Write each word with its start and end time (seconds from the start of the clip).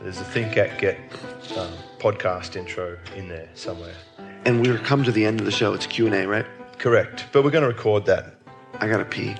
There's 0.00 0.20
a 0.20 0.24
Think 0.24 0.56
Act 0.56 0.80
Get 0.80 0.96
um, 1.56 1.72
podcast 1.98 2.56
intro 2.56 2.96
in 3.16 3.28
there 3.28 3.48
somewhere. 3.54 3.94
And 4.44 4.60
we're 4.64 4.78
come 4.78 5.02
to 5.04 5.12
the 5.12 5.24
end 5.26 5.40
of 5.40 5.46
the 5.46 5.52
show. 5.52 5.74
It's 5.74 5.86
Q 5.86 6.06
and 6.06 6.14
A, 6.14 6.26
right? 6.26 6.46
Correct. 6.78 7.26
But 7.32 7.42
we're 7.44 7.50
going 7.50 7.62
to 7.62 7.68
record 7.68 8.06
that. 8.06 8.34
I 8.74 8.88
gotta 8.88 9.04
pee. 9.04 9.34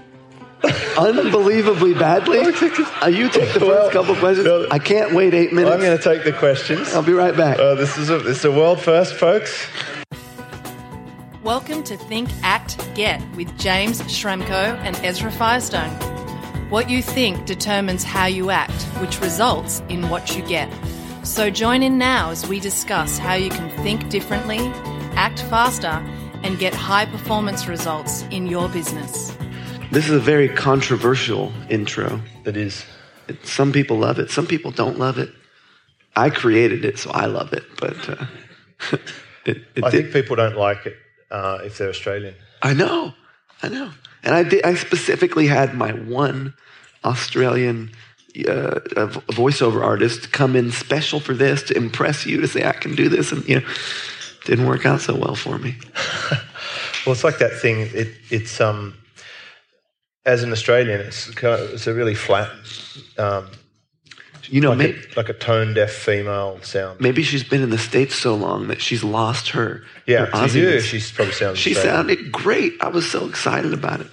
Unbelievably 0.98 1.94
badly. 1.94 2.38
Uh, 3.00 3.06
you 3.06 3.29
take 3.29 3.52
the 3.54 3.60
first 3.60 3.66
Well, 3.66 3.90
couple 3.92 4.16
questions. 4.16 4.44
no. 4.44 4.66
I 4.72 4.80
can't 4.80 5.14
wait 5.14 5.32
eight 5.32 5.52
minutes. 5.52 5.72
I'm 5.72 5.80
going 5.80 5.96
to 5.96 6.02
take 6.02 6.24
the 6.24 6.32
questions. 6.32 6.93
I'll 6.95 7.02
be 7.02 7.12
right 7.12 7.36
back. 7.36 7.56
Uh, 7.61 7.77
this 7.77 7.96
is 7.96 8.11
a 8.11 8.18
this 8.18 8.38
is 8.38 8.45
a 8.45 8.50
world 8.50 8.80
first, 8.80 9.14
folks. 9.14 9.68
Welcome 11.45 11.84
to 11.84 11.96
Think, 11.96 12.29
Act, 12.43 12.77
Get 12.96 13.22
with 13.36 13.56
James 13.56 14.02
Schramko 14.02 14.77
and 14.79 14.96
Ezra 15.04 15.30
Firestone. 15.30 15.90
What 16.71 16.91
you 16.91 17.00
think 17.03 17.46
determines 17.46 18.05
how 18.05 18.27
you 18.27 18.51
act, 18.51 18.82
which 19.01 19.21
results 19.21 19.82
in 19.89 20.09
what 20.11 20.37
you 20.37 20.46
get. 20.46 20.71
So 21.25 21.48
join 21.51 21.83
in 21.83 21.96
now 21.98 22.30
as 22.30 22.47
we 22.47 22.61
discuss 22.61 23.16
how 23.19 23.34
you 23.34 23.48
can 23.51 23.70
think 23.83 24.09
differently, 24.11 24.59
act 25.16 25.41
faster, 25.45 26.02
and 26.42 26.59
get 26.59 26.75
high 26.75 27.06
performance 27.06 27.66
results 27.69 28.23
in 28.30 28.47
your 28.47 28.69
business. 28.69 29.34
This 29.92 30.05
is 30.09 30.15
a 30.15 30.20
very 30.20 30.48
controversial 30.48 31.52
intro. 31.70 32.20
It 32.45 32.56
is. 32.56 32.84
It- 33.28 33.47
some 33.47 33.73
people 33.73 33.98
love 33.98 34.19
it. 34.19 34.30
Some 34.30 34.47
people 34.47 34.70
don't 34.70 34.98
love 34.98 35.19
it. 35.19 35.30
I 36.16 36.28
created 36.30 36.84
it, 36.84 36.98
so 36.98 37.11
I 37.12 37.27
love 37.27 37.53
it. 37.55 37.64
But 37.80 38.09
uh, 38.09 38.27
it, 39.47 39.62
it 39.75 39.84
I 39.84 39.91
did- 39.91 40.03
think 40.03 40.12
people 40.12 40.37
don't 40.37 40.56
like 40.56 40.84
it 40.84 40.97
uh, 41.30 41.61
if 41.62 41.78
they're 41.78 41.89
Australian. 41.89 42.34
I 42.62 42.75
know, 42.75 43.14
I 43.62 43.69
know. 43.69 43.91
And 44.23 44.34
I 44.34 44.42
did. 44.42 44.64
I 44.64 44.75
specifically 44.75 45.47
had 45.47 45.75
my 45.75 45.92
one 45.92 46.53
Australian 47.05 47.91
uh, 48.47 48.80
voiceover 49.30 49.83
artist 49.83 50.33
come 50.33 50.55
in 50.55 50.70
special 50.70 51.20
for 51.20 51.34
this 51.34 51.62
to 51.65 51.77
impress 51.77 52.27
you 52.27 52.41
to 52.41 52.48
say 52.48 52.65
I 52.65 52.73
can 52.73 52.95
do 52.95 53.09
this, 53.09 53.33
and 53.33 53.47
you 53.48 53.61
know, 53.61 53.66
didn't 54.45 54.67
work 54.67 54.86
out 54.86 55.00
so 55.00 55.14
well 55.14 55.34
for 55.34 55.59
me. 55.59 55.77
Well, 57.06 57.14
it's 57.14 57.25
like 57.25 57.39
that 57.39 57.55
thing. 57.55 57.89
It, 57.95 58.09
it's 58.28 58.61
um, 58.61 58.95
as 60.27 60.42
an 60.42 60.53
Australian, 60.53 61.00
it's 61.00 61.31
kind 61.31 61.59
of, 61.59 61.70
it's 61.70 61.87
a 61.87 61.95
really 61.95 62.14
flat, 62.14 62.50
um, 63.17 63.47
You 64.48 64.61
know, 64.61 64.70
like, 64.70 64.78
may, 64.78 64.91
a, 64.91 65.17
like 65.17 65.28
a 65.31 65.33
tone 65.33 65.72
deaf 65.72 65.91
female 65.91 66.59
sound. 66.62 67.00
maybe 67.00 67.22
she's 67.22 67.44
been 67.44 67.62
in 67.62 67.70
the 67.70 67.78
states 67.78 68.15
so 68.15 68.34
long 68.34 68.69
that 68.69 68.83
she's 68.83 69.03
lost 69.03 69.50
her. 69.50 69.84
Yeah, 70.06 70.27
her 70.27 70.48
to 70.48 70.59
you, 70.59 70.81
she 70.81 71.00
probably 71.15 71.33
sounds. 71.33 71.59
She 71.59 71.72
same. 71.72 71.84
sounded 71.84 72.31
great. 72.31 72.75
I 72.83 72.89
was 72.89 73.11
so 73.11 73.27
excited 73.27 73.72
about 73.72 74.03
it. 74.03 74.09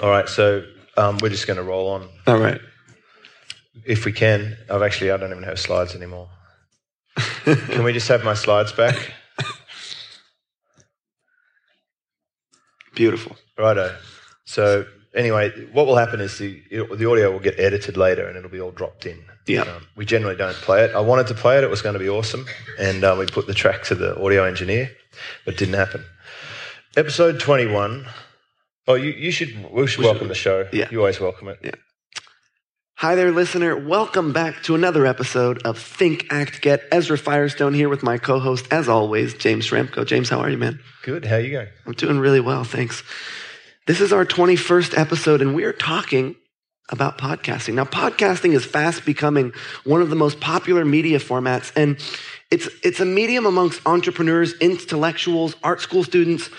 All 0.00 0.10
right, 0.10 0.28
so 0.28 0.64
um, 1.00 1.18
we're 1.22 1.30
just 1.30 1.46
going 1.46 1.56
to 1.56 1.62
roll 1.62 1.88
on 1.88 2.08
All 2.26 2.38
right. 2.38 2.60
if 3.84 4.04
we 4.04 4.12
can. 4.12 4.56
I've 4.70 4.82
actually 4.82 5.10
I 5.10 5.16
don't 5.16 5.30
even 5.30 5.44
have 5.44 5.58
slides 5.58 5.94
anymore. 5.94 6.28
can 7.44 7.82
we 7.84 7.92
just 7.92 8.08
have 8.08 8.22
my 8.24 8.34
slides 8.34 8.72
back? 8.72 8.96
Beautiful. 12.94 13.36
Righto. 13.56 13.96
So 14.44 14.84
anyway, 15.14 15.50
what 15.72 15.86
will 15.86 15.96
happen 15.96 16.20
is 16.20 16.38
the 16.38 16.60
the 16.70 17.08
audio 17.10 17.30
will 17.32 17.40
get 17.40 17.58
edited 17.58 17.96
later 17.96 18.26
and 18.26 18.36
it'll 18.36 18.50
be 18.50 18.60
all 18.60 18.72
dropped 18.72 19.06
in. 19.06 19.18
Yeah. 19.46 19.62
Um, 19.62 19.86
we 19.96 20.04
generally 20.04 20.36
don't 20.36 20.56
play 20.56 20.84
it. 20.84 20.94
I 20.94 21.00
wanted 21.00 21.26
to 21.28 21.34
play 21.34 21.58
it; 21.58 21.64
it 21.64 21.70
was 21.70 21.82
going 21.82 21.94
to 21.94 21.98
be 21.98 22.08
awesome, 22.08 22.46
and 22.78 23.02
uh, 23.02 23.16
we 23.18 23.26
put 23.26 23.46
the 23.46 23.54
track 23.54 23.84
to 23.84 23.94
the 23.94 24.20
audio 24.22 24.44
engineer, 24.44 24.90
but 25.44 25.54
it 25.54 25.58
didn't 25.58 25.74
happen. 25.74 26.04
Episode 26.96 27.40
twenty-one. 27.40 28.06
Oh, 28.90 28.94
you, 28.94 29.12
you 29.12 29.30
should 29.30 29.70
we 29.70 29.86
should 29.86 30.02
welcome 30.02 30.26
the 30.26 30.34
show. 30.34 30.68
Yeah. 30.72 30.88
you 30.90 30.98
always 30.98 31.20
welcome 31.20 31.46
it. 31.46 31.60
Yeah. 31.62 31.70
Hi 32.96 33.14
there, 33.14 33.30
listener. 33.30 33.76
Welcome 33.76 34.32
back 34.32 34.64
to 34.64 34.74
another 34.74 35.06
episode 35.06 35.62
of 35.64 35.78
Think, 35.78 36.26
Act, 36.28 36.60
Get. 36.60 36.82
Ezra 36.90 37.16
Firestone 37.16 37.72
here 37.72 37.88
with 37.88 38.02
my 38.02 38.18
co-host, 38.18 38.66
as 38.72 38.88
always, 38.88 39.34
James 39.34 39.64
Schramko. 39.64 40.04
James, 40.04 40.28
how 40.28 40.40
are 40.40 40.50
you, 40.50 40.58
man? 40.58 40.80
Good. 41.04 41.24
How 41.24 41.36
are 41.36 41.40
you 41.40 41.52
going? 41.52 41.68
I'm 41.86 41.92
doing 41.92 42.18
really 42.18 42.40
well, 42.40 42.64
thanks. 42.64 43.04
This 43.86 44.00
is 44.00 44.12
our 44.12 44.26
21st 44.26 44.98
episode, 44.98 45.40
and 45.40 45.54
we're 45.54 45.72
talking 45.72 46.34
about 46.88 47.16
podcasting. 47.16 47.74
Now, 47.74 47.84
podcasting 47.84 48.54
is 48.54 48.64
fast 48.64 49.04
becoming 49.04 49.52
one 49.84 50.02
of 50.02 50.10
the 50.10 50.16
most 50.16 50.40
popular 50.40 50.84
media 50.84 51.20
formats, 51.20 51.70
and 51.76 51.96
it's, 52.50 52.68
it's 52.82 52.98
a 52.98 53.06
medium 53.06 53.46
amongst 53.46 53.86
entrepreneurs, 53.86 54.54
intellectuals, 54.54 55.54
art 55.62 55.80
school 55.80 56.02
students, 56.02 56.50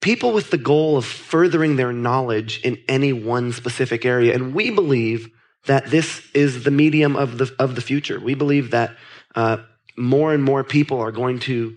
people 0.00 0.32
with 0.32 0.50
the 0.50 0.58
goal 0.58 0.96
of 0.96 1.04
furthering 1.04 1.76
their 1.76 1.92
knowledge 1.92 2.60
in 2.62 2.78
any 2.88 3.12
one 3.12 3.52
specific 3.52 4.04
area. 4.04 4.34
And 4.34 4.54
we 4.54 4.70
believe 4.70 5.30
that 5.66 5.86
this 5.86 6.22
is 6.34 6.64
the 6.64 6.70
medium 6.70 7.16
of 7.16 7.38
the, 7.38 7.54
of 7.58 7.74
the 7.74 7.80
future. 7.80 8.18
We 8.20 8.34
believe 8.34 8.70
that 8.70 8.96
uh, 9.34 9.58
more 9.96 10.32
and 10.32 10.42
more 10.42 10.64
people 10.64 11.00
are 11.00 11.12
going 11.12 11.40
to 11.40 11.76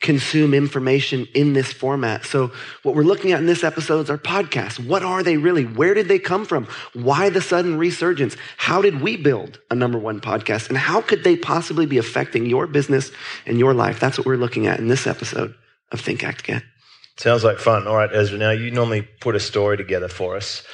consume 0.00 0.52
information 0.52 1.26
in 1.34 1.54
this 1.54 1.72
format. 1.72 2.26
So 2.26 2.52
what 2.82 2.94
we're 2.94 3.04
looking 3.04 3.32
at 3.32 3.40
in 3.40 3.46
this 3.46 3.64
episode 3.64 4.00
is 4.00 4.10
our 4.10 4.18
podcast. 4.18 4.78
What 4.78 5.02
are 5.02 5.22
they 5.22 5.38
really? 5.38 5.64
Where 5.64 5.94
did 5.94 6.08
they 6.08 6.18
come 6.18 6.44
from? 6.44 6.68
Why 6.92 7.30
the 7.30 7.40
sudden 7.40 7.78
resurgence? 7.78 8.36
How 8.58 8.82
did 8.82 9.00
we 9.00 9.16
build 9.16 9.60
a 9.70 9.74
number 9.74 9.98
one 9.98 10.20
podcast? 10.20 10.68
And 10.68 10.76
how 10.76 11.00
could 11.00 11.24
they 11.24 11.36
possibly 11.36 11.86
be 11.86 11.96
affecting 11.96 12.44
your 12.44 12.66
business 12.66 13.12
and 13.46 13.58
your 13.58 13.72
life? 13.72 13.98
That's 13.98 14.18
what 14.18 14.26
we're 14.26 14.36
looking 14.36 14.66
at 14.66 14.78
in 14.78 14.88
this 14.88 15.06
episode 15.06 15.54
of 15.90 16.00
Think 16.00 16.22
Act 16.22 16.44
Get. 16.44 16.62
Sounds 17.16 17.44
like 17.44 17.58
fun. 17.58 17.86
All 17.86 17.96
right, 17.96 18.10
Ezra. 18.12 18.38
Now 18.38 18.50
you 18.50 18.70
normally 18.70 19.02
put 19.02 19.36
a 19.36 19.40
story 19.40 19.76
together 19.76 20.08
for 20.08 20.36
us. 20.36 20.64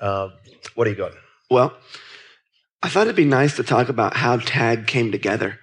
Uh, 0.00 0.28
what 0.74 0.84
do 0.84 0.90
you 0.90 0.96
got? 0.96 1.12
Well, 1.50 1.74
I 2.82 2.88
thought 2.88 3.06
it'd 3.06 3.16
be 3.16 3.24
nice 3.24 3.56
to 3.56 3.62
talk 3.62 3.88
about 3.88 4.16
how 4.16 4.36
TAG 4.36 4.86
came 4.86 5.10
together. 5.10 5.58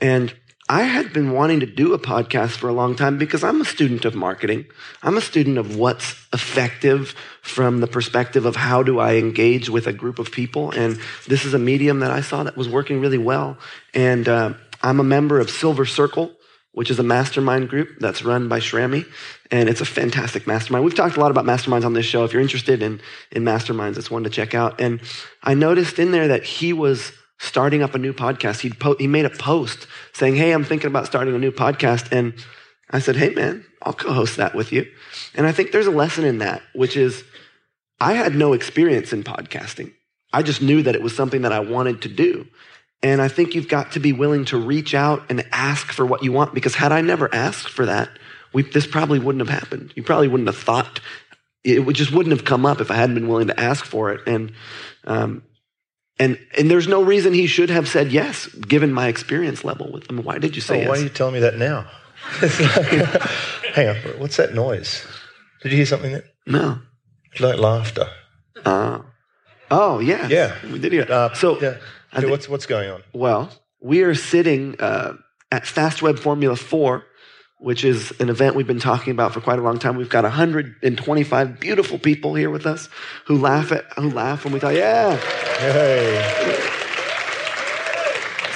And 0.00 0.34
I 0.70 0.82
had 0.82 1.14
been 1.14 1.32
wanting 1.32 1.60
to 1.60 1.66
do 1.66 1.94
a 1.94 1.98
podcast 1.98 2.50
for 2.50 2.68
a 2.68 2.74
long 2.74 2.94
time 2.94 3.16
because 3.16 3.42
I'm 3.42 3.60
a 3.60 3.64
student 3.64 4.04
of 4.04 4.14
marketing. 4.14 4.66
I'm 5.02 5.16
a 5.16 5.22
student 5.22 5.56
of 5.56 5.76
what's 5.76 6.14
effective 6.32 7.14
from 7.40 7.80
the 7.80 7.86
perspective 7.86 8.44
of 8.44 8.54
how 8.54 8.82
do 8.82 8.98
I 8.98 9.14
engage 9.14 9.70
with 9.70 9.86
a 9.86 9.94
group 9.94 10.18
of 10.18 10.30
people. 10.30 10.70
And 10.72 10.98
this 11.26 11.46
is 11.46 11.54
a 11.54 11.58
medium 11.58 12.00
that 12.00 12.10
I 12.10 12.20
saw 12.20 12.42
that 12.42 12.56
was 12.56 12.68
working 12.68 13.00
really 13.00 13.16
well. 13.16 13.56
And 13.94 14.28
uh, 14.28 14.54
I'm 14.82 15.00
a 15.00 15.04
member 15.04 15.40
of 15.40 15.48
Silver 15.48 15.86
Circle, 15.86 16.32
which 16.78 16.92
is 16.92 17.00
a 17.00 17.02
mastermind 17.02 17.68
group 17.68 17.98
that's 17.98 18.22
run 18.22 18.46
by 18.46 18.60
Shrami. 18.60 19.04
And 19.50 19.68
it's 19.68 19.80
a 19.80 19.84
fantastic 19.84 20.46
mastermind. 20.46 20.84
We've 20.84 20.94
talked 20.94 21.16
a 21.16 21.20
lot 21.20 21.32
about 21.32 21.44
masterminds 21.44 21.84
on 21.84 21.92
this 21.92 22.06
show. 22.06 22.22
If 22.22 22.32
you're 22.32 22.40
interested 22.40 22.84
in, 22.84 23.00
in 23.32 23.42
masterminds, 23.42 23.98
it's 23.98 24.12
one 24.12 24.22
to 24.22 24.30
check 24.30 24.54
out. 24.54 24.80
And 24.80 25.00
I 25.42 25.54
noticed 25.54 25.98
in 25.98 26.12
there 26.12 26.28
that 26.28 26.44
he 26.44 26.72
was 26.72 27.10
starting 27.38 27.82
up 27.82 27.96
a 27.96 27.98
new 27.98 28.12
podcast. 28.12 28.60
He'd 28.60 28.78
po- 28.78 28.94
he 28.96 29.08
made 29.08 29.24
a 29.24 29.30
post 29.30 29.88
saying, 30.12 30.36
Hey, 30.36 30.52
I'm 30.52 30.62
thinking 30.62 30.86
about 30.86 31.06
starting 31.06 31.34
a 31.34 31.38
new 31.38 31.50
podcast. 31.50 32.12
And 32.12 32.32
I 32.90 33.00
said, 33.00 33.16
Hey, 33.16 33.30
man, 33.30 33.64
I'll 33.82 33.92
co 33.92 34.12
host 34.12 34.36
that 34.36 34.54
with 34.54 34.70
you. 34.70 34.86
And 35.34 35.48
I 35.48 35.50
think 35.50 35.72
there's 35.72 35.88
a 35.88 35.90
lesson 35.90 36.24
in 36.24 36.38
that, 36.38 36.62
which 36.76 36.96
is 36.96 37.24
I 37.98 38.12
had 38.12 38.36
no 38.36 38.52
experience 38.52 39.12
in 39.12 39.24
podcasting. 39.24 39.94
I 40.32 40.44
just 40.44 40.62
knew 40.62 40.84
that 40.84 40.94
it 40.94 41.02
was 41.02 41.16
something 41.16 41.42
that 41.42 41.52
I 41.52 41.58
wanted 41.58 42.02
to 42.02 42.08
do. 42.08 42.46
And 43.02 43.22
I 43.22 43.28
think 43.28 43.54
you've 43.54 43.68
got 43.68 43.92
to 43.92 44.00
be 44.00 44.12
willing 44.12 44.44
to 44.46 44.58
reach 44.58 44.94
out 44.94 45.22
and 45.30 45.44
ask 45.52 45.92
for 45.92 46.04
what 46.04 46.24
you 46.24 46.32
want 46.32 46.54
because 46.54 46.74
had 46.74 46.90
I 46.90 47.00
never 47.00 47.32
asked 47.32 47.68
for 47.68 47.86
that, 47.86 48.08
we, 48.52 48.62
this 48.62 48.86
probably 48.86 49.18
wouldn't 49.18 49.46
have 49.46 49.56
happened. 49.60 49.92
You 49.94 50.02
probably 50.02 50.26
wouldn't 50.28 50.48
have 50.48 50.56
thought 50.58 51.00
it 51.64 51.84
would 51.84 51.96
just 51.96 52.12
wouldn't 52.12 52.34
have 52.36 52.44
come 52.44 52.64
up 52.64 52.80
if 52.80 52.90
I 52.90 52.94
hadn't 52.94 53.14
been 53.14 53.28
willing 53.28 53.48
to 53.48 53.60
ask 53.60 53.84
for 53.84 54.10
it. 54.12 54.20
And 54.26 54.52
um, 55.04 55.42
and 56.18 56.38
and 56.56 56.70
there's 56.70 56.88
no 56.88 57.02
reason 57.02 57.32
he 57.32 57.46
should 57.46 57.70
have 57.70 57.88
said 57.88 58.10
yes, 58.10 58.46
given 58.46 58.92
my 58.92 59.08
experience 59.08 59.64
level 59.64 59.92
with 59.92 60.06
them. 60.06 60.22
Why 60.22 60.38
did 60.38 60.56
you 60.56 60.62
say 60.62 60.84
Oh, 60.84 60.90
why 60.90 60.98
are 60.98 61.02
you 61.02 61.08
telling 61.08 61.34
me 61.34 61.40
that 61.40 61.56
now? 61.56 61.86
Hang 63.74 63.88
on, 63.88 63.96
what's 64.18 64.36
that 64.36 64.54
noise? 64.54 65.06
Did 65.62 65.72
you 65.72 65.76
hear 65.76 65.86
something 65.86 66.12
that 66.12 66.24
No. 66.46 66.80
like 67.40 67.58
laughter? 67.58 68.08
Uh, 68.64 69.00
oh 69.70 69.98
yeah. 69.98 70.26
Yeah. 70.28 70.56
We 70.64 70.78
did 70.78 70.92
hear. 70.92 71.06
Uh, 71.08 71.34
so 71.34 71.60
yeah. 71.60 71.76
I 72.12 72.20
thi- 72.20 72.26
what's 72.30 72.48
what's 72.48 72.66
going 72.66 72.90
on? 72.90 73.02
Well, 73.12 73.50
we 73.80 74.02
are 74.02 74.14
sitting 74.14 74.76
uh, 74.80 75.14
at 75.52 75.66
Fast 75.66 76.02
Web 76.02 76.18
Formula 76.18 76.56
4, 76.56 77.04
which 77.60 77.84
is 77.84 78.12
an 78.20 78.28
event 78.28 78.54
we've 78.56 78.66
been 78.66 78.80
talking 78.80 79.10
about 79.12 79.32
for 79.34 79.40
quite 79.40 79.58
a 79.58 79.62
long 79.62 79.78
time. 79.78 79.96
We've 79.96 80.08
got 80.08 80.24
125 80.24 81.60
beautiful 81.60 81.98
people 81.98 82.34
here 82.34 82.50
with 82.50 82.66
us 82.66 82.88
who 83.26 83.36
laugh 83.38 83.70
at 83.72 83.84
who 83.96 84.10
laugh 84.10 84.44
when 84.44 84.52
we 84.52 84.60
talk. 84.60 84.74
Yeah. 84.74 85.16
Hey, 85.58 86.64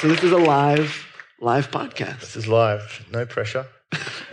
So 0.01 0.09
this 0.09 0.23
is 0.25 0.33
a 0.33 0.39
live 0.39 1.07
live 1.41 1.71
podcast. 1.71 2.21
this 2.21 2.37
is 2.37 2.49
live. 2.49 3.05
No 3.13 3.25
pressure. 3.27 3.67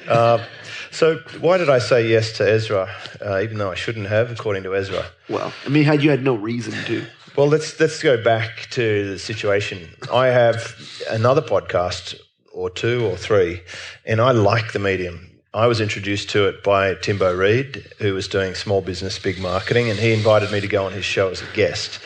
Uh, 0.08 0.44
so 0.92 1.18
why 1.40 1.58
did 1.60 1.70
I 1.70 1.78
say 1.80 2.08
yes 2.10 2.32
to 2.38 2.50
Ezra, 2.50 2.90
uh, 3.24 3.42
even 3.44 3.58
though 3.60 3.70
I 3.70 3.76
shouldn't 3.76 4.08
have, 4.08 4.32
according 4.32 4.64
to 4.64 4.76
Ezra? 4.76 5.06
Well, 5.30 5.54
I 5.66 5.70
mean, 5.70 5.84
had 5.84 6.02
you 6.04 6.10
had 6.10 6.24
no 6.24 6.34
reason 6.34 6.74
to. 6.86 7.06
Well, 7.40 7.48
let's 7.48 7.80
let's 7.80 8.04
go 8.04 8.22
back 8.22 8.68
to 8.72 9.12
the 9.12 9.18
situation. 9.18 9.88
I 10.12 10.26
have 10.26 10.76
another 11.10 11.42
podcast 11.42 12.20
or 12.52 12.70
two 12.70 13.06
or 13.06 13.16
three, 13.16 13.62
and 14.06 14.20
I 14.20 14.32
like 14.32 14.74
the 14.74 14.80
medium. 14.80 15.40
I 15.54 15.68
was 15.68 15.80
introduced 15.80 16.30
to 16.32 16.50
it 16.50 16.64
by 16.64 16.96
Timbo 16.96 17.34
Reid, 17.34 17.94
who 18.00 18.14
was 18.14 18.28
doing 18.28 18.56
small 18.56 18.82
business, 18.82 19.18
big 19.18 19.40
marketing, 19.40 19.90
and 19.90 19.98
he 19.98 20.12
invited 20.12 20.52
me 20.52 20.60
to 20.60 20.68
go 20.68 20.86
on 20.86 20.92
his 20.92 21.06
show 21.06 21.30
as 21.30 21.42
a 21.42 21.46
guest. 21.54 22.02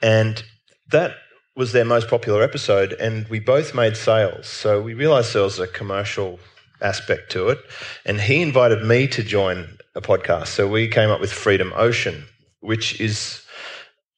And 0.00 0.42
that 0.90 1.16
was 1.54 1.72
their 1.72 1.84
most 1.84 2.08
popular 2.08 2.42
episode, 2.42 2.94
and 2.94 3.28
we 3.28 3.38
both 3.38 3.74
made 3.74 3.98
sales. 3.98 4.46
So 4.46 4.80
we 4.80 4.94
realized 4.94 5.34
there 5.34 5.42
was 5.42 5.58
a 5.58 5.66
commercial 5.66 6.40
aspect 6.80 7.30
to 7.32 7.50
it. 7.50 7.58
And 8.06 8.18
he 8.18 8.40
invited 8.40 8.82
me 8.82 9.08
to 9.08 9.22
join 9.22 9.76
a 9.94 10.00
podcast. 10.00 10.46
So 10.46 10.66
we 10.66 10.88
came 10.88 11.10
up 11.10 11.20
with 11.20 11.30
Freedom 11.30 11.70
Ocean, 11.76 12.24
which 12.60 12.98
is 12.98 13.44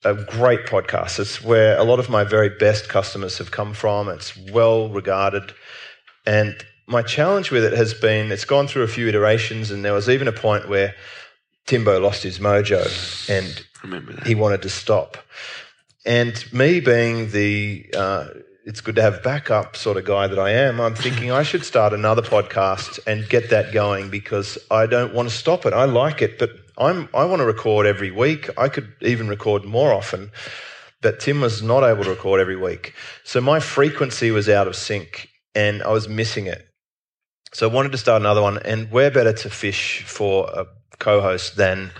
a 0.04 0.14
great 0.14 0.66
podcast. 0.66 1.18
It's 1.18 1.42
where 1.42 1.78
a 1.78 1.84
lot 1.84 1.98
of 1.98 2.08
my 2.08 2.24
very 2.24 2.48
best 2.48 2.88
customers 2.88 3.38
have 3.38 3.50
come 3.50 3.72
from. 3.74 4.08
It's 4.08 4.36
well 4.36 4.88
regarded. 4.88 5.52
And 6.26 6.56
my 6.86 7.02
challenge 7.02 7.50
with 7.50 7.64
it 7.64 7.72
has 7.72 7.94
been 7.94 8.32
it's 8.32 8.44
gone 8.44 8.66
through 8.66 8.82
a 8.82 8.88
few 8.88 9.08
iterations, 9.08 9.70
and 9.70 9.84
there 9.84 9.92
was 9.92 10.08
even 10.08 10.28
a 10.28 10.32
point 10.32 10.68
where 10.68 10.94
Timbo 11.66 12.00
lost 12.00 12.22
his 12.22 12.38
mojo 12.38 12.82
and 13.28 13.64
he 14.26 14.34
wanted 14.34 14.62
to 14.62 14.68
stop. 14.68 15.16
And 16.04 16.44
me 16.52 16.80
being 16.80 17.30
the 17.30 17.86
uh, 17.96 18.28
it's 18.64 18.80
good 18.80 18.96
to 18.96 19.02
have 19.02 19.22
backup 19.22 19.76
sort 19.76 19.96
of 19.96 20.04
guy 20.04 20.26
that 20.26 20.38
I 20.38 20.50
am, 20.50 20.80
I'm 20.80 20.94
thinking 20.94 21.30
I 21.30 21.42
should 21.42 21.64
start 21.64 21.92
another 21.92 22.22
podcast 22.22 23.00
and 23.06 23.28
get 23.28 23.50
that 23.50 23.72
going 23.72 24.10
because 24.10 24.58
I 24.70 24.86
don't 24.86 25.14
want 25.14 25.28
to 25.28 25.34
stop 25.34 25.66
it. 25.66 25.72
I 25.72 25.84
like 25.84 26.22
it, 26.22 26.38
but 26.38 26.50
I'm 26.78 27.08
I 27.14 27.24
want 27.24 27.40
to 27.40 27.46
record 27.46 27.86
every 27.86 28.10
week. 28.10 28.48
I 28.58 28.68
could 28.68 28.92
even 29.00 29.28
record 29.28 29.64
more 29.64 29.92
often, 29.92 30.30
but 31.00 31.20
Tim 31.20 31.40
was 31.40 31.62
not 31.62 31.84
able 31.84 32.04
to 32.04 32.10
record 32.10 32.40
every 32.40 32.56
week. 32.56 32.94
So 33.24 33.40
my 33.40 33.60
frequency 33.60 34.30
was 34.30 34.48
out 34.48 34.66
of 34.68 34.76
sync 34.76 35.28
and 35.54 35.82
I 35.82 35.90
was 35.90 36.08
missing 36.08 36.46
it. 36.46 36.66
So 37.52 37.68
I 37.68 37.72
wanted 37.72 37.92
to 37.92 37.98
start 37.98 38.22
another 38.22 38.40
one, 38.40 38.58
and 38.64 38.90
where 38.90 39.10
better 39.10 39.32
to 39.34 39.50
fish 39.50 40.02
for 40.06 40.48
a 40.54 40.64
co-host 40.98 41.56
than 41.56 41.90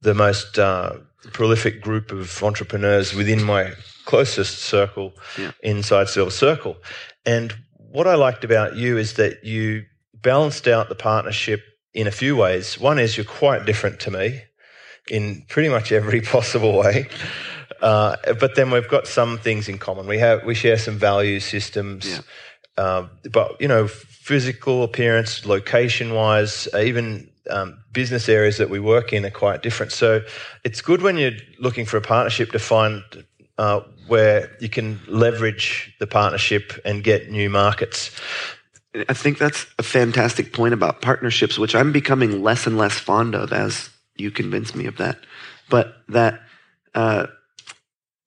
the 0.00 0.14
most 0.14 0.58
uh, 0.58 0.94
prolific 1.32 1.82
group 1.82 2.12
of 2.12 2.42
entrepreneurs 2.42 3.12
within 3.12 3.42
my 3.42 3.72
closest 4.06 4.60
circle 4.60 5.12
Yeah. 5.36 5.50
inside 5.62 6.08
Silver 6.08 6.30
Circle. 6.30 6.76
And 7.26 7.54
what 7.76 8.06
I 8.06 8.14
liked 8.14 8.44
about 8.44 8.76
you 8.76 8.96
is 8.96 9.14
that 9.14 9.44
you 9.44 9.84
balanced 10.14 10.66
out 10.66 10.88
the 10.88 10.94
partnership 10.94 11.60
in 11.96 12.06
a 12.06 12.10
few 12.12 12.36
ways. 12.36 12.78
One 12.78 12.98
is 12.98 13.16
you're 13.16 13.24
quite 13.24 13.64
different 13.64 13.98
to 14.00 14.10
me 14.10 14.42
in 15.10 15.44
pretty 15.48 15.70
much 15.70 15.90
every 15.90 16.20
possible 16.36 16.76
way. 16.78 17.08
Uh, 17.80 18.16
but 18.38 18.54
then 18.54 18.70
we've 18.70 18.88
got 18.88 19.06
some 19.06 19.38
things 19.38 19.68
in 19.68 19.78
common. 19.78 20.06
We 20.06 20.18
have 20.18 20.44
we 20.44 20.54
share 20.54 20.78
some 20.78 20.98
value 20.98 21.40
systems, 21.40 22.06
Yeah. 22.06 22.20
uh, 22.84 23.08
but 23.32 23.60
you 23.60 23.68
know, 23.68 23.88
physical 23.88 24.82
appearance, 24.82 25.44
location 25.46 26.14
wise, 26.14 26.68
even 26.78 27.30
um, 27.50 27.78
business 27.92 28.28
areas 28.28 28.56
that 28.58 28.70
we 28.70 28.78
work 28.80 29.12
in 29.12 29.24
are 29.24 29.30
quite 29.30 29.62
different. 29.62 29.92
So 29.92 30.20
it's 30.64 30.80
good 30.82 31.02
when 31.02 31.16
you're 31.16 31.38
looking 31.58 31.86
for 31.86 31.96
a 31.96 32.02
partnership 32.02 32.52
to 32.52 32.58
find 32.58 33.02
uh, 33.58 33.80
where 34.06 34.50
you 34.60 34.68
can 34.68 35.00
leverage 35.06 35.94
the 35.98 36.06
partnership 36.06 36.72
and 36.84 37.02
get 37.04 37.30
new 37.30 37.48
markets. 37.50 38.10
I 39.08 39.14
think 39.14 39.38
that's 39.38 39.66
a 39.78 39.82
fantastic 39.82 40.52
point 40.52 40.74
about 40.74 41.02
partnerships, 41.02 41.58
which 41.58 41.74
I'm 41.74 41.92
becoming 41.92 42.42
less 42.42 42.66
and 42.66 42.78
less 42.78 42.94
fond 42.94 43.34
of 43.34 43.52
as 43.52 43.90
you 44.16 44.30
convince 44.30 44.74
me 44.74 44.86
of 44.86 44.96
that. 44.96 45.18
But 45.68 45.96
that 46.08 46.40
uh, 46.94 47.26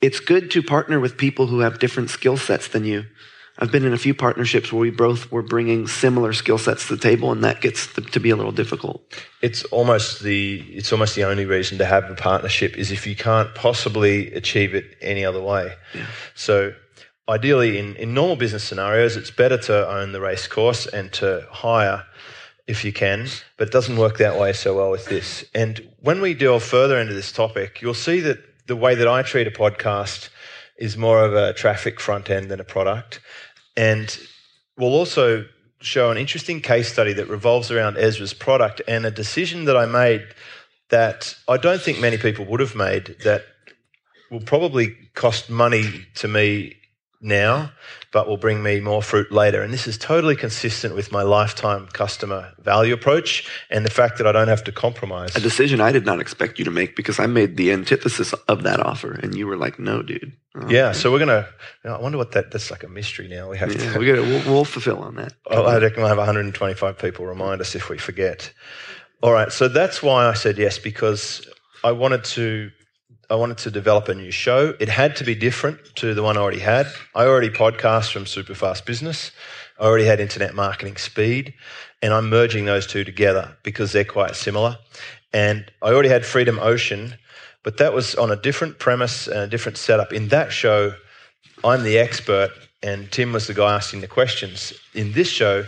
it's 0.02 0.20
good 0.20 0.52
to 0.52 0.62
partner 0.62 1.00
with 1.00 1.18
people 1.18 1.48
who 1.48 1.60
have 1.60 1.80
different 1.80 2.10
skill 2.10 2.38
sets 2.38 2.68
than 2.68 2.86
you. 2.86 3.06
I've 3.62 3.72
been 3.72 3.84
in 3.84 3.92
a 3.92 3.98
few 3.98 4.14
partnerships 4.14 4.72
where 4.72 4.80
we 4.80 4.90
both 4.90 5.30
were 5.32 5.42
bringing 5.42 5.86
similar 5.86 6.32
skill 6.32 6.58
sets 6.58 6.88
to 6.88 6.96
the 6.96 7.02
table, 7.02 7.34
and 7.34 7.44
that 7.44 7.60
gets 7.60 7.94
to, 7.94 8.02
to 8.02 8.20
be 8.20 8.30
a 8.30 8.36
little 8.38 8.54
difficult. 8.54 9.02
It's 9.42 9.66
almost 9.66 10.24
the 10.24 10.62
it's 10.72 10.94
almost 10.94 11.16
the 11.16 11.26
only 11.26 11.46
reason 11.46 11.78
to 11.80 11.86
have 11.86 12.10
a 12.10 12.16
partnership 12.16 12.78
is 12.78 12.90
if 12.90 13.06
you 13.06 13.18
can't 13.18 13.54
possibly 13.56 14.32
achieve 14.34 14.74
it 14.76 14.96
any 15.02 15.26
other 15.26 15.42
way. 15.42 15.74
Yeah. 15.94 16.06
So 16.36 16.74
ideally 17.30 17.78
in, 17.78 17.96
in 17.96 18.14
normal 18.14 18.36
business 18.36 18.64
scenarios 18.64 19.16
it's 19.16 19.32
better 19.32 19.58
to 19.58 19.88
own 19.90 20.12
the 20.12 20.20
race 20.20 20.48
course 20.48 20.88
and 20.88 21.14
to 21.14 21.46
hire 21.52 22.04
if 22.70 22.86
you 22.86 22.94
can, 22.94 23.28
but 23.58 23.70
it 23.70 23.72
doesn't 23.72 23.98
work 23.98 24.20
that 24.20 24.38
way 24.40 24.54
so 24.54 24.76
well 24.76 24.92
with 24.92 25.06
this. 25.08 25.44
And 25.56 25.90
when 26.02 26.22
we 26.22 26.36
delve 26.36 26.62
further 26.62 27.00
into 27.00 27.16
this 27.16 27.32
topic, 27.32 27.82
you'll 27.82 27.96
see 27.96 28.20
that 28.20 28.38
the 28.68 28.76
way 28.76 28.94
that 28.94 29.08
I 29.08 29.24
treat 29.24 29.48
a 29.48 29.52
podcast 29.52 30.30
is 30.78 30.96
more 30.96 31.26
of 31.26 31.34
a 31.34 31.52
traffic 31.54 32.00
front 32.00 32.30
end 32.30 32.52
than 32.52 32.60
a 32.60 32.64
product. 32.64 33.22
And 33.76 34.16
we'll 34.78 34.94
also 34.94 35.46
show 35.82 36.12
an 36.12 36.18
interesting 36.18 36.62
case 36.62 36.92
study 36.94 37.12
that 37.14 37.28
revolves 37.28 37.72
around 37.72 37.98
Ezra's 37.98 38.36
product 38.36 38.84
and 38.88 39.04
a 39.04 39.12
decision 39.12 39.66
that 39.66 39.76
I 39.76 39.88
made 39.88 40.28
that 40.90 41.36
I 41.48 41.58
don't 41.58 41.82
think 41.82 42.00
many 42.00 42.18
people 42.18 42.46
would 42.46 42.60
have 42.60 42.76
made 42.76 43.16
that 43.24 43.46
will 44.30 44.42
probably 44.42 44.96
cost 45.16 45.50
money 45.50 46.06
to 46.16 46.28
me 46.28 46.76
now, 47.22 47.72
but 48.12 48.28
will 48.28 48.38
bring 48.38 48.64
me 48.64 48.80
more 48.80 49.02
fruit 49.02 49.32
later. 49.32 49.62
And 49.62 49.74
this 49.74 49.88
is 49.88 49.98
totally 49.98 50.36
consistent 50.36 50.96
with 50.96 51.12
my 51.12 51.22
lifetime 51.22 51.88
customer 51.88 52.54
value 52.60 52.94
approach 52.94 53.50
and 53.70 53.86
the 53.86 53.90
fact 53.90 54.18
that 54.18 54.28
I 54.28 54.32
don't 54.32 54.48
have 54.48 54.64
to 54.66 54.72
compromise. 54.72 55.36
A 55.36 55.40
decision 55.42 55.82
I 55.82 55.92
did 55.92 56.06
not 56.06 56.20
expect 56.20 56.60
you 56.60 56.66
to 56.66 56.72
make 56.72 56.96
because 56.96 57.20
I 57.20 57.26
made 57.28 57.58
the 57.58 57.72
antithesis 57.72 58.34
of 58.34 58.64
that 58.64 58.80
offer, 58.80 59.12
and 59.12 59.36
you 59.36 59.48
were 59.48 59.58
like, 59.58 59.80
"No, 59.80 60.02
dude." 60.02 60.34
Oh, 60.56 60.70
Yeah, 60.70 60.94
so 60.94 61.12
we're 61.12 61.20
gonna. 61.20 61.48
I 61.84 61.98
wonder 62.00 62.18
what 62.18 62.32
that. 62.32 62.52
That's 62.52 62.72
like 62.72 62.84
a 62.84 62.90
mystery 62.90 63.28
now. 63.28 63.50
We 63.50 63.58
have 63.58 63.74
yeah, 63.74 63.94
to. 63.94 64.00
we 64.00 64.06
gotta, 64.06 64.24
we'll, 64.24 64.44
we'll 64.46 64.66
fulfill 64.66 65.00
on 65.00 65.16
that. 65.16 65.34
I 65.50 65.56
I 65.56 65.80
reckon 65.80 66.02
we'll 66.02 66.10
have 66.10 66.18
125 66.18 66.98
people 66.98 67.26
remind 67.26 67.62
us 67.62 67.76
if 67.76 67.90
we 67.90 67.98
forget. 67.98 68.52
All 69.22 69.34
right, 69.34 69.52
so 69.52 69.68
that's 69.68 70.02
why 70.02 70.28
I 70.28 70.34
said 70.34 70.58
yes 70.58 70.80
because 70.80 71.46
I 71.84 71.92
wanted 71.92 72.24
to. 72.36 72.72
I 73.32 73.36
wanted 73.36 73.60
to 73.60 73.72
develop 73.72 74.08
a 74.10 74.16
new 74.16 74.32
show. 74.32 74.74
It 74.80 74.90
had 74.90 75.16
to 75.18 75.24
be 75.24 75.36
different 75.36 75.78
to 75.98 76.16
the 76.16 76.24
one 76.24 76.36
I 76.36 76.40
already 76.40 76.60
had. 76.60 76.88
I 77.14 77.26
already 77.26 77.52
podcast 77.52 78.12
from 78.12 78.26
Superfast 78.26 78.86
Business. 78.86 79.32
I 79.80 79.84
already 79.84 80.06
had 80.06 80.20
Internet 80.20 80.56
Marketing 80.56 80.98
Speed, 80.98 81.54
and 82.02 82.12
I'm 82.12 82.28
merging 82.28 82.66
those 82.66 82.88
two 82.88 83.04
together 83.04 83.56
because 83.62 83.92
they're 83.92 84.04
quite 84.04 84.36
similar. 84.36 84.80
And 85.32 85.72
I 85.84 85.90
already 85.90 86.10
had 86.10 86.26
Freedom 86.26 86.58
Ocean, 86.58 87.14
but 87.62 87.78
that 87.78 87.94
was 87.94 88.16
on 88.16 88.32
a 88.32 88.36
different 88.36 88.80
premise 88.80 89.28
and 89.28 89.38
a 89.38 89.48
different 89.48 89.78
setup. 89.78 90.12
In 90.12 90.30
that 90.30 90.52
show, 90.52 90.96
I'm 91.64 91.84
the 91.84 92.00
expert, 92.00 92.50
and 92.82 93.12
Tim 93.12 93.32
was 93.32 93.46
the 93.46 93.54
guy 93.54 93.76
asking 93.76 94.02
the 94.02 94.08
questions. 94.08 94.74
In 94.96 95.12
this 95.12 95.30
show, 95.30 95.66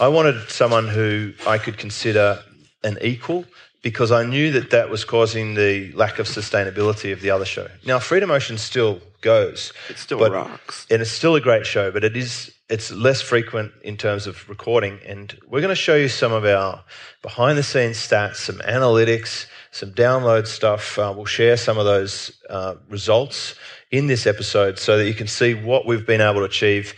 I 0.00 0.08
wanted 0.08 0.50
someone 0.50 0.88
who 0.88 1.32
I 1.46 1.58
could 1.58 1.78
consider 1.78 2.42
an 2.82 2.98
equal 3.00 3.44
because 3.84 4.10
I 4.10 4.24
knew 4.24 4.50
that 4.52 4.70
that 4.70 4.88
was 4.88 5.04
causing 5.04 5.54
the 5.54 5.92
lack 5.92 6.18
of 6.18 6.26
sustainability 6.26 7.12
of 7.12 7.20
the 7.20 7.28
other 7.30 7.44
show. 7.44 7.68
Now, 7.86 7.98
Freedom 7.98 8.30
Ocean 8.30 8.56
still 8.56 9.00
goes. 9.20 9.74
It 9.90 9.98
still 9.98 10.18
but- 10.18 10.32
rocks. 10.32 10.86
and 10.90 11.02
it's 11.02 11.10
still 11.10 11.36
a 11.36 11.40
great 11.40 11.66
show, 11.66 11.92
but 11.92 12.02
it 12.02 12.16
is 12.16 12.50
it's 12.70 12.90
less 12.90 13.20
frequent 13.20 13.72
in 13.82 13.98
terms 13.98 14.26
of 14.26 14.48
recording. 14.48 14.98
And 15.06 15.38
we're 15.46 15.60
going 15.60 15.68
to 15.68 15.74
show 15.76 15.96
you 15.96 16.08
some 16.08 16.32
of 16.32 16.46
our 16.46 16.82
behind 17.20 17.58
the 17.58 17.62
scenes 17.62 17.98
stats, 17.98 18.36
some 18.36 18.56
analytics, 18.60 19.44
some 19.70 19.92
download 19.92 20.46
stuff. 20.46 20.98
Uh, 20.98 21.12
we'll 21.14 21.26
share 21.26 21.58
some 21.58 21.76
of 21.76 21.84
those 21.84 22.40
uh, 22.48 22.76
results 22.88 23.54
in 23.90 24.06
this 24.06 24.26
episode 24.26 24.78
so 24.78 24.96
that 24.96 25.06
you 25.06 25.12
can 25.12 25.26
see 25.26 25.52
what 25.52 25.84
we've 25.84 26.06
been 26.06 26.22
able 26.22 26.40
to 26.40 26.44
achieve 26.44 26.94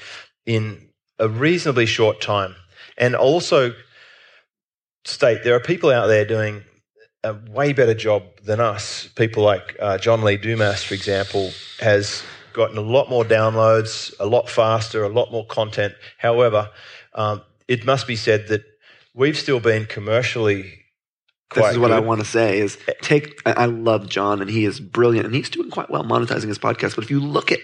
in 0.46 0.88
a 1.18 1.28
reasonably 1.28 1.84
short 1.84 2.20
time. 2.20 2.54
And 2.96 3.16
also 3.16 3.74
state 5.04 5.42
there 5.42 5.56
are 5.56 5.60
people 5.60 5.90
out 5.90 6.06
there 6.06 6.24
doing 6.24 6.62
a 7.26 7.50
way 7.50 7.72
better 7.72 7.94
job 7.94 8.22
than 8.44 8.60
us. 8.60 9.08
People 9.16 9.42
like 9.42 9.76
uh, 9.80 9.98
John 9.98 10.22
Lee 10.22 10.36
Dumas, 10.36 10.82
for 10.82 10.94
example, 10.94 11.50
has 11.80 12.22
gotten 12.52 12.78
a 12.78 12.82
lot 12.82 13.10
more 13.10 13.24
downloads, 13.24 14.14
a 14.18 14.26
lot 14.26 14.48
faster, 14.48 15.04
a 15.04 15.08
lot 15.08 15.30
more 15.32 15.46
content. 15.46 15.94
However, 16.18 16.70
um, 17.14 17.42
it 17.68 17.84
must 17.84 18.06
be 18.06 18.16
said 18.16 18.48
that 18.48 18.64
we've 19.14 19.36
still 19.36 19.60
been 19.60 19.86
commercially 19.86 20.72
quite 21.50 21.62
This 21.62 21.72
is 21.72 21.78
what 21.78 21.92
I 21.92 22.00
want 22.00 22.20
to 22.20 22.26
say 22.26 22.58
is 22.58 22.78
take 23.02 23.40
I 23.44 23.66
love 23.66 24.08
John 24.08 24.40
and 24.40 24.50
he 24.50 24.64
is 24.64 24.80
brilliant 24.80 25.26
and 25.26 25.34
he's 25.34 25.50
doing 25.50 25.70
quite 25.70 25.90
well 25.90 26.04
monetizing 26.04 26.48
his 26.48 26.58
podcast. 26.58 26.94
But 26.94 27.04
if 27.04 27.10
you 27.10 27.20
look 27.20 27.52
at 27.52 27.60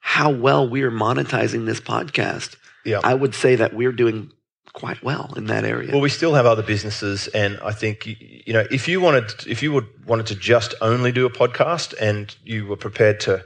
how 0.00 0.30
well 0.30 0.68
we're 0.68 0.90
monetizing 0.90 1.66
this 1.66 1.80
podcast, 1.80 2.56
Yeah. 2.84 3.00
I 3.02 3.14
would 3.14 3.34
say 3.34 3.56
that 3.56 3.74
we're 3.74 3.92
doing 3.92 4.30
quite 4.76 5.02
well 5.02 5.32
in 5.36 5.46
that 5.46 5.64
area. 5.64 5.90
Well, 5.90 6.02
we 6.02 6.10
still 6.10 6.34
have 6.34 6.44
other 6.46 6.62
businesses, 6.62 7.28
and 7.28 7.58
I 7.64 7.72
think 7.72 8.06
you, 8.46 8.52
know 8.52 8.64
if 8.70 8.86
you 8.86 9.00
wanted 9.00 9.32
if 9.48 9.62
you 9.62 9.72
would 9.72 9.88
wanted 10.06 10.26
to 10.26 10.34
just 10.36 10.74
only 10.80 11.10
do 11.12 11.24
a 11.26 11.30
podcast 11.30 11.94
and 12.00 12.34
you 12.44 12.66
were 12.66 12.76
prepared 12.76 13.18
to 13.20 13.42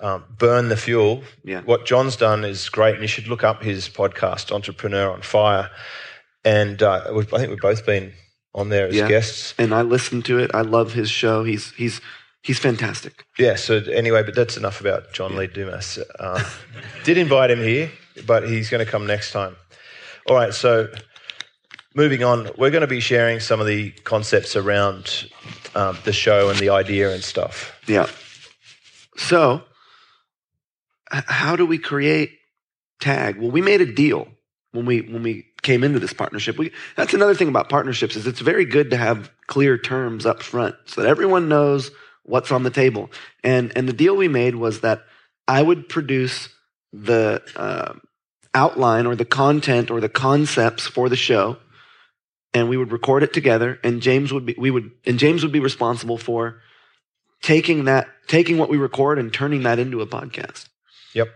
um, 0.00 0.24
burn 0.38 0.68
the 0.68 0.76
fuel, 0.76 1.22
Yeah. 1.44 1.60
what 1.62 1.84
John's 1.86 2.16
done 2.16 2.44
is 2.44 2.68
great, 2.70 2.94
and 2.94 3.02
you 3.02 3.08
should 3.08 3.28
look 3.28 3.44
up 3.44 3.62
his 3.62 3.88
podcast, 3.88 4.50
Entrepreneur 4.50 5.10
on 5.12 5.22
Fire. 5.22 5.70
And 6.44 6.82
uh, 6.82 7.04
I 7.08 7.38
think 7.38 7.50
we've 7.50 7.60
both 7.60 7.86
been 7.86 8.12
on 8.54 8.68
there 8.70 8.88
as 8.88 8.94
Yeah. 8.96 9.08
guests. 9.08 9.54
and 9.58 9.72
I 9.72 9.82
listen 9.82 10.22
to 10.22 10.38
it. 10.38 10.50
I 10.54 10.62
love 10.62 10.92
his 10.94 11.10
show. 11.10 11.44
He's 11.44 11.70
he's 11.72 12.00
he's 12.42 12.58
fantastic. 12.58 13.24
Yeah. 13.38 13.54
So 13.56 13.76
anyway, 13.92 14.22
but 14.24 14.34
that's 14.34 14.56
enough 14.56 14.80
about 14.80 15.12
John 15.12 15.36
Lee 15.36 15.46
Dumas. 15.46 15.98
Uh, 16.18 16.42
did 17.04 17.16
invite 17.18 17.50
him 17.50 17.60
here, 17.60 17.90
but 18.26 18.48
he's 18.48 18.70
going 18.70 18.84
to 18.84 18.90
come 18.90 19.06
next 19.06 19.30
time. 19.32 19.54
All 20.28 20.36
right. 20.36 20.54
So 20.54 20.88
moving 21.94 22.22
on, 22.22 22.50
we're 22.56 22.70
going 22.70 22.82
to 22.82 22.86
be 22.86 23.00
sharing 23.00 23.40
some 23.40 23.60
of 23.60 23.66
the 23.66 23.90
concepts 24.04 24.56
around 24.56 25.28
um, 25.74 25.98
the 26.04 26.12
show 26.12 26.50
and 26.50 26.58
the 26.58 26.70
idea 26.70 27.12
and 27.12 27.22
stuff. 27.22 27.78
Yeah. 27.86 28.08
So, 29.16 29.62
how 31.10 31.56
do 31.56 31.66
we 31.66 31.78
create 31.78 32.38
tag? 33.00 33.36
Well, 33.36 33.50
we 33.50 33.60
made 33.60 33.80
a 33.80 33.92
deal 33.92 34.28
when 34.72 34.86
we 34.86 35.02
when 35.02 35.22
we 35.22 35.46
came 35.62 35.84
into 35.84 35.98
this 35.98 36.12
partnership. 36.12 36.58
We, 36.58 36.72
that's 36.96 37.14
another 37.14 37.34
thing 37.34 37.48
about 37.48 37.68
partnerships 37.68 38.16
is 38.16 38.26
it's 38.26 38.40
very 38.40 38.64
good 38.64 38.90
to 38.90 38.96
have 38.96 39.30
clear 39.46 39.76
terms 39.78 40.26
up 40.26 40.42
front 40.42 40.74
so 40.86 41.02
that 41.02 41.08
everyone 41.08 41.48
knows 41.48 41.90
what's 42.24 42.50
on 42.50 42.62
the 42.62 42.70
table. 42.70 43.10
And 43.44 43.72
and 43.76 43.88
the 43.88 43.92
deal 43.92 44.16
we 44.16 44.28
made 44.28 44.54
was 44.54 44.80
that 44.80 45.02
I 45.46 45.62
would 45.62 45.88
produce 45.88 46.48
the 46.92 47.42
uh, 47.56 47.94
outline 48.54 49.06
or 49.06 49.16
the 49.16 49.24
content 49.24 49.90
or 49.90 50.00
the 50.00 50.08
concepts 50.08 50.86
for 50.86 51.08
the 51.08 51.16
show, 51.16 51.56
and 52.54 52.68
we 52.68 52.76
would 52.76 52.92
record 52.92 53.22
it 53.22 53.32
together. 53.32 53.78
And 53.82 54.02
James 54.02 54.32
would 54.32 54.46
be 54.46 54.54
we 54.58 54.70
would 54.70 54.90
and 55.06 55.18
James 55.18 55.42
would 55.42 55.52
be 55.52 55.60
responsible 55.60 56.18
for 56.18 56.60
taking 57.42 57.84
that 57.86 58.08
taking 58.28 58.58
what 58.58 58.68
we 58.68 58.76
record 58.76 59.18
and 59.18 59.32
turning 59.32 59.62
that 59.62 59.78
into 59.78 60.00
a 60.00 60.06
podcast. 60.06 60.68
Yep. 61.14 61.28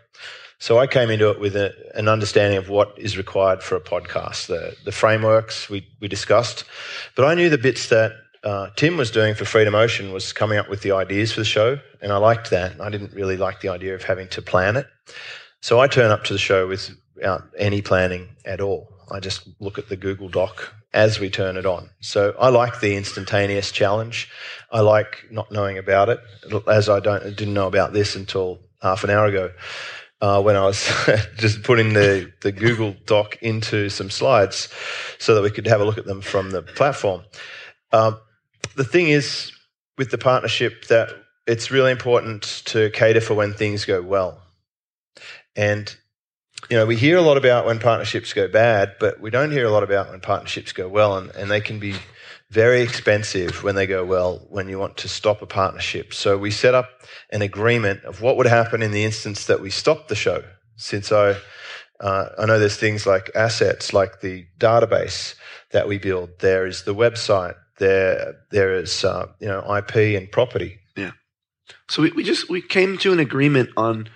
So 0.59 0.79
I 0.79 0.87
came 0.87 1.11
into 1.11 1.31
it 1.31 1.39
with 1.39 1.55
a, 1.55 1.75
an 1.95 2.09
understanding 2.09 2.57
of 2.57 2.71
what 2.71 2.95
is 2.97 3.19
required 3.19 3.63
for 3.63 3.77
a 3.77 3.81
podcast, 3.81 4.47
the, 4.47 4.75
the 4.87 4.93
frameworks 4.93 5.69
we, 5.69 5.87
we 6.01 6.09
discussed. 6.09 6.65
But 7.15 7.27
I 7.27 7.35
knew 7.35 7.51
the 7.51 7.59
bits 7.59 7.91
that 7.91 8.13
uh, 8.43 8.71
Tim 8.75 8.97
was 8.97 9.11
doing 9.11 9.35
for 9.35 9.45
Freedom 9.45 9.75
Ocean 9.75 10.13
was 10.13 10.33
coming 10.33 10.57
up 10.57 10.71
with 10.71 10.81
the 10.81 10.93
ideas 10.93 11.33
for 11.33 11.41
the 11.41 11.45
show, 11.45 11.79
and 12.01 12.11
I 12.11 12.17
liked 12.17 12.51
that. 12.51 12.81
I 12.81 12.89
didn't 12.89 13.13
really 13.13 13.37
like 13.37 13.61
the 13.61 13.69
idea 13.69 13.95
of 13.95 14.05
having 14.05 14.29
to 14.29 14.41
plan 14.41 14.77
it. 14.77 14.87
So 15.61 15.79
I 15.79 15.89
turn 15.89 16.11
up 16.11 16.25
to 16.25 16.33
the 16.33 16.39
show 16.39 16.67
without 16.67 16.97
any 17.59 17.83
planning 17.83 18.29
at 18.45 18.61
all. 18.61 18.89
I 19.11 19.21
just 19.21 19.49
look 19.61 19.79
at 19.79 19.89
the 19.89 19.97
Google 19.97 20.29
Doc 20.29 20.75
as 20.93 21.21
we 21.21 21.31
turn 21.31 21.57
it 21.57 21.67
on. 21.67 21.91
So 22.01 22.35
I 22.39 22.49
like 22.49 22.81
the 22.81 22.97
instantaneous 22.97 23.71
challenge. 23.71 24.31
I 24.73 24.81
like 24.81 25.27
not 25.31 25.53
knowing 25.53 25.79
about 25.79 26.09
it, 26.09 26.21
as 26.67 26.89
I 26.89 27.01
don't 27.01 27.23
didn't 27.37 27.55
know 27.55 27.69
about 27.69 27.93
this 27.93 28.17
until 28.17 28.59
half 28.83 29.05
an 29.05 29.11
hour 29.11 29.27
ago 29.27 29.53
uh, 30.21 30.43
when 30.43 30.57
I 30.57 30.65
was 30.65 30.89
just 31.37 31.63
putting 31.63 31.93
the, 31.93 32.33
the 32.43 32.53
Google 32.53 32.97
Doc 33.07 33.37
into 33.43 33.89
some 33.89 34.11
slides 34.11 34.69
so 35.19 35.35
that 35.35 35.43
we 35.43 35.51
could 35.51 35.67
have 35.67 35.81
a 35.81 35.85
look 35.85 35.99
at 35.99 36.07
them 36.07 36.21
from 36.21 36.51
the 36.51 36.63
platform. 36.63 37.23
Um, 37.93 38.19
the 38.77 38.85
thing 38.85 39.09
is 39.09 39.53
with 39.99 40.11
the 40.11 40.19
partnership 40.19 40.87
that 40.87 41.11
it's 41.47 41.71
really 41.71 41.93
important 41.93 42.63
to 42.67 42.91
cater 42.91 43.21
for 43.21 43.35
when 43.35 43.53
things 43.53 43.85
go 43.85 44.03
well. 44.03 44.43
And, 45.55 45.95
you 46.71 46.77
know, 46.77 46.87
we 46.87 46.97
hear 46.97 47.17
a 47.17 47.23
lot 47.23 47.37
about 47.37 47.67
when 47.67 47.79
partnerships 47.79 48.33
go 48.33 48.49
bad, 48.49 48.97
but 48.99 49.21
we 49.21 49.31
don't 49.31 49.53
hear 49.53 49.67
a 49.67 49.71
lot 49.71 49.83
about 49.83 50.11
when 50.11 50.21
partnerships 50.21 50.73
go 50.73 50.89
well, 50.89 51.17
and, 51.17 51.31
and 51.37 51.51
they 51.51 51.61
can 51.61 51.79
be 51.79 51.95
very 52.51 52.81
expensive 52.81 53.63
when 53.63 53.75
they 53.75 53.87
go 53.87 54.05
well 54.05 54.47
when 54.51 54.69
you 54.69 54.79
want 54.79 54.97
to 54.99 55.09
stop 55.09 55.43
a 55.43 55.47
partnership. 55.47 56.15
So 56.15 56.39
we 56.39 56.51
set 56.51 56.75
up 56.75 56.89
an 57.31 57.43
agreement 57.43 58.05
of 58.05 58.21
what 58.21 58.37
would 58.37 58.47
happen 58.47 58.83
in 58.83 58.93
the 58.93 59.05
instance 59.05 59.47
that 59.47 59.61
we 59.61 59.71
stopped 59.71 60.09
the 60.09 60.15
show. 60.15 60.43
Since 60.77 61.11
I, 61.11 61.37
uh, 62.01 62.29
I 62.39 62.47
know 62.47 62.59
there's 62.59 62.77
things 62.77 63.07
like 63.07 63.31
assets, 63.35 63.93
like 63.93 64.21
the 64.21 64.47
database 64.59 65.35
that 65.71 65.89
we 65.89 65.99
build. 65.99 66.31
There 66.41 66.67
is 66.67 66.85
the 66.85 66.95
website. 66.95 67.55
There, 67.79 68.35
there 68.51 68.75
is 68.75 69.05
uh, 69.05 69.27
you 69.41 69.49
know 69.49 69.63
IP 69.77 69.97
and 70.19 70.31
property. 70.31 70.79
Yeah. 70.97 71.13
So 71.89 72.03
we, 72.03 72.13
we 72.13 72.25
just 72.25 72.49
we 72.49 72.63
came 72.63 72.99
to 72.99 73.13
an 73.13 73.21
agreement 73.21 73.71
on 73.77 74.09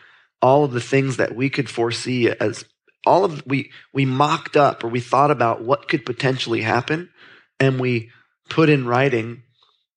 all 0.43 0.65
of 0.65 0.73
the 0.73 0.81
things 0.81 1.17
that 1.19 1.35
we 1.35 1.51
could 1.51 1.69
foresee 1.69 2.31
as 2.31 2.65
all 3.07 3.25
of 3.25 3.43
we 3.47 3.71
we 3.93 4.05
mocked 4.05 4.57
up 4.57 4.85
or 4.85 4.89
we 4.89 5.01
thought 5.01 5.31
about 5.31 5.63
what 5.63 5.89
could 5.89 6.05
potentially 6.05 6.63
happen, 6.63 7.11
and 7.59 7.81
we 7.81 8.11
put 8.49 8.69
in 8.69 8.87
writing. 8.87 9.43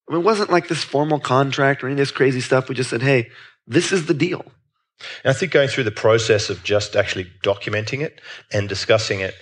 I 0.08 0.14
mean, 0.14 0.22
it 0.22 0.26
wasn't 0.26 0.52
like 0.52 0.68
this 0.68 0.84
formal 0.84 1.20
contract 1.20 1.84
or 1.84 1.88
any 1.88 1.94
of 1.94 1.98
this 1.98 2.12
crazy 2.12 2.42
stuff. 2.42 2.68
We 2.68 2.76
just 2.76 2.90
said, 2.90 3.02
hey, 3.02 3.30
this 3.68 3.92
is 3.94 4.06
the 4.06 4.14
deal. 4.14 4.46
And 5.24 5.32
I 5.32 5.34
think 5.34 5.52
going 5.52 5.70
through 5.70 5.86
the 5.86 5.92
process 5.92 6.50
of 6.50 6.64
just 6.64 6.96
actually 6.96 7.28
documenting 7.44 8.02
it 8.02 8.22
and 8.52 8.68
discussing 8.68 9.22
it 9.22 9.36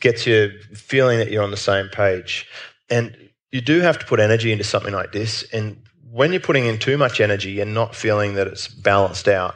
gets 0.00 0.26
you 0.26 0.52
feeling 0.74 1.18
that 1.18 1.30
you're 1.30 1.42
on 1.42 1.50
the 1.50 1.56
same 1.56 1.88
page. 1.88 2.46
And 2.88 3.16
you 3.50 3.60
do 3.60 3.80
have 3.80 3.98
to 3.98 4.06
put 4.06 4.20
energy 4.20 4.52
into 4.52 4.64
something 4.64 4.94
like 4.94 5.12
this. 5.12 5.44
And 5.52 5.82
when 6.10 6.32
you're 6.32 6.40
putting 6.40 6.66
in 6.66 6.78
too 6.78 6.96
much 6.98 7.20
energy 7.20 7.60
and 7.60 7.74
not 7.74 7.94
feeling 7.94 8.34
that 8.34 8.46
it's 8.46 8.68
balanced 8.68 9.28
out, 9.28 9.54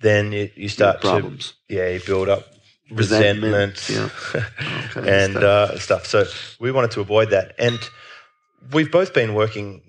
then 0.00 0.32
you, 0.32 0.50
you 0.54 0.68
start 0.68 1.00
problems. 1.00 1.54
to 1.68 1.74
yeah, 1.74 1.88
you 1.88 2.00
build 2.04 2.28
up 2.28 2.44
Resentment, 2.90 3.78
resentment, 3.80 4.12
yeah. 4.34 4.44
Okay, 4.96 5.24
and 5.24 5.32
stuff. 5.32 5.42
uh, 5.42 5.78
stuff. 5.78 6.06
So 6.06 6.24
we 6.60 6.70
wanted 6.70 6.90
to 6.92 7.00
avoid 7.00 7.30
that. 7.30 7.54
And 7.58 7.78
we've 8.72 8.90
both 8.92 9.14
been 9.14 9.34
working 9.34 9.82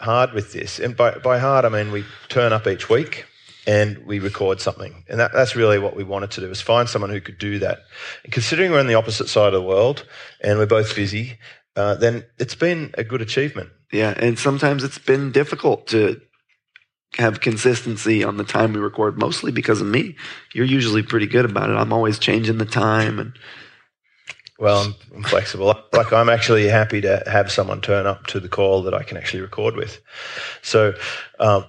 hard 0.00 0.32
with 0.32 0.52
this. 0.52 0.78
And 0.78 0.96
by, 0.96 1.18
by 1.18 1.38
hard, 1.38 1.64
I 1.66 1.68
mean 1.68 1.92
we 1.92 2.04
turn 2.28 2.52
up 2.54 2.66
each 2.66 2.88
week 2.88 3.26
and 3.66 3.98
we 4.06 4.18
record 4.18 4.60
something. 4.62 5.04
And 5.10 5.20
that, 5.20 5.32
that's 5.34 5.54
really 5.54 5.78
what 5.78 5.94
we 5.94 6.04
wanted 6.04 6.30
to 6.32 6.40
do, 6.40 6.50
is 6.50 6.60
find 6.62 6.88
someone 6.88 7.10
who 7.10 7.20
could 7.20 7.38
do 7.38 7.58
that. 7.58 7.80
And 8.24 8.32
considering 8.32 8.72
we're 8.72 8.80
on 8.80 8.86
the 8.86 8.94
opposite 8.94 9.28
side 9.28 9.48
of 9.48 9.60
the 9.60 9.62
world 9.62 10.06
and 10.40 10.58
we're 10.58 10.66
both 10.66 10.96
busy, 10.96 11.38
uh, 11.76 11.96
then 11.96 12.24
it's 12.38 12.54
been 12.54 12.94
a 12.96 13.04
good 13.04 13.20
achievement. 13.20 13.68
Yeah, 13.92 14.14
and 14.16 14.38
sometimes 14.38 14.84
it's 14.84 14.98
been 14.98 15.32
difficult 15.32 15.86
to 15.88 16.20
have 17.16 17.40
consistency 17.40 18.22
on 18.22 18.36
the 18.36 18.44
time 18.44 18.72
we 18.72 18.80
record, 18.80 19.18
mostly 19.18 19.50
because 19.50 19.80
of 19.80 19.86
me. 19.86 20.14
You're 20.52 20.66
usually 20.66 21.02
pretty 21.02 21.26
good 21.26 21.44
about 21.44 21.70
it. 21.70 21.74
I'm 21.74 21.92
always 21.92 22.18
changing 22.18 22.58
the 22.58 22.66
time 22.66 23.18
and 23.18 23.32
Well, 24.58 24.82
I'm, 24.82 24.94
I'm 25.16 25.22
flexible. 25.22 25.74
Like 25.92 26.12
I'm 26.12 26.28
actually 26.28 26.68
happy 26.68 27.00
to 27.00 27.22
have 27.26 27.50
someone 27.50 27.80
turn 27.80 28.06
up 28.06 28.26
to 28.28 28.40
the 28.40 28.48
call 28.48 28.82
that 28.82 28.94
I 28.94 29.02
can 29.02 29.16
actually 29.16 29.40
record 29.40 29.74
with. 29.76 30.00
So, 30.62 30.94
um, 31.40 31.64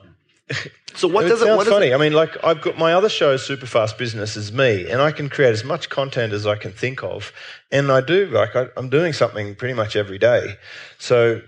so 0.95 1.07
what 1.07 1.25
it 1.25 1.29
does 1.29 1.41
it 1.41 1.45
sounds 1.45 1.57
what 1.57 1.67
funny. 1.67 1.87
it, 1.87 1.93
I 1.93 1.97
mean, 1.97 2.13
like 2.13 2.43
I've 2.43 2.61
got 2.61 2.77
my 2.77 2.93
other 2.93 3.09
show, 3.09 3.37
Super 3.37 3.65
Fast 3.65 3.97
Business, 3.97 4.35
is 4.35 4.51
me, 4.51 4.89
and 4.89 5.01
I 5.01 5.11
can 5.11 5.29
create 5.29 5.51
as 5.51 5.63
much 5.63 5.89
content 5.89 6.33
as 6.33 6.45
I 6.47 6.55
can 6.55 6.71
think 6.71 7.03
of, 7.03 7.31
and 7.71 7.91
I 7.91 8.01
do. 8.01 8.27
Like 8.27 8.55
I, 8.55 8.67
I'm 8.75 8.89
doing 8.89 9.13
something 9.13 9.55
pretty 9.55 9.75
much 9.75 9.95
every 9.95 10.17
day, 10.17 10.55
so 10.97 11.41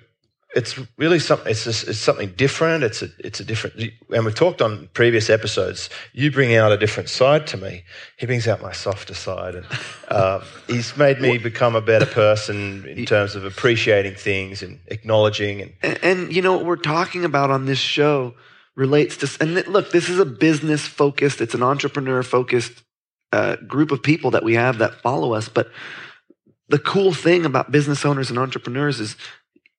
it's 0.54 0.78
really 0.98 1.20
something. 1.20 1.50
It's 1.50 1.64
just, 1.64 1.88
it's 1.88 2.00
something 2.00 2.34
different. 2.36 2.84
It's 2.84 3.02
a 3.02 3.08
it's 3.20 3.40
a 3.40 3.46
different. 3.46 3.92
And 4.14 4.26
we've 4.26 4.36
talked 4.36 4.62
on 4.62 4.90
previous 4.94 5.30
episodes. 5.30 5.90
You 6.14 6.30
bring 6.32 6.56
out 6.56 6.72
a 6.72 6.78
different 6.78 7.10
side 7.10 7.48
to 7.48 7.58
me. 7.58 7.84
He 8.18 8.26
brings 8.26 8.48
out 8.48 8.62
my 8.62 8.74
softer 8.74 9.14
side, 9.14 9.56
and 9.56 9.66
uh, 10.10 10.42
he's 10.68 10.96
made 10.98 11.22
me 11.22 11.38
become 11.38 11.76
a 11.76 11.82
better 11.82 12.06
person 12.06 12.86
in 12.86 13.06
terms 13.06 13.36
of 13.36 13.46
appreciating 13.46 14.16
things 14.16 14.62
and 14.62 14.80
acknowledging 14.88 15.62
and 15.62 15.74
and, 15.82 16.00
and 16.04 16.36
you 16.36 16.42
know 16.42 16.58
what 16.58 16.66
we're 16.66 16.76
talking 16.76 17.24
about 17.24 17.50
on 17.50 17.66
this 17.66 17.80
show 17.80 18.34
relates 18.76 19.18
to 19.18 19.30
and 19.42 19.56
look, 19.68 19.92
this 19.92 20.10
is 20.10 20.20
a 20.20 20.26
business 20.26 20.86
focused, 20.86 21.40
it's 21.40 21.54
an 21.54 21.64
entrepreneur 21.64 22.24
focused 22.24 22.84
uh, 23.32 23.56
group 23.68 23.92
of 23.92 24.04
people 24.04 24.32
that 24.32 24.44
we 24.44 24.56
have 24.56 24.80
that 24.80 24.96
follow 25.02 25.34
us, 25.34 25.48
but 25.48 25.72
the 26.68 26.80
cool 26.80 27.14
thing 27.14 27.46
about 27.46 27.72
business 27.72 28.06
owners 28.06 28.30
and 28.30 28.40
entrepreneurs 28.40 29.00
is 29.00 29.16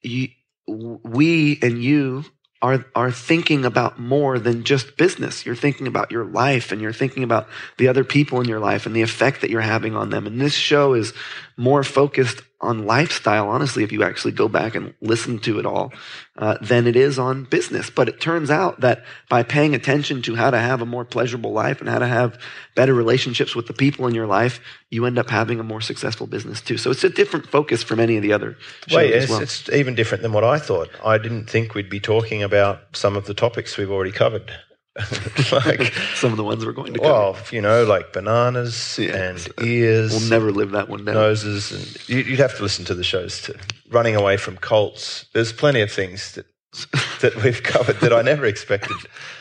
you, 0.03 0.29
we 0.67 1.59
and 1.63 1.83
you 1.83 2.25
are 2.63 2.85
are 2.95 3.11
thinking 3.11 3.65
about 3.65 3.99
more 3.99 4.39
than 4.39 4.63
just 4.63 4.97
business. 4.97 5.45
You're 5.45 5.57
thinking 5.57 5.89
about 5.89 6.13
your 6.13 6.25
life 6.25 6.71
and 6.71 6.81
you're 6.81 6.93
thinking 6.93 7.25
about 7.25 7.49
the 7.77 7.89
other 7.89 8.05
people 8.05 8.41
in 8.41 8.49
your 8.49 8.61
life 8.61 8.87
and 8.87 8.95
the 8.95 9.03
effect 9.03 9.41
that 9.41 9.51
you're 9.51 9.61
having 9.61 9.97
on 9.97 10.11
them. 10.11 10.27
And 10.27 10.41
this 10.41 10.55
show 10.55 10.95
is 10.95 11.13
more 11.57 11.85
focused 11.85 12.43
on 12.61 12.87
lifestyle, 12.87 13.49
honestly, 13.49 13.83
if 13.83 13.91
you 13.91 14.05
actually 14.05 14.33
go 14.33 14.49
back 14.49 14.77
and 14.77 14.95
listen 15.01 15.39
to 15.41 15.59
it 15.59 15.67
all, 15.67 15.93
uh, 16.39 16.57
than 16.61 16.87
it 16.87 16.95
is 16.95 17.19
on 17.19 17.45
business. 17.45 17.91
But 17.91 18.09
it 18.09 18.21
turns 18.21 18.51
out 18.51 18.81
that 18.81 19.05
by 19.29 19.43
paying 19.43 19.75
attention 19.75 20.23
to 20.23 20.37
how 20.37 20.51
to 20.51 20.59
have 20.59 20.81
a 20.81 20.87
more 20.87 21.05
pleasurable 21.05 21.53
life 21.53 21.81
and 21.81 21.89
how 21.89 21.99
to 21.99 22.07
have 22.07 22.39
better 22.77 22.95
relationships 22.95 23.57
with 23.57 23.67
the 23.67 23.73
people 23.73 24.07
in 24.07 24.15
your 24.15 24.29
life, 24.29 24.61
you 24.91 25.05
end 25.07 25.19
up 25.19 25.29
having 25.29 25.59
a 25.59 25.65
more 25.65 25.81
successful 25.81 26.29
business 26.29 26.61
too. 26.61 26.79
So 26.79 26.91
it's 26.91 27.05
a 27.05 27.11
different 27.11 27.49
focus 27.49 27.83
from 27.83 27.99
any 27.99 28.17
of 28.17 28.23
the 28.23 28.33
other 28.33 28.57
shows 28.87 28.97
Wait, 28.97 29.13
as 29.13 29.25
it's, 29.25 29.31
well. 29.31 29.41
it's 29.43 29.69
even 29.71 29.97
different 29.97 30.23
than 30.23 30.33
what 30.33 30.45
I 30.45 30.59
thought. 30.59 30.89
I 31.05 31.19
didn't 31.19 31.51
think 31.51 31.75
we'd 31.75 31.91
be 31.91 32.01
talking 32.01 32.45
about 32.45 32.97
some 32.97 33.17
of 33.17 33.27
the 33.27 33.35
topics 33.35 33.77
we've 33.77 33.91
already 33.91 34.13
covered. 34.13 34.53
like, 35.53 35.93
Some 36.15 36.33
of 36.33 36.37
the 36.37 36.45
ones 36.45 36.65
we're 36.67 36.73
going 36.73 36.93
to 36.95 36.99
cover. 37.01 37.13
well, 37.13 37.37
you 37.51 37.61
know, 37.61 37.85
like 37.85 38.13
bananas 38.13 38.99
Yeah. 38.99 39.17
and 39.17 39.49
ears, 39.63 40.13
We'll 40.13 40.29
never 40.31 40.53
live 40.53 40.73
that 40.73 40.89
one 40.89 41.05
down. 41.05 41.15
noses, 41.15 41.73
and 41.73 42.09
you, 42.09 42.19
you'd 42.31 42.39
have 42.39 42.57
to 42.57 42.63
listen 42.63 42.85
to 42.87 42.95
the 42.95 43.05
shows 43.05 43.41
to 43.43 43.59
running 43.91 44.17
away 44.17 44.37
from 44.37 44.57
cults. 44.59 45.27
There's 45.33 45.53
plenty 45.53 45.81
of 45.81 45.91
things 45.91 46.33
that 46.33 46.47
that 47.21 47.43
we've 47.43 47.63
covered 47.63 48.01
that 48.01 48.13
I 48.13 48.23
never 48.23 48.45
expected. 48.47 48.97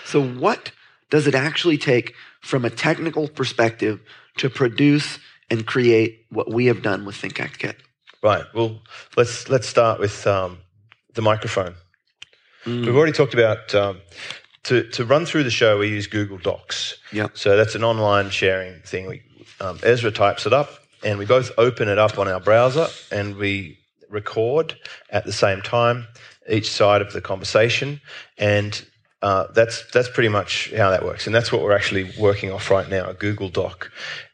So, 0.06 0.22
what 0.22 0.72
does 1.10 1.28
it 1.28 1.36
actually 1.36 1.78
take 1.78 2.14
from 2.42 2.66
a 2.66 2.70
technical 2.70 3.28
perspective 3.28 4.00
to 4.38 4.50
produce 4.50 5.20
and 5.50 5.66
create 5.66 6.26
what 6.30 6.52
we 6.52 6.66
have 6.68 6.82
done 6.82 7.06
with 7.06 7.16
Think 7.16 7.40
Act 7.40 7.60
Get? 7.60 7.76
Right. 8.24 8.46
Well, 8.54 8.82
let's 9.18 9.50
let's 9.50 9.68
start 9.68 10.00
with 10.00 10.26
um, 10.28 10.60
the 11.14 11.22
microphone. 11.22 11.76
Mm. 12.66 12.86
We've 12.86 12.96
already 12.96 13.12
talked 13.14 13.34
about 13.34 13.74
um, 13.74 14.02
to 14.64 14.84
to 14.92 15.06
run 15.06 15.26
through 15.26 15.44
the 15.44 15.52
show. 15.52 15.80
We 15.80 15.88
use 15.88 16.08
Google 16.08 16.38
Docs. 16.38 16.98
Yeah. 17.12 17.28
So 17.34 17.58
that's 17.58 17.76
an 17.76 17.84
online 17.84 18.30
sharing 18.30 18.82
thing. 18.82 19.08
We, 19.08 19.22
um, 19.60 19.80
Ezra 19.84 20.12
types 20.12 20.46
it 20.46 20.54
up, 20.54 20.70
and 21.04 21.20
we 21.20 21.26
both 21.26 21.52
open 21.58 21.88
it 21.90 21.98
up 21.98 22.18
on 22.18 22.28
our 22.28 22.40
browser, 22.40 22.88
and 23.12 23.36
we 23.36 23.78
record 24.10 24.76
at 25.10 25.26
the 25.26 25.34
same 25.34 25.62
time 25.62 26.08
each 26.50 26.70
side 26.70 27.02
of 27.02 27.14
the 27.14 27.22
conversation. 27.22 28.02
And 28.38 28.86
Uh, 29.24 29.46
that's 29.54 29.86
that's 29.94 30.10
pretty 30.10 30.30
much 30.30 30.74
how 30.76 30.90
that 30.90 31.04
works, 31.04 31.28
and 31.28 31.36
that's 31.36 31.52
what 31.52 31.62
we're 31.62 31.76
actually 31.78 32.10
working 32.18 32.52
off 32.52 32.72
right 32.72 32.90
now, 32.90 33.06
a 33.06 33.14
Google 33.14 33.50
Doc, 33.50 33.92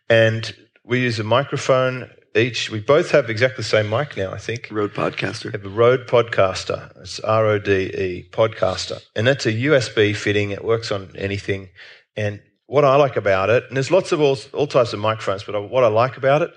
and 0.07 0.55
we 0.85 1.01
use 1.01 1.19
a 1.19 1.25
microphone 1.25 2.09
each. 2.37 2.69
We 2.69 2.79
both 2.79 3.11
have 3.11 3.29
exactly 3.29 3.57
the 3.57 3.63
same 3.63 3.89
mic 3.89 4.15
now, 4.15 4.31
I 4.31 4.37
think. 4.37 4.67
Rode 4.71 4.93
Podcaster. 4.93 5.45
We 5.45 5.51
have 5.51 5.65
a 5.65 5.69
Rode 5.69 6.07
Podcaster. 6.07 6.95
It's 7.01 7.19
R 7.19 7.45
O 7.45 7.59
D 7.59 7.71
E 7.71 8.29
Podcaster, 8.31 9.01
and 9.15 9.27
that's 9.27 9.45
a 9.45 9.53
USB 9.53 10.15
fitting. 10.15 10.51
It 10.51 10.63
works 10.63 10.91
on 10.91 11.11
anything, 11.17 11.69
and 12.15 12.39
what 12.67 12.83
I 12.83 12.95
like 12.97 13.15
about 13.15 13.49
it, 13.49 13.63
and 13.67 13.77
there's 13.77 13.91
lots 13.91 14.11
of 14.11 14.21
all, 14.21 14.37
all 14.53 14.67
types 14.67 14.91
of 14.91 14.99
microphones, 14.99 15.43
but 15.43 15.69
what 15.69 15.85
I 15.85 15.87
like 15.87 16.17
about 16.17 16.41
it 16.41 16.51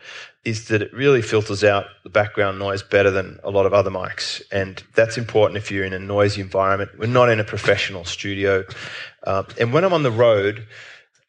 is 0.45 0.69
that 0.69 0.83
it 0.83 0.93
really 0.93 1.23
filters 1.23 1.63
out 1.63 1.85
the 2.03 2.11
background 2.11 2.59
noise 2.59 2.83
better 2.83 3.11
than 3.11 3.39
a 3.45 3.51
lot 3.51 3.67
of 3.67 3.73
other 3.73 3.91
mics. 3.91 4.43
And 4.51 4.83
that's 4.95 5.19
important 5.19 5.59
if 5.59 5.71
you're 5.71 5.85
in 5.85 5.93
a 5.93 5.99
noisy 5.99 6.41
environment. 6.41 6.91
We're 6.99 7.07
not 7.07 7.29
in 7.29 7.39
a 7.39 7.45
professional 7.45 8.05
studio. 8.05 8.65
Uh, 9.25 9.45
and 9.59 9.73
when 9.73 9.85
I'm 9.85 9.93
on 9.93 10.03
the 10.03 10.11
road, 10.11 10.67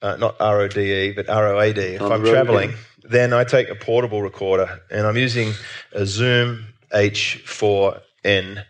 uh, 0.02 0.16
not 0.16 0.36
R 0.40 0.62
O 0.62 0.68
D 0.68 1.10
E, 1.10 1.12
but 1.12 1.30
R 1.30 1.54
O 1.56 1.60
A 1.60 1.74
D, 1.74 1.82
if 1.82 2.02
I'm 2.02 2.24
road, 2.24 2.32
traveling, 2.32 2.70
yeah. 2.72 2.76
Then 3.04 3.34
I 3.34 3.44
take 3.44 3.70
a 3.70 3.76
portable 3.76 4.22
recorder 4.22 4.82
and 4.90 5.08
I'm 5.08 5.18
using 5.18 5.54
a 5.94 6.06
Zoom 6.06 6.66
H4n. 6.94 8.64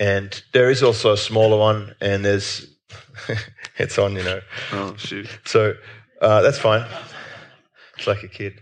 And 0.00 0.42
there 0.52 0.70
is 0.70 0.82
also 0.82 1.12
a 1.12 1.16
smaller 1.16 1.58
one, 1.58 1.94
and 2.00 2.24
there's, 2.24 2.68
it's 3.78 3.98
on, 3.98 4.14
you 4.14 4.22
know. 4.22 4.40
Oh, 4.72 4.94
shoot. 4.96 5.28
So 5.44 5.74
uh, 6.20 6.42
that's 6.42 6.58
fine. 6.58 6.86
It's 7.96 8.06
like 8.06 8.22
a 8.22 8.28
kid. 8.28 8.60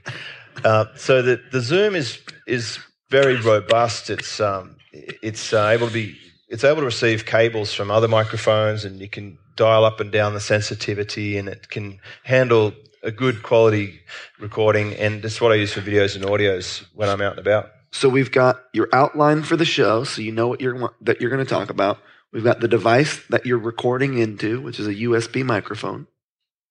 Uh, 0.64 0.86
so 0.96 1.20
the, 1.20 1.40
the 1.52 1.60
Zoom 1.60 1.94
is 1.94 2.20
is 2.46 2.78
very 3.10 3.36
robust. 3.36 4.08
It's 4.08 4.40
um, 4.40 4.76
it's 4.92 5.52
uh, 5.52 5.68
able 5.68 5.88
to 5.88 5.92
be 5.92 6.16
it's 6.48 6.64
able 6.64 6.80
to 6.80 6.86
receive 6.86 7.26
cables 7.26 7.74
from 7.74 7.90
other 7.90 8.08
microphones, 8.08 8.84
and 8.84 8.98
you 8.98 9.08
can 9.08 9.38
dial 9.56 9.84
up 9.84 10.00
and 10.00 10.10
down 10.10 10.34
the 10.34 10.40
sensitivity, 10.40 11.36
and 11.36 11.48
it 11.48 11.68
can 11.68 11.98
handle 12.24 12.72
a 13.02 13.10
good 13.10 13.42
quality 13.42 14.00
recording. 14.38 14.94
And 14.94 15.22
that's 15.22 15.40
what 15.40 15.52
I 15.52 15.56
use 15.56 15.72
for 15.72 15.80
videos 15.80 16.16
and 16.16 16.24
audios 16.24 16.84
when 16.94 17.08
I'm 17.08 17.20
out 17.20 17.32
and 17.38 17.40
about. 17.40 17.70
So 17.92 18.08
we've 18.08 18.32
got 18.32 18.62
your 18.72 18.88
outline 18.92 19.42
for 19.42 19.56
the 19.56 19.64
show, 19.64 20.04
so 20.04 20.20
you 20.20 20.32
know 20.32 20.48
what 20.48 20.60
you're 20.60 20.94
that 21.00 21.20
you're 21.20 21.30
going 21.30 21.44
to 21.44 21.48
talk 21.48 21.70
about. 21.70 21.98
We've 22.32 22.44
got 22.44 22.60
the 22.60 22.68
device 22.68 23.22
that 23.30 23.46
you're 23.46 23.58
recording 23.58 24.18
into, 24.18 24.60
which 24.60 24.78
is 24.78 24.86
a 24.86 24.94
USB 24.94 25.44
microphone. 25.44 26.06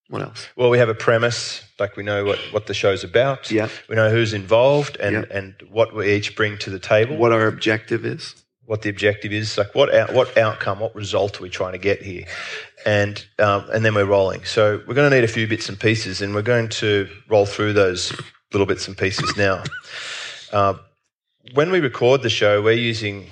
What 0.08 0.22
else? 0.22 0.46
Well, 0.54 0.70
we 0.70 0.78
have 0.78 0.88
a 0.88 0.94
premise, 0.94 1.64
like 1.80 1.96
we 1.96 2.04
know 2.04 2.24
what, 2.24 2.38
what 2.52 2.66
the 2.68 2.74
show's 2.74 3.02
about. 3.02 3.50
Yeah. 3.50 3.68
We 3.88 3.96
know 3.96 4.08
who's 4.10 4.32
involved 4.34 4.96
and, 4.98 5.14
Yeah. 5.28 5.36
and 5.36 5.54
what 5.68 5.92
we 5.92 6.12
each 6.12 6.36
bring 6.36 6.58
to 6.58 6.70
the 6.70 6.78
table. 6.78 7.16
What 7.16 7.32
our 7.32 7.48
objective 7.48 8.06
is. 8.06 8.36
What 8.66 8.82
the 8.82 8.90
objective 8.90 9.32
is, 9.32 9.56
like 9.56 9.74
what 9.74 9.94
out, 9.94 10.12
what 10.12 10.36
outcome, 10.36 10.80
what 10.80 10.94
result 10.94 11.40
are 11.40 11.42
we 11.42 11.48
trying 11.48 11.72
to 11.72 11.78
get 11.78 12.02
here, 12.02 12.26
and 12.84 13.24
um, 13.38 13.68
and 13.70 13.84
then 13.84 13.94
we're 13.94 14.04
rolling. 14.04 14.44
So 14.44 14.82
we're 14.86 14.94
going 14.94 15.10
to 15.10 15.16
need 15.16 15.24
a 15.24 15.28
few 15.28 15.46
bits 15.46 15.68
and 15.68 15.78
pieces, 15.78 16.20
and 16.20 16.34
we're 16.34 16.42
going 16.42 16.68
to 16.68 17.08
roll 17.28 17.46
through 17.46 17.72
those 17.72 18.12
little 18.52 18.66
bits 18.66 18.88
and 18.88 18.96
pieces 18.96 19.36
now. 19.36 19.62
Uh, 20.52 20.74
when 21.54 21.70
we 21.70 21.80
record 21.80 22.22
the 22.22 22.30
show, 22.30 22.60
we're 22.62 22.72
using 22.72 23.30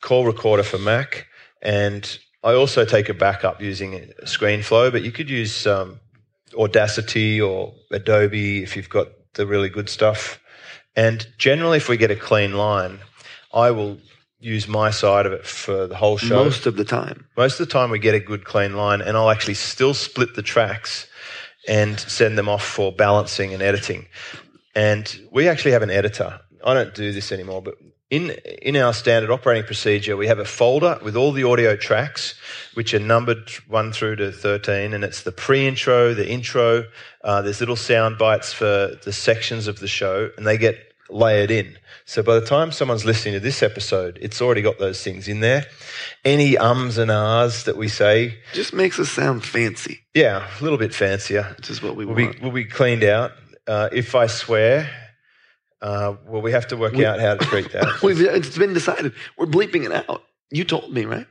Call 0.00 0.24
Recorder 0.24 0.62
for 0.62 0.78
Mac, 0.78 1.26
and 1.62 2.18
I 2.44 2.54
also 2.54 2.84
take 2.84 3.08
a 3.08 3.14
backup 3.14 3.60
using 3.60 4.12
ScreenFlow, 4.22 4.92
but 4.92 5.02
you 5.02 5.10
could 5.10 5.28
use 5.28 5.66
um, 5.66 5.98
Audacity 6.56 7.40
or 7.40 7.74
Adobe 7.90 8.62
if 8.62 8.76
you've 8.76 8.88
got 8.88 9.08
the 9.34 9.46
really 9.46 9.68
good 9.68 9.88
stuff. 9.88 10.40
And 10.94 11.26
generally, 11.38 11.76
if 11.78 11.88
we 11.88 11.96
get 11.96 12.10
a 12.10 12.16
clean 12.16 12.54
line, 12.54 13.00
I 13.52 13.70
will 13.72 13.98
use 14.46 14.68
my 14.68 14.90
side 14.90 15.26
of 15.26 15.32
it 15.32 15.44
for 15.44 15.88
the 15.88 15.96
whole 15.96 16.16
show. 16.16 16.44
Most 16.44 16.66
of 16.66 16.76
the 16.76 16.84
time. 16.84 17.26
Most 17.36 17.58
of 17.58 17.66
the 17.66 17.72
time, 17.72 17.90
we 17.90 17.98
get 17.98 18.14
a 18.14 18.20
good 18.20 18.44
clean 18.44 18.76
line, 18.76 19.00
and 19.02 19.16
I'll 19.16 19.30
actually 19.30 19.54
still 19.54 19.92
split 19.92 20.36
the 20.36 20.42
tracks 20.42 21.08
and 21.68 21.98
send 21.98 22.38
them 22.38 22.48
off 22.48 22.64
for 22.64 22.92
balancing 22.92 23.52
and 23.52 23.60
editing. 23.60 24.06
And 24.74 25.04
we 25.32 25.48
actually 25.48 25.72
have 25.72 25.82
an 25.82 25.90
editor. 25.90 26.40
I 26.64 26.74
don't 26.74 26.94
do 26.94 27.12
this 27.12 27.32
anymore, 27.32 27.60
but 27.60 27.74
in 28.08 28.30
in 28.62 28.76
our 28.76 28.92
standard 28.92 29.32
operating 29.32 29.64
procedure, 29.64 30.16
we 30.16 30.28
have 30.28 30.38
a 30.38 30.44
folder 30.44 31.00
with 31.02 31.16
all 31.16 31.32
the 31.32 31.42
audio 31.42 31.74
tracks, 31.74 32.34
which 32.74 32.94
are 32.94 33.00
numbered 33.00 33.50
one 33.66 33.90
through 33.92 34.16
to 34.16 34.30
thirteen, 34.30 34.94
and 34.94 35.02
it's 35.02 35.22
the 35.22 35.32
pre-intro, 35.32 36.14
the 36.14 36.28
intro. 36.28 36.84
Uh, 37.24 37.42
there's 37.42 37.58
little 37.58 37.74
sound 37.76 38.16
bites 38.16 38.52
for 38.52 38.94
the 39.04 39.12
sections 39.12 39.66
of 39.66 39.80
the 39.80 39.88
show, 39.88 40.30
and 40.36 40.46
they 40.46 40.56
get 40.56 40.76
layered 41.10 41.50
in. 41.50 41.76
So 42.08 42.22
by 42.22 42.38
the 42.38 42.46
time 42.46 42.70
someone's 42.70 43.04
listening 43.04 43.34
to 43.34 43.40
this 43.40 43.64
episode, 43.64 44.16
it's 44.22 44.40
already 44.40 44.62
got 44.62 44.78
those 44.78 45.02
things 45.02 45.26
in 45.26 45.40
there. 45.40 45.66
Any 46.24 46.56
ums 46.56 46.98
and 46.98 47.10
ahs 47.10 47.64
that 47.64 47.76
we 47.76 47.88
say, 47.88 48.38
Just 48.52 48.72
makes 48.72 48.98
us 49.00 49.10
sound 49.10 49.44
fancy, 49.44 50.00
yeah, 50.14 50.46
a 50.60 50.62
little 50.62 50.78
bit 50.78 50.94
fancier, 50.94 51.52
which 51.56 51.68
is 51.68 51.82
what 51.82 51.96
we 51.96 52.04
will 52.06 52.14
be 52.14 52.26
want. 52.26 52.42
will 52.42 52.52
be 52.52 52.64
cleaned 52.64 53.02
out. 53.02 53.32
Uh, 53.66 53.88
if 53.92 54.14
I 54.14 54.28
swear, 54.28 54.88
uh, 55.82 56.14
well, 56.28 56.42
we 56.42 56.52
have 56.52 56.68
to 56.68 56.76
work 56.76 56.92
We- 56.92 57.04
out 57.04 57.18
how 57.18 57.34
to 57.34 57.44
treat 57.44 57.72
that. 57.72 58.00
We've, 58.02 58.20
it's 58.20 58.56
been 58.56 58.72
decided. 58.72 59.12
We're 59.36 59.46
bleeping 59.46 59.84
it 59.84 59.92
out. 59.92 60.22
You 60.50 60.62
told 60.64 60.92
me, 60.92 61.04
right? 61.06 61.26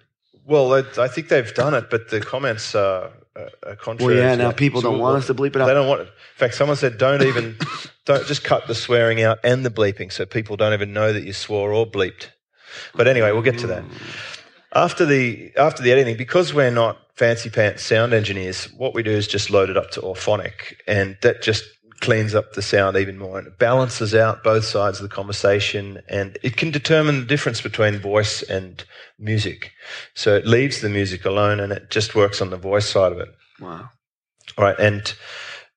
well, 0.46 0.74
I 0.74 0.84
I 0.98 1.08
think 1.08 1.30
they've 1.30 1.54
done 1.54 1.74
it, 1.74 1.90
but 1.90 2.10
the 2.10 2.20
comments 2.20 2.76
are, 2.76 3.12
are, 3.36 3.50
are 3.64 3.96
Well, 4.00 4.12
yeah. 4.14 4.36
Now 4.36 4.52
people 4.52 4.82
don't 4.82 5.00
want 5.00 5.18
us 5.18 5.28
to 5.28 5.34
bleep 5.34 5.56
it 5.56 5.62
out. 5.62 5.68
They 5.68 5.74
don't 5.74 5.88
want 5.88 6.02
it. 6.02 6.08
In 6.08 6.38
fact, 6.38 6.56
someone 6.56 6.78
said, 6.78 6.98
"Don't 6.98 7.22
even, 7.22 7.58
don't 8.06 8.26
just 8.26 8.44
cut 8.44 8.68
the 8.68 8.76
swearing 8.76 9.22
out 9.22 9.40
and 9.44 9.66
the 9.66 9.70
bleeping, 9.70 10.12
so 10.12 10.26
people 10.26 10.58
don't 10.58 10.74
even 10.74 10.94
know 10.94 11.14
that 11.14 11.24
you 11.24 11.34
swore 11.34 11.74
or 11.74 11.86
bleeped." 11.86 12.30
But 12.94 13.08
anyway, 13.08 13.32
we'll 13.32 13.42
get 13.42 13.60
to 13.60 13.68
that. 13.68 13.84
Mm. 13.84 13.92
After 14.74 15.06
the 15.06 15.52
after 15.58 15.84
the 15.84 15.92
editing, 15.92 16.18
because 16.18 16.54
we're 16.54 16.72
not 16.72 16.98
fancy 17.16 17.50
pants 17.50 17.84
sound 17.84 18.14
engineers, 18.14 18.66
what 18.74 18.94
we 18.94 19.04
do 19.04 19.12
is 19.12 19.28
just 19.28 19.50
load 19.50 19.70
it 19.70 19.78
up 19.78 19.92
to 19.92 20.02
Auphonic, 20.02 20.76
and 20.88 21.18
that 21.22 21.42
just 21.42 21.64
cleans 22.02 22.36
up 22.36 22.54
the 22.54 22.62
sound 22.62 22.98
even 22.98 23.18
more 23.18 23.40
and 23.40 23.48
it 23.48 23.58
balances 23.58 24.14
out 24.14 24.44
both 24.44 24.66
sides 24.66 25.00
of 25.00 25.04
the 25.04 25.16
conversation, 25.16 26.02
and 26.08 26.38
it 26.44 26.58
can 26.58 26.72
determine 26.72 27.22
the 27.22 27.26
difference 27.26 27.62
between 27.62 27.98
voice 28.00 28.42
and 28.44 28.84
music. 29.18 29.72
So 30.14 30.36
it 30.36 30.46
leaves 30.46 30.82
the 30.82 30.90
music 30.90 31.26
alone, 31.26 31.60
and 31.60 31.72
it 31.72 31.90
just 31.90 32.16
works 32.16 32.42
on 32.42 32.50
the 32.50 32.58
voice 32.58 32.88
side 32.88 33.12
of 33.12 33.20
it. 33.20 33.30
Wow. 33.60 33.90
All 34.58 34.66
right, 34.66 34.80
and 34.80 35.14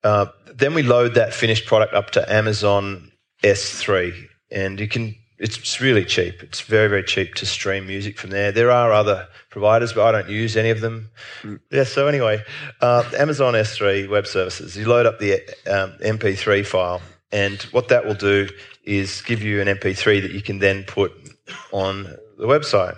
uh, 0.05 0.27
then 0.55 0.75
we 0.75 0.83
load 0.83 1.15
that 1.15 1.35
finished 1.35 1.67
product 1.67 1.95
up 1.95 2.11
to 2.11 2.33
Amazon 2.33 3.13
S3, 3.43 4.27
and 4.51 4.79
you 4.81 4.89
can. 4.89 5.15
It's 5.39 5.81
really 5.81 6.05
cheap. 6.05 6.43
It's 6.43 6.61
very 6.61 6.89
very 6.89 7.05
cheap 7.05 7.35
to 7.37 7.47
stream 7.47 7.87
music 7.87 8.19
from 8.19 8.31
there. 8.31 8.51
There 8.51 8.71
are 8.71 8.93
other 8.93 9.29
providers, 9.51 9.93
but 9.93 10.03
I 10.03 10.21
don't 10.21 10.31
use 10.31 10.57
any 10.57 10.71
of 10.71 10.81
them. 10.81 11.11
Yeah. 11.71 11.85
So 11.85 12.09
anyway, 12.09 12.43
uh, 12.81 13.09
Amazon 13.17 13.55
S3 13.55 14.09
web 14.09 14.27
services. 14.27 14.77
You 14.77 14.89
load 14.89 15.07
up 15.07 15.19
the 15.19 15.35
um, 15.67 15.93
MP3 16.03 16.67
file, 16.67 17.01
and 17.31 17.63
what 17.71 17.89
that 17.89 18.05
will 18.05 18.15
do 18.15 18.49
is 18.85 19.23
give 19.23 19.43
you 19.43 19.61
an 19.61 19.69
MP3 19.69 20.23
that 20.23 20.33
you 20.33 20.43
can 20.43 20.59
then 20.59 20.85
put 20.85 21.13
on 21.73 22.05
the 22.39 22.47
website. 22.47 22.97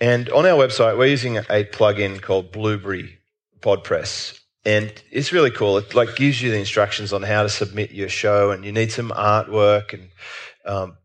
And 0.00 0.30
on 0.30 0.46
our 0.46 0.56
website, 0.56 0.96
we're 0.96 1.06
using 1.06 1.36
a 1.36 1.42
plugin 1.42 2.22
called 2.22 2.52
Blubrry 2.52 3.18
PodPress. 3.60 4.38
And 4.64 4.92
it's 5.10 5.32
really 5.32 5.50
cool. 5.50 5.78
It 5.78 5.94
like 5.94 6.16
gives 6.16 6.40
you 6.40 6.50
the 6.50 6.58
instructions 6.58 7.12
on 7.12 7.22
how 7.22 7.42
to 7.42 7.48
submit 7.48 7.92
your 7.92 8.08
show, 8.08 8.50
and 8.50 8.64
you 8.64 8.72
need 8.72 8.92
some 8.92 9.10
artwork. 9.10 9.94
And 9.94 10.10
um, 10.66 10.96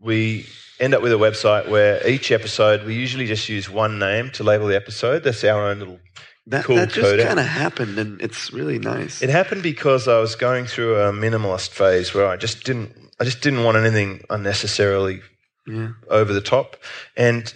we 0.00 0.46
end 0.80 0.94
up 0.94 1.02
with 1.02 1.12
a 1.12 1.16
website 1.16 1.68
where 1.68 2.06
each 2.06 2.30
episode 2.30 2.84
we 2.84 2.94
usually 2.94 3.26
just 3.26 3.48
use 3.48 3.68
one 3.68 3.98
name 3.98 4.30
to 4.32 4.44
label 4.44 4.66
the 4.66 4.76
episode. 4.76 5.24
That's 5.24 5.44
our 5.44 5.68
own 5.68 5.78
little. 5.78 6.00
That, 6.46 6.64
Cool 6.64 6.76
that 6.76 6.88
just 6.88 7.26
kind 7.26 7.38
of 7.38 7.44
happened, 7.44 7.98
and 7.98 8.22
it's 8.22 8.54
really 8.54 8.78
nice. 8.78 9.20
It 9.20 9.28
happened 9.28 9.62
because 9.62 10.08
I 10.08 10.18
was 10.18 10.34
going 10.34 10.64
through 10.64 10.94
a 10.94 11.12
minimalist 11.12 11.70
phase 11.70 12.14
where 12.14 12.26
I 12.26 12.38
just 12.38 12.64
didn't. 12.64 12.92
I 13.20 13.24
just 13.24 13.42
didn't 13.42 13.64
want 13.64 13.76
anything 13.76 14.24
unnecessarily 14.30 15.20
yeah. 15.68 15.90
over 16.08 16.32
the 16.32 16.40
top. 16.40 16.76
And 17.16 17.52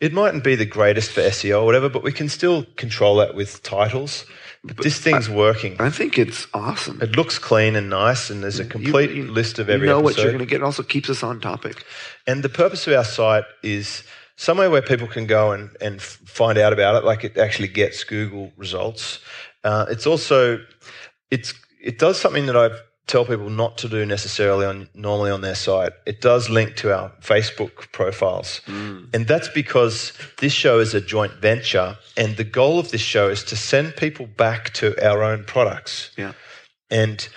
it 0.00 0.12
mightn't 0.12 0.44
be 0.44 0.56
the 0.56 0.66
greatest 0.66 1.12
for 1.12 1.20
SEO 1.20 1.62
or 1.62 1.64
whatever, 1.64 1.88
but 1.88 2.02
we 2.02 2.12
can 2.12 2.28
still 2.28 2.64
control 2.76 3.16
that 3.16 3.34
with 3.34 3.62
titles. 3.62 4.26
But 4.64 4.78
this 4.78 4.98
thing's 4.98 5.28
working. 5.28 5.76
I 5.78 5.90
think 5.90 6.18
it's 6.18 6.46
awesome. 6.54 6.98
It 7.02 7.16
looks 7.16 7.38
clean 7.38 7.76
and 7.76 7.90
nice, 7.90 8.30
and 8.30 8.42
there's 8.42 8.58
a 8.60 8.64
complete 8.64 9.10
you- 9.10 9.30
list 9.30 9.58
of 9.58 9.68
everything. 9.68 9.88
you 9.88 9.94
know 9.94 9.98
episode. 10.00 10.16
what 10.16 10.22
you're 10.22 10.32
going 10.32 10.38
to 10.38 10.46
get. 10.46 10.62
It 10.62 10.64
also 10.64 10.82
keeps 10.82 11.10
us 11.10 11.22
on 11.22 11.40
topic. 11.40 11.84
And 12.26 12.42
the 12.42 12.48
purpose 12.48 12.86
of 12.86 12.94
our 12.94 13.04
site 13.04 13.44
is 13.62 14.04
somewhere 14.36 14.70
where 14.70 14.82
people 14.82 15.06
can 15.06 15.26
go 15.26 15.52
and, 15.52 15.70
and 15.82 16.00
find 16.00 16.56
out 16.56 16.72
about 16.72 16.96
it, 16.96 17.04
like 17.04 17.24
it 17.24 17.36
actually 17.36 17.68
gets 17.68 18.04
Google 18.04 18.52
results. 18.56 19.20
Uh, 19.64 19.84
it's 19.90 20.06
also, 20.06 20.58
it's, 21.30 21.52
it 21.82 21.98
does 21.98 22.18
something 22.18 22.46
that 22.46 22.56
I 22.56 22.70
tell 23.06 23.24
people 23.24 23.50
not 23.50 23.76
to 23.78 23.88
do 23.88 24.06
necessarily 24.06 24.64
on 24.64 24.88
normally 24.94 25.30
on 25.30 25.42
their 25.42 25.54
site. 25.54 25.92
It 26.06 26.20
does 26.20 26.48
link 26.48 26.76
to 26.76 26.96
our 26.96 27.10
Facebook 27.20 27.92
profiles. 27.92 28.60
Mm. 28.66 29.14
And 29.14 29.26
that's 29.26 29.48
because 29.48 30.12
this 30.38 30.52
show 30.52 30.78
is 30.78 30.94
a 30.94 31.00
joint 31.00 31.34
venture, 31.34 31.98
and 32.16 32.36
the 32.36 32.44
goal 32.44 32.78
of 32.78 32.90
this 32.90 33.02
show 33.02 33.28
is 33.28 33.44
to 33.44 33.56
send 33.56 33.96
people 33.96 34.26
back 34.26 34.72
to 34.74 34.94
our 35.06 35.22
own 35.22 35.44
products. 35.44 36.10
Yeah. 36.16 36.32
And 36.90 37.28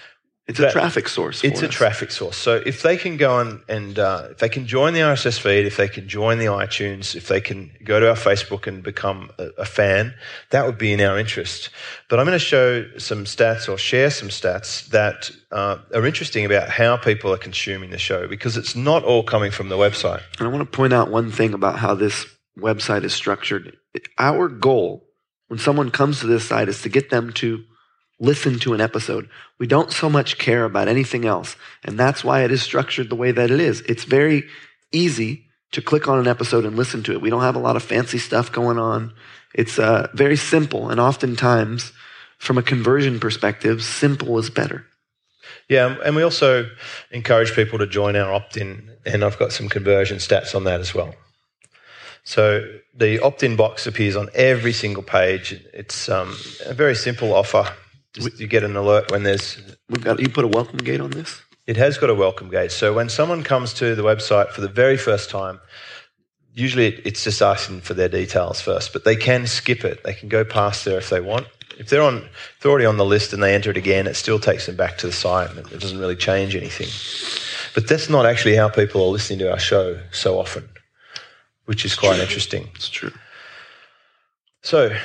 It's 0.47 0.59
a 0.59 0.71
traffic 0.71 1.09
source. 1.09 1.43
It's 1.43 1.59
for 1.59 1.65
a 1.65 1.69
traffic 1.69 2.09
source. 2.09 2.37
So 2.37 2.55
if 2.65 2.81
they 2.81 2.95
can 2.95 3.17
go 3.17 3.33
on 3.33 3.63
and 3.67 3.99
uh, 3.99 4.29
if 4.31 4.37
they 4.37 4.47
can 4.47 4.65
join 4.65 4.93
the 4.93 5.01
RSS 5.01 5.37
feed, 5.39 5.65
if 5.65 5.75
they 5.75 5.89
can 5.89 6.07
join 6.07 6.39
the 6.39 6.45
iTunes, 6.45 7.15
if 7.15 7.27
they 7.27 7.41
can 7.41 7.69
go 7.83 7.99
to 7.99 8.09
our 8.09 8.15
Facebook 8.15 8.65
and 8.65 8.81
become 8.81 9.29
a, 9.37 9.47
a 9.57 9.65
fan, 9.65 10.13
that 10.51 10.65
would 10.65 10.77
be 10.77 10.93
in 10.93 11.01
our 11.01 11.19
interest. 11.19 11.69
But 12.09 12.19
I'm 12.19 12.25
going 12.25 12.39
to 12.39 12.39
show 12.39 12.87
some 12.97 13.25
stats 13.25 13.67
or 13.67 13.77
share 13.77 14.09
some 14.09 14.29
stats 14.29 14.87
that 14.87 15.31
uh, 15.51 15.79
are 15.93 16.05
interesting 16.05 16.45
about 16.45 16.69
how 16.69 16.95
people 16.95 17.33
are 17.33 17.37
consuming 17.37 17.89
the 17.89 17.97
show 17.97 18.25
because 18.27 18.55
it's 18.55 18.75
not 18.75 19.03
all 19.03 19.23
coming 19.23 19.51
from 19.51 19.67
the 19.67 19.77
website. 19.77 20.21
And 20.39 20.47
I 20.47 20.51
want 20.51 20.61
to 20.61 20.77
point 20.77 20.93
out 20.93 21.11
one 21.11 21.29
thing 21.29 21.53
about 21.53 21.77
how 21.77 21.93
this 21.93 22.25
website 22.57 23.03
is 23.03 23.13
structured. 23.13 23.75
Our 24.17 24.47
goal 24.47 25.03
when 25.47 25.59
someone 25.59 25.91
comes 25.91 26.21
to 26.21 26.27
this 26.27 26.47
site 26.47 26.69
is 26.69 26.81
to 26.83 26.89
get 26.89 27.09
them 27.09 27.33
to 27.33 27.63
listen 28.19 28.59
to 28.59 28.73
an 28.73 28.81
episode. 28.81 29.29
We 29.59 29.67
don't 29.67 29.91
so 29.91 30.09
much 30.09 30.37
care 30.37 30.65
about 30.65 30.87
anything 30.87 31.25
else. 31.25 31.55
And 31.83 31.99
that's 31.99 32.23
why 32.23 32.43
it 32.43 32.51
is 32.51 32.61
structured 32.61 33.09
the 33.09 33.15
way 33.15 33.31
that 33.31 33.51
it 33.51 33.59
is. 33.59 33.81
It's 33.81 34.03
very 34.03 34.43
easy 34.91 35.45
to 35.71 35.81
click 35.81 36.07
on 36.07 36.19
an 36.19 36.27
episode 36.27 36.65
and 36.65 36.75
listen 36.75 37.03
to 37.03 37.11
it. 37.13 37.21
We 37.21 37.29
don't 37.29 37.41
have 37.41 37.55
a 37.55 37.59
lot 37.59 37.75
of 37.75 37.83
fancy 37.83 38.17
stuff 38.17 38.51
going 38.51 38.79
on. 38.79 39.13
It's 39.53 39.77
uh, 39.77 40.07
very 40.13 40.37
simple. 40.37 40.89
And 40.89 40.99
oftentimes, 40.99 41.91
from 42.37 42.57
a 42.57 42.63
conversion 42.63 43.19
perspective, 43.19 43.83
simple 43.83 44.37
is 44.39 44.49
better. 44.49 44.85
Yeah, 45.69 45.97
and 46.05 46.15
we 46.15 46.23
also 46.23 46.69
encourage 47.11 47.53
people 47.53 47.79
to 47.79 47.87
join 47.87 48.15
our 48.15 48.33
opt-in, 48.33 48.89
and 49.05 49.23
I've 49.23 49.37
got 49.37 49.51
some 49.51 49.67
conversion 49.67 50.17
stats 50.17 50.55
on 50.55 50.63
that 50.63 50.79
as 50.79 50.93
well. 50.93 51.13
So 52.23 52.65
the 52.93 53.19
opt-in 53.19 53.55
box 53.55 53.85
appears 53.85 54.15
on 54.15 54.29
every 54.33 54.73
single 54.73 55.03
page. 55.03 55.53
It's 55.73 56.07
um, 56.07 56.37
a 56.65 56.73
very 56.73 56.95
simple 56.95 57.33
offer. 57.33 57.69
Just 58.17 58.39
you 58.39 58.47
get 58.47 58.63
an 58.63 58.75
alert 58.75 59.11
when 59.11 59.23
there's. 59.23 59.57
We've 59.89 60.03
got 60.03 60.19
you 60.19 60.29
put 60.29 60.43
a 60.43 60.47
welcome 60.47 60.79
gate 60.79 61.01
on 61.01 61.11
this. 61.11 61.41
It 61.67 61.77
has 61.77 61.97
got 61.97 62.09
a 62.09 62.15
welcome 62.15 62.49
gate. 62.49 62.71
So 62.71 62.93
when 62.93 63.09
someone 63.09 63.43
comes 63.43 63.73
to 63.75 63.93
the 63.93 64.01
website 64.01 64.49
for 64.51 64.61
the 64.61 64.69
very 64.69 64.97
first 64.97 65.29
time, 65.29 65.59
usually 66.53 66.95
it's 67.05 67.23
just 67.23 67.41
asking 67.41 67.81
for 67.81 67.93
their 67.93 68.09
details 68.09 68.59
first, 68.59 68.91
but 68.91 69.03
they 69.03 69.15
can 69.15 69.45
skip 69.45 69.85
it. 69.85 70.03
They 70.03 70.13
can 70.13 70.29
go 70.29 70.43
past 70.43 70.85
there 70.85 70.97
if 70.97 71.09
they 71.09 71.19
want. 71.19 71.45
If 71.77 71.89
they're 71.89 72.01
on, 72.01 72.17
if 72.17 72.59
they're 72.61 72.71
already 72.71 72.87
on 72.87 72.97
the 72.97 73.05
list 73.05 73.33
and 73.33 73.43
they 73.43 73.53
enter 73.53 73.69
it 73.69 73.77
again, 73.77 74.07
it 74.07 74.15
still 74.15 74.39
takes 74.39 74.65
them 74.65 74.75
back 74.75 74.97
to 74.99 75.07
the 75.07 75.13
site 75.13 75.51
and 75.51 75.59
it 75.59 75.79
doesn't 75.79 75.99
really 75.99 76.15
change 76.15 76.55
anything. 76.55 76.87
But 77.75 77.87
that's 77.87 78.09
not 78.09 78.25
actually 78.25 78.55
how 78.55 78.69
people 78.69 79.03
are 79.03 79.09
listening 79.09 79.39
to 79.39 79.51
our 79.51 79.59
show 79.59 79.99
so 80.11 80.39
often, 80.39 80.67
which 81.65 81.85
is 81.85 81.93
quite 81.93 82.19
interesting. 82.19 82.67
It's 82.73 82.89
true. 82.89 83.13
So, 84.63 84.97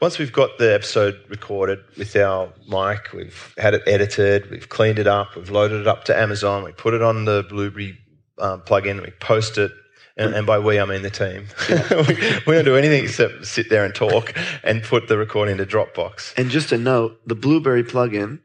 once 0.00 0.18
we've 0.18 0.32
got 0.32 0.58
the 0.58 0.74
episode 0.74 1.18
recorded 1.28 1.80
with 1.96 2.14
our 2.16 2.52
mic, 2.68 3.12
we've 3.12 3.54
had 3.58 3.74
it 3.74 3.82
edited, 3.86 4.50
we've 4.50 4.68
cleaned 4.68 4.98
it 4.98 5.06
up, 5.06 5.36
we've 5.36 5.50
loaded 5.50 5.80
it 5.80 5.86
up 5.86 6.04
to 6.04 6.16
Amazon, 6.16 6.64
we 6.64 6.72
put 6.72 6.94
it 6.94 7.02
on 7.02 7.24
the 7.24 7.44
Blubrry 7.48 7.98
um, 8.38 8.60
plugin, 8.62 9.02
we 9.02 9.10
post 9.20 9.58
it. 9.58 9.72
And, 10.18 10.34
and 10.34 10.46
by 10.46 10.58
we, 10.58 10.80
I 10.80 10.86
mean 10.86 11.02
the 11.02 11.10
team. 11.10 11.46
we, 11.68 12.14
we 12.46 12.54
don't 12.54 12.64
do 12.64 12.74
anything 12.74 13.04
except 13.04 13.44
sit 13.44 13.68
there 13.68 13.84
and 13.84 13.94
talk 13.94 14.32
and 14.64 14.82
put 14.82 15.08
the 15.08 15.18
recording 15.18 15.58
to 15.58 15.66
Dropbox. 15.66 16.38
And 16.38 16.48
just 16.48 16.72
a 16.72 16.78
note, 16.78 17.20
the 17.26 17.34
Blubrry 17.34 17.84
plugin 17.84 18.38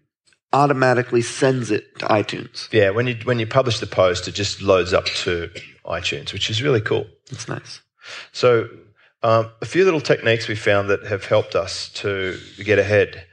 automatically 0.52 1.22
sends 1.22 1.72
it 1.72 1.98
to 2.00 2.08
iTunes. 2.08 2.72
Yeah, 2.74 2.90
when 2.90 3.08
you 3.08 3.16
when 3.24 3.40
you 3.40 3.48
publish 3.48 3.80
the 3.80 3.88
post, 3.88 4.28
it 4.28 4.34
just 4.34 4.62
loads 4.62 4.92
up 4.92 5.06
to 5.06 5.50
iTunes, 5.86 6.34
which 6.34 6.50
is 6.50 6.62
really 6.62 6.82
cool. 6.82 7.08
It's 7.32 7.48
nice. 7.48 7.82
So, 8.34 8.68
um, 9.23 9.51
a 9.62 9.65
few 9.65 9.86
little 9.86 10.01
techniques 10.01 10.47
we 10.47 10.55
found 10.55 10.89
that 10.89 11.05
have 11.05 11.25
helped 11.25 11.55
us 11.55 11.89
to 11.89 12.38
get 12.63 12.79
ahead. 12.79 13.25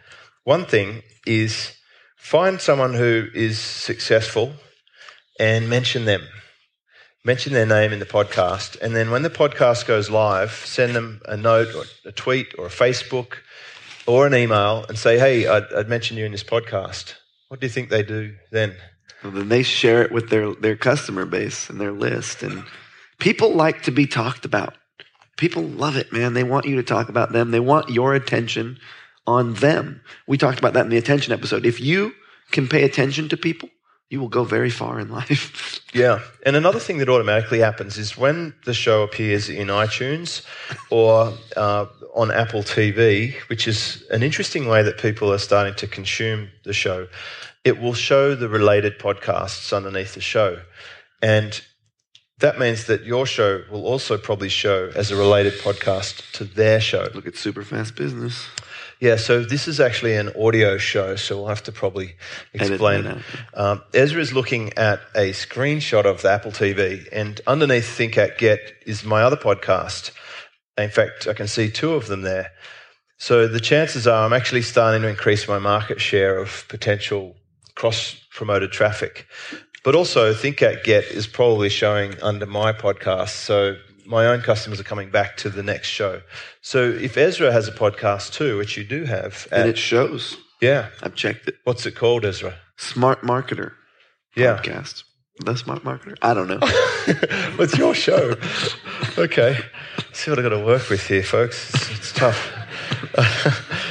One 0.44 0.64
thing 0.66 1.02
is 1.26 1.76
find 2.16 2.60
someone 2.60 2.94
who 2.94 3.26
is 3.34 3.58
successful 3.58 4.52
and 5.38 5.68
mention 5.68 6.04
them. 6.04 6.22
Mention 7.24 7.52
their 7.52 7.66
name 7.66 7.92
in 7.92 7.98
the 7.98 8.06
podcast. 8.06 8.80
And 8.80 8.94
then 8.94 9.10
when 9.10 9.22
the 9.22 9.30
podcast 9.30 9.86
goes 9.86 10.08
live, 10.08 10.52
send 10.52 10.94
them 10.94 11.20
a 11.26 11.36
note 11.36 11.74
or 11.74 11.84
a 12.06 12.12
tweet 12.12 12.54
or 12.58 12.66
a 12.66 12.70
Facebook 12.70 13.38
or 14.06 14.26
an 14.26 14.34
email 14.34 14.86
and 14.88 14.96
say, 14.96 15.18
hey, 15.18 15.46
I'd, 15.46 15.64
I'd 15.74 15.88
you 16.16 16.24
in 16.24 16.32
this 16.32 16.44
podcast. 16.44 17.14
What 17.48 17.60
do 17.60 17.66
you 17.66 17.70
think 17.70 17.90
they 17.90 18.02
do 18.02 18.34
then? 18.50 18.74
Well, 19.22 19.32
then 19.32 19.48
they 19.48 19.62
share 19.62 20.02
it 20.02 20.12
with 20.12 20.30
their, 20.30 20.54
their 20.54 20.76
customer 20.76 21.26
base 21.26 21.68
and 21.68 21.80
their 21.80 21.92
list. 21.92 22.42
And 22.42 22.64
people 23.18 23.52
like 23.52 23.82
to 23.82 23.90
be 23.90 24.06
talked 24.06 24.44
about. 24.46 24.77
People 25.38 25.62
love 25.62 25.96
it, 25.96 26.12
man. 26.12 26.34
They 26.34 26.44
want 26.44 26.66
you 26.66 26.76
to 26.76 26.82
talk 26.82 27.08
about 27.08 27.32
them. 27.32 27.52
They 27.52 27.60
want 27.60 27.88
your 27.88 28.14
attention 28.14 28.78
on 29.26 29.54
them. 29.54 30.02
We 30.26 30.36
talked 30.36 30.58
about 30.58 30.74
that 30.74 30.84
in 30.84 30.90
the 30.90 30.98
attention 30.98 31.32
episode. 31.32 31.64
If 31.64 31.80
you 31.80 32.12
can 32.50 32.68
pay 32.68 32.82
attention 32.82 33.28
to 33.30 33.36
people, 33.36 33.68
you 34.10 34.20
will 34.20 34.28
go 34.28 34.42
very 34.44 34.70
far 34.70 35.00
in 35.00 35.10
life. 35.10 35.80
Yeah. 35.94 36.20
And 36.44 36.54
another 36.54 36.78
thing 36.78 36.98
that 36.98 37.08
automatically 37.08 37.60
happens 37.60 37.96
is 37.96 38.16
when 38.16 38.54
the 38.66 38.74
show 38.74 39.02
appears 39.02 39.48
in 39.48 39.68
iTunes 39.68 40.44
or 40.90 41.32
uh, 41.56 41.86
on 42.14 42.30
Apple 42.30 42.62
TV, 42.62 43.32
which 43.48 43.66
is 43.66 44.04
an 44.10 44.22
interesting 44.22 44.68
way 44.68 44.82
that 44.82 44.98
people 44.98 45.32
are 45.32 45.38
starting 45.38 45.74
to 45.76 45.86
consume 45.86 46.50
the 46.64 46.74
show, 46.74 47.08
it 47.64 47.80
will 47.80 47.94
show 47.94 48.34
the 48.34 48.50
related 48.50 48.98
podcasts 48.98 49.74
underneath 49.74 50.14
the 50.14 50.20
show. 50.20 50.60
And 51.22 51.58
that 52.40 52.58
means 52.58 52.86
that 52.86 53.04
your 53.04 53.26
show 53.26 53.62
will 53.70 53.84
also 53.86 54.16
probably 54.16 54.48
show 54.48 54.90
as 54.94 55.10
a 55.10 55.16
related 55.16 55.54
podcast 55.54 56.30
to 56.32 56.44
their 56.44 56.80
show. 56.80 57.08
Look 57.14 57.26
at 57.26 57.36
super 57.36 57.62
fast 57.62 57.96
business. 57.96 58.46
Yeah, 59.00 59.16
so 59.16 59.44
this 59.44 59.68
is 59.68 59.78
actually 59.78 60.16
an 60.16 60.32
audio 60.36 60.76
show, 60.76 61.14
so 61.14 61.36
we'll 61.36 61.48
have 61.48 61.62
to 61.64 61.72
probably 61.72 62.16
explain. 62.52 63.04
that 63.04 63.18
Um, 63.54 63.82
Ezra 63.94 64.20
is 64.20 64.32
looking 64.32 64.72
at 64.76 65.00
a 65.14 65.30
screenshot 65.30 66.04
of 66.04 66.22
the 66.22 66.30
Apple 66.30 66.50
TV, 66.50 67.06
and 67.12 67.40
underneath 67.46 67.88
Think 67.88 68.18
Act 68.18 68.38
Get 68.38 68.60
is 68.86 69.04
my 69.04 69.22
other 69.22 69.36
podcast. 69.36 70.10
In 70.76 70.90
fact, 70.90 71.28
I 71.28 71.32
can 71.32 71.46
see 71.46 71.70
two 71.70 71.94
of 71.94 72.08
them 72.08 72.22
there. 72.22 72.50
So 73.18 73.48
the 73.48 73.60
chances 73.60 74.06
are 74.06 74.24
I'm 74.24 74.32
actually 74.32 74.62
starting 74.62 75.02
to 75.02 75.08
increase 75.08 75.46
my 75.48 75.58
market 75.58 76.00
share 76.00 76.38
of 76.38 76.64
potential 76.68 77.36
cross 77.74 78.16
promoted 78.32 78.72
traffic. 78.72 79.26
But 79.88 79.94
also, 79.94 80.34
Think 80.34 80.60
Act 80.60 80.84
Get 80.84 81.04
is 81.04 81.26
probably 81.26 81.70
showing 81.70 82.20
under 82.20 82.44
my 82.44 82.74
podcast. 82.74 83.30
So 83.30 83.78
my 84.04 84.26
own 84.26 84.42
customers 84.42 84.78
are 84.78 84.84
coming 84.84 85.08
back 85.08 85.38
to 85.38 85.48
the 85.48 85.62
next 85.62 85.88
show. 85.88 86.20
So 86.60 86.90
if 86.90 87.16
Ezra 87.16 87.50
has 87.52 87.68
a 87.68 87.72
podcast 87.72 88.34
too, 88.34 88.58
which 88.58 88.76
you 88.76 88.84
do 88.84 89.04
have, 89.04 89.48
And 89.50 89.66
it 89.66 89.78
shows. 89.78 90.36
yeah, 90.60 90.90
I've 91.02 91.14
checked 91.14 91.48
it. 91.48 91.56
what's 91.64 91.86
it 91.86 91.92
called, 91.92 92.26
Ezra? 92.26 92.54
Smart 92.76 93.22
Marketer 93.22 93.72
Yeah. 94.36 94.58
podcast. 94.58 95.04
The 95.38 95.56
Smart 95.56 95.84
Marketer? 95.84 96.18
I 96.20 96.34
don't 96.34 96.48
know. 96.48 96.60
What's 97.56 97.78
your 97.78 97.94
show? 97.94 98.34
Okay. 99.16 99.56
See 100.12 100.30
what 100.30 100.38
I've 100.38 100.42
got 100.44 100.50
to 100.50 100.62
work 100.62 100.90
with 100.90 101.06
here, 101.06 101.22
folks. 101.22 101.72
It's, 101.74 101.90
it's 101.92 102.12
tough. 102.12 102.52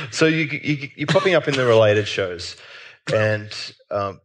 so 0.11 0.27
you, 0.27 0.45
you, 0.61 0.89
you're 0.95 1.07
popping 1.07 1.33
up 1.33 1.47
in 1.47 1.55
the 1.55 1.65
related 1.65 2.07
shows. 2.07 2.55
And 3.11 3.49
um, 3.89 4.19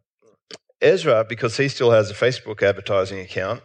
Ezra, 0.82 1.24
because 1.28 1.56
he 1.56 1.68
still 1.68 1.90
has 1.90 2.10
a 2.10 2.14
Facebook 2.14 2.62
advertising 2.62 3.20
account, 3.20 3.62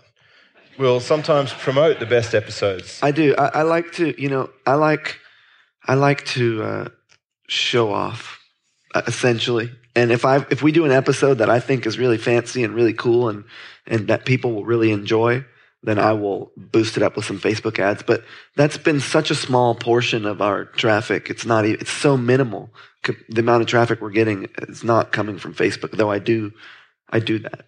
will 0.77 0.99
sometimes 0.99 1.51
promote 1.53 1.99
the 1.99 2.05
best 2.05 2.35
episodes. 2.35 2.99
I 3.01 3.11
do. 3.11 3.35
I, 3.37 3.59
I 3.59 3.61
like 3.63 3.91
to, 3.93 4.19
you 4.21 4.29
know, 4.29 4.49
I 4.65 4.75
like, 4.75 5.19
I 5.85 5.95
like 5.95 6.25
to 6.25 6.63
uh, 6.63 6.89
show 7.47 7.91
off, 7.91 8.39
uh, 8.93 9.01
essentially. 9.07 9.71
And 9.95 10.11
if 10.11 10.25
I 10.25 10.45
if 10.51 10.61
we 10.61 10.71
do 10.71 10.85
an 10.85 10.91
episode 10.91 11.39
that 11.39 11.49
I 11.49 11.59
think 11.59 11.87
is 11.87 11.97
really 11.97 12.19
fancy 12.19 12.63
and 12.63 12.75
really 12.75 12.93
cool 12.93 13.29
and 13.29 13.45
and 13.87 14.07
that 14.09 14.25
people 14.25 14.53
will 14.53 14.65
really 14.65 14.91
enjoy, 14.91 15.43
then 15.81 15.97
I 15.97 16.13
will 16.13 16.51
boost 16.55 16.97
it 16.97 17.03
up 17.03 17.15
with 17.15 17.25
some 17.25 17.39
Facebook 17.39 17.79
ads. 17.79 18.03
But 18.03 18.23
that's 18.55 18.77
been 18.77 18.99
such 18.99 19.31
a 19.31 19.35
small 19.35 19.73
portion 19.73 20.25
of 20.25 20.41
our 20.41 20.65
traffic. 20.65 21.31
It's 21.31 21.45
not. 21.45 21.65
even 21.65 21.81
It's 21.81 21.91
so 21.91 22.15
minimal. 22.15 22.69
The 23.29 23.39
amount 23.39 23.61
of 23.61 23.67
traffic 23.67 24.01
we're 24.01 24.11
getting 24.11 24.49
is 24.67 24.83
not 24.83 25.11
coming 25.11 25.39
from 25.39 25.55
Facebook. 25.55 25.91
Though 25.91 26.11
I 26.11 26.19
do, 26.19 26.51
I 27.09 27.19
do 27.19 27.39
that. 27.39 27.65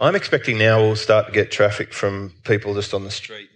I'm 0.00 0.14
expecting 0.14 0.58
now 0.58 0.80
we'll 0.80 0.96
start 0.96 1.26
to 1.26 1.32
get 1.32 1.50
traffic 1.50 1.92
from 1.92 2.32
people 2.44 2.74
just 2.74 2.94
on 2.94 3.04
the 3.04 3.10
street. 3.10 3.48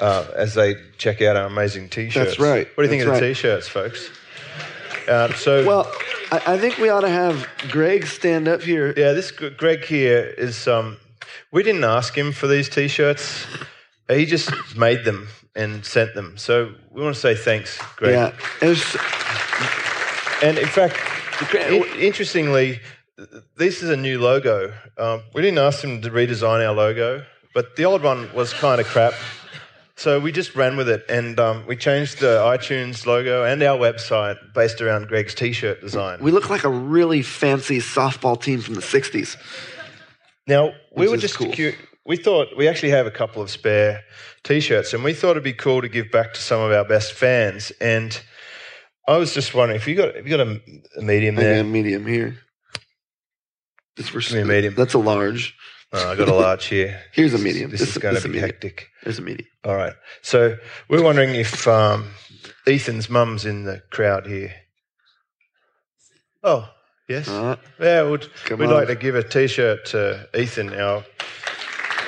Uh, 0.00 0.26
as 0.36 0.54
they 0.54 0.76
check 0.96 1.20
out 1.22 1.34
our 1.36 1.46
amazing 1.46 1.88
t-shirts. 1.88 2.30
That's 2.30 2.38
right. 2.38 2.68
What 2.76 2.76
do 2.76 2.82
you 2.84 2.88
think 2.88 3.04
That's 3.04 3.18
of 3.18 3.20
the 3.20 3.28
t-shirts, 3.28 3.68
folks? 3.68 4.10
Uh, 5.08 5.32
so 5.34 5.66
Well, 5.66 5.92
I, 6.30 6.54
I 6.54 6.58
think 6.58 6.78
we 6.78 6.88
ought 6.88 7.00
to 7.00 7.08
have 7.08 7.48
Greg 7.70 8.06
stand 8.06 8.46
up 8.46 8.62
here. 8.62 8.94
Yeah, 8.96 9.12
this 9.12 9.30
Greg 9.30 9.84
here 9.84 10.20
is. 10.38 10.68
Um, 10.68 10.98
we 11.50 11.62
didn't 11.62 11.84
ask 11.84 12.16
him 12.16 12.32
for 12.32 12.46
these 12.46 12.68
T-shirts. 12.68 13.46
He 14.08 14.26
just 14.26 14.50
made 14.76 15.04
them 15.04 15.28
and 15.56 15.84
sent 15.84 16.14
them. 16.14 16.36
So 16.36 16.74
we 16.90 17.02
want 17.02 17.14
to 17.14 17.20
say 17.20 17.34
thanks, 17.34 17.78
Greg. 17.96 18.12
Yeah, 18.12 18.66
was. 18.66 18.96
And 20.42 20.58
in 20.58 20.68
fact, 20.68 20.96
interestingly, 21.96 22.80
this 23.56 23.82
is 23.82 23.90
a 23.90 23.96
new 23.96 24.20
logo. 24.20 24.72
Um, 24.96 25.22
we 25.34 25.42
didn't 25.42 25.58
ask 25.58 25.82
him 25.82 26.00
to 26.02 26.10
redesign 26.10 26.66
our 26.66 26.74
logo, 26.74 27.24
but 27.54 27.76
the 27.76 27.84
old 27.84 28.02
one 28.02 28.32
was 28.32 28.52
kind 28.52 28.80
of 28.80 28.86
crap. 28.86 29.14
So 29.96 30.20
we 30.20 30.30
just 30.30 30.54
ran 30.54 30.76
with 30.76 30.88
it, 30.88 31.04
and 31.08 31.38
um, 31.40 31.66
we 31.66 31.74
changed 31.74 32.20
the 32.20 32.38
iTunes 32.38 33.04
logo 33.04 33.42
and 33.42 33.60
our 33.64 33.76
website 33.76 34.36
based 34.54 34.80
around 34.80 35.08
Greg's 35.08 35.34
T-shirt 35.34 35.80
design. 35.80 36.20
We 36.22 36.30
look 36.30 36.48
like 36.48 36.62
a 36.62 36.68
really 36.68 37.22
fancy 37.22 37.78
softball 37.78 38.40
team 38.40 38.60
from 38.60 38.74
the 38.74 38.80
60s. 38.80 39.36
Now 40.46 40.72
we 40.94 41.08
were 41.08 41.16
just 41.16 41.34
cool. 41.36 41.52
cu- 41.52 41.74
we 42.06 42.16
thought 42.16 42.56
we 42.56 42.68
actually 42.68 42.90
have 42.90 43.06
a 43.06 43.10
couple 43.10 43.42
of 43.42 43.50
spare 43.50 44.04
T-shirts, 44.44 44.94
and 44.94 45.02
we 45.02 45.12
thought 45.12 45.32
it'd 45.32 45.42
be 45.42 45.52
cool 45.52 45.82
to 45.82 45.88
give 45.88 46.12
back 46.12 46.32
to 46.34 46.40
some 46.40 46.60
of 46.60 46.70
our 46.70 46.84
best 46.84 47.12
fans. 47.12 47.72
And 47.80 48.18
I 49.08 49.16
was 49.16 49.34
just 49.34 49.52
wondering 49.52 49.80
if 49.80 49.88
you 49.88 49.96
got 49.96 50.14
if 50.14 50.28
you 50.28 50.36
got 50.36 50.46
a, 50.46 50.60
a 50.96 51.02
medium 51.02 51.36
I 51.38 51.42
got 51.42 51.56
a 51.56 51.64
medium 51.64 52.06
here. 52.06 52.38
This 53.98 54.08
for 54.08 54.20
Give 54.20 54.32
me 54.32 54.40
a 54.40 54.44
medium. 54.46 54.74
That's 54.74 54.94
a 54.94 54.98
large. 54.98 55.54
Oh, 55.92 56.10
I 56.12 56.16
got 56.16 56.28
a 56.28 56.34
large 56.34 56.66
here. 56.66 57.00
Here's 57.12 57.34
a 57.34 57.38
medium. 57.38 57.70
This, 57.70 57.80
This 57.80 57.90
is 57.90 57.96
is- 57.96 58.02
going 58.02 58.14
this 58.14 58.22
to 58.22 58.28
be 58.28 58.34
medium. 58.34 58.50
hectic. 58.50 58.88
There's 59.04 59.18
a 59.18 59.22
medium. 59.22 59.48
All 59.64 59.74
right. 59.74 59.94
So 60.22 60.56
we're 60.88 61.02
wondering 61.02 61.34
if 61.34 61.66
um, 61.68 62.08
Ethan's 62.66 63.10
mum's 63.10 63.44
in 63.44 63.64
the 63.64 63.82
crowd 63.90 64.26
here. 64.26 64.54
Oh, 66.44 66.68
yes. 67.08 67.28
Uh, 67.28 67.56
yeah, 67.80 68.08
we'd, 68.08 68.26
Come 68.44 68.60
we'd 68.60 68.66
on. 68.66 68.74
like 68.74 68.88
to 68.88 68.94
give 68.94 69.14
a 69.14 69.22
T-shirt 69.22 69.86
to 69.86 70.28
Ethan, 70.38 70.72
our 70.74 71.04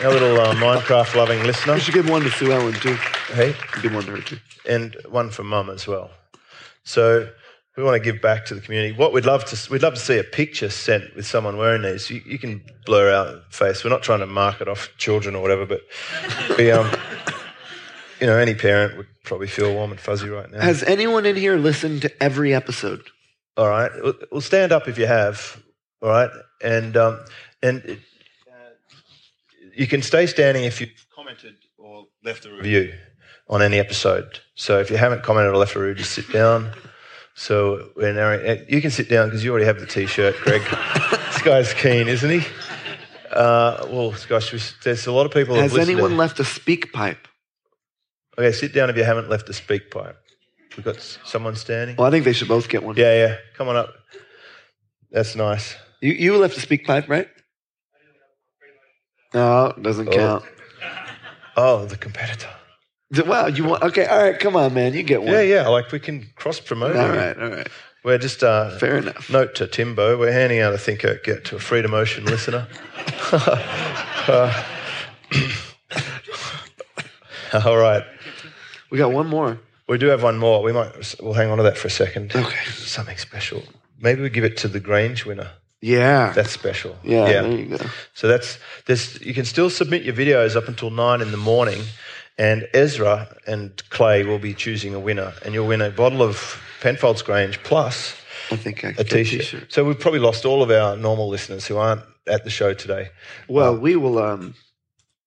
our 0.02 0.10
little 0.10 0.40
uh, 0.40 0.54
Minecraft 0.54 1.14
loving 1.14 1.42
listener. 1.42 1.74
we 1.74 1.80
should 1.80 1.92
give 1.92 2.08
one 2.08 2.22
to 2.22 2.30
Sue 2.30 2.52
Ellen, 2.52 2.72
too. 2.74 2.94
Hey, 3.34 3.54
Give 3.82 3.92
one 3.92 4.04
to 4.04 4.12
her, 4.12 4.22
too. 4.22 4.38
and 4.66 4.96
one 5.10 5.28
for 5.30 5.42
mum 5.42 5.68
as 5.68 5.86
well. 5.86 6.10
So 6.84 7.28
we 7.80 7.86
want 7.86 8.02
to 8.02 8.12
give 8.12 8.20
back 8.20 8.44
to 8.44 8.54
the 8.54 8.60
community. 8.60 8.94
What 8.94 9.14
we'd 9.14 9.24
love 9.24 9.46
to 9.46 9.72
we'd 9.72 9.82
love 9.82 9.94
to 9.94 10.00
see 10.00 10.18
a 10.18 10.24
picture 10.24 10.68
sent 10.68 11.16
with 11.16 11.26
someone 11.26 11.56
wearing 11.56 11.80
these. 11.80 12.10
You, 12.10 12.20
you 12.26 12.38
can 12.38 12.62
blur 12.84 13.10
our 13.10 13.40
face. 13.48 13.82
We're 13.82 13.90
not 13.90 14.02
trying 14.02 14.20
to 14.20 14.26
market 14.26 14.68
off 14.68 14.90
children 14.98 15.34
or 15.34 15.40
whatever, 15.40 15.64
but 15.64 15.80
we, 16.58 16.70
um, 16.70 16.90
you 18.20 18.26
know, 18.26 18.36
any 18.36 18.54
parent 18.54 18.98
would 18.98 19.06
probably 19.24 19.46
feel 19.46 19.72
warm 19.72 19.92
and 19.92 20.00
fuzzy 20.00 20.28
right 20.28 20.50
now. 20.50 20.60
Has 20.60 20.82
anyone 20.82 21.24
in 21.24 21.36
here 21.36 21.56
listened 21.56 22.02
to 22.02 22.22
every 22.22 22.54
episode? 22.54 23.02
All 23.56 23.68
right. 23.68 23.90
Well, 24.02 24.14
well, 24.30 24.40
stand 24.42 24.72
up 24.72 24.86
if 24.86 24.98
you 24.98 25.06
have. 25.06 25.62
All 26.02 26.10
right. 26.10 26.30
And 26.62 26.98
um, 26.98 27.24
and 27.62 27.78
it, 27.78 27.98
uh, 28.46 28.96
you 29.74 29.86
can 29.86 30.02
stay 30.02 30.26
standing 30.26 30.64
if 30.64 30.82
you've 30.82 31.06
commented 31.14 31.56
or 31.78 32.08
left 32.22 32.44
a 32.44 32.52
review 32.52 32.92
on 33.48 33.62
any 33.62 33.78
episode. 33.78 34.40
So 34.54 34.80
if 34.80 34.90
you 34.90 34.98
haven't 34.98 35.22
commented 35.22 35.54
or 35.54 35.56
left 35.56 35.74
a 35.76 35.80
review, 35.80 35.94
just 35.94 36.12
sit 36.12 36.30
down. 36.30 36.74
So 37.40 37.88
we're 37.96 38.12
narrowing. 38.12 38.46
uh, 38.46 38.64
You 38.68 38.82
can 38.82 38.90
sit 38.90 39.08
down 39.08 39.28
because 39.28 39.42
you 39.42 39.50
already 39.50 39.64
have 39.64 39.80
the 39.80 39.86
T-shirt, 39.86 40.36
Greg. 40.42 40.60
this 41.10 41.40
guy's 41.40 41.72
keen, 41.72 42.06
isn't 42.06 42.28
he? 42.28 42.46
Uh, 43.30 43.86
well, 43.90 44.14
gosh, 44.28 44.52
we, 44.52 44.60
there's 44.84 45.06
a 45.06 45.12
lot 45.12 45.24
of 45.24 45.32
people. 45.32 45.54
Has 45.54 45.74
anyone 45.78 46.18
left 46.18 46.38
a 46.38 46.42
SpeakPipe? 46.42 47.16
Okay, 48.36 48.52
sit 48.52 48.74
down 48.74 48.90
if 48.90 48.96
you 48.98 49.04
haven't 49.04 49.30
left 49.30 49.48
a 49.48 49.52
SpeakPipe. 49.52 50.16
We've 50.76 50.84
got 50.84 51.00
someone 51.24 51.56
standing. 51.56 51.96
Well, 51.96 52.06
I 52.06 52.10
think 52.10 52.26
they 52.26 52.34
should 52.34 52.46
both 52.48 52.68
get 52.68 52.82
one. 52.82 52.96
Yeah, 52.98 53.14
yeah. 53.14 53.36
Come 53.56 53.68
on 53.68 53.76
up. 53.76 53.94
That's 55.10 55.34
nice. 55.34 55.76
You, 56.02 56.12
you 56.12 56.36
left 56.36 56.58
a 56.58 56.60
SpeakPipe, 56.60 57.08
right? 57.08 57.28
No, 59.32 59.72
doesn't 59.80 60.08
Oh. 60.08 60.12
count. 60.12 60.44
Oh, 61.56 61.86
the 61.86 61.96
competitor. 61.96 62.50
Wow, 63.12 63.46
you 63.46 63.64
want? 63.64 63.82
Okay, 63.82 64.06
all 64.06 64.22
right, 64.22 64.38
come 64.38 64.54
on, 64.54 64.72
man, 64.72 64.94
you 64.94 65.02
get 65.02 65.22
one. 65.22 65.32
Yeah, 65.32 65.40
yeah. 65.42 65.68
Like 65.68 65.90
we 65.90 65.98
can 65.98 66.26
cross 66.36 66.60
promote. 66.60 66.94
All 66.96 67.08
right, 67.08 67.36
all 67.36 67.50
right, 67.50 67.66
We're 68.04 68.18
just 68.18 68.44
uh, 68.44 68.78
fair 68.78 68.98
enough. 68.98 69.28
note 69.30 69.56
to 69.56 69.66
Timbo. 69.66 70.16
We're 70.16 70.30
handing 70.32 70.60
out 70.60 70.72
a 70.74 70.78
Think 70.78 71.04
Act 71.04 71.24
Get 71.24 71.44
to 71.46 71.56
a 71.56 71.58
Freedom 71.58 71.92
Ocean 71.94 72.24
listener. 72.24 72.66
Uh, 74.28 74.52
all 77.64 77.76
right. 77.78 78.04
We 78.90 78.98
got 78.98 79.12
one 79.12 79.26
more. 79.28 79.58
We 79.88 79.98
do 79.98 80.06
have 80.06 80.22
one 80.22 80.38
more. 80.38 80.62
We 80.62 80.72
might. 80.72 81.14
We'll 81.20 81.32
hang 81.32 81.50
on 81.50 81.56
to 81.56 81.62
that 81.64 81.78
for 81.78 81.88
a 81.88 81.90
second. 81.90 82.34
Okay. 82.34 82.64
Something 82.70 83.16
special. 83.16 83.62
Maybe 84.00 84.22
we 84.22 84.30
give 84.30 84.44
it 84.44 84.56
to 84.58 84.68
the 84.68 84.80
Grange 84.80 85.26
winner. 85.26 85.50
Yeah. 85.80 86.32
That's 86.32 86.50
special. 86.50 86.96
yeah, 87.02 87.24
there 87.42 87.50
you 87.50 87.76
go. 87.76 87.84
So 88.14 88.28
that's 88.28 88.58
this. 88.86 89.20
You 89.20 89.34
can 89.34 89.44
still 89.44 89.70
submit 89.70 90.02
your 90.02 90.14
videos 90.14 90.54
up 90.54 90.68
until 90.68 90.90
nine 90.90 91.22
in 91.22 91.30
the 91.30 91.36
morning, 91.38 91.80
and 92.40 92.66
Ezra 92.72 93.28
and 93.46 93.70
Clay 93.90 94.24
will 94.24 94.38
be 94.40 94.54
choosing 94.54 94.94
a 94.94 95.00
winner, 95.00 95.32
and 95.44 95.52
you'll 95.54 95.68
win 95.68 95.82
a 95.82 95.90
bottle 95.90 96.22
of 96.22 96.60
Penfolds 96.80 97.22
Grange 97.22 97.62
plus 97.62 98.14
I 98.50 98.56
think 98.56 98.84
I 98.84 98.88
a 98.88 98.94
can 98.94 99.04
get 99.04 99.12
a 99.12 99.24
t-shirt. 99.24 99.40
t-shirt. 99.40 99.72
So 99.72 99.84
we've 99.84 99.98
probably 100.00 100.20
lost 100.20 100.44
all 100.44 100.62
of 100.62 100.70
our 100.70 100.96
normal 100.96 101.28
listeners 101.28 101.66
who 101.66 101.76
aren't 101.76 102.02
at 102.26 102.42
the 102.44 102.50
show 102.50 102.72
today. 102.74 103.10
Well, 103.48 103.76
we 103.76 103.94
will. 103.96 104.18
Um, 104.18 104.54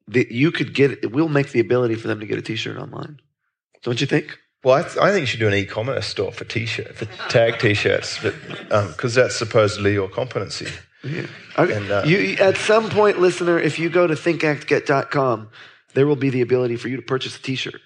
the, 0.07 0.27
you 0.29 0.51
could 0.51 0.73
get. 0.73 1.11
We'll 1.13 1.29
make 1.29 1.51
the 1.51 1.59
ability 1.59 1.95
for 1.95 2.07
them 2.07 2.19
to 2.19 2.25
get 2.25 2.37
a 2.37 2.41
T-shirt 2.41 2.77
online. 2.77 3.19
Don't 3.83 4.01
you 4.01 4.07
think? 4.07 4.37
Well, 4.63 4.75
I, 4.75 4.81
th- 4.83 4.97
I 4.97 5.11
think 5.11 5.21
you 5.21 5.25
should 5.27 5.39
do 5.41 5.47
an 5.49 5.53
e-commerce 5.53 6.07
store 6.07 6.31
for 6.31 6.45
t-shirt 6.45 6.95
for 6.95 7.05
tag 7.29 7.59
t-shirts, 7.59 8.19
because 8.23 9.13
that's 9.13 9.35
supposedly 9.35 9.91
your 9.93 10.07
competency. 10.09 10.67
Yeah. 11.03 11.25
Okay. 11.57 11.73
And, 11.75 11.91
uh, 11.91 12.03
you- 12.05 12.37
at 12.39 12.55
some 12.55 12.89
point, 12.89 13.19
listener, 13.19 13.59
if 13.59 13.77
you 13.77 13.89
go 13.89 14.07
to 14.07 14.13
thinkactget.com, 14.15 15.49
there 15.93 16.07
will 16.07 16.15
be 16.15 16.29
the 16.29 16.41
ability 16.41 16.75
for 16.75 16.87
you 16.87 16.95
to 16.95 17.01
purchase 17.01 17.37
a 17.37 17.41
T-shirt. 17.41 17.81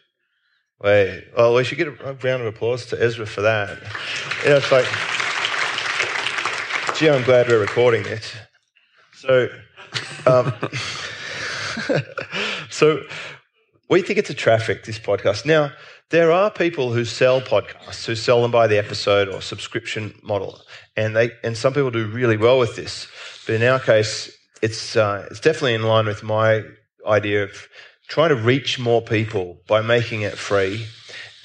Wait, 0.81 1.25
well, 1.35 1.55
we 1.55 1.63
should 1.63 1.77
get 1.77 1.87
a 1.87 1.91
round 1.91 2.41
of 2.41 2.45
applause 2.45 2.85
to 2.87 3.03
Ezra 3.03 3.25
for 3.25 3.41
that. 3.41 3.69
You 4.43 4.49
know, 4.51 4.57
it's 4.57 4.71
like, 4.71 4.85
gee, 6.97 7.09
I'm 7.09 7.23
glad 7.23 7.47
we're 7.47 7.59
recording 7.59 8.03
this. 8.03 8.35
So, 9.13 9.49
um, 10.27 10.53
so 12.69 13.01
we 13.89 14.03
think 14.03 14.19
it's 14.19 14.29
a 14.29 14.35
traffic, 14.35 14.83
this 14.83 14.99
podcast. 14.99 15.45
Now, 15.45 15.71
there 16.09 16.31
are 16.31 16.51
people 16.51 16.93
who 16.93 17.05
sell 17.05 17.41
podcasts, 17.41 18.05
who 18.05 18.15
sell 18.15 18.41
them 18.41 18.51
by 18.51 18.67
the 18.67 18.77
episode 18.77 19.27
or 19.29 19.41
subscription 19.41 20.13
model, 20.23 20.61
and 20.95 21.15
they 21.15 21.31
and 21.43 21.57
some 21.57 21.73
people 21.73 21.91
do 21.91 22.07
really 22.07 22.37
well 22.37 22.59
with 22.59 22.75
this. 22.75 23.07
But 23.45 23.55
in 23.55 23.63
our 23.63 23.79
case, 23.79 24.31
it's 24.61 24.95
uh, 24.95 25.27
it's 25.29 25.39
definitely 25.39 25.73
in 25.73 25.83
line 25.83 26.05
with 26.05 26.23
my 26.23 26.63
idea 27.05 27.43
of 27.43 27.67
trying 28.07 28.29
to 28.29 28.35
reach 28.35 28.79
more 28.79 29.01
people 29.01 29.59
by 29.67 29.81
making 29.81 30.21
it 30.21 30.37
free 30.37 30.87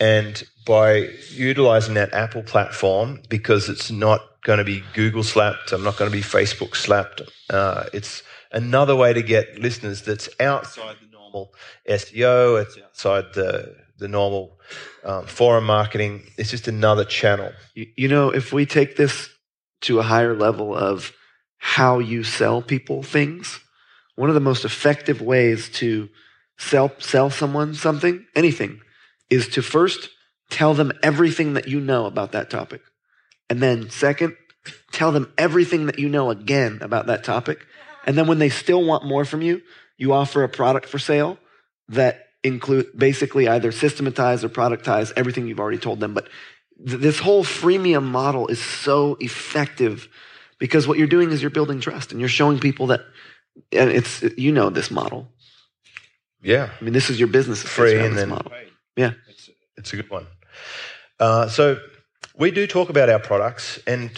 and 0.01 0.43
by 0.65 1.09
utilizing 1.31 1.95
that 1.95 2.13
Apple 2.13 2.43
platform 2.43 3.23
because 3.29 3.69
it's 3.69 3.91
not 3.91 4.21
going 4.43 4.59
to 4.59 4.65
be 4.65 4.83
Google 4.95 5.23
slapped. 5.23 5.73
I'm 5.73 5.85
not 5.85 5.97
going 5.97 6.11
to 6.11 6.17
be 6.17 6.23
Facebook 6.23 6.77
slapped. 6.77 7.23
Uh, 7.51 7.85
it's 7.93 8.23
another 8.53 8.95
way 8.95 9.13
to 9.13 9.23
get 9.23 9.59
listeners 9.59 10.03
that's 10.03 10.29
outside 10.41 10.97
the 11.01 11.09
normal 11.13 11.55
SEO. 11.89 12.63
It's 12.63 12.79
outside 12.79 13.33
the 13.35 13.77
the 13.99 14.09
normal 14.09 14.59
um, 15.05 15.27
forum 15.27 15.65
marketing. 15.65 16.25
It's 16.37 16.51
just 16.51 16.67
another 16.67 17.05
channel. 17.05 17.53
You, 17.75 17.87
you 17.97 18.09
know, 18.09 18.31
if 18.31 18.53
we 18.53 18.67
take 18.67 18.97
this 18.97 19.29
to 19.83 20.01
a 20.01 20.03
higher 20.03 20.35
level 20.35 20.75
of 20.75 21.13
how 21.59 22.01
you 22.01 22.25
sell 22.25 22.63
people 22.63 23.05
things, 23.05 23.61
one 24.17 24.29
of 24.29 24.35
the 24.35 24.41
most 24.41 24.65
effective 24.65 25.21
ways 25.21 25.69
to 25.75 26.09
sell 26.59 26.93
sell 26.99 27.31
someone 27.31 27.75
something, 27.75 28.27
anything, 28.35 28.81
is 29.31 29.49
to 29.49 29.63
first 29.63 30.11
tell 30.51 30.75
them 30.75 30.93
everything 31.03 31.55
that 31.55 31.69
you 31.69 31.81
know 31.81 32.07
about 32.07 32.33
that 32.33 32.51
topic. 32.51 32.83
And 33.49 33.63
then 33.63 33.91
second, 33.91 34.37
tell 34.93 35.13
them 35.13 35.33
everything 35.37 35.87
that 35.87 35.99
you 35.99 36.09
know 36.09 36.31
again 36.31 36.79
about 36.83 37.07
that 37.07 37.25
topic. 37.25 37.67
And 38.07 38.17
then 38.17 38.27
when 38.27 38.39
they 38.39 38.49
still 38.49 38.85
want 38.85 39.05
more 39.05 39.25
from 39.25 39.43
you, 39.43 39.63
you 39.97 40.13
offer 40.13 40.43
a 40.43 40.49
product 40.49 40.89
for 40.89 40.99
sale 40.99 41.39
that 41.89 42.27
include 42.45 42.87
basically 42.97 43.49
either 43.49 43.71
systematize 43.73 44.45
or 44.45 44.49
productize 44.49 45.13
everything 45.17 45.47
you've 45.47 45.61
already 45.61 45.79
told 45.79 46.01
them. 46.01 46.15
But 46.15 46.29
th- 46.85 47.01
this 47.01 47.19
whole 47.19 47.45
freemium 47.45 48.05
model 48.05 48.49
is 48.49 48.63
so 48.63 49.17
effective 49.21 50.09
because 50.59 50.87
what 50.89 50.99
you're 50.99 51.07
doing 51.07 51.31
is 51.31 51.41
you're 51.41 51.51
building 51.51 51.81
trust 51.81 52.13
and 52.13 52.21
you're 52.21 52.29
showing 52.29 52.59
people 52.59 52.89
that 52.89 53.01
and 53.71 53.91
it's 53.91 54.23
you 54.37 54.53
know 54.53 54.71
this 54.71 54.91
model. 54.91 55.29
Yeah. 56.43 56.71
I 56.81 56.85
mean, 56.85 56.93
this 56.93 57.09
is 57.09 57.19
your 57.19 57.29
business 57.29 57.65
is 57.65 57.71
free 57.71 57.99
and 57.99 58.17
then 58.17 58.31
model. 58.31 58.53
Yeah. 58.97 59.13
It's, 59.29 59.51
it's 59.77 59.93
a 59.93 59.97
good 59.97 60.11
one. 60.11 60.27
Uh, 61.19 61.49
so 61.49 61.79
we 62.37 62.51
do 62.51 62.67
talk 62.67 62.91
about 62.91 63.09
our 63.09 63.21
products, 63.21 63.79
and 63.87 64.11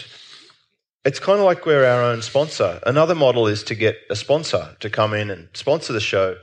it's 1.05 1.19
kind 1.19 1.39
of 1.39 1.45
like 1.45 1.65
we're 1.65 1.85
our 1.85 2.01
own 2.01 2.21
sponsor. 2.21 2.79
Another 2.85 3.15
model 3.15 3.47
is 3.47 3.63
to 3.65 3.75
get 3.75 3.97
a 4.09 4.15
sponsor 4.15 4.75
to 4.79 4.89
come 4.89 5.13
in 5.13 5.29
and 5.29 5.49
sponsor 5.53 5.93
the 5.93 5.99
show, 5.99 6.37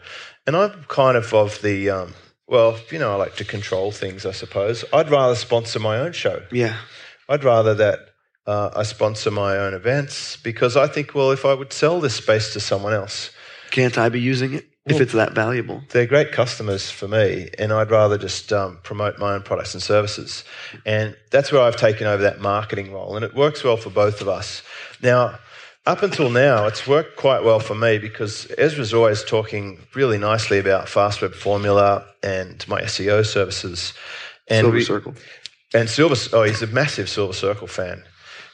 and 0.46 0.56
I'm 0.56 0.84
kind 0.88 1.16
of 1.16 1.32
of 1.34 1.60
the 1.62 1.90
um, 1.90 2.14
well, 2.46 2.78
you 2.90 2.98
know, 2.98 3.12
I 3.12 3.16
like 3.16 3.36
to 3.36 3.44
control 3.44 3.90
things. 3.90 4.24
I 4.24 4.32
suppose 4.32 4.84
I'd 4.92 5.10
rather 5.10 5.34
sponsor 5.34 5.78
my 5.78 5.98
own 5.98 6.12
show. 6.12 6.42
Yeah. 6.52 6.76
I'd 7.28 7.44
rather 7.44 7.74
that 7.74 7.98
uh, 8.46 8.70
I 8.76 8.82
sponsor 8.82 9.30
my 9.30 9.56
own 9.56 9.74
events 9.74 10.36
because 10.36 10.76
I 10.76 10.86
think, 10.86 11.14
well, 11.14 11.30
if 11.30 11.44
I 11.44 11.54
would 11.54 11.72
sell 11.72 12.00
this 12.00 12.14
space 12.16 12.52
to 12.52 12.60
someone 12.60 12.92
else, 12.92 13.30
Can't 13.70 13.96
I 13.96 14.08
be 14.10 14.20
using 14.20 14.54
it 14.54 14.71
if 14.86 14.94
Well- 14.94 15.02
it's 15.02 15.12
that 15.12 15.32
valuable? 15.32 15.82
they're 15.90 16.06
great 16.06 16.32
customers 16.32 16.90
for 16.90 17.06
me, 17.08 17.50
and 17.58 17.72
I'd 17.72 17.90
rather 17.90 18.18
just 18.18 18.52
um, 18.52 18.78
promote 18.82 19.18
my 19.18 19.34
own 19.34 19.42
products 19.42 19.74
and 19.74 19.82
services. 19.82 20.44
And 20.84 21.16
that's 21.30 21.52
where 21.52 21.62
I've 21.62 21.76
taken 21.76 22.06
over 22.06 22.22
that 22.22 22.40
marketing 22.40 22.92
role, 22.92 23.14
and 23.16 23.24
it 23.24 23.34
works 23.34 23.62
well 23.64 23.76
for 23.76 23.90
both 23.90 24.20
of 24.20 24.28
us. 24.28 24.62
Now, 25.02 25.38
up 25.86 26.02
until 26.02 26.30
now, 26.30 26.66
it's 26.66 26.86
worked 26.86 27.16
quite 27.16 27.42
well 27.42 27.58
for 27.60 27.74
me 27.74 27.98
because 27.98 28.46
Ezra's 28.56 28.94
always 28.94 29.24
talking 29.24 29.80
really 29.94 30.16
nicely 30.18 30.58
about 30.58 30.88
Fast 30.88 31.20
Web 31.22 31.34
Formula 31.34 32.04
and 32.22 32.66
my 32.68 32.80
SEO 32.82 33.24
services. 33.26 33.92
And 34.48 34.64
Silver 34.64 34.76
we- 34.76 34.84
Circle. 34.84 35.14
and 35.74 35.88
Silver, 35.90 36.14
oh, 36.34 36.42
he's 36.44 36.62
a 36.62 36.66
massive 36.68 37.08
Silver 37.08 37.32
Circle 37.32 37.66
fan. 37.66 38.02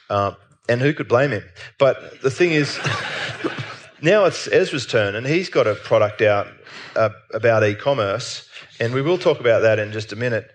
Uh, 0.09 0.33
and 0.71 0.81
who 0.81 0.93
could 0.95 1.09
blame 1.09 1.31
him? 1.33 1.45
But 1.79 2.21
the 2.23 2.31
thing 2.31 2.53
is, 2.53 2.79
now 4.01 4.25
it's 4.25 4.47
Ezra's 4.49 4.87
turn, 4.87 5.15
and 5.15 5.27
he's 5.27 5.49
got 5.49 5.67
a 5.67 5.75
product 5.75 6.23
out 6.23 6.49
uh, 6.97 7.11
about 7.33 7.65
e 7.65 7.75
commerce. 7.75 8.49
And 8.81 8.95
we 8.95 9.03
will 9.03 9.19
talk 9.19 9.41
about 9.41 9.61
that 9.63 9.79
in 9.79 9.93
just 9.93 10.13
a 10.13 10.17
minute. 10.17 10.51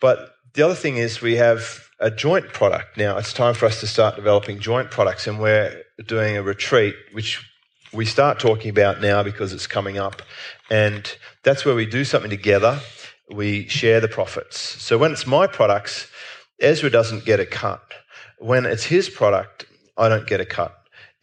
But 0.00 0.34
the 0.54 0.62
other 0.62 0.74
thing 0.74 0.96
is, 0.96 1.20
we 1.20 1.36
have 1.36 1.88
a 2.00 2.10
joint 2.10 2.48
product 2.52 2.96
now. 2.96 3.16
It's 3.18 3.32
time 3.32 3.54
for 3.54 3.66
us 3.66 3.80
to 3.80 3.86
start 3.86 4.16
developing 4.16 4.58
joint 4.58 4.90
products, 4.90 5.26
and 5.26 5.38
we're 5.40 5.82
doing 6.06 6.36
a 6.36 6.42
retreat, 6.42 6.94
which 7.12 7.42
we 7.92 8.04
start 8.04 8.38
talking 8.38 8.70
about 8.70 9.00
now 9.00 9.22
because 9.22 9.52
it's 9.52 9.66
coming 9.66 9.98
up. 9.98 10.22
And 10.70 11.10
that's 11.42 11.64
where 11.64 11.74
we 11.74 11.86
do 11.86 12.04
something 12.04 12.30
together. 12.30 12.80
We 13.30 13.68
share 13.68 14.00
the 14.00 14.08
profits. 14.08 14.58
So 14.58 14.98
when 14.98 15.12
it's 15.12 15.26
my 15.26 15.46
products, 15.46 16.08
Ezra 16.60 16.90
doesn't 16.90 17.24
get 17.24 17.40
a 17.40 17.46
cut. 17.46 17.82
When 18.38 18.66
it's 18.66 18.84
his 18.84 19.08
product, 19.08 19.66
I 19.96 20.08
don't 20.08 20.26
get 20.26 20.40
a 20.40 20.46
cut. 20.46 20.76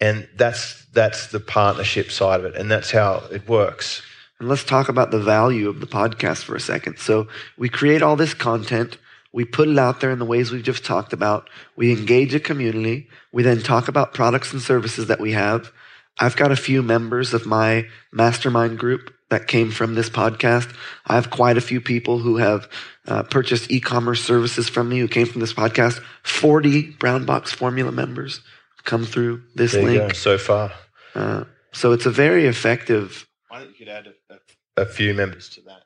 And 0.03 0.27
that's 0.35 0.83
that's 0.91 1.27
the 1.27 1.39
partnership 1.39 2.11
side 2.11 2.41
of 2.41 2.45
it, 2.45 2.55
and 2.57 2.69
that's 2.69 2.91
how 2.91 3.23
it 3.31 3.47
works. 3.47 4.01
And 4.37 4.49
let's 4.49 4.65
talk 4.65 4.89
about 4.89 5.11
the 5.11 5.19
value 5.21 5.69
of 5.69 5.79
the 5.79 5.87
podcast 5.87 6.43
for 6.43 6.57
a 6.57 6.59
second. 6.59 6.99
So 6.99 7.29
we 7.57 7.69
create 7.69 8.01
all 8.01 8.17
this 8.17 8.33
content. 8.33 8.97
We 9.31 9.45
put 9.45 9.69
it 9.69 9.79
out 9.79 10.01
there 10.01 10.11
in 10.11 10.19
the 10.19 10.25
ways 10.25 10.51
we've 10.51 10.61
just 10.61 10.83
talked 10.83 11.13
about. 11.13 11.49
We 11.77 11.93
engage 11.93 12.35
a 12.35 12.41
community. 12.41 13.07
We 13.31 13.43
then 13.43 13.61
talk 13.61 13.87
about 13.87 14.13
products 14.13 14.51
and 14.51 14.61
services 14.61 15.07
that 15.07 15.21
we 15.21 15.31
have. 15.31 15.71
I've 16.19 16.35
got 16.35 16.51
a 16.51 16.57
few 16.57 16.83
members 16.83 17.33
of 17.33 17.45
my 17.45 17.87
mastermind 18.11 18.79
group 18.79 19.13
that 19.29 19.47
came 19.47 19.71
from 19.71 19.95
this 19.95 20.09
podcast. 20.09 20.75
I 21.07 21.15
have 21.15 21.29
quite 21.29 21.55
a 21.55 21.61
few 21.61 21.79
people 21.79 22.19
who 22.19 22.35
have 22.35 22.67
uh, 23.07 23.23
purchased 23.23 23.71
e-commerce 23.71 24.21
services 24.21 24.67
from 24.67 24.89
me 24.89 24.99
who 24.99 25.07
came 25.07 25.27
from 25.27 25.39
this 25.39 25.53
podcast. 25.53 26.03
40 26.23 26.91
Brown 26.99 27.23
Box 27.23 27.53
Formula 27.53 27.93
members 27.93 28.41
come 28.84 29.06
through 29.06 29.41
this 29.56 29.72
There 29.74 29.82
you 29.82 29.88
link. 30.00 30.02
go, 30.02 30.13
so 30.13 30.38
far. 30.38 30.72
Uh, 31.15 31.43
so 31.72 31.91
it's 31.91 32.06
a 32.06 32.12
very 32.12 32.46
effective 32.48 33.28
I 33.52 33.60
think 33.60 33.80
you 33.80 33.86
could 33.86 33.93
add 33.93 34.08
a, 34.30 34.82
a 34.82 34.86
few 34.86 35.13
members 35.13 35.50
to 35.50 35.62
that. 35.62 35.84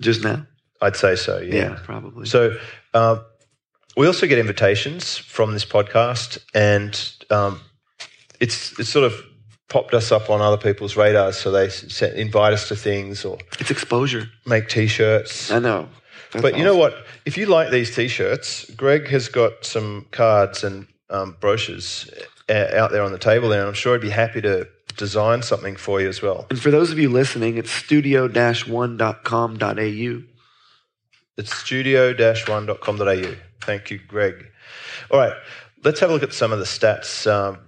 just 0.00 0.22
now. 0.22 0.46
I'd 0.80 0.96
say 0.96 1.16
so, 1.16 1.38
yeah. 1.40 1.54
Yeah, 1.54 1.78
probably. 1.84 2.26
So 2.26 2.56
uh, 2.94 3.18
we 3.96 4.06
also 4.06 4.26
get 4.26 4.38
invitations 4.38 5.18
from 5.18 5.52
this 5.52 5.64
podcast, 5.64 6.38
and 6.54 6.98
um, 7.30 7.60
it's 8.40 8.78
it's 8.78 8.88
sort 8.88 9.04
of 9.04 9.12
popped 9.68 9.92
us 9.94 10.10
up 10.10 10.30
on 10.30 10.40
other 10.40 10.56
people's 10.56 10.96
radars. 10.96 11.36
So 11.36 11.50
they 11.50 11.66
s- 11.66 12.00
invite 12.02 12.52
us 12.54 12.68
to 12.68 12.76
things 12.76 13.24
or 13.26 13.36
it's 13.58 13.70
exposure. 13.70 14.30
make 14.46 14.68
T-shirts. 14.68 15.50
I 15.50 15.58
know. 15.58 15.88
That's 16.32 16.42
but 16.42 16.56
you 16.56 16.64
know 16.64 16.76
what? 16.76 16.94
If 17.26 17.36
you 17.36 17.46
like 17.46 17.70
these 17.70 17.94
T-shirts, 17.94 18.70
Greg 18.76 19.08
has 19.08 19.28
got 19.28 19.64
some 19.66 20.06
cards 20.12 20.64
and 20.64 20.86
um, 21.10 21.36
brochures 21.40 22.08
uh, 22.48 22.68
out 22.74 22.92
there 22.92 23.02
on 23.02 23.12
the 23.12 23.18
table 23.18 23.48
there, 23.48 23.60
and 23.60 23.68
I'm 23.68 23.74
sure 23.74 23.94
I'd 23.94 24.00
be 24.00 24.10
happy 24.10 24.40
to 24.42 24.68
design 24.96 25.42
something 25.42 25.76
for 25.76 26.00
you 26.00 26.08
as 26.08 26.22
well. 26.22 26.46
And 26.50 26.60
for 26.60 26.70
those 26.70 26.90
of 26.90 26.98
you 26.98 27.08
listening, 27.08 27.58
it's 27.58 27.70
studio-one.com.au. 27.70 30.22
It's 31.36 31.56
studio-one.com.au. 31.56 33.34
Thank 33.62 33.90
you, 33.90 34.00
Greg. 34.06 34.46
All 35.10 35.18
right, 35.18 35.32
let's 35.84 36.00
have 36.00 36.10
a 36.10 36.12
look 36.12 36.22
at 36.22 36.32
some 36.32 36.52
of 36.52 36.58
the 36.58 36.64
stats. 36.64 37.30
Um, 37.30 37.58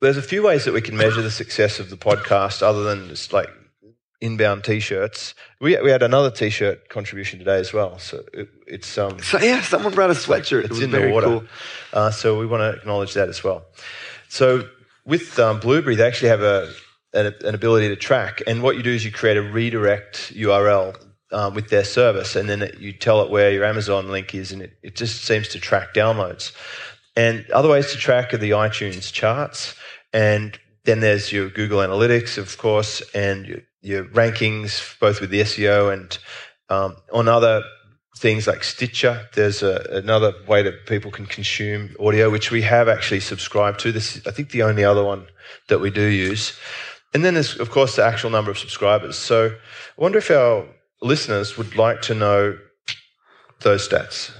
there's 0.00 0.16
a 0.16 0.22
few 0.22 0.42
ways 0.42 0.64
that 0.64 0.74
we 0.74 0.80
can 0.80 0.96
measure 0.96 1.22
the 1.22 1.30
success 1.30 1.78
of 1.78 1.90
the 1.90 1.96
podcast 1.96 2.62
other 2.62 2.82
than 2.82 3.08
just 3.08 3.32
like 3.32 3.48
inbound 4.22 4.64
t-shirts. 4.64 5.34
We, 5.60 5.76
we 5.82 5.90
had 5.90 6.02
another 6.02 6.30
t-shirt 6.30 6.88
contribution 6.88 7.38
today 7.38 7.58
as 7.58 7.72
well. 7.72 7.98
So 7.98 8.22
it, 8.32 8.48
it's 8.66 8.96
um, 8.96 9.18
So 9.20 9.38
yeah, 9.38 9.60
someone 9.62 9.92
brought 9.92 10.10
a 10.10 10.14
sweatshirt. 10.14 10.60
it 10.60 10.64
it's 10.66 10.70
was 10.70 10.82
in 10.82 10.90
very 10.90 11.08
the 11.08 11.12
water. 11.14 11.26
cool. 11.26 11.44
Uh, 11.92 12.10
so 12.10 12.38
we 12.38 12.46
want 12.46 12.60
to 12.62 12.80
acknowledge 12.80 13.14
that 13.14 13.28
as 13.28 13.42
well. 13.44 13.64
So 14.28 14.68
with 15.04 15.38
um, 15.38 15.60
Blubrry, 15.60 15.96
they 15.96 16.06
actually 16.06 16.28
have 16.30 16.42
a, 16.42 16.72
an, 17.12 17.34
an 17.44 17.54
ability 17.54 17.88
to 17.88 17.96
track. 17.96 18.40
And 18.46 18.62
what 18.62 18.76
you 18.76 18.82
do 18.82 18.90
is 18.90 19.04
you 19.04 19.10
create 19.12 19.36
a 19.36 19.42
redirect 19.42 20.32
URL 20.34 20.96
um, 21.32 21.54
with 21.54 21.68
their 21.70 21.84
service, 21.84 22.36
and 22.36 22.48
then 22.48 22.62
it, 22.62 22.78
you 22.78 22.92
tell 22.92 23.22
it 23.22 23.30
where 23.30 23.50
your 23.50 23.64
Amazon 23.64 24.08
link 24.10 24.34
is, 24.34 24.52
and 24.52 24.62
it, 24.62 24.74
it 24.82 24.96
just 24.96 25.24
seems 25.24 25.48
to 25.48 25.58
track 25.58 25.94
downloads. 25.94 26.52
And 27.16 27.50
other 27.50 27.68
ways 27.68 27.90
to 27.92 27.98
track 27.98 28.32
are 28.34 28.38
the 28.38 28.50
iTunes 28.50 29.12
charts, 29.12 29.74
and 30.12 30.58
then 30.84 31.00
there's 31.00 31.32
your 31.32 31.48
Google 31.48 31.78
Analytics, 31.78 32.38
of 32.38 32.58
course, 32.58 33.02
and 33.14 33.46
your, 33.46 33.60
your 33.82 34.04
rankings, 34.04 34.98
both 35.00 35.20
with 35.20 35.30
the 35.30 35.40
SEO 35.40 35.92
and 35.92 36.18
um, 36.70 36.96
on 37.12 37.28
other 37.28 37.62
things 38.16 38.46
like 38.46 38.62
Stitcher. 38.62 39.28
There's 39.34 39.62
a, 39.62 39.86
another 39.90 40.32
way 40.46 40.62
that 40.62 40.86
people 40.86 41.10
can 41.10 41.26
consume 41.26 41.94
audio, 42.00 42.30
which 42.30 42.50
we 42.50 42.62
have 42.62 42.88
actually 42.88 43.20
subscribed 43.20 43.80
to. 43.80 43.92
This 43.92 44.16
is, 44.16 44.26
I 44.26 44.30
think, 44.30 44.50
the 44.50 44.62
only 44.62 44.84
other 44.84 45.04
one 45.04 45.26
that 45.68 45.80
we 45.80 45.90
do 45.90 46.06
use. 46.06 46.58
And 47.12 47.24
then 47.24 47.34
there's, 47.34 47.58
of 47.58 47.70
course, 47.70 47.96
the 47.96 48.04
actual 48.04 48.30
number 48.30 48.50
of 48.50 48.58
subscribers. 48.58 49.18
So 49.18 49.48
I 49.48 50.00
wonder 50.00 50.18
if 50.18 50.30
our 50.30 50.66
listeners 51.02 51.58
would 51.58 51.76
like 51.76 52.00
to 52.02 52.14
know 52.14 52.58
those 53.60 53.88
stats. 53.88 54.32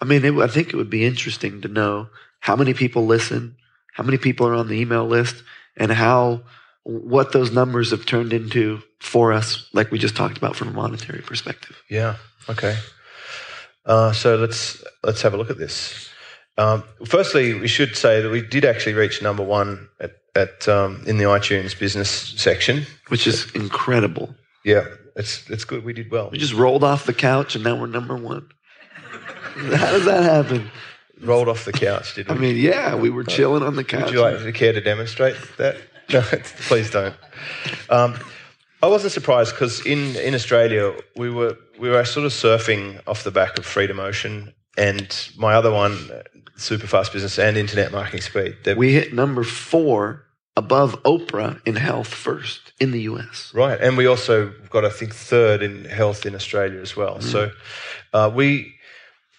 I 0.00 0.04
mean, 0.04 0.24
it, 0.24 0.34
I 0.38 0.46
think 0.46 0.68
it 0.68 0.76
would 0.76 0.90
be 0.90 1.04
interesting 1.04 1.60
to 1.62 1.68
know 1.68 2.08
how 2.40 2.56
many 2.56 2.74
people 2.74 3.06
listen, 3.06 3.56
how 3.94 4.04
many 4.04 4.18
people 4.18 4.46
are 4.46 4.54
on 4.54 4.68
the 4.68 4.80
email 4.80 5.06
list, 5.06 5.42
and 5.76 5.92
how 5.92 6.42
what 6.84 7.32
those 7.32 7.52
numbers 7.52 7.90
have 7.90 8.06
turned 8.06 8.32
into 8.32 8.82
for 9.00 9.32
us, 9.32 9.68
like 9.72 9.90
we 9.90 9.98
just 9.98 10.16
talked 10.16 10.36
about 10.36 10.56
from 10.56 10.68
a 10.68 10.72
monetary 10.72 11.22
perspective. 11.22 11.80
Yeah. 11.88 12.16
Okay. 12.48 12.76
Uh, 13.84 14.12
so 14.12 14.36
let's 14.36 14.82
let's 15.02 15.22
have 15.22 15.34
a 15.34 15.36
look 15.36 15.50
at 15.50 15.58
this. 15.58 16.08
Um, 16.58 16.84
firstly, 17.06 17.54
we 17.54 17.68
should 17.68 17.96
say 17.96 18.20
that 18.20 18.30
we 18.30 18.42
did 18.42 18.64
actually 18.64 18.92
reach 18.92 19.22
number 19.22 19.42
one 19.42 19.88
at, 20.00 20.12
at 20.36 20.68
um, 20.68 21.02
in 21.06 21.18
the 21.18 21.24
iTunes 21.24 21.78
business 21.78 22.10
section. 22.10 22.86
Which 23.08 23.26
is 23.26 23.50
incredible. 23.52 24.34
Yeah, 24.64 24.86
it's 25.16 25.48
it's 25.50 25.64
good. 25.64 25.84
We 25.84 25.92
did 25.92 26.10
well. 26.10 26.30
We 26.30 26.38
just 26.38 26.54
rolled 26.54 26.84
off 26.84 27.06
the 27.06 27.14
couch 27.14 27.54
and 27.54 27.64
now 27.64 27.80
we're 27.80 27.86
number 27.86 28.16
one. 28.16 28.48
How 29.54 29.90
does 29.90 30.04
that 30.04 30.22
happen? 30.22 30.70
Rolled 31.20 31.48
off 31.48 31.64
the 31.64 31.72
couch, 31.72 32.14
did 32.14 32.28
we? 32.28 32.34
I 32.34 32.38
mean, 32.38 32.56
yeah, 32.56 32.94
we 32.94 33.10
were 33.10 33.24
chilling 33.24 33.62
on 33.62 33.76
the 33.76 33.84
couch. 33.84 34.04
Would 34.04 34.12
you 34.12 34.20
like 34.20 34.38
to 34.38 34.52
care 34.52 34.72
to 34.72 34.80
demonstrate 34.80 35.36
that? 35.58 35.76
No, 36.20 36.20
please 36.68 36.90
don't. 36.90 37.14
Um, 37.88 38.18
I 38.82 38.88
wasn't 38.88 39.12
surprised 39.12 39.52
because 39.52 39.84
in, 39.86 40.16
in 40.16 40.34
Australia 40.34 40.94
we 41.16 41.30
were 41.30 41.56
we 41.78 41.88
were 41.88 42.04
sort 42.04 42.26
of 42.26 42.32
surfing 42.32 43.00
off 43.06 43.24
the 43.24 43.30
back 43.30 43.58
of 43.58 43.64
Freedom 43.64 43.98
Ocean 43.98 44.52
and 44.76 45.28
my 45.36 45.54
other 45.54 45.70
one, 45.70 45.92
uh, 46.10 46.22
Superfast 46.56 47.12
Business 47.12 47.38
and 47.38 47.56
Internet 47.56 47.92
Marketing 47.92 48.20
Speed. 48.20 48.56
We 48.76 48.92
hit 48.92 49.14
number 49.14 49.44
four 49.44 50.24
above 50.56 51.02
Oprah 51.04 51.60
in 51.66 51.76
health 51.76 52.08
first 52.08 52.72
in 52.80 52.90
the 52.90 53.02
US. 53.02 53.52
Right, 53.54 53.80
and 53.80 53.96
we 53.96 54.06
also 54.06 54.52
got 54.70 54.84
I 54.84 54.90
think 54.90 55.14
third 55.14 55.62
in 55.62 55.84
health 55.84 56.26
in 56.26 56.34
Australia 56.34 56.80
as 56.80 56.96
well. 56.96 57.20
So 57.20 57.50
uh, 58.12 58.30
we, 58.34 58.74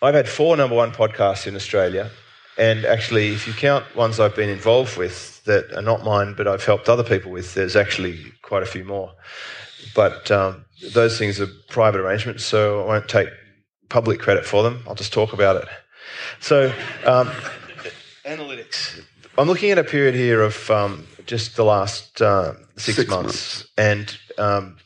I've 0.01 0.15
had 0.15 0.27
four 0.27 0.57
number 0.57 0.75
one 0.75 0.91
podcasts 0.91 1.47
in 1.47 1.55
Australia, 1.55 2.09
and 2.57 2.85
actually, 2.85 3.29
if 3.29 3.47
you 3.47 3.53
count 3.53 3.83
ones 3.95 4.19
I've 4.19 4.35
been 4.35 4.49
involved 4.49 4.97
with 4.97 5.32
that 5.45 5.73
are 5.73 5.81
not 5.81 6.03
mine, 6.03 6.33
but 6.35 6.47
I've 6.47 6.65
helped 6.65 6.89
other 6.89 7.03
people 7.03 7.31
with, 7.31 7.53
there's 7.53 7.75
actually 7.75 8.19
quite 8.41 8.63
a 8.63 8.65
few 8.65 8.83
more. 8.83 9.11
But 9.95 10.31
um, 10.31 10.65
those 10.93 11.17
things 11.17 11.39
are 11.39 11.47
private 11.69 11.99
arrangements, 11.99 12.45
so 12.45 12.83
I 12.83 12.85
won't 12.85 13.09
take 13.09 13.27
public 13.89 14.19
credit 14.19 14.45
for 14.45 14.63
them. 14.63 14.83
I'll 14.87 14.95
just 14.95 15.13
talk 15.13 15.33
about 15.33 15.57
it. 15.57 15.67
So, 16.39 16.73
um, 17.05 17.29
analytics. 18.25 19.03
I'm 19.37 19.47
looking 19.47 19.71
at 19.71 19.77
a 19.77 19.83
period 19.83 20.15
here 20.15 20.41
of 20.41 20.69
um, 20.69 21.07
just 21.25 21.55
the 21.55 21.65
last 21.65 22.21
uh, 22.21 22.53
six, 22.77 22.97
Six 22.97 23.09
months, 23.09 23.67
and 23.77 24.15
um, 24.37 24.77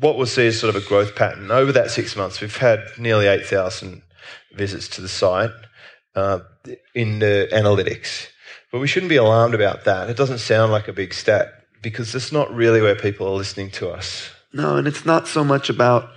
what 0.00 0.16
we'll 0.16 0.26
see 0.26 0.46
is 0.46 0.58
sort 0.60 0.74
of 0.74 0.82
a 0.82 0.86
growth 0.86 1.14
pattern 1.14 1.50
over 1.50 1.72
that 1.72 1.90
six 1.90 2.16
months. 2.16 2.40
We've 2.40 2.56
had 2.56 2.84
nearly 2.98 3.26
eight 3.26 3.46
thousand 3.46 4.02
visits 4.52 4.88
to 4.88 5.00
the 5.00 5.08
site 5.08 5.50
uh, 6.14 6.40
in 6.94 7.20
the 7.20 7.48
analytics, 7.52 8.28
but 8.70 8.80
we 8.80 8.86
shouldn't 8.86 9.10
be 9.10 9.16
alarmed 9.16 9.54
about 9.54 9.84
that. 9.84 10.10
It 10.10 10.16
doesn't 10.16 10.38
sound 10.38 10.72
like 10.72 10.88
a 10.88 10.92
big 10.92 11.14
stat 11.14 11.64
because 11.82 12.14
it's 12.14 12.32
not 12.32 12.52
really 12.54 12.80
where 12.80 12.94
people 12.94 13.26
are 13.26 13.36
listening 13.36 13.70
to 13.72 13.90
us. 13.90 14.30
No, 14.52 14.76
and 14.76 14.86
it's 14.86 15.04
not 15.04 15.28
so 15.28 15.44
much 15.44 15.68
about 15.70 16.10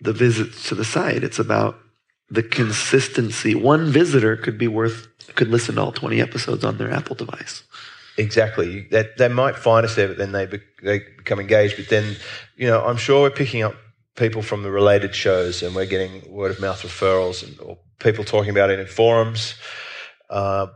the 0.00 0.12
visits 0.12 0.68
to 0.68 0.74
the 0.74 0.84
site. 0.84 1.24
It's 1.24 1.38
about 1.38 1.78
the 2.28 2.42
consistency. 2.42 3.54
One 3.54 3.90
visitor 3.90 4.36
could 4.36 4.58
be 4.58 4.68
worth 4.68 5.08
could 5.34 5.48
listen 5.48 5.76
to 5.76 5.82
all 5.82 5.92
20 5.92 6.20
episodes 6.20 6.64
on 6.64 6.78
their 6.78 6.90
Apple 6.90 7.14
device. 7.16 7.62
Exactly. 8.16 8.86
That 8.90 9.16
they 9.16 9.28
might 9.28 9.56
find 9.56 9.86
us 9.86 9.94
there, 9.94 10.08
but 10.08 10.18
then 10.18 10.32
they 10.32 10.46
be, 10.46 10.60
they 10.82 10.98
become 10.98 11.40
engaged. 11.40 11.76
But 11.76 11.88
then, 11.88 12.16
you 12.56 12.66
know, 12.66 12.84
I'm 12.84 12.96
sure 12.96 13.22
we're 13.22 13.30
picking 13.30 13.62
up 13.62 13.74
people 14.16 14.42
from 14.42 14.62
the 14.62 14.70
related 14.70 15.14
shows, 15.14 15.62
and 15.62 15.74
we're 15.74 15.86
getting 15.86 16.30
word 16.30 16.50
of 16.50 16.60
mouth 16.60 16.82
referrals, 16.82 17.46
and 17.46 17.58
or 17.60 17.78
people 17.98 18.24
talking 18.24 18.50
about 18.50 18.70
it 18.70 18.78
in 18.78 18.86
forums. 18.86 19.54
Uh, 20.28 20.66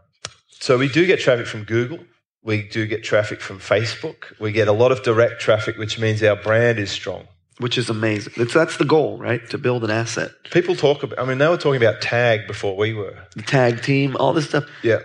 So 0.65 0.79
we 0.79 0.89
do 0.89 1.05
get 1.05 1.21
traffic 1.21 1.47
from 1.47 1.65
Google. 1.65 1.99
We 2.43 2.63
do 2.63 2.87
get 2.87 3.05
traffic 3.05 3.43
from 3.43 3.59
Facebook. 3.59 4.33
We 4.41 4.51
get 4.51 4.67
a 4.67 4.73
lot 4.73 4.93
of 4.93 5.03
direct 5.03 5.39
traffic, 5.39 5.77
which 5.77 5.99
means 5.99 6.23
our 6.23 6.37
brand 6.37 6.79
is 6.79 6.91
strong. 6.91 7.29
which 7.59 7.77
is 7.77 7.91
amazing. 7.91 8.33
That's, 8.35 8.55
that's 8.55 8.79
the 8.79 8.87
goal, 8.87 9.19
right? 9.19 9.47
To 9.51 9.59
build 9.59 9.85
an 9.85 9.91
asset. 9.91 10.31
People 10.51 10.75
talk 10.75 11.03
about, 11.03 11.19
I 11.19 11.27
mean, 11.27 11.37
they 11.37 11.47
were 11.49 11.59
talking 11.59 11.83
about 11.83 12.01
tag 12.01 12.47
before 12.47 12.79
we 12.79 12.95
were. 12.95 13.15
The 13.37 13.43
tag 13.43 13.83
team, 13.83 14.17
all 14.19 14.33
this 14.33 14.49
stuff. 14.49 14.65
Yeah. 14.83 15.01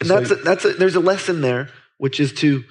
And 0.00 0.08
So- 0.08 0.18
that's 0.18 0.30
a, 0.32 0.34
that's 0.34 0.64
a, 0.64 0.72
there's 0.72 0.96
a 0.96 1.00
lesson 1.00 1.40
there, 1.40 1.68
which 1.98 2.18
is 2.18 2.32
to 2.42 2.64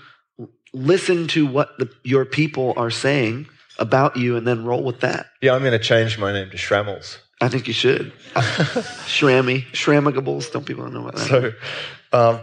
listen 0.74 1.28
to 1.30 1.48
what 1.48 1.70
the, 1.80 1.90
your 2.04 2.26
people 2.26 2.74
are 2.76 2.92
saying 2.92 3.48
about 3.78 4.18
you, 4.18 4.36
and 4.36 4.46
then 4.46 4.66
roll 4.66 4.84
with 4.84 5.00
that. 5.00 5.28
Yeah, 5.42 5.54
I'm 5.56 5.62
going 5.62 5.72
to 5.72 5.80
change 5.80 6.20
my 6.20 6.34
name 6.34 6.50
to 6.50 6.58
Shrammels. 6.58 7.18
I 7.42 7.48
think 7.48 7.68
you 7.68 7.74
should. 7.74 8.12
Shrammy, 9.06 9.66
Shramagables. 9.72 10.52
Don't 10.52 10.66
people 10.66 10.90
know 10.92 11.08
about 11.08 11.16
that? 11.16 11.28
So, 11.28 11.52
um, 12.12 12.42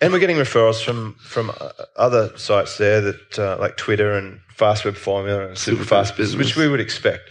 and 0.00 0.12
we're 0.12 0.18
getting 0.18 0.36
referrals 0.36 0.84
from 0.84 1.14
from 1.14 1.50
uh, 1.50 1.70
other 1.96 2.36
sites 2.36 2.76
there 2.78 3.00
that 3.00 3.38
uh, 3.38 3.56
like 3.58 3.76
Twitter 3.76 4.12
and 4.12 4.40
Fast 4.50 4.84
Web 4.84 4.96
Formula 4.96 5.48
and 5.48 5.58
Super, 5.58 5.78
Super 5.78 5.88
Fast 5.88 6.10
Fast 6.10 6.16
Business, 6.18 6.36
Business. 6.36 6.56
which 6.56 6.62
we 6.62 6.68
would 6.68 6.80
expect. 6.80 7.30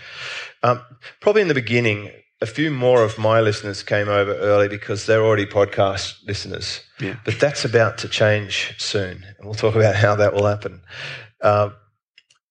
Um, 0.64 0.82
probably 1.22 1.44
in 1.44 1.50
the 1.50 1.54
beginning, 1.54 2.10
a 2.42 2.46
few 2.46 2.72
more 2.72 3.04
of 3.04 3.18
my 3.18 3.42
listeners 3.42 3.84
came 3.84 4.10
over 4.10 4.34
early 4.36 4.68
because 4.68 5.06
they're 5.06 5.24
already 5.24 5.46
podcast 5.46 6.26
listeners. 6.26 6.82
Yeah. 7.00 7.18
But 7.26 7.40
that's 7.40 7.64
about 7.64 7.98
to 8.00 8.10
change 8.10 8.74
soon, 8.78 9.24
and 9.38 9.46
we'll 9.46 9.54
talk 9.56 9.76
about 9.76 9.96
how 9.96 10.16
that 10.16 10.34
will 10.34 10.46
happen. 10.46 10.82
Uh, 11.42 11.70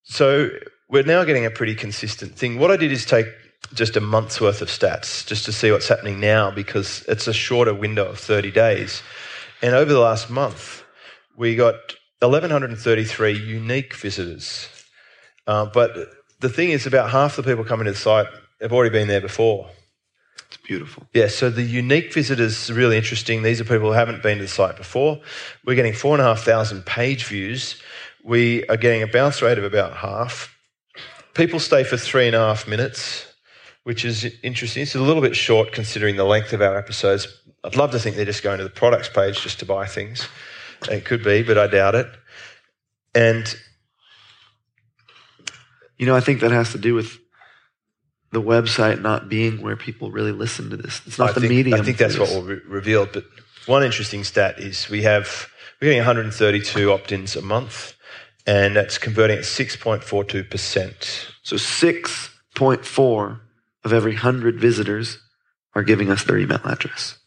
so 0.05 0.51
we're 0.89 1.03
now 1.03 1.25
getting 1.25 1.47
a 1.47 1.51
pretty 1.51 1.75
consistent 1.75 2.37
thing. 2.37 2.59
What 2.59 2.71
I 2.71 2.77
did 2.77 2.93
is 2.93 3.05
take 3.05 3.27
just 3.75 3.97
a 3.97 4.01
month's 4.01 4.41
worth 4.41 4.63
of 4.63 4.69
stats 4.69 5.27
just 5.27 5.45
to 5.45 5.53
see 5.53 5.71
what's 5.71 5.89
happening 5.89 6.21
now 6.21 6.51
because 6.51 7.05
it's 7.09 7.27
a 7.27 7.33
shorter 7.33 7.75
window 7.75 8.07
of 8.07 8.19
30 8.19 8.51
days. 8.51 9.03
And 9.63 9.75
over 9.75 9.93
the 9.93 10.01
last 10.01 10.31
month, 10.31 10.85
we 11.37 11.57
got 11.57 11.75
1,133 12.21 13.33
unique 13.33 13.95
visitors. 13.95 14.69
Uh, 15.47 15.67
but 15.67 15.95
the 16.41 16.49
thing 16.49 16.71
is, 16.71 16.87
about 16.87 17.11
half 17.11 17.37
the 17.37 17.43
people 17.43 17.65
coming 17.65 17.87
to 17.87 17.93
the 17.93 17.99
site 17.99 18.27
have 18.61 18.73
already 18.73 18.91
been 18.91 19.09
there 19.09 19.21
before. 19.21 19.71
It's 20.49 20.57
beautiful. 20.59 21.07
Yeah, 21.13 21.29
so 21.29 21.51
the 21.51 21.63
unique 21.63 22.13
visitors 22.13 22.71
are 22.71 22.75
really 22.75 22.97
interesting. 22.97 23.43
These 23.43 23.61
are 23.61 23.65
people 23.65 23.89
who 23.89 23.93
haven't 23.93 24.23
been 24.23 24.39
to 24.39 24.45
the 24.45 24.49
site 24.49 24.77
before. 24.77 25.21
We're 25.65 25.75
getting 25.75 25.93
4,500 25.93 26.87
page 26.87 27.25
views. 27.25 27.81
We 28.25 28.67
are 28.69 28.77
getting 28.77 29.03
a 29.03 29.07
bounce 29.07 29.43
rate 29.43 29.59
of 29.59 29.65
about 29.65 29.97
half. 29.97 30.55
People 31.35 31.61
stay 31.61 31.85
for 31.85 31.97
three 31.97 32.27
and 32.27 32.35
a 32.35 32.39
half 32.39 32.67
minutes, 32.67 33.26
which 33.87 34.05
is 34.05 34.25
interesting. 34.43 34.83
It's 34.83 34.97
a 34.97 35.01
little 35.01 35.23
bit 35.23 35.37
short 35.37 35.71
considering 35.71 36.17
the 36.17 36.25
length 36.25 36.53
of 36.53 36.61
our 36.61 36.77
episodes. 36.77 37.29
I'd 37.63 37.77
love 37.77 37.93
to 37.93 38.01
think 38.01 38.17
they're 38.17 38.25
just 38.25 38.43
going 38.43 38.59
to 38.59 38.65
the 38.65 38.69
products 38.71 39.09
page 39.09 39.41
just 39.41 39.61
to 39.61 39.65
buy 39.65 39.87
things. 39.87 40.27
It 40.91 41.05
could 41.05 41.23
be, 41.23 41.45
but 41.45 41.57
I 41.57 41.69
doubt 41.69 41.95
it. 41.95 42.09
And 43.15 43.57
You 45.99 46.07
know, 46.07 46.17
I 46.17 46.21
think 46.21 46.41
that 46.41 46.51
has 46.51 46.73
to 46.73 46.79
do 46.79 46.95
with 46.95 47.17
the 48.33 48.43
website 48.43 49.01
not 49.01 49.29
being 49.29 49.63
where 49.63 49.77
people 49.77 50.11
really 50.11 50.33
listen 50.33 50.69
to 50.71 50.77
this. 50.77 51.01
It's 51.07 51.17
not 51.17 51.31
I 51.31 51.33
the 51.35 51.41
think, 51.43 51.51
medium. 51.51 51.81
I 51.81 51.85
think 51.85 51.99
that's 51.99 52.19
what 52.19 52.29
re- 52.45 52.61
revealed. 52.67 53.11
But 53.13 53.25
one 53.67 53.85
interesting 53.85 54.25
stat 54.25 54.59
is 54.59 54.89
we 54.91 55.03
have 55.03 55.49
we're 55.81 55.87
getting 55.93 55.99
132 55.99 56.91
opt-ins 56.91 57.37
a 57.37 57.43
month, 57.43 57.95
and 58.49 58.75
that's 58.75 58.99
converting 58.99 59.39
at 59.39 59.45
6.42 59.45 60.51
percent. 60.51 61.29
So 61.45 61.55
6.4 61.55 63.41
of 63.87 63.93
every 63.93 64.13
100 64.13 64.61
visitors 64.61 65.19
are 65.75 65.83
giving 65.83 66.11
us 66.11 66.25
their 66.25 66.39
email 66.39 66.61
address. 66.65 67.19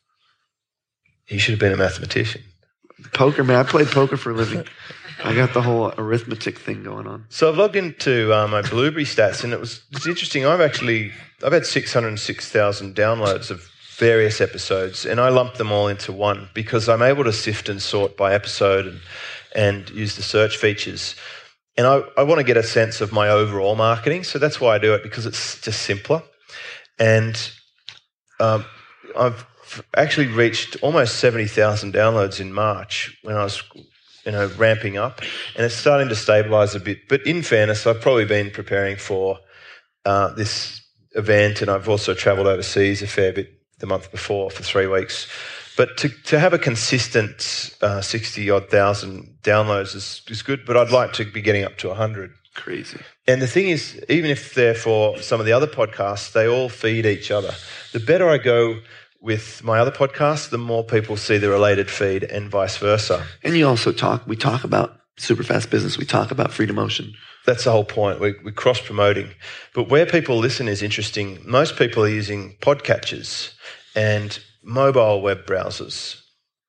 You 1.27 1.39
should 1.39 1.53
have 1.53 1.59
been 1.59 1.73
a 1.73 1.77
mathematician. 1.77 2.43
Poker, 3.13 3.43
man. 3.43 3.55
I 3.55 3.63
played 3.63 3.87
poker 3.87 4.17
for 4.17 4.31
a 4.31 4.33
living. 4.33 4.65
I 5.23 5.33
got 5.33 5.53
the 5.53 5.61
whole 5.61 5.93
arithmetic 5.97 6.59
thing 6.59 6.83
going 6.83 7.07
on. 7.07 7.25
So 7.29 7.49
I've 7.49 7.57
logged 7.57 7.75
into 7.75 8.33
uh, 8.33 8.47
my 8.47 8.61
Blubrry 8.61 9.05
stats, 9.05 9.43
and 9.43 9.53
it 9.53 9.59
was 9.59 9.81
it's 9.91 10.07
interesting. 10.07 10.45
I've 10.45 10.61
actually 10.61 11.11
I've 11.43 11.53
had 11.53 11.65
606,000 11.65 12.95
downloads 12.95 13.51
of 13.51 13.69
various 13.97 14.41
episodes, 14.41 15.05
and 15.05 15.19
I 15.19 15.29
lumped 15.29 15.57
them 15.57 15.71
all 15.71 15.87
into 15.87 16.11
one 16.11 16.49
because 16.53 16.89
I'm 16.89 17.01
able 17.01 17.23
to 17.23 17.33
sift 17.33 17.69
and 17.69 17.81
sort 17.81 18.17
by 18.17 18.33
episode 18.33 18.87
and 18.87 18.99
and 19.55 19.89
use 19.89 20.15
the 20.15 20.23
search 20.23 20.57
features. 20.57 21.15
And 21.77 21.87
I, 21.87 22.01
I 22.17 22.23
want 22.23 22.39
to 22.39 22.43
get 22.43 22.57
a 22.57 22.63
sense 22.63 23.01
of 23.01 23.11
my 23.11 23.29
overall 23.29 23.75
marketing, 23.75 24.23
so 24.23 24.39
that's 24.39 24.59
why 24.59 24.75
I 24.75 24.79
do 24.79 24.93
it 24.93 25.03
because 25.03 25.25
it's 25.25 25.61
just 25.61 25.81
simpler. 25.83 26.21
And 26.99 27.51
um, 28.39 28.65
I've 29.17 29.45
actually 29.95 30.27
reached 30.27 30.77
almost 30.81 31.15
70,000 31.19 31.93
downloads 31.93 32.39
in 32.39 32.53
March 32.53 33.17
when 33.23 33.35
I 33.35 33.43
was 33.43 33.63
you 34.25 34.31
know, 34.31 34.47
ramping 34.57 34.97
up, 34.97 35.21
and 35.55 35.65
it's 35.65 35.75
starting 35.75 36.09
to 36.09 36.15
stabilise 36.15 36.75
a 36.75 36.79
bit. 36.79 37.07
But 37.07 37.25
in 37.25 37.41
fairness, 37.41 37.87
I've 37.87 38.01
probably 38.01 38.25
been 38.25 38.51
preparing 38.51 38.97
for 38.97 39.39
uh, 40.05 40.33
this 40.33 40.81
event, 41.15 41.61
and 41.61 41.71
I've 41.71 41.89
also 41.89 42.13
travelled 42.13 42.47
overseas 42.47 43.01
a 43.01 43.07
fair 43.07 43.33
bit 43.33 43.59
the 43.79 43.87
month 43.87 44.11
before 44.11 44.51
for 44.51 44.63
three 44.63 44.87
weeks. 44.87 45.27
But 45.77 45.97
to, 45.97 46.09
to 46.09 46.39
have 46.39 46.53
a 46.53 46.59
consistent 46.59 47.73
uh, 47.81 48.01
60 48.01 48.49
odd 48.49 48.69
thousand 48.69 49.37
downloads 49.43 49.95
is, 49.95 50.21
is 50.27 50.41
good, 50.41 50.65
but 50.65 50.75
I'd 50.75 50.91
like 50.91 51.13
to 51.13 51.25
be 51.25 51.41
getting 51.41 51.63
up 51.63 51.77
to 51.77 51.87
100. 51.87 52.31
Crazy. 52.59 52.99
And 53.25 53.41
the 53.41 53.47
thing 53.47 53.69
is, 53.69 54.03
even 54.09 54.29
if 54.29 54.53
they're 54.53 54.75
for 54.75 55.17
some 55.21 55.39
of 55.39 55.45
the 55.45 55.53
other 55.53 55.67
podcasts, 55.67 56.33
they 56.33 56.47
all 56.47 56.67
feed 56.67 57.05
each 57.05 57.31
other. 57.31 57.53
The 57.93 58.01
better 58.01 58.29
I 58.29 58.37
go 58.37 58.79
with 59.21 59.63
my 59.63 59.79
other 59.79 59.91
podcasts, 59.91 60.49
the 60.49 60.57
more 60.57 60.83
people 60.83 61.15
see 61.15 61.37
the 61.37 61.49
related 61.49 61.89
feed 61.89 62.23
and 62.23 62.49
vice 62.49 62.77
versa. 62.77 63.25
And 63.43 63.55
you 63.55 63.67
also 63.67 63.93
talk, 63.93 64.27
we 64.27 64.35
talk 64.35 64.65
about 64.65 64.99
super 65.17 65.43
fast 65.43 65.69
business. 65.69 65.97
We 65.97 66.05
talk 66.05 66.31
about 66.31 66.51
Freedom 66.51 66.77
Ocean. 66.77 67.13
That's 67.45 67.63
the 67.63 67.71
whole 67.71 67.85
point. 67.85 68.19
We, 68.19 68.35
we're 68.43 68.51
cross 68.51 68.81
promoting. 68.81 69.29
But 69.73 69.89
where 69.89 70.05
people 70.05 70.37
listen 70.37 70.67
is 70.67 70.81
interesting. 70.81 71.39
Most 71.45 71.77
people 71.77 72.03
are 72.03 72.09
using 72.09 72.57
podcatchers 72.61 73.53
and 73.95 74.37
mobile 74.63 75.21
web 75.21 75.45
browsers. 75.45 76.21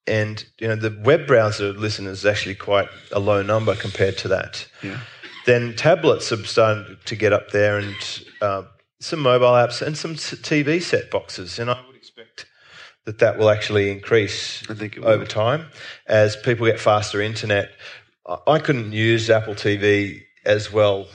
And 0.06 0.44
you 0.58 0.66
know 0.66 0.76
the 0.76 0.96
web 1.04 1.26
browser 1.26 1.72
listeners 1.72 2.20
is 2.20 2.26
actually 2.26 2.54
quite 2.54 2.88
a 3.12 3.20
low 3.20 3.42
number 3.42 3.76
compared 3.76 4.18
to 4.18 4.28
that. 4.28 4.66
Yeah. 4.82 5.00
Then 5.46 5.74
tablets 5.74 6.30
have 6.30 6.46
started 6.48 6.98
to 7.06 7.16
get 7.16 7.32
up 7.32 7.50
there, 7.50 7.78
and 7.78 7.96
uh, 8.40 8.62
some 9.00 9.20
mobile 9.20 9.52
apps 9.52 9.80
and 9.82 9.96
some 9.96 10.14
TV 10.14 10.82
set 10.82 11.10
boxes. 11.10 11.58
And 11.58 11.70
I 11.70 11.80
would 11.86 11.96
expect 11.96 12.46
that 13.06 13.18
that 13.18 13.38
will 13.38 13.48
actually 13.50 13.90
increase 13.90 14.62
I 14.70 14.74
think 14.74 14.96
it 14.96 15.00
will. 15.00 15.08
over 15.08 15.24
time 15.24 15.66
as 16.06 16.36
people 16.36 16.66
get 16.66 16.78
faster 16.78 17.20
internet. 17.20 17.70
I- 18.28 18.38
I 18.46 18.58
couldn't 18.58 18.92
use 18.92 19.30
Apple 19.30 19.54
TV 19.54 20.22
as 20.44 20.70
well 20.72 21.08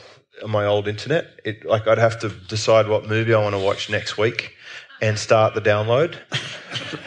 on 0.43 0.49
my 0.51 0.65
old 0.65 0.88
internet. 0.88 1.28
It, 1.45 1.63
like 1.65 1.88
I'd 1.88 1.97
have 1.99 2.19
to 2.21 2.30
decide 2.30 2.88
what 2.88 3.07
movie 3.07 3.34
I 3.34 3.41
want 3.41 3.53
to 3.55 3.59
watch 3.59 3.89
next 3.89 4.17
week 4.17 4.54
and 5.01 5.17
start 5.19 5.53
the 5.53 5.61
download. 5.61 6.17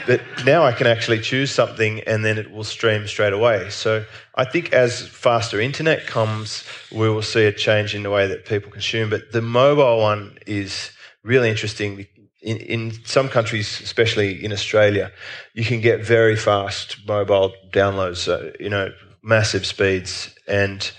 but 0.07 0.20
now 0.45 0.64
I 0.64 0.72
can 0.72 0.86
actually 0.86 1.20
choose 1.20 1.51
something 1.51 2.01
and 2.01 2.24
then 2.24 2.39
it 2.39 2.51
will 2.51 2.64
stream 2.64 3.07
straight 3.07 3.32
away. 3.32 3.70
So 3.70 4.05
I 4.34 4.45
think 4.45 4.72
as 4.72 5.07
faster 5.07 5.61
internet 5.61 6.07
comes, 6.07 6.64
we 6.93 7.09
will 7.09 7.22
see 7.22 7.45
a 7.45 7.53
change 7.53 7.95
in 7.95 8.03
the 8.03 8.11
way 8.11 8.26
that 8.26 8.45
people 8.45 8.70
consume. 8.70 9.11
But 9.11 9.32
the 9.32 9.43
mobile 9.43 10.01
one 10.01 10.39
is 10.47 10.91
really 11.22 11.51
interesting. 11.51 12.07
In, 12.41 12.59
in 12.59 12.93
some 13.05 13.28
countries, 13.28 13.80
especially 13.80 14.45
in 14.45 14.53
Australia, 14.53 15.11
you 15.55 15.64
can 15.64 15.80
get 15.80 16.05
very 16.05 16.36
fast 16.36 16.99
mobile 17.07 17.53
downloads, 17.72 18.28
uh, 18.28 18.53
you 18.61 18.70
know, 18.70 18.93
massive 19.22 19.66
speeds. 19.66 20.34
And 20.47 20.91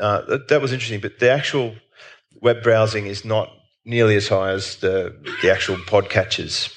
uh, 0.00 0.22
that, 0.22 0.48
that 0.48 0.60
was 0.60 0.72
interesting. 0.72 1.00
But 1.00 1.20
the 1.20 1.30
actual 1.30 1.76
web 2.40 2.62
browsing 2.62 3.06
is 3.06 3.24
not 3.24 3.50
nearly 3.84 4.16
as 4.16 4.28
high 4.28 4.50
as 4.50 4.76
the, 4.76 5.14
the 5.42 5.50
actual 5.50 5.76
podcatchers. 5.76 6.70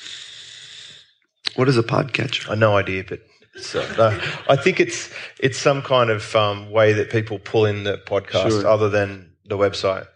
What 1.55 1.67
is 1.69 1.77
a 1.77 1.83
podcatcher? 1.83 2.49
I 2.49 2.55
no 2.55 2.75
idea, 2.77 3.03
but 3.07 3.21
it's, 3.55 3.73
uh, 3.73 3.95
no, 3.97 4.19
I 4.49 4.55
think 4.55 4.79
it's 4.79 5.09
it's 5.39 5.57
some 5.57 5.81
kind 5.81 6.09
of 6.09 6.35
um, 6.35 6.69
way 6.71 6.93
that 6.93 7.09
people 7.09 7.39
pull 7.39 7.65
in 7.65 7.83
the 7.83 7.97
podcast 8.05 8.49
Sure. 8.49 8.67
other 8.67 8.89
than 8.89 9.31
the 9.45 9.57
website. 9.57 10.07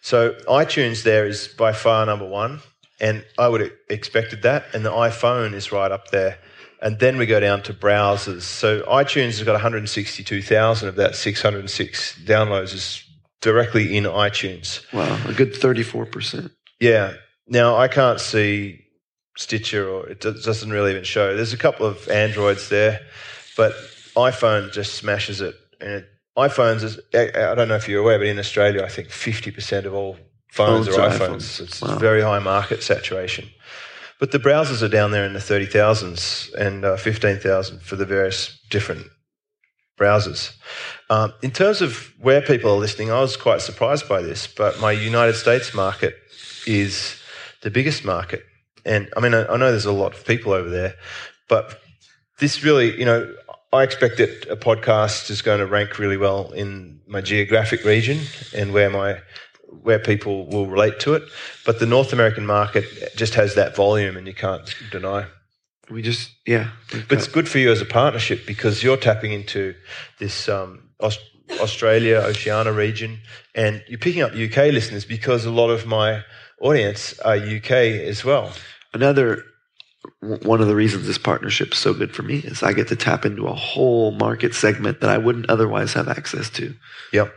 So 0.00 0.32
iTunes 0.48 1.04
there 1.04 1.26
is 1.26 1.48
by 1.48 1.72
far 1.72 2.04
number 2.06 2.26
one, 2.26 2.60
and 3.00 3.24
I 3.38 3.48
would 3.48 3.60
have 3.60 3.70
expected 3.88 4.42
that. 4.42 4.64
And 4.74 4.84
the 4.84 4.90
iPhone 4.90 5.52
is 5.52 5.70
right 5.70 5.92
up 5.92 6.08
there, 6.10 6.38
and 6.82 6.98
then 6.98 7.18
we 7.18 7.26
go 7.26 7.38
down 7.38 7.62
to 7.64 7.74
browsers. 7.74 8.42
So 8.42 8.82
iTunes 8.82 9.38
has 9.38 9.44
got 9.44 9.52
162,000 9.52 10.88
of 10.88 10.96
that 10.96 11.14
606 11.14 12.18
downloads 12.24 12.74
is 12.74 13.04
directly 13.40 13.96
in 13.96 14.04
iTunes. 14.04 14.82
Wow, 14.92 15.18
a 15.26 15.32
good 15.32 15.52
34%. 15.54 16.50
Yeah. 16.80 17.14
Now 17.46 17.76
I 17.76 17.88
can't 17.88 18.20
see 18.20 18.84
Stitcher, 19.36 19.88
or 19.88 20.08
it 20.08 20.20
does- 20.20 20.44
doesn't 20.44 20.70
really 20.70 20.90
even 20.90 21.04
show. 21.04 21.36
There's 21.36 21.52
a 21.52 21.56
couple 21.56 21.86
of 21.86 22.08
Androids 22.08 22.68
there, 22.68 23.00
but 23.56 23.72
iPhone 24.16 24.72
just 24.72 24.94
smashes 24.94 25.40
it. 25.40 25.54
And 25.80 25.90
it, 25.92 26.08
iPhones 26.36 26.82
is 26.82 26.98
I 27.14 27.54
don't 27.54 27.68
know 27.68 27.76
if 27.76 27.88
you're 27.88 28.00
aware, 28.02 28.18
but 28.18 28.26
in 28.26 28.38
Australia, 28.38 28.82
I 28.84 28.88
think 28.88 29.08
50% 29.08 29.84
of 29.86 29.94
all 29.94 30.16
phones, 30.52 30.88
are 30.88 30.92
iPhones. 30.92 31.18
iPhones. 31.18 31.60
It's 31.60 31.80
Wow. 31.80 31.98
very 31.98 32.22
high 32.22 32.38
market 32.40 32.82
saturation. 32.82 33.48
But 34.20 34.32
the 34.32 34.38
browsers 34.40 34.82
are 34.82 34.88
down 34.88 35.12
there 35.12 35.24
in 35.24 35.32
the 35.34 35.38
30,000s 35.40 36.52
and 36.54 36.84
uh, 36.84 36.96
15,000 36.96 37.80
for 37.82 37.94
the 37.94 38.04
various 38.04 38.58
different 38.68 39.06
browsers. 39.98 40.52
Um, 41.10 41.32
in 41.42 41.50
terms 41.50 41.82
of 41.82 42.12
where 42.20 42.40
people 42.40 42.70
are 42.70 42.78
listening, 42.78 43.10
I 43.10 43.20
was 43.20 43.36
quite 43.36 43.60
surprised 43.60 44.08
by 44.08 44.22
this, 44.22 44.46
but 44.46 44.80
my 44.80 44.92
United 44.92 45.34
States 45.34 45.74
market 45.74 46.16
is 46.66 47.20
the 47.62 47.70
biggest 47.70 48.04
market. 48.04 48.44
And 48.84 49.08
I 49.16 49.20
mean, 49.20 49.34
I, 49.34 49.46
I 49.46 49.56
know 49.56 49.70
there's 49.70 49.84
a 49.84 49.92
lot 49.92 50.14
of 50.14 50.24
people 50.24 50.52
over 50.52 50.70
there, 50.70 50.94
but 51.48 51.80
this 52.38 52.62
really, 52.62 52.98
you 52.98 53.04
know, 53.04 53.34
I 53.72 53.82
expect 53.82 54.16
that 54.18 54.46
a 54.48 54.56
podcast 54.56 55.30
is 55.30 55.42
going 55.42 55.58
to 55.58 55.66
rank 55.66 55.98
really 55.98 56.16
well 56.16 56.52
in 56.52 57.00
my 57.06 57.20
geographic 57.20 57.84
region 57.84 58.20
and 58.56 58.72
where 58.72 58.88
my 58.88 59.18
where 59.82 59.98
people 59.98 60.46
will 60.46 60.66
relate 60.66 60.98
to 61.00 61.14
it. 61.14 61.22
But 61.66 61.78
the 61.78 61.84
North 61.84 62.14
American 62.14 62.46
market 62.46 62.86
just 63.16 63.34
has 63.34 63.54
that 63.56 63.76
volume, 63.76 64.16
and 64.16 64.26
you 64.26 64.34
can't 64.34 64.74
deny. 64.90 65.26
We 65.90 66.02
just, 66.02 66.30
yeah. 66.46 66.70
But 66.90 67.18
it's 67.18 67.28
good 67.28 67.48
for 67.48 67.58
you 67.58 67.70
as 67.72 67.80
a 67.80 67.86
partnership 67.86 68.46
because 68.46 68.82
you're 68.82 68.96
tapping 68.96 69.32
into 69.32 69.74
this 70.18 70.48
um, 70.48 70.90
Aust- 71.00 71.20
Australia, 71.60 72.16
Oceania 72.18 72.72
region, 72.72 73.20
and 73.54 73.82
you're 73.88 73.98
picking 73.98 74.22
up 74.22 74.32
UK 74.32 74.72
listeners 74.72 75.04
because 75.04 75.44
a 75.44 75.50
lot 75.50 75.70
of 75.70 75.86
my 75.86 76.24
audience 76.60 77.18
are 77.20 77.36
UK 77.36 77.70
as 77.70 78.24
well. 78.24 78.52
Another 78.92 79.44
one 80.20 80.60
of 80.60 80.68
the 80.68 80.74
reasons 80.74 81.06
this 81.06 81.18
partnership 81.18 81.72
is 81.72 81.78
so 81.78 81.92
good 81.92 82.14
for 82.14 82.22
me 82.22 82.38
is 82.38 82.62
I 82.62 82.72
get 82.72 82.88
to 82.88 82.96
tap 82.96 83.24
into 83.24 83.46
a 83.46 83.54
whole 83.54 84.12
market 84.12 84.54
segment 84.54 85.00
that 85.00 85.10
I 85.10 85.18
wouldn't 85.18 85.50
otherwise 85.50 85.92
have 85.94 86.08
access 86.08 86.50
to. 86.50 86.74
Yep. 87.12 87.32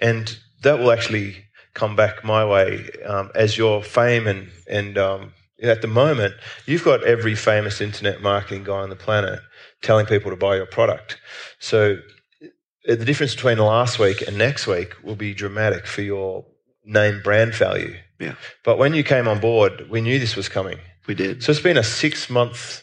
And 0.00 0.38
that 0.62 0.78
will 0.78 0.90
actually 0.90 1.44
come 1.74 1.94
back 1.94 2.24
my 2.24 2.44
way 2.44 2.88
um, 3.04 3.30
as 3.34 3.58
your 3.58 3.82
fame 3.82 4.26
and, 4.26 4.48
and 4.68 4.96
um, 4.96 5.32
at 5.62 5.82
the 5.82 5.88
moment, 5.88 6.34
you've 6.66 6.84
got 6.84 7.02
every 7.04 7.34
famous 7.34 7.80
internet 7.80 8.20
marketing 8.20 8.64
guy 8.64 8.78
on 8.78 8.90
the 8.90 8.96
planet 8.96 9.40
telling 9.82 10.06
people 10.06 10.30
to 10.30 10.36
buy 10.36 10.56
your 10.56 10.66
product. 10.66 11.18
So 11.58 11.98
uh, 12.42 12.48
the 12.94 13.04
difference 13.04 13.34
between 13.34 13.58
last 13.58 13.98
week 13.98 14.22
and 14.26 14.36
next 14.36 14.66
week 14.66 14.94
will 15.02 15.16
be 15.16 15.34
dramatic 15.34 15.86
for 15.86 16.02
your 16.02 16.44
name 16.84 17.20
brand 17.22 17.54
value. 17.54 17.96
Yeah. 18.18 18.34
But 18.64 18.78
when 18.78 18.94
you 18.94 19.02
came 19.02 19.28
on 19.28 19.40
board, 19.40 19.88
we 19.90 20.00
knew 20.00 20.18
this 20.18 20.36
was 20.36 20.48
coming. 20.48 20.78
We 21.06 21.14
did. 21.14 21.42
So 21.42 21.52
it's 21.52 21.60
been 21.60 21.76
a 21.76 21.84
six 21.84 22.28
month 22.28 22.82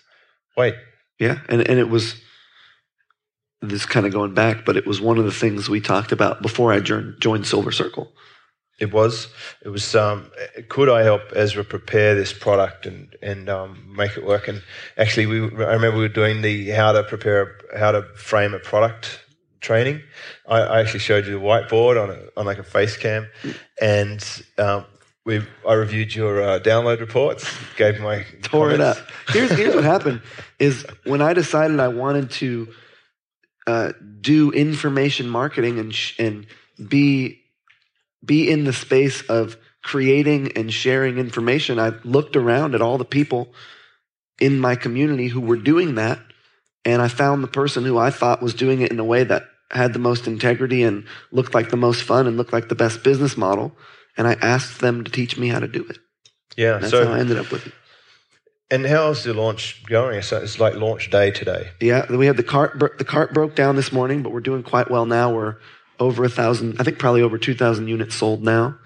wait. 0.57 0.76
Yeah. 1.19 1.39
And, 1.49 1.67
and 1.67 1.80
it 1.80 1.89
was 1.89 2.15
this 3.61 3.86
kind 3.86 4.05
of 4.05 4.11
going 4.11 4.34
back, 4.34 4.65
but 4.65 4.78
it 4.78 4.86
was 4.86 4.99
one 4.99 5.17
of 5.17 5.26
the 5.26 5.32
things 5.32 5.69
we 5.69 5.80
talked 5.80 6.11
about 6.11 6.41
before 6.41 6.74
I 6.74 6.80
joined, 6.80 7.21
joined 7.21 7.47
Silver 7.47 7.71
Circle. 7.71 8.11
It 8.84 8.92
was. 8.92 9.30
It 9.62 9.70
was. 9.70 9.96
Um, 9.96 10.30
could 10.68 10.90
I 10.90 11.04
help 11.04 11.22
Ezra 11.34 11.64
prepare 11.64 12.16
this 12.16 12.34
product 12.34 12.86
and 12.86 13.16
and 13.22 13.48
um, 13.48 13.96
make 13.96 14.18
it 14.18 14.26
work? 14.26 14.50
And 14.50 14.62
actually, 14.98 15.26
we 15.26 15.40
I 15.64 15.74
remember 15.78 15.96
we 15.96 16.04
were 16.04 16.10
doing 16.10 16.42
the 16.42 16.72
how 16.72 16.92
to 16.92 17.02
prepare 17.04 17.60
how 17.78 17.94
to 17.94 18.02
frame 18.16 18.54
a 18.54 18.60
product 18.60 19.22
training. 19.62 20.02
I, 20.46 20.60
I 20.60 20.80
actually 20.82 21.00
showed 21.00 21.26
you 21.26 21.40
the 21.40 21.40
whiteboard 21.40 21.96
on 22.04 22.10
a, 22.12 22.20
on 22.36 22.46
like 22.46 22.60
a 22.60 22.64
face 22.64 22.98
cam, 22.98 23.30
and 23.82 24.22
um, 24.58 24.84
we 25.26 25.42
I 25.66 25.76
reviewed 25.76 26.14
your 26.14 26.44
uh, 26.44 26.60
download 26.60 27.00
reports, 27.00 27.50
gave 27.78 28.02
my 28.02 28.26
tore 28.42 28.72
comments. 28.72 29.00
it 29.00 29.04
up. 29.04 29.12
Here's 29.30 29.52
here's 29.52 29.76
what 29.76 29.84
happened: 29.96 30.22
is 30.60 30.86
when 31.06 31.22
I 31.22 31.32
decided 31.34 31.80
I 31.80 31.88
wanted 31.88 32.32
to 32.32 32.68
uh, 33.66 33.94
do 34.20 34.52
information 34.52 35.30
marketing 35.30 35.80
and 35.80 35.96
sh- 35.96 36.20
and 36.20 36.46
be 36.86 37.43
be 38.24 38.49
in 38.49 38.63
the 38.63 38.74
space 38.74 39.21
of 39.24 39.57
creating 39.84 40.53
and 40.57 40.74
sharing 40.74 41.17
information. 41.17 41.80
I 41.80 41.93
looked 42.03 42.36
around 42.36 42.74
at 42.74 42.82
all 42.82 42.97
the 42.97 43.05
people 43.05 43.53
in 44.39 44.59
my 44.59 44.76
community 44.76 45.28
who 45.28 45.41
were 45.41 45.57
doing 45.57 45.95
that, 45.95 46.19
and 46.86 47.01
I 47.01 47.07
found 47.07 47.43
the 47.43 47.47
person 47.47 47.84
who 47.84 47.97
I 47.97 48.09
thought 48.09 48.41
was 48.41 48.53
doing 48.53 48.82
it 48.82 48.91
in 48.91 48.99
a 48.99 49.03
way 49.03 49.24
that 49.24 49.43
had 49.71 49.93
the 49.93 49.99
most 49.99 50.28
integrity 50.28 50.84
and 50.84 51.05
looked 51.32 51.53
like 51.53 51.69
the 51.69 51.78
most 51.78 52.03
fun 52.03 52.28
and 52.28 52.38
looked 52.38 52.53
like 52.53 52.69
the 52.69 52.76
best 52.76 53.03
business 53.03 53.36
model. 53.36 53.76
And 54.15 54.28
I 54.28 54.34
asked 54.34 54.80
them 54.80 55.03
to 55.03 55.11
teach 55.11 55.38
me 55.38 55.47
how 55.47 55.59
to 55.59 55.67
do 55.67 55.86
it. 55.89 55.97
Yeah. 56.55 56.78
That's 56.78 56.91
so 56.91 57.05
how 57.05 57.13
I 57.13 57.19
ended 57.19 57.38
up 57.38 57.51
with 57.51 57.67
it. 57.67 57.74
and 58.69 58.86
how's 58.86 59.24
the 59.24 59.34
launch 59.34 59.84
going? 59.86 60.21
So 60.21 60.38
it's 60.38 60.59
like 60.59 60.76
launch 60.76 61.09
day 61.09 61.32
today. 61.32 61.69
Yeah, 61.80 62.11
we 62.11 62.26
had 62.26 62.38
the 62.38 62.43
cart. 62.43 62.80
The 62.80 63.05
cart 63.05 63.34
broke 63.34 63.55
down 63.55 63.76
this 63.76 63.91
morning, 63.91 64.24
but 64.24 64.32
we're 64.32 64.39
doing 64.41 64.63
quite 64.63 64.89
well 64.89 65.05
now. 65.05 65.34
We're 65.34 65.57
over 66.00 66.24
a 66.24 66.30
thousand. 66.30 66.80
I 66.80 66.84
think 66.84 67.00
probably 67.00 67.22
over 67.22 67.38
two 67.38 67.54
thousand 67.54 67.88
units 67.88 68.16
sold 68.16 68.44
now. 68.44 68.78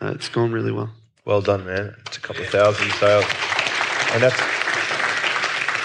Uh, 0.00 0.12
it's 0.14 0.28
going 0.28 0.52
really 0.52 0.72
well. 0.72 0.90
Well 1.24 1.42
done, 1.42 1.66
man. 1.66 1.94
It's 2.06 2.16
a 2.16 2.20
couple 2.20 2.42
of 2.42 2.48
thousand 2.48 2.90
sales, 2.92 3.24
and 4.12 4.22
that's 4.22 4.40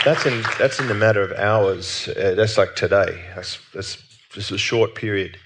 that's 0.06 0.26
in 0.26 0.44
that's 0.58 0.80
in 0.80 0.88
the 0.88 0.94
matter 0.94 1.22
of 1.22 1.32
hours. 1.34 2.08
Uh, 2.08 2.36
that's 2.36 2.58
like 2.58 2.76
today. 2.76 3.24
That's 3.36 3.60
that's 3.74 3.98
just 4.32 4.52
a 4.52 4.58
short 4.58 4.96
period. 4.96 5.38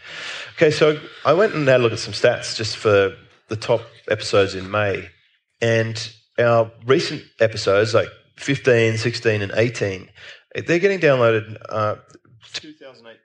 Okay, 0.56 0.72
so 0.72 1.00
I 1.26 1.34
went 1.34 1.54
and 1.54 1.68
had 1.68 1.80
a 1.80 1.84
look 1.84 1.94
at 1.94 2.00
some 2.00 2.14
stats 2.14 2.56
just 2.56 2.78
for 2.78 3.16
the 3.48 3.56
top 3.56 3.82
episodes 4.10 4.56
in 4.56 4.70
May, 4.70 5.10
and 5.62 6.12
our 6.38 6.72
recent 6.86 7.24
episodes 7.40 7.94
like 7.94 8.10
15, 8.38 8.98
16, 8.98 9.42
and 9.42 9.52
18, 9.56 10.10
they're 10.66 10.80
getting 10.80 11.00
downloaded. 11.00 11.58
Uh, 11.68 11.96
2008 12.54 13.18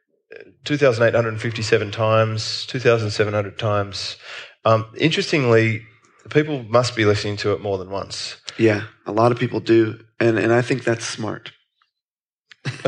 2,857 0.64 1.90
times, 1.90 2.66
2,700 2.66 3.58
times. 3.58 4.16
Um, 4.64 4.86
interestingly, 4.96 5.82
people 6.30 6.62
must 6.64 6.96
be 6.96 7.04
listening 7.04 7.36
to 7.38 7.52
it 7.52 7.60
more 7.60 7.78
than 7.78 7.90
once. 7.90 8.36
Yeah, 8.58 8.84
a 9.06 9.12
lot 9.12 9.32
of 9.32 9.38
people 9.38 9.60
do, 9.60 10.00
and 10.20 10.38
and 10.38 10.52
I 10.52 10.62
think 10.62 10.84
that's 10.84 11.04
smart. 11.04 11.52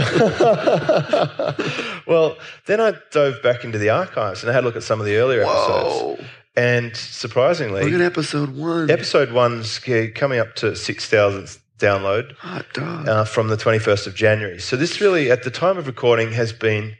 well, 2.06 2.38
then 2.66 2.80
I 2.80 2.94
dove 3.10 3.42
back 3.42 3.62
into 3.62 3.76
the 3.76 3.90
archives 3.90 4.42
and 4.42 4.50
I 4.50 4.54
had 4.54 4.64
a 4.64 4.66
look 4.66 4.76
at 4.76 4.82
some 4.82 5.00
of 5.00 5.06
the 5.06 5.16
earlier 5.16 5.42
episodes. 5.42 6.22
And 6.56 6.96
surprisingly, 6.96 7.84
Look 7.84 7.92
at 7.92 8.00
episode 8.00 8.56
one. 8.56 8.90
episode 8.90 9.32
one's 9.32 9.78
coming 9.78 10.38
up 10.38 10.54
to 10.56 10.68
6,000th 10.68 11.58
download 11.78 12.34
uh, 12.42 13.24
from 13.24 13.48
the 13.48 13.56
21st 13.56 14.06
of 14.06 14.14
January. 14.14 14.58
So 14.58 14.76
this 14.76 14.98
really, 15.00 15.30
at 15.30 15.42
the 15.42 15.50
time 15.50 15.76
of 15.76 15.86
recording, 15.86 16.32
has 16.32 16.54
been 16.54 16.96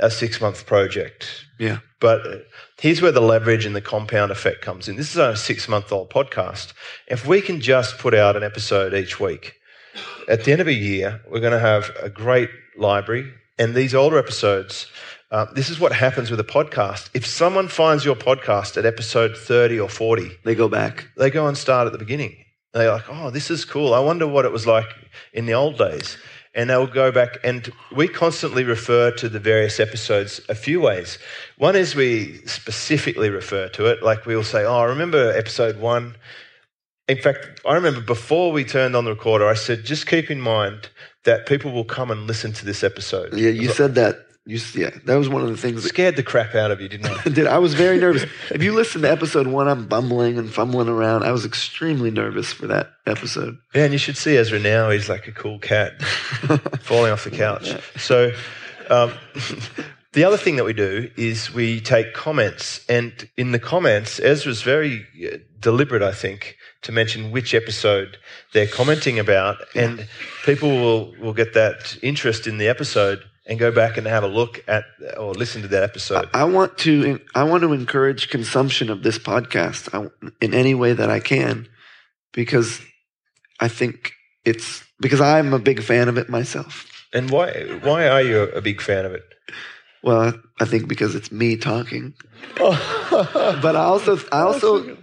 a 0.00 0.10
six 0.10 0.40
month 0.40 0.66
project. 0.66 1.44
yeah, 1.58 1.78
But 2.00 2.46
here's 2.80 3.02
where 3.02 3.12
the 3.12 3.20
leverage 3.20 3.66
and 3.66 3.76
the 3.76 3.80
compound 3.80 4.32
effect 4.32 4.62
comes 4.62 4.88
in. 4.88 4.96
This 4.96 5.10
is 5.10 5.16
a 5.16 5.36
six 5.36 5.68
month 5.68 5.92
old 5.92 6.10
podcast. 6.10 6.72
If 7.06 7.26
we 7.26 7.40
can 7.40 7.60
just 7.60 7.98
put 7.98 8.14
out 8.14 8.36
an 8.36 8.42
episode 8.42 8.94
each 8.94 9.20
week, 9.20 9.54
at 10.28 10.44
the 10.44 10.52
end 10.52 10.60
of 10.60 10.68
a 10.68 10.72
year, 10.72 11.20
we're 11.30 11.40
going 11.40 11.52
to 11.52 11.58
have 11.60 11.90
a 12.02 12.08
great 12.08 12.50
library. 12.76 13.32
And 13.58 13.74
these 13.74 13.94
older 13.94 14.18
episodes, 14.18 14.86
uh, 15.30 15.46
this 15.54 15.68
is 15.68 15.78
what 15.78 15.92
happens 15.92 16.30
with 16.30 16.40
a 16.40 16.44
podcast. 16.44 17.10
If 17.14 17.26
someone 17.26 17.68
finds 17.68 18.04
your 18.04 18.16
podcast 18.16 18.76
at 18.78 18.86
episode 18.86 19.36
30 19.36 19.78
or 19.80 19.88
40, 19.88 20.30
they 20.44 20.54
go 20.54 20.68
back. 20.68 21.08
they 21.16 21.30
go 21.30 21.46
and 21.46 21.56
start 21.58 21.86
at 21.86 21.92
the 21.92 21.98
beginning. 21.98 22.36
They're 22.72 22.92
like, 22.92 23.08
oh, 23.10 23.30
this 23.30 23.50
is 23.50 23.64
cool. 23.64 23.92
I 23.92 23.98
wonder 23.98 24.26
what 24.26 24.44
it 24.44 24.52
was 24.52 24.66
like 24.66 24.86
in 25.32 25.46
the 25.46 25.54
old 25.54 25.76
days. 25.76 26.16
And 26.52 26.68
they'll 26.68 26.88
go 26.88 27.12
back, 27.12 27.38
and 27.44 27.70
we 27.94 28.08
constantly 28.08 28.64
refer 28.64 29.12
to 29.12 29.28
the 29.28 29.38
various 29.38 29.78
episodes 29.78 30.40
a 30.48 30.54
few 30.54 30.80
ways. 30.80 31.16
One 31.58 31.76
is 31.76 31.94
we 31.94 32.38
specifically 32.44 33.30
refer 33.30 33.68
to 33.68 33.86
it, 33.86 34.02
like 34.02 34.26
we'll 34.26 34.42
say, 34.42 34.64
oh, 34.64 34.78
I 34.78 34.84
remember 34.86 35.30
episode 35.30 35.78
one. 35.78 36.16
In 37.06 37.18
fact, 37.18 37.60
I 37.64 37.74
remember 37.74 38.00
before 38.00 38.50
we 38.50 38.64
turned 38.64 38.96
on 38.96 39.04
the 39.04 39.10
recorder, 39.10 39.46
I 39.46 39.54
said, 39.54 39.84
just 39.84 40.08
keep 40.08 40.28
in 40.28 40.40
mind 40.40 40.90
that 41.24 41.46
people 41.46 41.70
will 41.70 41.84
come 41.84 42.10
and 42.10 42.26
listen 42.26 42.52
to 42.54 42.64
this 42.64 42.82
episode. 42.82 43.32
Yeah, 43.34 43.50
you 43.50 43.68
said 43.68 43.94
that. 43.94 44.16
You 44.46 44.58
yeah, 44.74 44.90
that 45.04 45.16
was 45.16 45.28
one 45.28 45.42
of 45.42 45.48
the 45.48 45.56
things 45.56 45.82
that 45.82 45.88
scared 45.90 46.16
the 46.16 46.22
crap 46.22 46.54
out 46.54 46.70
of 46.70 46.80
you, 46.80 46.88
didn't 46.88 47.06
I? 47.26 47.28
did. 47.28 47.46
I 47.46 47.58
was 47.58 47.74
very 47.74 47.98
nervous. 47.98 48.24
if 48.50 48.62
you 48.62 48.72
listen 48.74 49.02
to 49.02 49.10
episode 49.10 49.46
one, 49.46 49.68
I'm 49.68 49.86
bumbling 49.86 50.38
and 50.38 50.50
fumbling 50.52 50.88
around. 50.88 51.24
I 51.24 51.32
was 51.32 51.44
extremely 51.44 52.10
nervous 52.10 52.52
for 52.52 52.66
that 52.68 52.90
episode. 53.06 53.58
Yeah, 53.74 53.84
and 53.84 53.92
you 53.92 53.98
should 53.98 54.16
see 54.16 54.36
Ezra 54.36 54.58
now. 54.58 54.90
He's 54.90 55.08
like 55.10 55.28
a 55.28 55.32
cool 55.32 55.58
cat 55.58 56.00
falling 56.80 57.12
off 57.12 57.24
the 57.24 57.30
couch. 57.30 57.70
So, 57.98 58.32
um, 58.88 59.12
the 60.14 60.24
other 60.24 60.38
thing 60.38 60.56
that 60.56 60.64
we 60.64 60.72
do 60.72 61.10
is 61.16 61.52
we 61.52 61.80
take 61.80 62.14
comments, 62.14 62.84
and 62.88 63.28
in 63.36 63.52
the 63.52 63.58
comments, 63.58 64.18
Ezra's 64.20 64.62
very 64.62 65.06
uh, 65.22 65.36
deliberate, 65.60 66.02
I 66.02 66.12
think, 66.12 66.56
to 66.82 66.92
mention 66.92 67.30
which 67.30 67.52
episode 67.54 68.16
they're 68.54 68.66
commenting 68.66 69.18
about, 69.18 69.58
and 69.74 70.08
people 70.44 70.70
will, 70.70 71.14
will 71.20 71.34
get 71.34 71.52
that 71.52 71.98
interest 72.02 72.46
in 72.46 72.56
the 72.56 72.68
episode 72.68 73.22
and 73.46 73.58
go 73.58 73.72
back 73.72 73.96
and 73.96 74.06
have 74.06 74.22
a 74.22 74.28
look 74.28 74.62
at 74.68 74.84
or 75.16 75.34
listen 75.34 75.62
to 75.62 75.68
that 75.68 75.82
episode. 75.82 76.28
I 76.34 76.44
want 76.44 76.78
to. 76.78 77.20
I 77.34 77.44
want 77.44 77.62
to 77.62 77.72
encourage 77.72 78.28
consumption 78.28 78.90
of 78.90 79.02
this 79.02 79.18
podcast 79.18 79.88
I, 79.94 80.10
in 80.40 80.54
any 80.54 80.74
way 80.74 80.92
that 80.92 81.10
I 81.10 81.20
can, 81.20 81.68
because 82.32 82.80
I 83.58 83.68
think 83.68 84.12
it's 84.44 84.84
because 85.00 85.20
I'm 85.20 85.52
a 85.52 85.58
big 85.58 85.82
fan 85.82 86.08
of 86.08 86.18
it 86.18 86.28
myself. 86.28 86.86
And 87.12 87.30
why 87.30 87.50
why 87.82 88.08
are 88.08 88.22
you 88.22 88.42
a 88.42 88.60
big 88.60 88.80
fan 88.80 89.04
of 89.04 89.12
it? 89.12 89.22
Well, 90.02 90.32
I 90.58 90.64
think 90.64 90.88
because 90.88 91.14
it's 91.14 91.30
me 91.30 91.56
talking, 91.56 92.14
but 92.56 93.76
I 93.76 93.84
also, 93.84 94.18
I 94.32 94.40
also, 94.40 94.96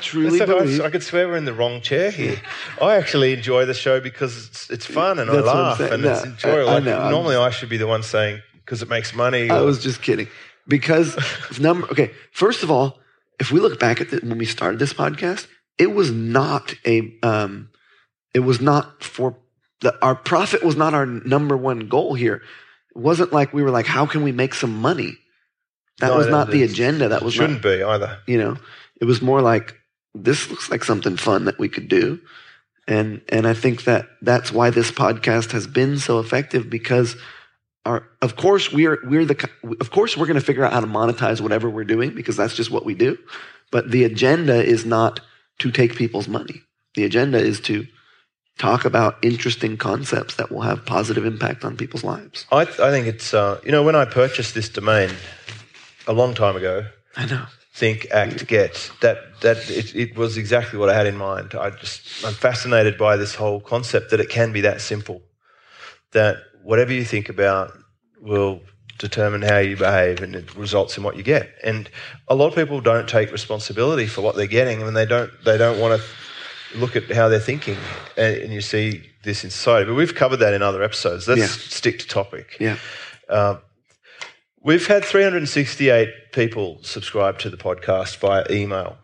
truly 0.00 0.40
I, 0.40 0.46
believe. 0.46 0.80
I 0.80 0.90
could 0.90 1.02
swear 1.02 1.28
we're 1.28 1.36
in 1.36 1.44
the 1.44 1.52
wrong 1.52 1.80
chair 1.80 2.10
here. 2.10 2.40
I 2.80 2.96
actually 2.96 3.32
enjoy 3.32 3.64
the 3.66 3.74
show 3.74 4.00
because 4.00 4.48
it's, 4.48 4.70
it's 4.70 4.86
fun 4.86 5.18
and 5.18 5.30
I 5.30 5.34
That's 5.36 5.48
I'm 5.48 5.56
laugh 5.56 5.80
and 5.80 6.02
No, 6.02 6.12
it's 6.12 6.24
enjoyable. 6.24 6.70
I- 6.70 6.76
I 6.76 6.80
know. 6.80 6.98
I'm- 7.00 7.10
normally, 7.10 7.36
I 7.36 7.50
should 7.50 7.68
be 7.68 7.76
the 7.76 7.86
one 7.86 8.02
saying 8.02 8.40
because 8.64 8.82
it 8.82 8.88
makes 8.88 9.14
money. 9.14 9.50
I 9.50 9.60
was 9.60 9.82
just 9.82 10.02
kidding. 10.02 10.28
Because 10.68 11.16
number 11.60 11.86
okay, 11.90 12.12
first 12.32 12.62
of 12.62 12.70
all, 12.70 12.98
if 13.40 13.50
we 13.50 13.60
look 13.60 13.80
back 13.80 14.00
at 14.00 14.10
the, 14.10 14.18
when 14.18 14.38
we 14.38 14.44
started 14.46 14.78
this 14.78 14.92
podcast, 14.92 15.46
it 15.78 15.92
was 15.92 16.10
not 16.10 16.74
a 16.86 17.12
um, 17.22 17.70
it 18.34 18.40
was 18.40 18.60
not 18.60 19.02
for 19.02 19.36
the 19.80 19.92
our 20.04 20.14
profit 20.14 20.62
was 20.62 20.76
not 20.76 20.94
our 20.94 21.06
number 21.06 21.56
one 21.56 21.88
goal 21.88 22.14
here. 22.14 22.42
It 22.94 22.98
wasn't 22.98 23.32
like 23.32 23.52
we 23.52 23.62
were 23.62 23.70
like, 23.70 23.86
how 23.86 24.06
can 24.06 24.22
we 24.22 24.32
make 24.32 24.54
some 24.54 24.76
money? 24.80 25.18
That 25.98 26.08
No, 26.08 26.16
was 26.18 26.28
not 26.28 26.50
the 26.50 26.62
agenda. 26.62 27.08
That 27.08 27.22
was 27.22 27.34
shouldn't 27.34 27.64
not, 27.64 27.78
be 27.78 27.82
either. 27.82 28.18
you 28.26 28.38
know, 28.38 28.56
it 29.00 29.04
was 29.04 29.22
more 29.22 29.40
like 29.40 29.74
this 30.14 30.50
looks 30.50 30.70
like 30.70 30.84
something 30.84 31.16
fun 31.16 31.46
that 31.46 31.58
we 31.58 31.68
could 31.68 31.88
do. 31.88 32.20
And 32.86 33.22
and 33.28 33.46
I 33.46 33.54
think 33.54 33.84
that 33.84 34.08
that's 34.20 34.52
why 34.52 34.70
this 34.70 34.90
podcast 34.90 35.52
has 35.52 35.66
been 35.66 35.98
so 35.98 36.18
effective 36.18 36.68
because 36.68 37.16
our 37.84 38.08
of 38.20 38.36
course 38.36 38.72
we're 38.72 38.98
we're 39.04 39.24
the 39.24 39.48
of 39.80 39.90
course 39.90 40.16
we're 40.16 40.26
going 40.26 40.38
to 40.38 40.44
figure 40.44 40.64
out 40.64 40.72
how 40.72 40.80
to 40.80 40.86
monetize 40.86 41.40
whatever 41.40 41.70
we're 41.70 41.84
doing 41.84 42.14
because 42.14 42.36
that's 42.36 42.54
just 42.54 42.70
what 42.70 42.84
we 42.84 42.94
do. 42.94 43.16
But 43.70 43.90
the 43.90 44.04
agenda 44.04 44.62
is 44.62 44.84
not 44.84 45.20
to 45.60 45.70
take 45.70 45.96
people's 45.96 46.28
money. 46.28 46.62
The 46.94 47.04
agenda 47.04 47.38
is 47.38 47.60
to 47.62 47.86
talk 48.58 48.84
about 48.84 49.16
interesting 49.22 49.76
concepts 49.76 50.36
that 50.36 50.52
will 50.52 50.60
have 50.60 50.84
positive 50.84 51.24
impact 51.24 51.64
on 51.64 51.76
people's 51.76 52.04
lives. 52.04 52.46
I, 52.52 52.62
I 52.62 52.90
think 52.90 53.06
it's, 53.06 53.32
uh, 53.32 53.60
you 53.64 53.72
know, 53.72 53.82
when 53.82 53.96
I 53.96 54.04
purchased 54.04 54.54
this 54.54 54.68
domain 54.68 55.10
a 56.06 56.12
long 56.12 56.34
time 56.34 56.56
ago, 56.56 56.86
I 57.16 57.26
know. 57.26 57.46
Think, 57.74 58.06
act, 58.10 58.46
get. 58.46 58.90
That 59.00 59.40
that 59.40 59.56
it, 59.70 59.94
it 59.94 60.16
was 60.16 60.36
exactly 60.36 60.78
what 60.78 60.88
I 60.88 60.94
had 60.94 61.06
in 61.06 61.16
mind. 61.16 61.54
I 61.54 61.70
just 61.70 62.24
I'm 62.24 62.34
fascinated 62.34 62.98
by 62.98 63.16
this 63.16 63.34
whole 63.34 63.60
concept 63.60 64.10
that 64.10 64.20
it 64.20 64.28
can 64.28 64.52
be 64.52 64.60
that 64.62 64.80
simple. 64.80 65.22
That 66.12 66.36
whatever 66.62 66.92
you 66.92 67.04
think 67.04 67.28
about 67.28 67.72
will 68.20 68.60
determine 68.98 69.42
how 69.42 69.58
you 69.58 69.76
behave, 69.76 70.22
and 70.22 70.36
it 70.36 70.54
results 70.54 70.96
in 70.96 71.02
what 71.02 71.16
you 71.16 71.22
get. 71.22 71.50
And 71.64 71.88
a 72.28 72.34
lot 72.34 72.48
of 72.48 72.54
people 72.54 72.80
don't 72.80 73.08
take 73.08 73.32
responsibility 73.32 74.06
for 74.06 74.20
what 74.20 74.36
they're 74.36 74.46
getting, 74.46 74.82
and 74.82 74.96
they 74.96 75.06
don't 75.06 75.30
they 75.44 75.56
don't 75.58 75.80
want 75.80 76.00
to 76.00 76.78
look 76.78 76.94
at 76.96 77.10
how 77.10 77.28
they're 77.28 77.40
thinking. 77.40 77.76
And, 78.16 78.36
and 78.36 78.52
you 78.52 78.60
see 78.60 79.02
this 79.24 79.44
in 79.44 79.50
society. 79.50 79.86
But 79.86 79.94
we've 79.94 80.14
covered 80.14 80.38
that 80.38 80.52
in 80.52 80.62
other 80.62 80.82
episodes. 80.82 81.26
Let's 81.26 81.40
Yeah. 81.40 81.46
stick 81.46 81.98
to 82.00 82.06
topic. 82.06 82.56
Yeah. 82.60 82.76
Uh, 83.28 83.56
we've 84.62 84.86
had 84.86 85.04
368 85.04 86.32
people 86.32 86.78
subscribe 86.82 87.38
to 87.40 87.50
the 87.50 87.56
podcast 87.56 88.16
via 88.18 88.44
email. 88.50 88.98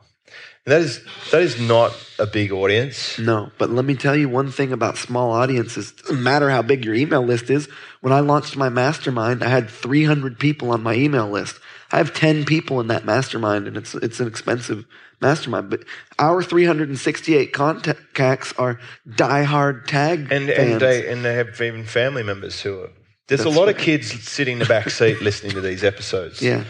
And 0.67 0.73
that 0.75 0.81
is 0.83 1.03
that 1.31 1.41
is 1.43 1.59
not 1.61 1.95
a 2.19 2.27
big 2.27 2.53
audience. 2.53 3.19
No, 3.19 3.51
but 3.59 3.71
let 3.71 3.85
me 3.87 3.95
tell 3.95 4.15
you 4.15 4.29
one 4.29 4.51
thing 4.51 4.73
about 4.73 4.99
small 4.99 5.31
audiences. 5.33 5.93
It 5.93 6.03
doesn't 6.03 6.23
matter 6.23 6.51
how 6.51 6.61
big 6.63 6.85
your 6.85 6.95
email 6.95 7.23
list 7.23 7.49
is. 7.49 7.69
When 8.03 8.13
I 8.13 8.21
launched 8.21 8.57
my 8.57 8.69
mastermind, 8.69 9.43
I 9.43 9.49
had 9.49 9.71
300 9.71 10.39
people 10.39 10.71
on 10.71 10.83
my 10.83 10.95
email 10.95 11.29
list. 11.29 11.59
I 11.91 11.97
have 11.97 12.13
10 12.13 12.45
people 12.45 12.81
in 12.81 12.89
that 12.89 13.07
mastermind, 13.07 13.67
and 13.67 13.79
it's 13.79 13.95
it's 13.95 14.21
an 14.21 14.29
expensive 14.29 14.85
mastermind. 15.23 15.71
But 15.71 15.85
our 16.19 16.43
368 16.43 17.53
contacts 17.55 18.53
are 18.59 18.79
diehard 19.09 19.87
tag 19.87 20.31
And 20.31 20.49
fans. 20.49 20.73
and 20.73 20.81
they 20.83 21.11
and 21.11 21.25
they 21.25 21.35
have 21.35 21.59
even 21.63 21.85
family 21.85 22.23
members 22.23 22.61
who 22.61 22.81
are 22.83 22.91
there's 23.29 23.45
That's 23.45 23.55
a 23.57 23.59
lot 23.59 23.69
of 23.69 23.77
kids 23.79 24.11
sitting 24.29 24.55
in 24.55 24.59
the 24.59 24.67
back 24.67 24.91
seat 24.91 25.21
listening 25.29 25.53
to 25.53 25.61
these 25.61 25.85
episodes. 25.85 26.43
yeah, 26.43 26.65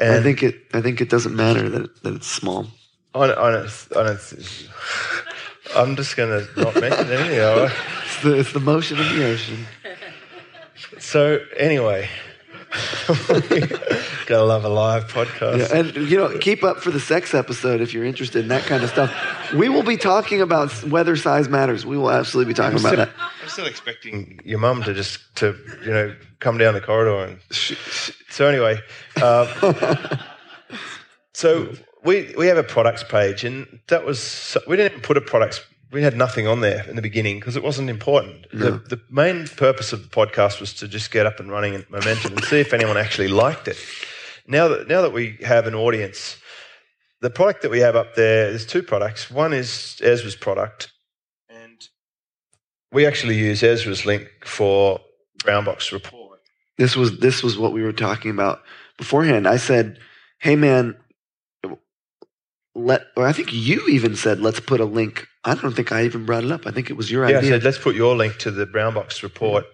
I 0.00 0.04
And 0.06 0.24
think 0.24 0.42
it. 0.42 0.56
I 0.72 0.80
think 0.80 1.00
it 1.00 1.10
doesn't 1.10 1.34
matter 1.36 1.68
that 1.68 2.02
that 2.02 2.14
it's 2.14 2.26
small. 2.26 2.66
I 3.14 3.26
don't, 3.28 3.38
I 3.38 3.50
don't, 3.52 3.88
I 3.96 4.02
don't 4.02 4.68
I'm 5.76 5.96
just 5.96 6.16
going 6.16 6.30
to 6.46 6.60
not 6.60 6.74
mention 6.80 7.10
it 7.10 7.20
anyhow. 7.20 7.68
It's 8.14 8.22
the, 8.22 8.38
it's 8.38 8.52
the 8.52 8.60
motion 8.60 8.98
of 9.00 9.08
the 9.12 9.26
ocean. 9.26 9.66
So 10.98 11.40
anyway, 11.56 12.08
gotta 14.26 14.44
love 14.44 14.64
a 14.64 14.68
live 14.68 15.06
podcast. 15.08 15.58
Yeah, 15.58 15.78
and 15.78 15.94
you 16.10 16.16
know, 16.16 16.36
keep 16.38 16.64
up 16.64 16.78
for 16.78 16.90
the 16.90 17.00
sex 17.00 17.34
episode 17.34 17.80
if 17.80 17.92
you're 17.92 18.04
interested 18.04 18.42
in 18.42 18.48
that 18.48 18.64
kind 18.64 18.82
of 18.82 18.90
stuff. 18.90 19.12
We 19.52 19.68
will 19.68 19.82
be 19.82 19.96
talking 19.96 20.40
about 20.40 20.72
whether 20.84 21.16
size 21.16 21.48
matters. 21.48 21.86
We 21.86 21.96
will 21.96 22.10
absolutely 22.10 22.52
be 22.52 22.56
talking 22.56 22.78
about 22.78 22.96
that. 22.96 23.10
I'm 23.42 23.48
still 23.48 23.66
expecting 23.66 24.40
your 24.44 24.58
mum 24.58 24.82
to 24.84 24.94
just 24.94 25.20
to 25.36 25.56
you 25.84 25.90
know 25.90 26.14
come 26.40 26.58
down 26.58 26.74
the 26.74 26.80
corridor 26.80 27.24
and. 27.24 27.38
So 28.30 28.48
anyway, 28.48 28.80
uh, 29.22 30.16
so 31.32 31.72
we 32.04 32.34
we 32.36 32.48
have 32.48 32.58
a 32.58 32.64
products 32.64 33.04
page, 33.04 33.44
and 33.44 33.80
that 33.88 34.04
was 34.04 34.56
we 34.66 34.76
didn't 34.76 35.02
put 35.02 35.16
a 35.16 35.20
products. 35.20 35.60
We 35.94 36.02
had 36.02 36.16
nothing 36.16 36.48
on 36.48 36.60
there 36.60 36.84
in 36.88 36.96
the 36.96 37.02
beginning 37.02 37.38
because 37.38 37.54
it 37.54 37.62
wasn't 37.62 37.88
important. 37.88 38.50
The, 38.50 38.72
the 38.72 39.00
main 39.10 39.46
purpose 39.46 39.92
of 39.92 40.02
the 40.02 40.08
podcast 40.08 40.58
was 40.58 40.74
to 40.74 40.88
just 40.88 41.12
get 41.12 41.24
up 41.24 41.38
and 41.38 41.48
running 41.48 41.76
and 41.76 41.88
momentum 41.88 42.32
and 42.32 42.44
see 42.44 42.58
if 42.58 42.72
anyone 42.72 42.96
actually 42.96 43.28
liked 43.28 43.68
it. 43.68 43.76
Now 44.48 44.66
that 44.66 44.88
now 44.88 45.02
that 45.02 45.12
we 45.12 45.38
have 45.44 45.68
an 45.68 45.74
audience, 45.76 46.36
the 47.20 47.30
product 47.30 47.62
that 47.62 47.70
we 47.70 47.78
have 47.78 47.94
up 47.94 48.16
there, 48.16 48.50
there's 48.50 48.66
two 48.66 48.82
products. 48.82 49.30
One 49.30 49.52
is 49.52 50.00
Ezra's 50.02 50.34
product, 50.34 50.90
and 51.48 51.80
we 52.90 53.06
actually 53.06 53.36
use 53.36 53.62
Ezra's 53.62 54.04
link 54.04 54.28
for 54.44 54.98
Brownbox 55.44 55.92
Report. 55.92 56.40
This 56.76 56.96
was 56.96 57.20
this 57.20 57.44
was 57.44 57.56
what 57.56 57.72
we 57.72 57.84
were 57.84 57.92
talking 57.92 58.32
about 58.32 58.62
beforehand. 58.98 59.46
I 59.46 59.58
said, 59.58 60.00
"Hey, 60.40 60.56
man, 60.56 60.96
let." 62.74 63.02
Or 63.16 63.28
I 63.28 63.32
think 63.32 63.52
you 63.52 63.86
even 63.86 64.16
said, 64.16 64.40
"Let's 64.40 64.58
put 64.58 64.80
a 64.80 64.84
link." 64.84 65.28
I 65.44 65.54
don't 65.54 65.74
think 65.74 65.92
I 65.92 66.04
even 66.04 66.24
brought 66.24 66.44
it 66.44 66.50
up. 66.50 66.66
I 66.66 66.70
think 66.70 66.90
it 66.90 66.96
was 66.96 67.10
your 67.10 67.28
Yeah, 67.28 67.36
I 67.36 67.38
idea. 67.38 67.50
said, 67.50 67.64
let's 67.64 67.78
put 67.78 67.94
your 67.94 68.16
link 68.16 68.38
to 68.38 68.50
the 68.50 68.66
Brown 68.66 68.94
Box 68.94 69.22
report 69.22 69.66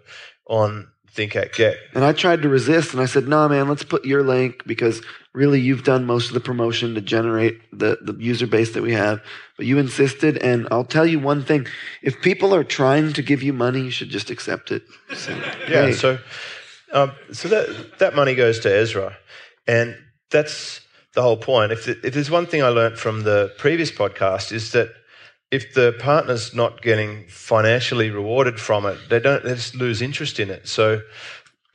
on 0.47 0.89
Think 1.13 1.37
Act 1.37 1.57
Get. 1.57 1.77
and 1.95 2.05
I 2.05 2.13
tried 2.13 2.43
to 2.43 2.49
resist, 2.49 2.93
and 2.93 3.01
I 3.03 3.07
said, 3.07 3.27
"No, 3.29 3.49
man, 3.49 3.69
let's 3.69 3.83
put 3.85 4.05
your 4.05 4.23
link 4.23 4.63
because 4.67 5.03
really 5.35 5.61
you've 5.61 5.83
done 5.85 6.05
most 6.07 6.29
of 6.29 6.35
the 6.35 6.41
promotion 6.41 6.95
to 6.95 7.01
generate 7.01 7.61
the 7.73 7.99
the 8.01 8.15
user 8.19 8.47
base 8.47 8.73
that 8.75 8.83
we 8.83 8.93
have." 8.93 9.21
But 9.57 9.67
you 9.67 9.79
insisted, 9.79 10.39
and 10.39 10.69
I'll 10.71 10.85
tell 10.85 11.05
you 11.07 11.19
one 11.19 11.43
thing: 11.45 11.67
if 12.03 12.21
people 12.23 12.55
are 12.55 12.63
trying 12.65 13.13
to 13.15 13.23
give 13.23 13.43
you 13.43 13.53
money, 13.53 13.81
you 13.83 13.91
should 13.91 14.09
just 14.11 14.31
accept 14.31 14.71
it. 14.71 14.83
So, 15.15 15.33
Yeah, 15.69 15.87
hey, 15.87 15.93
so 15.93 16.19
um, 16.93 17.11
so 17.33 17.49
that 17.49 17.99
that 17.99 18.15
money 18.15 18.35
goes 18.37 18.61
to 18.61 18.69
Ezra, 18.73 19.17
and 19.67 19.97
that's 20.31 20.81
the 21.15 21.23
whole 21.23 21.37
point. 21.39 21.73
If 21.73 21.89
if 21.89 22.15
there's 22.15 22.31
one 22.31 22.47
thing 22.47 22.63
I 22.63 22.69
learned 22.69 22.99
from 22.99 23.23
the 23.25 23.53
previous 23.59 23.91
podcast 23.91 24.53
is 24.53 24.71
that 24.73 24.89
if 25.51 25.75
the 25.75 25.95
partner's 25.99 26.55
not 26.55 26.81
getting 26.83 27.27
financially 27.29 28.11
rewarded 28.11 28.61
from 28.61 28.87
it, 28.87 28.99
they 29.09 29.19
don't 29.21 29.43
they 29.43 29.55
just 29.55 29.75
lose 29.75 30.01
interest 30.01 30.39
in 30.39 30.51
it. 30.51 30.69
So 30.69 31.03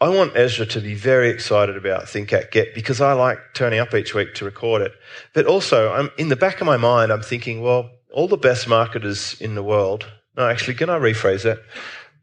I 0.02 0.10
want 0.10 0.36
Ezra 0.36 0.66
to 0.68 0.82
be 0.82 0.94
very 0.94 1.30
excited 1.30 1.76
about 1.78 2.08
Think 2.08 2.32
Act 2.34 2.52
Get 2.52 2.74
because 2.74 3.02
I 3.02 3.14
like 3.14 3.40
turning 3.54 3.80
up 3.80 3.94
each 3.94 4.14
week 4.14 4.34
to 4.36 4.46
record 4.46 4.82
it. 4.82 4.94
But 5.34 5.46
also, 5.46 5.92
I'm 5.92 6.10
in 6.18 6.30
the 6.30 6.36
back 6.36 6.62
of 6.62 6.68
my 6.68 6.78
mind, 6.78 7.12
I'm 7.12 7.22
thinking, 7.22 7.62
well, 7.62 7.90
all 8.14 8.28
the 8.28 8.38
best 8.38 8.68
marketers 8.68 9.40
in 9.42 9.56
the 9.56 9.64
world. 9.64 10.06
No, 10.38 10.48
actually, 10.48 10.76
can 10.76 10.90
I 10.90 10.98
rephrase 10.98 11.44
that? 11.44 11.60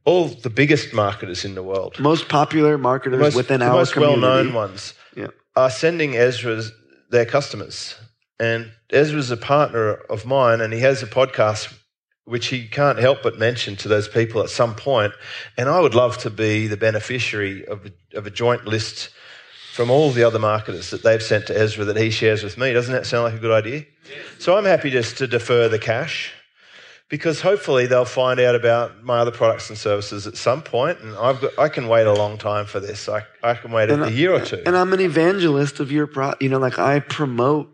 All 0.05 0.29
the 0.29 0.51
biggest 0.51 0.93
marketers 0.93 1.45
in 1.45 1.55
the 1.55 1.63
world, 1.63 1.99
most 2.01 2.29
popular 2.29 2.77
marketers 2.77 3.21
most, 3.21 3.37
within 3.37 3.63
our 3.63 3.73
most 3.73 3.93
community. 3.93 4.21
well-known 4.21 4.53
ones, 4.53 4.95
Yeah. 5.15 5.29
are 5.55 5.71
sending 5.71 6.17
Ezra's 6.17 6.73
their 7.11 7.25
customers. 7.25 7.95
And 8.43 8.72
Ezra's 8.90 9.30
a 9.30 9.36
partner 9.36 9.93
of 10.11 10.26
mine, 10.26 10.61
and 10.61 10.72
he 10.72 10.80
has 10.80 11.01
a 11.01 11.07
podcast 11.07 11.72
which 12.24 12.49
he 12.49 12.66
can't 12.66 12.99
help 12.99 13.22
but 13.22 13.38
mention 13.38 13.76
to 13.76 13.86
those 13.88 14.09
people 14.09 14.43
at 14.43 14.51
some 14.51 14.74
point. 14.74 15.12
And 15.57 15.68
I 15.68 15.78
would 15.78 15.95
love 15.95 16.18
to 16.18 16.30
be 16.30 16.66
the 16.66 16.76
beneficiary 16.76 17.64
of 17.66 17.86
a, 17.86 18.18
of 18.18 18.26
a 18.26 18.30
joint 18.30 18.64
list 18.64 19.11
from 19.72 19.90
all 19.90 20.11
the 20.11 20.24
other 20.24 20.40
marketers 20.40 20.90
that 20.90 21.05
they've 21.05 21.22
sent 21.22 21.47
to 21.47 21.57
Ezra 21.57 21.84
that 21.84 21.97
he 21.97 22.11
shares 22.11 22.43
with 22.43 22.59
me. 22.59 22.72
Doesn't 22.72 22.93
that 22.93 23.07
sound 23.07 23.24
like 23.24 23.34
a 23.34 23.38
good 23.38 23.53
idea? 23.53 23.84
So 24.40 24.57
I'm 24.59 24.64
happy 24.64 24.90
just 24.90 25.18
to 25.18 25.28
defer 25.28 25.68
the 25.68 25.78
cash 25.78 26.32
because 27.09 27.43
hopefully 27.43 27.86
they'll 27.86 28.05
find 28.05 28.40
out 28.40 28.57
about 28.57 29.05
my 29.05 29.18
other 29.18 29.30
products 29.30 29.68
and 29.68 29.78
services 29.78 30.26
at 30.26 30.36
some 30.36 30.62
point, 30.62 30.99
and 31.01 31.14
I've 31.16 31.40
got, 31.40 31.57
I 31.59 31.68
can 31.68 31.86
wait 31.86 32.09
a 32.09 32.12
long 32.12 32.38
time 32.38 32.66
for 32.66 32.80
this. 32.80 33.09
I, 33.09 33.22
I 33.43 33.55
can 33.55 33.70
wait 33.70 33.88
a, 33.88 33.95
I- 33.95 34.09
year 34.09 34.34
or 34.34 34.40
two. 34.40 34.62
And 34.66 34.76
I'm 34.76 34.93
an 34.93 35.01
evangelist 35.01 35.78
of 35.78 35.93
your 35.93 36.09
pro. 36.09 36.32
You 36.40 36.49
know, 36.49 36.59
like 36.59 36.80
I 36.80 36.99
promote 36.99 37.68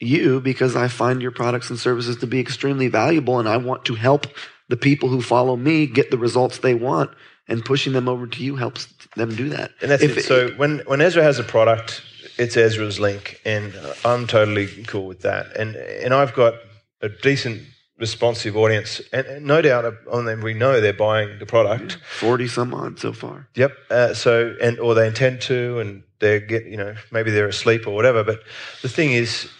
you 0.00 0.40
because 0.40 0.74
I 0.76 0.88
find 0.88 1.22
your 1.22 1.30
products 1.30 1.70
and 1.70 1.78
services 1.78 2.16
to 2.18 2.26
be 2.26 2.40
extremely 2.40 2.88
valuable, 2.88 3.38
and 3.38 3.48
I 3.48 3.58
want 3.58 3.84
to 3.84 3.94
help 3.94 4.26
the 4.68 4.76
people 4.76 5.08
who 5.08 5.22
follow 5.22 5.56
me 5.56 5.86
get 5.86 6.10
the 6.10 6.18
results 6.18 6.58
they 6.58 6.74
want. 6.74 7.10
And 7.48 7.64
pushing 7.64 7.92
them 7.94 8.08
over 8.08 8.28
to 8.28 8.44
you 8.44 8.54
helps 8.54 8.86
them 9.16 9.34
do 9.34 9.48
that. 9.48 9.72
And 9.82 9.90
that's 9.90 10.04
If 10.04 10.18
it. 10.18 10.22
So 10.22 10.50
when, 10.50 10.82
when 10.86 11.00
Ezra 11.00 11.24
has 11.24 11.40
a 11.40 11.42
product, 11.42 12.00
it's 12.38 12.56
Ezra's 12.56 13.00
link, 13.00 13.40
and 13.44 13.74
I'm 14.04 14.28
totally 14.28 14.68
cool 14.86 15.06
with 15.06 15.22
that. 15.22 15.56
And 15.56 15.74
and 15.74 16.14
I've 16.14 16.32
got 16.32 16.54
a 17.02 17.08
decent 17.08 17.62
responsive 17.98 18.56
audience, 18.56 19.00
and, 19.12 19.44
no 19.44 19.60
doubt 19.60 19.94
on 20.10 20.24
them 20.26 20.42
we 20.42 20.54
know 20.54 20.80
they're 20.80 20.92
buying 20.92 21.38
the 21.40 21.46
product. 21.46 21.98
forty 22.18 22.46
some 22.46 22.72
odd 22.72 22.98
so 23.00 23.12
far. 23.12 23.48
Yep. 23.56 23.72
Uh, 23.90 24.14
so 24.14 24.54
and 24.62 24.78
or 24.78 24.94
they 24.94 25.06
intend 25.08 25.40
to, 25.42 25.80
and 25.80 26.02
they 26.20 26.40
get 26.40 26.66
you 26.66 26.76
know 26.76 26.94
maybe 27.10 27.30
they're 27.30 27.48
asleep 27.48 27.86
or 27.86 27.94
whatever. 27.94 28.22
But 28.22 28.42
the 28.82 28.88
thing 28.88 29.10
is, 29.10 29.50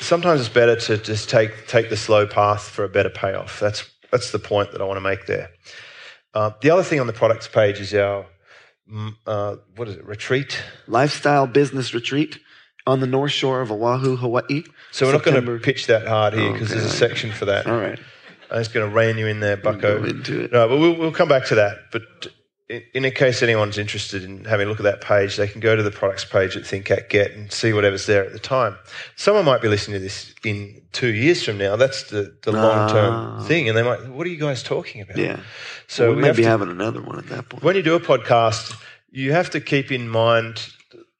sometimes 0.00 0.40
it's 0.40 0.48
better 0.48 0.76
to 0.76 0.98
just 0.98 1.28
take 1.28 1.66
take 1.66 1.90
the 1.90 1.96
slow 1.96 2.26
path 2.26 2.62
for 2.62 2.84
a 2.84 2.88
better 2.88 3.10
payoff. 3.10 3.60
That's 3.60 3.88
that's 4.10 4.32
the 4.32 4.38
point 4.38 4.72
that 4.72 4.80
I 4.80 4.84
want 4.84 4.96
to 4.96 5.02
make 5.02 5.26
there. 5.26 5.50
Uh, 6.34 6.50
the 6.60 6.70
other 6.70 6.82
thing 6.82 7.00
on 7.00 7.06
the 7.06 7.12
products 7.12 7.48
page 7.48 7.80
is 7.80 7.94
our 7.94 8.26
mm, 8.90 9.14
uh, 9.26 9.56
what 9.76 9.88
is 9.88 9.96
it 9.96 10.04
retreat. 10.04 10.62
Lifestyle 10.86 11.46
business 11.46 11.94
retreat 11.94 12.38
on 12.86 13.00
the 13.00 13.06
North 13.06 13.32
Shore 13.32 13.60
of 13.60 13.72
Oahu, 13.72 14.16
Hawaii. 14.16 14.62
So 14.92 15.06
we're 15.06 15.12
not 15.12 15.24
going 15.24 15.44
to 15.44 15.58
pitch 15.58 15.86
that 15.86 16.06
hard 16.06 16.34
here 16.34 16.52
because 16.52 16.70
there's 16.70 16.84
a 16.84 16.90
section 16.90 17.32
for 17.32 17.46
that. 17.46 17.66
All 17.66 17.78
right. 17.78 17.98
I'm 18.50 18.58
just 18.58 18.72
going 18.72 18.88
to 18.88 18.94
rein 18.94 19.18
you 19.18 19.26
in 19.26 19.40
there, 19.40 19.56
Bucko. 19.56 20.04
It. 20.04 20.52
No, 20.52 20.68
but 20.68 20.78
we'll, 20.78 20.96
we'll 20.96 21.12
come 21.12 21.28
back 21.28 21.46
to 21.46 21.56
that. 21.56 21.78
But 21.90 22.02
in, 22.68 22.82
in 22.94 23.10
case 23.12 23.42
anyone's 23.42 23.78
interested 23.78 24.24
in 24.24 24.44
having 24.44 24.66
a 24.66 24.70
look 24.70 24.80
at 24.80 24.84
that 24.84 25.00
page, 25.00 25.36
they 25.36 25.46
can 25.46 25.60
go 25.60 25.76
to 25.76 25.82
the 25.82 25.90
products 25.90 26.24
page 26.24 26.56
at 26.56 26.66
Think 26.66 26.86
Get 27.08 27.32
and 27.32 27.50
see 27.52 27.72
whatever's 27.72 28.06
there 28.06 28.24
at 28.24 28.32
the 28.32 28.38
time. 28.38 28.76
Someone 29.16 29.44
might 29.44 29.62
be 29.62 29.68
listening 29.68 29.96
to 29.98 30.02
this 30.02 30.34
in 30.44 30.82
two 30.92 31.12
years 31.14 31.42
from 31.44 31.58
now. 31.58 31.76
That's 31.76 32.04
the, 32.10 32.34
the 32.42 32.52
long 32.52 32.88
term 32.90 33.14
Ah. 33.14 33.42
thing. 33.44 33.68
And 33.68 33.76
they 33.78 33.82
might, 33.82 34.08
what 34.08 34.26
are 34.26 34.30
you 34.30 34.38
guys 34.38 34.62
talking 34.62 35.00
about? 35.00 35.16
Yeah. 35.16 35.36
So 35.86 36.06
So 36.06 36.10
we, 36.10 36.16
we 36.16 36.22
might 36.22 36.26
have 36.28 36.36
be 36.36 36.42
to- 36.42 36.48
having 36.48 36.70
another 36.70 37.02
one 37.02 37.18
at 37.18 37.28
that 37.28 37.48
point. 37.48 37.62
when 37.62 37.76
you 37.76 37.82
do 37.82 37.94
a 37.94 38.00
podcast, 38.00 38.74
you 39.10 39.32
have 39.32 39.50
to 39.50 39.60
keep 39.60 39.92
in 39.92 40.08
mind 40.08 40.68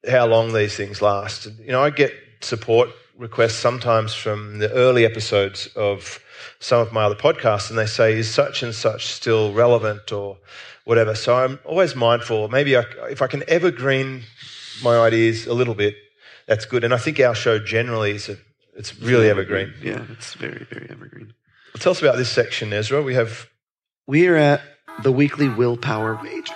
how 0.09 0.25
long 0.27 0.53
these 0.53 0.75
things 0.75 1.01
last. 1.01 1.45
You 1.59 1.71
know, 1.71 1.81
I 1.83 1.89
get 1.89 2.13
support 2.41 2.89
requests 3.17 3.55
sometimes 3.55 4.13
from 4.13 4.59
the 4.59 4.71
early 4.73 5.03
episodes 5.05 5.67
of 5.75 6.19
some 6.59 6.81
of 6.81 6.91
my 6.93 7.03
other 7.05 7.15
podcasts, 7.15 7.69
and 7.69 7.77
they 7.79 7.85
say, 7.87 8.13
"Is 8.19 8.31
such 8.31 8.61
and 8.63 8.75
such 8.75 9.07
still 9.07 9.53
relevant?" 9.53 10.11
or 10.11 10.37
whatever. 10.87 11.15
So 11.15 11.35
I'm 11.35 11.59
always 11.65 11.95
mindful. 11.95 12.47
Maybe 12.47 12.77
I, 12.77 12.83
if 13.11 13.21
I 13.21 13.27
can 13.27 13.43
evergreen 13.47 14.23
my 14.81 14.97
ideas 14.97 15.45
a 15.45 15.53
little 15.53 15.75
bit, 15.75 15.95
that's 16.47 16.65
good. 16.65 16.83
And 16.85 16.93
I 16.93 16.97
think 16.97 17.19
our 17.19 17.35
show 17.35 17.59
generally 17.59 18.11
is 18.11 18.29
a, 18.29 18.37
it's 18.77 18.97
really 19.01 19.29
evergreen. 19.29 19.73
Yeah, 19.83 20.03
it's 20.11 20.33
very, 20.35 20.65
very 20.71 20.87
evergreen. 20.89 21.33
Tell 21.79 21.91
us 21.91 22.01
about 22.01 22.15
this 22.15 22.29
section, 22.29 22.71
Ezra. 22.71 23.01
We 23.01 23.15
have 23.15 23.49
We 24.07 24.27
are 24.27 24.37
at 24.37 24.61
the 25.03 25.11
weekly 25.11 25.49
willpower 25.49 26.19
wager. 26.23 26.53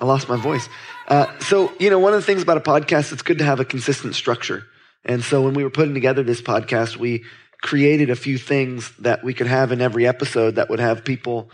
I 0.00 0.04
lost 0.04 0.28
my 0.28 0.36
voice. 0.36 0.68
Uh, 1.08 1.26
so, 1.40 1.72
you 1.80 1.90
know, 1.90 1.98
one 1.98 2.14
of 2.14 2.20
the 2.20 2.26
things 2.26 2.42
about 2.42 2.58
a 2.58 2.60
podcast, 2.60 3.12
it's 3.12 3.22
good 3.22 3.38
to 3.38 3.44
have 3.44 3.58
a 3.58 3.64
consistent 3.64 4.14
structure. 4.14 4.64
And 5.04 5.24
so 5.24 5.42
when 5.42 5.54
we 5.54 5.64
were 5.64 5.70
putting 5.70 5.94
together 5.94 6.22
this 6.22 6.40
podcast, 6.40 6.96
we 6.96 7.24
created 7.62 8.10
a 8.10 8.16
few 8.16 8.38
things 8.38 8.92
that 8.98 9.24
we 9.24 9.34
could 9.34 9.46
have 9.46 9.72
in 9.72 9.80
every 9.80 10.06
episode 10.06 10.54
that 10.54 10.68
would 10.70 10.80
have 10.80 11.04
people, 11.04 11.50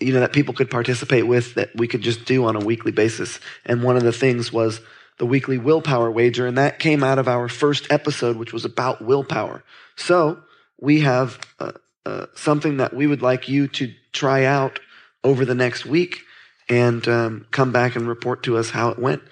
you 0.00 0.12
know, 0.12 0.20
that 0.20 0.32
people 0.32 0.54
could 0.54 0.70
participate 0.70 1.26
with 1.26 1.54
that 1.54 1.74
we 1.74 1.88
could 1.88 2.02
just 2.02 2.24
do 2.24 2.44
on 2.44 2.56
a 2.56 2.64
weekly 2.64 2.92
basis. 2.92 3.40
And 3.64 3.82
one 3.82 3.96
of 3.96 4.02
the 4.02 4.12
things 4.12 4.52
was 4.52 4.80
the 5.18 5.26
weekly 5.26 5.58
willpower 5.58 6.10
wager. 6.10 6.46
And 6.46 6.58
that 6.58 6.78
came 6.78 7.04
out 7.04 7.18
of 7.18 7.28
our 7.28 7.48
first 7.48 7.90
episode, 7.90 8.36
which 8.36 8.52
was 8.52 8.64
about 8.64 9.04
willpower. 9.04 9.62
So 9.96 10.42
we 10.80 11.00
have 11.00 11.38
uh, 11.60 11.72
uh, 12.04 12.26
something 12.34 12.78
that 12.78 12.94
we 12.94 13.06
would 13.06 13.22
like 13.22 13.48
you 13.48 13.68
to 13.68 13.92
try 14.12 14.44
out 14.44 14.80
over 15.22 15.44
the 15.44 15.54
next 15.54 15.86
week 15.86 16.22
and 16.68 17.06
um, 17.08 17.46
come 17.50 17.72
back 17.72 17.94
and 17.94 18.08
report 18.08 18.42
to 18.44 18.56
us 18.56 18.70
how 18.70 18.90
it 18.90 18.98
went. 18.98 19.22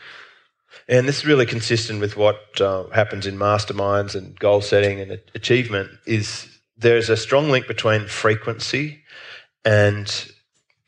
And 0.89 1.07
this 1.07 1.19
is 1.19 1.27
really 1.27 1.47
consistent 1.47 2.01
with 2.01 2.17
what 2.17 2.61
uh, 2.61 2.89
happens 2.89 3.27
in 3.27 3.39
masterminds 3.39 4.15
and 4.15 4.39
goal 4.39 4.61
setting 4.61 5.01
and 5.01 5.21
achievement 5.35 5.91
is 6.07 6.49
there's 6.77 7.09
a 7.09 7.17
strong 7.17 7.51
link 7.51 7.67
between 7.67 8.07
frequency 8.07 9.03
and 9.65 10.33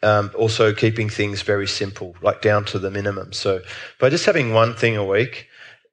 um, 0.04 0.30
also 0.36 0.72
keeping 0.72 1.08
things 1.08 1.42
very 1.42 1.66
simple, 1.66 2.14
like 2.22 2.42
down 2.42 2.64
to 2.66 2.78
the 2.78 2.90
minimum. 2.90 3.32
So 3.32 3.62
by 3.98 4.10
just 4.10 4.26
having 4.26 4.52
one 4.52 4.74
thing 4.74 4.96
a 4.96 5.04
week, 5.04 5.48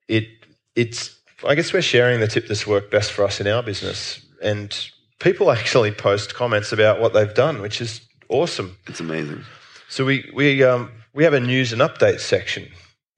it 0.08 0.28
it's 0.76 1.18
I 1.48 1.56
guess 1.56 1.74
we're 1.74 1.82
sharing 1.82 2.20
the 2.20 2.28
tip 2.28 2.48
that's 2.48 2.68
worked 2.68 2.92
best 2.92 3.12
for 3.12 3.24
us 3.24 3.40
in 3.40 3.48
our 3.48 3.64
business. 3.64 4.24
And 4.44 4.78
people 5.20 5.52
actually 5.58 5.92
post 5.92 6.36
comments 6.36 6.72
about 6.72 7.00
what 7.00 7.14
they've 7.14 7.34
done, 7.34 7.62
which 7.62 7.82
is 7.82 8.02
awesome. 8.30 8.78
It's 8.88 9.00
amazing. 9.00 9.44
So 9.90 10.06
we 10.06 10.30
we 10.34 10.64
um, 10.64 10.92
we 11.14 11.24
have 11.24 11.34
a 11.34 11.40
news 11.40 11.74
and 11.74 11.82
updates 11.82 12.22
section 12.22 12.68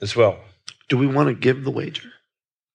as 0.01 0.15
well. 0.15 0.39
Do 0.89 0.97
we 0.97 1.07
want 1.07 1.29
to 1.29 1.33
give 1.33 1.63
the 1.63 1.71
wager? 1.71 2.09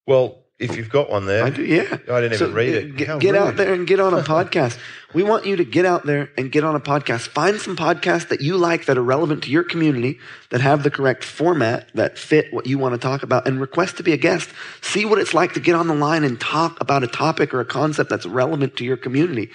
Well, 0.06 0.38
if 0.59 0.76
you've 0.76 0.90
got 0.90 1.09
one 1.09 1.26
there, 1.26 1.44
I 1.44 1.50
do, 1.50 1.64
yeah. 1.64 1.98
I 2.11 2.20
didn't 2.20 2.38
So, 2.38 2.46
even 2.46 2.56
read 2.56 2.74
uh, 2.74 2.78
it. 2.78 2.96
Get, 2.96 3.20
get 3.20 3.34
out 3.36 3.56
there 3.56 3.72
and 3.72 3.86
get 3.86 4.00
on 4.00 4.14
a 4.14 4.22
podcast. 4.22 4.78
We 5.14 5.22
want 5.22 5.46
you 5.46 5.56
to 5.56 5.64
get 5.64 5.86
out 5.86 6.04
there 6.04 6.30
and 6.36 6.52
get 6.52 6.64
on 6.64 6.74
a 6.74 6.80
podcast. 6.80 7.28
Find 7.28 7.59
some 7.59 7.76
podcasts 7.76 8.28
that 8.28 8.42
you 8.42 8.59
like 8.59 8.84
that 8.84 8.98
are 8.98 9.02
relevant 9.02 9.42
to 9.44 9.50
your 9.50 9.64
community, 9.64 10.18
that 10.50 10.61
have 10.61 10.82
the 10.82 10.90
correct 10.90 11.24
format, 11.24 11.88
that 11.94 12.18
fit 12.18 12.52
what 12.52 12.66
you 12.66 12.76
want 12.76 12.92
to 12.92 12.98
talk 12.98 13.22
about, 13.22 13.48
and 13.48 13.59
request 13.59 13.96
to 13.96 14.02
be 14.02 14.12
a 14.12 14.18
guest. 14.18 14.50
See 14.82 15.06
what 15.06 15.18
it's 15.18 15.32
like 15.32 15.54
to 15.54 15.61
get 15.61 15.74
on 15.76 15.86
the 15.86 15.94
line 15.94 16.24
and 16.24 16.38
talk 16.38 16.78
about 16.78 17.04
a 17.04 17.06
topic 17.06 17.54
or 17.54 17.61
a 17.61 17.64
concept 17.64 18.11
that's 18.11 18.26
relevant 18.26 18.76
to 18.76 18.84
your 18.84 18.98
community. 18.98 19.48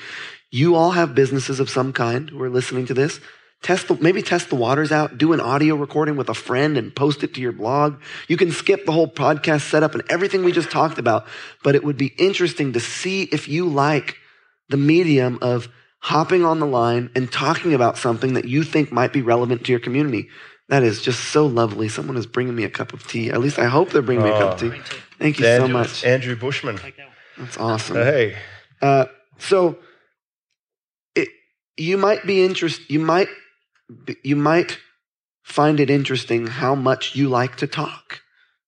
You 0.50 0.74
all 0.74 0.90
have 0.92 1.14
businesses 1.14 1.60
of 1.60 1.70
some 1.70 1.94
kind 1.94 2.32
who 2.32 2.42
are 2.42 2.50
listening 2.50 2.88
to 2.88 2.96
this. 2.96 3.20
Test 3.64 3.88
the, 3.88 3.96
maybe 3.96 4.22
test 4.22 4.50
the 4.50 4.56
waters 4.56 4.92
out, 4.92 5.18
do 5.18 5.32
an 5.34 5.40
audio 5.40 5.76
recording 5.76 6.18
with 6.18 6.30
a 6.30 6.34
friend 6.34 6.78
and 6.78 6.94
post 6.94 7.24
it 7.24 7.34
to 7.36 7.42
your 7.42 7.54
blog. 7.54 8.00
You 8.28 8.36
can 8.38 8.52
skip 8.52 8.86
the 8.86 8.92
whole 8.92 9.08
podcast 9.08 9.62
setup 9.70 9.94
and 9.96 10.04
everything 10.10 10.44
we 10.44 10.52
just 10.52 10.70
talked 10.70 10.98
about, 11.00 11.26
but 11.64 11.74
it 11.74 11.84
would 11.84 11.98
be 11.98 12.08
interesting 12.18 12.74
to 12.74 12.82
see 12.82 13.24
if 13.24 13.48
you 13.48 13.66
like 13.68 14.18
the 14.68 14.76
medium 14.78 15.40
of 15.42 15.70
hopping 16.00 16.44
on 16.44 16.60
the 16.60 16.66
line 16.66 17.10
and 17.16 17.32
talking 17.32 17.74
about 17.74 17.98
something 17.98 18.34
that 18.34 18.44
you 18.46 18.64
think 18.64 18.92
might 18.92 19.14
be 19.14 19.22
relevant 19.22 19.64
to 19.66 19.72
your 19.72 19.80
community. 19.80 20.28
That 20.68 20.84
is 20.84 21.02
just 21.02 21.22
so 21.32 21.46
lovely. 21.46 21.88
Someone 21.88 22.18
is 22.18 22.28
bringing 22.28 22.56
me 22.56 22.66
a 22.66 22.70
cup 22.70 22.92
of 22.92 23.08
tea. 23.08 23.30
At 23.30 23.40
least 23.40 23.60
I 23.60 23.66
hope 23.66 23.92
they're 23.92 24.02
bringing 24.02 24.26
me 24.26 24.32
a 24.32 24.40
cup 24.40 24.54
of 24.54 24.60
tea. 24.60 24.70
Thank 25.20 25.40
you 25.40 25.46
so 25.46 25.68
much. 25.70 26.04
Andrew 26.04 26.36
Bushman. 26.36 26.78
That's 27.38 27.58
awesome. 27.58 27.96
Hey, 27.96 28.36
Uh, 28.82 29.06
so 29.38 29.78
it, 31.16 31.30
you 31.78 31.98
might 31.98 32.26
be 32.26 32.44
interest. 32.44 32.90
You 32.90 33.00
might 33.00 33.28
be- 33.28 33.34
you 34.24 34.36
might 34.36 34.80
find 35.44 35.80
it 35.80 35.90
interesting 35.90 36.48
how 36.48 36.76
much 36.76 37.16
you 37.16 37.30
like 37.30 37.58
to 37.58 37.68
talk. 37.68 38.22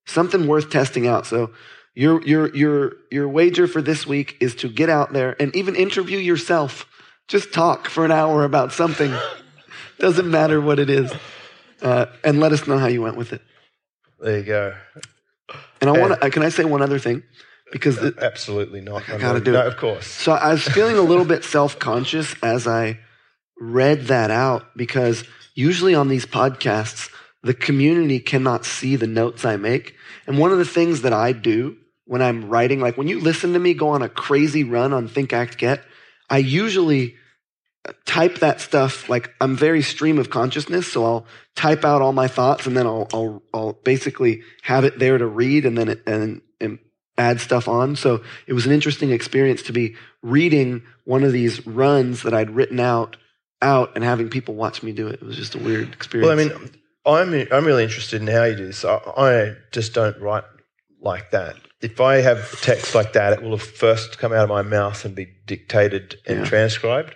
Something 0.05 0.47
worth 0.47 0.69
testing 0.69 1.07
out. 1.07 1.25
So 1.25 1.51
your 1.95 2.21
your 2.23 2.55
your 2.55 2.93
your 3.11 3.27
wager 3.27 3.67
for 3.67 3.81
this 3.81 4.05
week 4.05 4.37
is 4.39 4.53
to 4.55 4.69
get 4.69 4.89
out 4.89 5.13
there 5.13 5.35
and 5.41 5.55
even 5.55 5.75
interview 5.75 6.19
yourself. 6.19 6.85
Just 7.27 7.53
talk 7.53 7.87
for 7.87 8.05
an 8.05 8.11
hour 8.11 8.43
about 8.43 8.71
something. 8.71 9.13
Doesn't 9.99 10.29
matter 10.29 10.59
what 10.59 10.77
it 10.77 10.89
is, 10.89 11.11
uh, 11.81 12.07
and 12.23 12.39
let 12.39 12.51
us 12.51 12.67
know 12.67 12.77
how 12.77 12.87
you 12.87 13.01
went 13.01 13.15
with 13.15 13.33
it. 13.33 13.41
there 14.19 14.39
you 14.39 14.43
go. 14.43 14.75
And 15.79 15.89
I 15.89 15.93
want 15.99 16.21
to. 16.21 16.29
Can 16.29 16.43
I 16.43 16.49
say 16.49 16.65
one 16.65 16.81
other 16.81 16.99
thing? 16.99 17.23
Because 17.71 17.95
the, 17.97 18.13
Absolutely 18.21 18.81
not. 18.81 19.09
I 19.09 19.17
gotta 19.17 19.39
do 19.39 19.53
no, 19.53 19.61
it. 19.61 19.67
Of 19.67 19.77
course. 19.77 20.05
So 20.05 20.33
I 20.33 20.51
was 20.51 20.63
feeling 20.67 20.97
a 20.97 21.01
little 21.01 21.25
bit 21.25 21.43
self 21.43 21.79
conscious 21.79 22.35
as 22.43 22.67
I 22.67 22.99
read 23.57 24.07
that 24.07 24.31
out 24.31 24.75
because 24.75 25.23
usually 25.53 25.95
on 25.95 26.07
these 26.07 26.25
podcasts, 26.25 27.09
the 27.43 27.53
community 27.53 28.19
cannot 28.19 28.65
see 28.65 28.95
the 28.95 29.07
notes 29.07 29.45
I 29.45 29.55
make. 29.55 29.95
And 30.27 30.37
one 30.37 30.51
of 30.51 30.57
the 30.57 30.65
things 30.65 31.03
that 31.03 31.13
I 31.13 31.31
do 31.31 31.77
when 32.05 32.21
I'm 32.21 32.49
writing, 32.49 32.79
like 32.79 32.97
when 32.97 33.07
you 33.07 33.19
listen 33.19 33.53
to 33.53 33.59
me 33.59 33.73
go 33.73 33.89
on 33.89 34.01
a 34.01 34.09
crazy 34.09 34.63
run 34.63 34.93
on 34.93 35.07
Think 35.07 35.33
Act 35.33 35.57
Get, 35.57 35.83
I 36.29 36.39
usually 36.39 37.15
type 38.05 38.39
that 38.39 38.61
stuff 38.61 39.09
like 39.09 39.33
I'm 39.39 39.55
very 39.55 39.81
stream 39.81 40.17
of 40.17 40.29
consciousness. 40.29 40.91
So 40.91 41.05
I'll 41.05 41.25
type 41.55 41.85
out 41.85 42.01
all 42.01 42.13
my 42.13 42.27
thoughts 42.27 42.65
and 42.65 42.75
then 42.75 42.87
I'll, 42.87 43.07
I'll, 43.13 43.43
I'll 43.53 43.73
basically 43.73 44.41
have 44.63 44.83
it 44.83 44.97
there 44.97 45.17
to 45.17 45.27
read 45.27 45.65
and 45.65 45.77
then 45.77 45.89
it, 45.89 46.03
and, 46.07 46.41
and 46.59 46.79
add 47.17 47.39
stuff 47.39 47.67
on. 47.67 47.95
So 47.95 48.23
it 48.47 48.53
was 48.53 48.65
an 48.65 48.71
interesting 48.71 49.11
experience 49.11 49.61
to 49.63 49.73
be 49.73 49.95
reading 50.21 50.83
one 51.05 51.23
of 51.23 51.31
these 51.31 51.65
runs 51.65 52.23
that 52.23 52.33
I'd 52.33 52.49
written 52.49 52.79
out 52.79 53.17
out 53.61 53.91
and 53.95 54.03
having 54.03 54.29
people 54.29 54.55
watch 54.55 54.83
me 54.83 54.91
do 54.91 55.07
it. 55.07 55.15
It 55.15 55.23
was 55.23 55.35
just 55.37 55.55
a 55.55 55.59
weird 55.59 55.93
experience. 55.93 56.27
Well, 56.27 56.39
I 56.39 57.25
mean, 57.25 57.47
I'm 57.47 57.47
I'm 57.51 57.65
really 57.65 57.83
interested 57.83 58.21
in 58.21 58.27
how 58.27 58.43
you 58.43 58.55
do 58.55 58.65
this. 58.67 58.83
I, 58.85 58.95
I 59.17 59.53
just 59.71 59.93
don't 59.93 60.19
write 60.19 60.43
like 61.01 61.31
that. 61.31 61.55
If 61.81 62.01
I 62.01 62.15
have 62.17 62.59
text 62.61 62.95
like 62.95 63.13
that, 63.13 63.33
it 63.33 63.41
will 63.43 63.51
have 63.57 63.61
first 63.61 64.17
come 64.17 64.33
out 64.33 64.43
of 64.43 64.49
my 64.49 64.63
mouth 64.63 65.05
and 65.05 65.13
be 65.15 65.27
dictated 65.45 66.15
and 66.25 66.39
Yeah. 66.39 66.45
transcribed. 66.45 67.15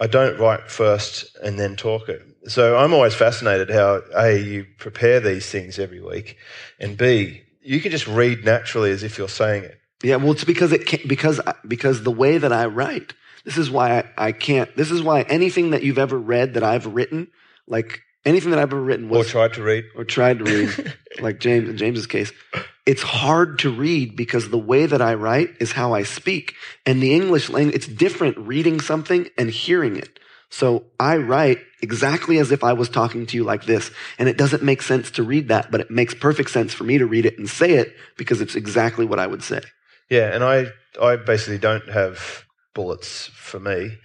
I 0.00 0.06
don't 0.06 0.38
write 0.38 0.70
first 0.70 1.36
and 1.42 1.58
then 1.58 1.76
talk 1.76 2.08
it. 2.08 2.22
So 2.48 2.76
I'm 2.76 2.92
always 2.94 3.14
fascinated 3.14 3.70
how 3.70 4.02
a 4.16 4.38
you 4.38 4.66
prepare 4.78 5.20
these 5.20 5.50
things 5.50 5.78
every 5.78 6.00
week, 6.00 6.36
and 6.78 6.96
b 6.96 7.42
you 7.62 7.80
can 7.80 7.90
just 7.90 8.06
read 8.06 8.44
naturally 8.44 8.90
as 8.92 9.02
if 9.02 9.18
you're 9.18 9.28
saying 9.28 9.64
it. 9.64 9.78
Yeah, 10.02 10.16
well, 10.16 10.32
it's 10.32 10.44
because 10.44 10.72
it 10.72 10.86
can't, 10.86 11.08
because 11.08 11.40
because 11.66 12.02
the 12.04 12.10
way 12.12 12.38
that 12.38 12.52
I 12.52 12.66
write. 12.66 13.14
This 13.46 13.56
is 13.56 13.70
why 13.70 14.00
I, 14.00 14.26
I 14.28 14.32
can't. 14.32 14.74
This 14.76 14.90
is 14.90 15.02
why 15.02 15.22
anything 15.22 15.70
that 15.70 15.82
you've 15.82 15.98
ever 15.98 16.18
read 16.18 16.54
that 16.54 16.62
I've 16.64 16.86
written, 16.86 17.28
like 17.66 18.02
anything 18.24 18.50
that 18.50 18.58
I've 18.58 18.72
ever 18.72 18.82
written, 18.82 19.08
Or 19.08 19.24
tried 19.24 19.54
to 19.54 19.62
read. 19.62 19.84
or 19.96 20.04
tried 20.04 20.40
to 20.40 20.44
read, 20.44 20.94
like 21.20 21.38
James 21.40 21.68
in 21.68 21.76
James's 21.76 22.06
case, 22.08 22.32
it's 22.84 23.02
hard 23.02 23.60
to 23.60 23.70
read 23.70 24.16
because 24.16 24.50
the 24.50 24.58
way 24.58 24.84
that 24.86 25.00
I 25.00 25.14
write 25.14 25.50
is 25.60 25.72
how 25.72 25.94
I 25.94 26.02
speak, 26.02 26.54
and 26.84 27.00
the 27.02 27.14
English 27.14 27.48
language 27.48 27.76
it's 27.76 27.86
different 27.86 28.36
reading 28.36 28.80
something 28.80 29.28
and 29.38 29.48
hearing 29.48 29.96
it. 29.96 30.18
So 30.50 30.84
I 30.98 31.16
write 31.16 31.58
exactly 31.82 32.38
as 32.38 32.50
if 32.52 32.64
I 32.64 32.72
was 32.72 32.88
talking 32.88 33.26
to 33.26 33.36
you 33.36 33.44
like 33.44 33.64
this, 33.64 33.90
and 34.18 34.28
it 34.28 34.36
doesn't 34.36 34.62
make 34.62 34.82
sense 34.82 35.10
to 35.12 35.22
read 35.22 35.48
that, 35.48 35.70
but 35.70 35.80
it 35.80 35.90
makes 35.90 36.14
perfect 36.14 36.50
sense 36.50 36.72
for 36.72 36.84
me 36.84 36.98
to 36.98 37.06
read 37.06 37.26
it 37.26 37.38
and 37.38 37.48
say 37.48 37.74
it 37.74 37.94
because 38.16 38.40
it's 38.40 38.56
exactly 38.56 39.04
what 39.04 39.18
I 39.20 39.26
would 39.26 39.42
say. 39.42 39.60
Yeah, 40.10 40.34
and 40.34 40.42
I 40.42 40.66
I 41.00 41.16
basically 41.16 41.58
don't 41.58 41.88
have 41.88 42.44
bullets 42.76 43.26
for 43.28 43.58
me. 43.58 43.96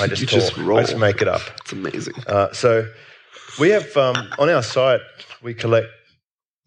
I 0.00 0.06
just 0.08 0.26
just 0.26 0.56
roll. 0.58 0.78
I 0.78 0.82
just 0.82 0.98
make 0.98 1.22
it 1.22 1.28
up. 1.28 1.40
It's 1.62 1.72
amazing. 1.72 2.14
Uh, 2.26 2.52
so 2.52 2.86
we 3.58 3.70
have 3.70 3.96
um, 3.96 4.16
on 4.38 4.50
our 4.50 4.62
site 4.62 5.00
we 5.42 5.54
collect 5.54 5.86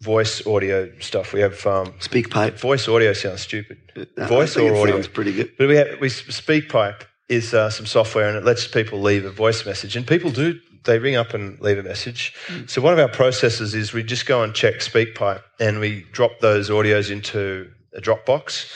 voice 0.00 0.44
audio 0.46 0.90
stuff. 0.98 1.32
We 1.32 1.40
have 1.40 1.64
um, 1.66 1.92
SpeakPipe. 2.00 2.58
voice 2.58 2.88
audio 2.88 3.12
sounds 3.12 3.42
stupid, 3.42 3.78
I 4.18 4.26
voice 4.26 4.54
think 4.54 4.72
or 4.72 4.76
audio. 4.76 4.94
sounds 4.96 5.08
pretty 5.08 5.34
good. 5.34 5.52
But 5.58 5.68
we 5.68 5.76
have 5.76 6.00
we 6.00 6.08
SpeakPipe 6.08 7.02
is 7.28 7.54
uh, 7.54 7.70
some 7.70 7.86
software 7.86 8.28
and 8.28 8.36
it 8.36 8.44
lets 8.44 8.66
people 8.66 9.00
leave 9.00 9.24
a 9.24 9.30
voice 9.30 9.64
message, 9.66 9.94
and 9.94 10.06
people 10.06 10.30
do 10.30 10.58
they 10.84 10.98
ring 10.98 11.16
up 11.16 11.34
and 11.34 11.60
leave 11.60 11.76
a 11.76 11.82
message. 11.82 12.32
So 12.66 12.80
one 12.80 12.94
of 12.94 12.98
our 12.98 13.08
processes 13.08 13.74
is 13.74 13.92
we 13.92 14.02
just 14.02 14.24
go 14.24 14.42
and 14.42 14.54
check 14.54 14.76
SpeakPipe 14.76 15.42
and 15.60 15.78
we 15.78 16.06
drop 16.12 16.40
those 16.40 16.70
audios 16.70 17.10
into 17.10 17.70
a 17.94 18.00
Dropbox. 18.00 18.72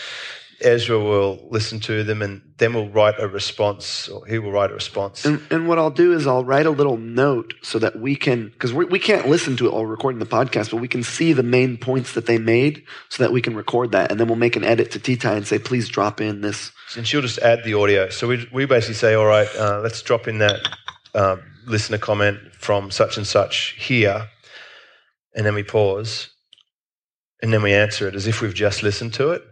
Ezra 0.65 0.99
will 0.99 1.47
listen 1.51 1.79
to 1.81 2.03
them 2.05 2.23
and 2.23 2.41
then 2.57 2.73
we'll 2.73 2.89
write 2.89 3.15
a 3.19 3.29
response, 3.29 4.09
or 4.09 4.27
he 4.27 4.39
will 4.39 4.51
write 4.51 4.71
a 4.71 4.75
response. 4.75 5.25
And, 5.25 5.43
and 5.51 5.69
what 5.69 5.79
I'll 5.79 5.91
do 5.91 6.13
is 6.13 6.27
I'll 6.27 6.45
write 6.45 6.67
a 6.67 6.71
little 6.71 6.97
note 6.97 7.55
so 7.63 7.79
that 7.81 8.01
we 8.01 8.17
can, 8.17 8.49
because 8.49 8.73
we, 8.73 8.85
we 8.85 8.99
can't 8.99 9.29
listen 9.29 9.57
to 9.59 9.67
it 9.67 9.73
while 9.73 9.85
recording 9.85 10.21
the 10.21 10.27
podcast, 10.27 10.71
but 10.71 10.79
we 10.79 10.89
can 10.89 11.03
see 11.03 11.33
the 11.33 11.43
main 11.43 11.77
points 11.77 12.15
that 12.15 12.27
they 12.27 12.39
made 12.39 12.85
so 13.09 13.23
that 13.23 13.33
we 13.33 13.43
can 13.43 13.55
record 13.55 13.93
that. 13.93 14.11
And 14.11 14.19
then 14.19 14.29
we'll 14.29 14.37
make 14.37 14.57
an 14.57 14.65
edit 14.65 14.91
to 14.93 14.99
T-Tie 14.99 15.35
and 15.35 15.47
say, 15.47 15.59
please 15.59 15.89
drop 15.89 16.21
in 16.21 16.41
this. 16.41 16.73
and 16.97 17.07
she'll 17.07 17.23
just 17.23 17.39
add 17.41 17.65
the 17.65 17.75
audio. 17.75 18.09
So 18.09 18.27
we, 18.29 18.49
we 18.53 18.65
basically 18.67 18.95
say, 18.95 19.15
all 19.15 19.27
right, 19.27 19.49
uh, 19.57 19.81
let's 19.83 20.01
drop 20.03 20.27
in 20.29 20.39
that 20.39 20.61
uh, 21.15 21.37
listener 21.67 21.99
comment 21.99 22.39
from 22.55 22.91
such 22.91 23.17
and 23.17 23.27
such 23.27 23.75
here, 23.79 24.29
and 25.35 25.45
then 25.45 25.55
we 25.55 25.63
pause, 25.63 26.31
and 27.43 27.53
then 27.53 27.63
we 27.63 27.73
answer 27.73 28.09
it 28.09 28.15
as 28.15 28.27
if 28.27 28.41
we've 28.41 28.55
just 28.55 28.83
listened 28.83 29.15
to 29.15 29.31
it. 29.31 29.43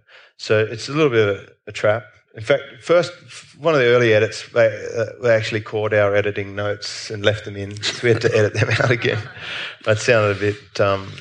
So 0.42 0.58
it's 0.58 0.88
a 0.88 0.92
little 0.92 1.08
bit 1.08 1.28
of 1.28 1.36
a, 1.36 1.48
a 1.68 1.72
trap. 1.72 2.04
In 2.34 2.42
fact, 2.42 2.62
first 2.80 3.12
one 3.60 3.74
of 3.74 3.80
the 3.80 3.86
early 3.86 4.12
edits, 4.12 4.48
they, 4.48 4.66
uh, 4.66 5.04
they 5.22 5.32
actually 5.36 5.60
caught 5.60 5.94
our 5.94 6.16
editing 6.16 6.56
notes 6.56 7.10
and 7.10 7.24
left 7.24 7.44
them 7.44 7.56
in. 7.56 7.80
So 7.80 8.00
we 8.02 8.08
had 8.08 8.22
to 8.22 8.36
edit 8.36 8.54
them 8.54 8.68
out 8.70 8.90
again. 8.90 9.22
That 9.84 9.98
sounded 9.98 10.36
a 10.36 10.40
bit 10.40 10.80
um, 10.80 11.12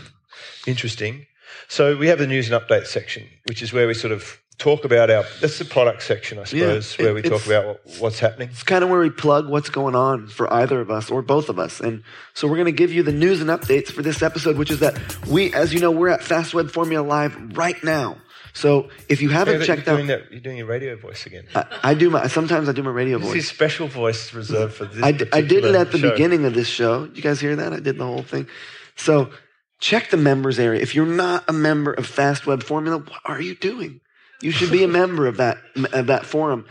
interesting. 0.66 1.28
So 1.68 1.96
we 1.98 2.08
have 2.08 2.18
the 2.18 2.26
news 2.26 2.50
and 2.50 2.60
update 2.60 2.88
section, 2.88 3.28
which 3.46 3.62
is 3.62 3.72
where 3.72 3.86
we 3.88 3.94
sort 3.94 4.12
of 4.12 4.40
talk 4.58 4.86
about 4.86 5.12
our. 5.12 5.24
That's 5.40 5.60
the 5.60 5.66
product 5.66 6.02
section, 6.02 6.40
I 6.40 6.46
suppose, 6.46 6.96
it- 6.98 7.04
where 7.04 7.14
we 7.14 7.22
talk 7.22 7.46
about 7.46 7.66
what, 7.68 7.80
what's 8.00 8.20
happening. 8.20 8.50
It's 8.50 8.64
kind 8.64 8.84
of 8.84 8.90
where 8.90 9.02
we 9.02 9.12
plug 9.12 9.48
what's 9.48 9.70
going 9.70 9.94
on 9.94 10.30
for 10.30 10.52
either 10.52 10.82
of 10.82 10.90
us 10.90 11.12
or 11.12 11.22
both 11.22 11.48
of 11.48 11.60
us. 11.60 11.80
And 11.80 12.04
so 12.34 12.48
we're 12.48 12.58
going 12.58 12.66
to 12.66 12.72
give 12.72 12.92
you 12.92 13.04
the 13.04 13.12
news 13.12 13.40
and 13.40 13.52
updates 13.52 13.92
for 13.92 14.02
this 14.02 14.24
episode, 14.24 14.58
which 14.58 14.72
is 14.72 14.80
that 14.80 14.98
we, 15.28 15.54
as 15.54 15.76
you 15.76 15.80
know, 15.80 15.92
we're 15.92 16.10
at 16.10 16.24
Fast 16.24 16.56
Web 16.56 16.72
Formula 16.72 17.06
Live 17.06 17.56
right 17.56 17.82
now. 17.84 18.18
So 18.54 18.89
if 19.10 19.22
you 19.22 19.30
haven't 19.30 19.60
Yeah, 19.62 19.66
checked 19.66 19.86
you're 19.88 19.93
out, 19.93 19.97
doing 19.97 20.08
that, 20.08 20.32
you're 20.32 20.41
doing 20.41 20.58
your 20.58 20.66
radio 20.68 20.95
voice 20.97 21.26
again. 21.26 21.45
I, 21.56 21.66
I 21.84 21.93
do 21.93 22.10
my, 22.10 22.28
sometimes 22.28 22.68
I 22.68 22.74
do 22.74 22.84
my 22.84 22.91
radio 22.91 23.18
This 23.18 23.28
voice. 23.30 23.38
is 23.38 23.47
special 23.47 23.88
voice 23.88 24.34
reserved 24.34 24.74
for 24.76 24.86
this. 24.86 25.02
I, 25.04 25.12
d- 25.14 25.26
I 25.32 25.41
did 25.41 25.64
it 25.66 25.76
at 25.76 25.91
the 25.91 25.97
show. 25.99 26.12
beginning 26.12 26.45
of 26.45 26.54
this 26.54 26.68
show. 26.68 27.06
You 27.14 27.22
guys 27.22 27.39
hear 27.39 27.56
that? 27.56 27.72
I 27.74 27.80
did 27.80 27.97
the 27.97 28.06
whole 28.06 28.24
thing. 28.24 28.47
So 28.95 29.32
check 29.80 30.10
the 30.10 30.18
members 30.18 30.60
area. 30.60 30.82
If 30.82 30.95
you're 30.95 31.06
not 31.06 31.45
a 31.47 31.54
member 31.54 31.93
of 31.93 32.06
Fast 32.06 32.45
Web 32.45 32.62
Formula, 32.64 32.97
what 32.99 33.22
are 33.26 33.41
you 33.41 33.56
doing? 33.56 34.02
You 34.41 34.52
should 34.52 34.72
be 34.72 34.84
a 34.84 34.88
member 34.88 35.28
of 35.28 35.38
that 35.38 35.58
of 35.93 36.08
that 36.08 36.26
forum. 36.26 36.66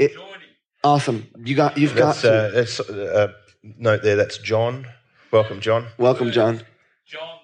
It, 0.00 0.12
awesome. 0.84 1.28
You 1.44 1.54
got 1.54 1.78
you've 1.78 1.94
got 1.94 2.16
That's, 2.16 2.22
to. 2.22 2.32
uh, 2.32 2.50
that's 2.50 2.80
uh, 2.80 3.32
note 3.78 4.02
there. 4.02 4.16
That's 4.16 4.38
John. 4.38 4.86
Welcome, 5.30 5.60
John. 5.60 5.86
Welcome, 5.98 6.30
John. 6.32 6.62
John 7.06 7.28
Burns. 7.28 7.41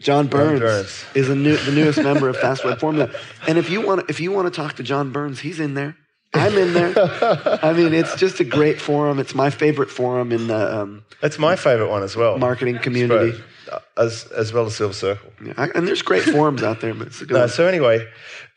John 0.00 0.26
Burns, 0.28 0.60
Burns. 0.60 1.04
is 1.14 1.28
a 1.28 1.34
new, 1.36 1.56
the 1.56 1.72
newest 1.72 1.98
member 2.02 2.28
of 2.28 2.36
Fast 2.44 2.64
Web 2.64 2.78
Formula. 2.80 3.10
And 3.46 3.58
if 3.58 3.70
you 3.70 3.86
want 3.86 4.08
if 4.10 4.18
you 4.20 4.32
want 4.32 4.52
to 4.52 4.56
talk 4.60 4.76
to 4.76 4.82
John 4.82 5.12
Burns, 5.12 5.40
he's 5.40 5.60
in 5.60 5.74
there. 5.74 5.96
I'm 6.32 6.56
in 6.56 6.72
there. 6.74 6.92
I 7.62 7.72
mean, 7.72 7.92
it's 7.92 8.14
just 8.16 8.38
a 8.40 8.44
great 8.44 8.80
forum. 8.80 9.18
It's 9.18 9.34
my 9.34 9.50
favorite 9.50 9.90
forum 9.90 10.30
in 10.32 10.46
the 10.46 10.80
um, 10.80 11.04
That's 11.20 11.38
my 11.38 11.56
favourite 11.56 11.90
one 11.90 12.02
as 12.02 12.16
well. 12.16 12.38
marketing 12.38 12.78
community. 12.78 13.38
Uh, 13.70 13.78
as 13.96 14.24
as 14.36 14.52
well 14.52 14.66
as 14.66 14.76
Silver 14.76 14.94
Circle. 14.94 15.30
Yeah, 15.44 15.52
I, 15.56 15.68
and 15.74 15.86
there's 15.86 16.02
great 16.02 16.22
forums 16.24 16.62
out 16.62 16.80
there, 16.80 16.94
but 16.94 17.08
it's 17.08 17.20
a 17.20 17.26
good 17.26 17.34
No, 17.34 17.40
one. 17.40 17.48
so 17.48 17.66
anyway, 17.66 18.06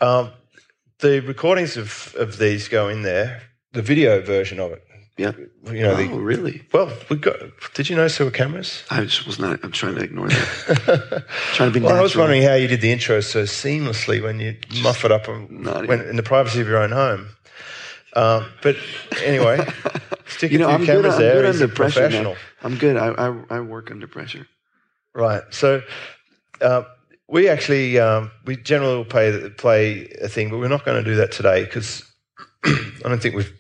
um, 0.02 0.32
the 1.00 1.20
recordings 1.22 1.76
of, 1.78 2.16
of 2.18 2.38
these 2.38 2.68
go 2.68 2.88
in 2.90 3.02
there. 3.04 3.42
The 3.74 3.82
video 3.82 4.22
version 4.22 4.60
of 4.60 4.72
it. 4.72 4.84
Yeah. 5.18 5.32
You 5.72 5.84
know, 5.84 5.92
Oh, 5.92 5.96
the, 5.96 6.08
really? 6.20 6.64
well, 6.74 6.92
we 7.10 7.18
got. 7.18 7.36
Did 7.76 7.88
you 7.90 7.96
notice 7.96 8.18
there 8.18 8.26
were 8.26 8.32
cameras? 8.32 8.84
I 8.90 9.04
just 9.04 9.28
was 9.28 9.38
not. 9.38 9.60
I'm 9.64 9.72
trying 9.72 9.96
to 9.96 10.02
ignore 10.02 10.28
that. 10.28 11.26
trying 11.54 11.72
to 11.72 11.80
be 11.80 11.86
Well, 11.86 11.96
I 11.96 12.02
was 12.02 12.16
wondering 12.16 12.42
how 12.42 12.56
you 12.56 12.68
did 12.68 12.82
the 12.82 12.92
intro 12.92 13.20
so 13.22 13.44
seamlessly 13.44 14.24
when 14.24 14.40
you 14.40 14.56
muff 14.82 15.06
it 15.06 15.12
up 15.12 15.28
and 15.28 15.66
when, 15.88 16.02
in 16.02 16.16
the 16.16 16.24
privacy 16.24 16.62
of 16.62 16.68
your 16.68 16.78
own 16.80 16.92
home. 16.92 17.28
Um, 18.16 18.52
but 18.64 18.76
anyway, 19.24 19.60
stick 20.28 20.52
You 20.52 20.58
know, 20.60 20.68
I'm 20.70 20.80
good, 20.82 20.88
cameras 20.88 21.16
I'm 21.16 21.22
there. 21.22 21.34
good 21.42 21.46
under 21.46 21.68
pressure. 21.68 22.00
now. 22.02 22.06
professional. 22.08 22.36
I'm 22.64 22.78
good. 22.78 22.98
I, 22.98 23.08
I, 23.10 23.58
I 23.58 23.60
work 23.60 23.92
under 23.92 24.08
pressure. 24.08 24.48
Right. 25.14 25.44
So 25.52 25.84
uh, 26.62 26.84
we 27.28 27.50
actually 27.50 28.00
we 28.00 28.30
we 28.46 28.58
generally 28.58 28.98
will 28.98 29.06
play 29.06 29.50
play 29.52 30.10
a 30.22 30.28
thing, 30.28 30.50
but 30.50 30.58
we're 30.58 30.68
not 30.70 30.86
going 30.86 31.04
to 31.04 31.08
do 31.08 31.18
that 31.18 31.32
today 31.32 31.64
because 31.66 32.04
I 32.66 32.74
don't 33.04 33.22
think 33.22 33.36
we've. 33.36 33.54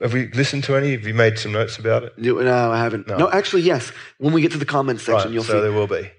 Have 0.00 0.12
we 0.12 0.28
listened 0.28 0.64
to 0.64 0.76
any? 0.76 0.92
Have 0.92 1.06
you 1.06 1.14
made 1.14 1.38
some 1.38 1.52
notes 1.52 1.76
about 1.76 2.04
it? 2.04 2.16
No, 2.18 2.38
I 2.70 2.78
haven't. 2.78 3.08
No. 3.08 3.16
No. 3.16 3.30
actually, 3.30 3.62
yes. 3.62 3.90
When 4.18 4.32
we 4.32 4.40
get 4.42 4.52
to 4.52 4.58
the 4.58 4.64
comments 4.64 5.02
section, 5.02 5.28
Right, 5.30 5.34
you'll 5.34 5.42
so 5.42 5.54
see. 5.54 5.58
So 5.58 5.62
there 5.62 5.72
will 5.72 5.88
be. 5.88 6.10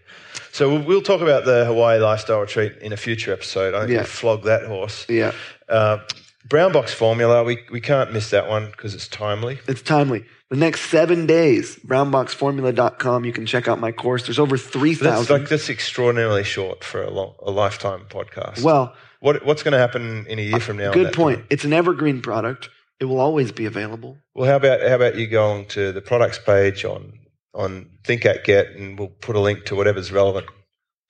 So 0.52 0.70
we'll, 0.70 0.84
we'll 0.84 1.02
talk 1.02 1.22
about 1.22 1.46
the 1.46 1.64
Hawaii 1.66 2.00
lifestyle 2.00 2.42
retreat 2.42 2.74
in 2.82 2.92
a 2.92 2.98
future 2.98 3.32
episode. 3.32 3.74
I 3.74 3.80
think 3.82 3.92
Yeah. 3.92 3.98
we'll 4.00 4.06
flog 4.06 4.44
that 4.44 4.66
horse. 4.66 5.06
Yeah, 5.08 5.32
Uh, 5.70 6.00
brown 6.48 6.72
box 6.74 6.94
formula, 6.94 7.44
we, 7.44 7.60
we 7.72 7.80
can't 7.80 8.12
miss 8.12 8.32
that 8.32 8.50
one 8.50 8.66
because 8.72 8.94
it's 8.96 9.08
timely. 9.08 9.60
it's 9.68 9.82
timely. 9.82 10.26
The 10.50 10.58
next 10.58 10.90
seven 10.90 11.28
days, 11.28 11.78
brownboxformula.com. 11.86 13.24
You 13.26 13.32
can 13.32 13.46
check 13.46 13.68
out 13.68 13.80
my 13.80 13.92
course. 13.92 14.24
There's 14.26 14.40
over 14.40 14.58
That's 14.58 14.68
3,000. 14.70 15.40
like 15.42 15.48
that's 15.50 15.70
extraordinarily 15.70 16.44
short 16.44 16.84
for 16.84 17.04
a, 17.04 17.10
long, 17.12 17.36
a 17.44 17.52
lifetime 17.52 18.02
podcast. 18.10 18.64
well, 18.64 18.96
what, 19.20 19.46
what's 19.46 19.64
going 19.64 19.74
to 19.74 19.78
happen 19.78 20.26
in 20.28 20.40
a 20.40 20.42
year 20.42 20.60
from 20.60 20.78
now? 20.78 20.92
good 20.92 21.14
point. 21.14 21.40
time? 21.40 21.48
It's 21.50 21.66
an 21.66 21.74
evergreen 21.74 22.22
product. 22.22 22.70
It 23.00 23.06
will 23.06 23.20
always 23.20 23.52
be 23.52 23.66
available. 23.66 24.18
Well, 24.36 24.50
how 24.50 24.58
about 24.58 24.82
how 24.82 24.96
about 24.96 25.16
you 25.16 25.28
go 25.28 25.52
on 25.52 25.66
to 25.68 25.92
the 25.92 26.02
products 26.02 26.40
page 26.40 26.84
on 26.86 27.14
on 27.54 27.90
Think 28.06 28.24
Get, 28.24 28.68
and 28.76 28.98
we'll 29.00 29.08
put 29.08 29.36
a 29.36 29.40
link 29.40 29.66
to 29.66 29.76
whatever's 29.76 30.12
relevant. 30.12 30.48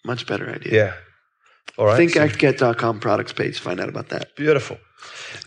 Much 0.06 0.26
better 0.28 0.50
idea. 0.50 0.74
Yeah. 0.74 0.94
All 1.78 1.86
right. 1.86 2.00
ThinkActGet.com 2.00 3.00
products 3.00 3.34
page. 3.34 3.60
Find 3.60 3.80
out 3.80 3.90
about 3.90 4.10
that. 4.10 4.36
Beautiful. 4.36 4.78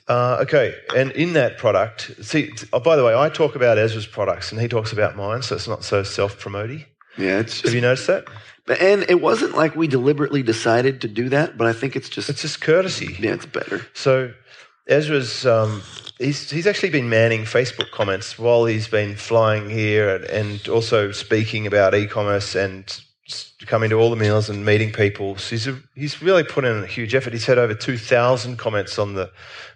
Uh, 0.09 0.39
okay, 0.43 0.75
and 0.97 1.11
in 1.13 1.35
that 1.35 1.59
product, 1.59 2.11
see. 2.25 2.51
Oh, 2.73 2.81
by 2.81 2.97
the 2.97 3.05
way, 3.05 3.15
I 3.15 3.29
talk 3.29 3.55
about 3.55 3.79
Ezra's 3.79 4.07
products, 4.07 4.51
and 4.51 4.61
he 4.61 4.67
talks 4.69 4.93
about 4.93 5.17
mine, 5.17 5.43
so 5.43 5.55
it's 5.57 5.69
not 5.69 5.85
so 5.85 6.03
self-promoting. 6.03 6.85
Yeah, 7.19 7.41
it's 7.41 7.61
Have 7.63 7.75
you 7.75 7.83
noticed 7.83 8.07
that? 8.07 8.25
but, 8.67 8.81
and 8.81 9.05
it 9.11 9.21
wasn't 9.21 9.55
like 9.55 9.77
we 9.77 9.87
deliberately 9.89 10.43
decided 10.43 11.03
to 11.03 11.09
do 11.09 11.29
that, 11.29 11.59
but 11.59 11.67
I 11.67 11.75
think 11.75 11.95
it's 11.97 12.09
just, 12.09 12.31
It's 12.31 12.41
just 12.41 12.63
courtesy. 12.63 13.15
yeah, 13.19 13.33
it's 13.35 13.45
better. 13.45 13.85
So 13.93 14.33
Ezra's 14.89 15.45
um, 15.45 15.83
he's 16.23 16.51
he's 16.51 16.67
actually 16.67 16.91
been 16.91 17.09
manning 17.09 17.43
Facebook 17.43 17.91
comments 17.91 18.39
while 18.39 18.65
he's 18.65 18.89
been 18.89 19.17
flying 19.17 19.69
here 19.69 20.17
and, 20.17 20.25
and 20.25 20.69
also 20.69 21.13
speaking 21.13 21.67
about 21.67 21.95
e-commerce 21.95 22.55
and 22.55 23.01
coming 23.67 23.91
to 23.91 23.97
all 23.97 24.11
the 24.11 24.17
meals 24.17 24.51
and 24.51 24.65
meeting 24.65 24.93
people. 24.93 25.37
So 25.37 25.51
he's 25.51 25.67
a, 25.67 25.79
he's 25.95 26.23
really 26.23 26.45
put 26.45 26.65
in 26.65 26.83
a 26.83 26.87
huge 26.87 27.15
effort. 27.15 27.33
He's 27.33 27.47
had 27.47 27.59
over 27.59 27.75
two 27.75 27.99
thousand 27.99 28.57
comments 28.59 28.99
on 28.99 29.15
the 29.15 29.31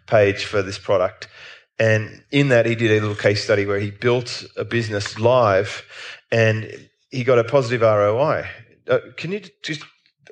page 0.07 0.45
for 0.45 0.63
this 0.63 0.79
product. 0.79 1.29
And 1.79 2.25
in 2.31 2.49
that, 2.49 2.65
he 2.65 2.75
did 2.75 2.91
a 2.91 3.01
little 3.01 3.15
case 3.15 3.45
study 3.45 3.67
where 3.67 3.79
he 3.79 3.91
built 3.91 4.45
a 4.57 4.65
business 4.65 5.19
live 5.19 5.85
and 6.33 6.89
he 7.11 7.23
got 7.23 7.39
a 7.39 7.45
positive 7.45 7.83
ROI. 7.83 8.49
Uh, 8.89 8.99
can 9.17 9.33
you 9.33 9.43
just, 9.63 9.83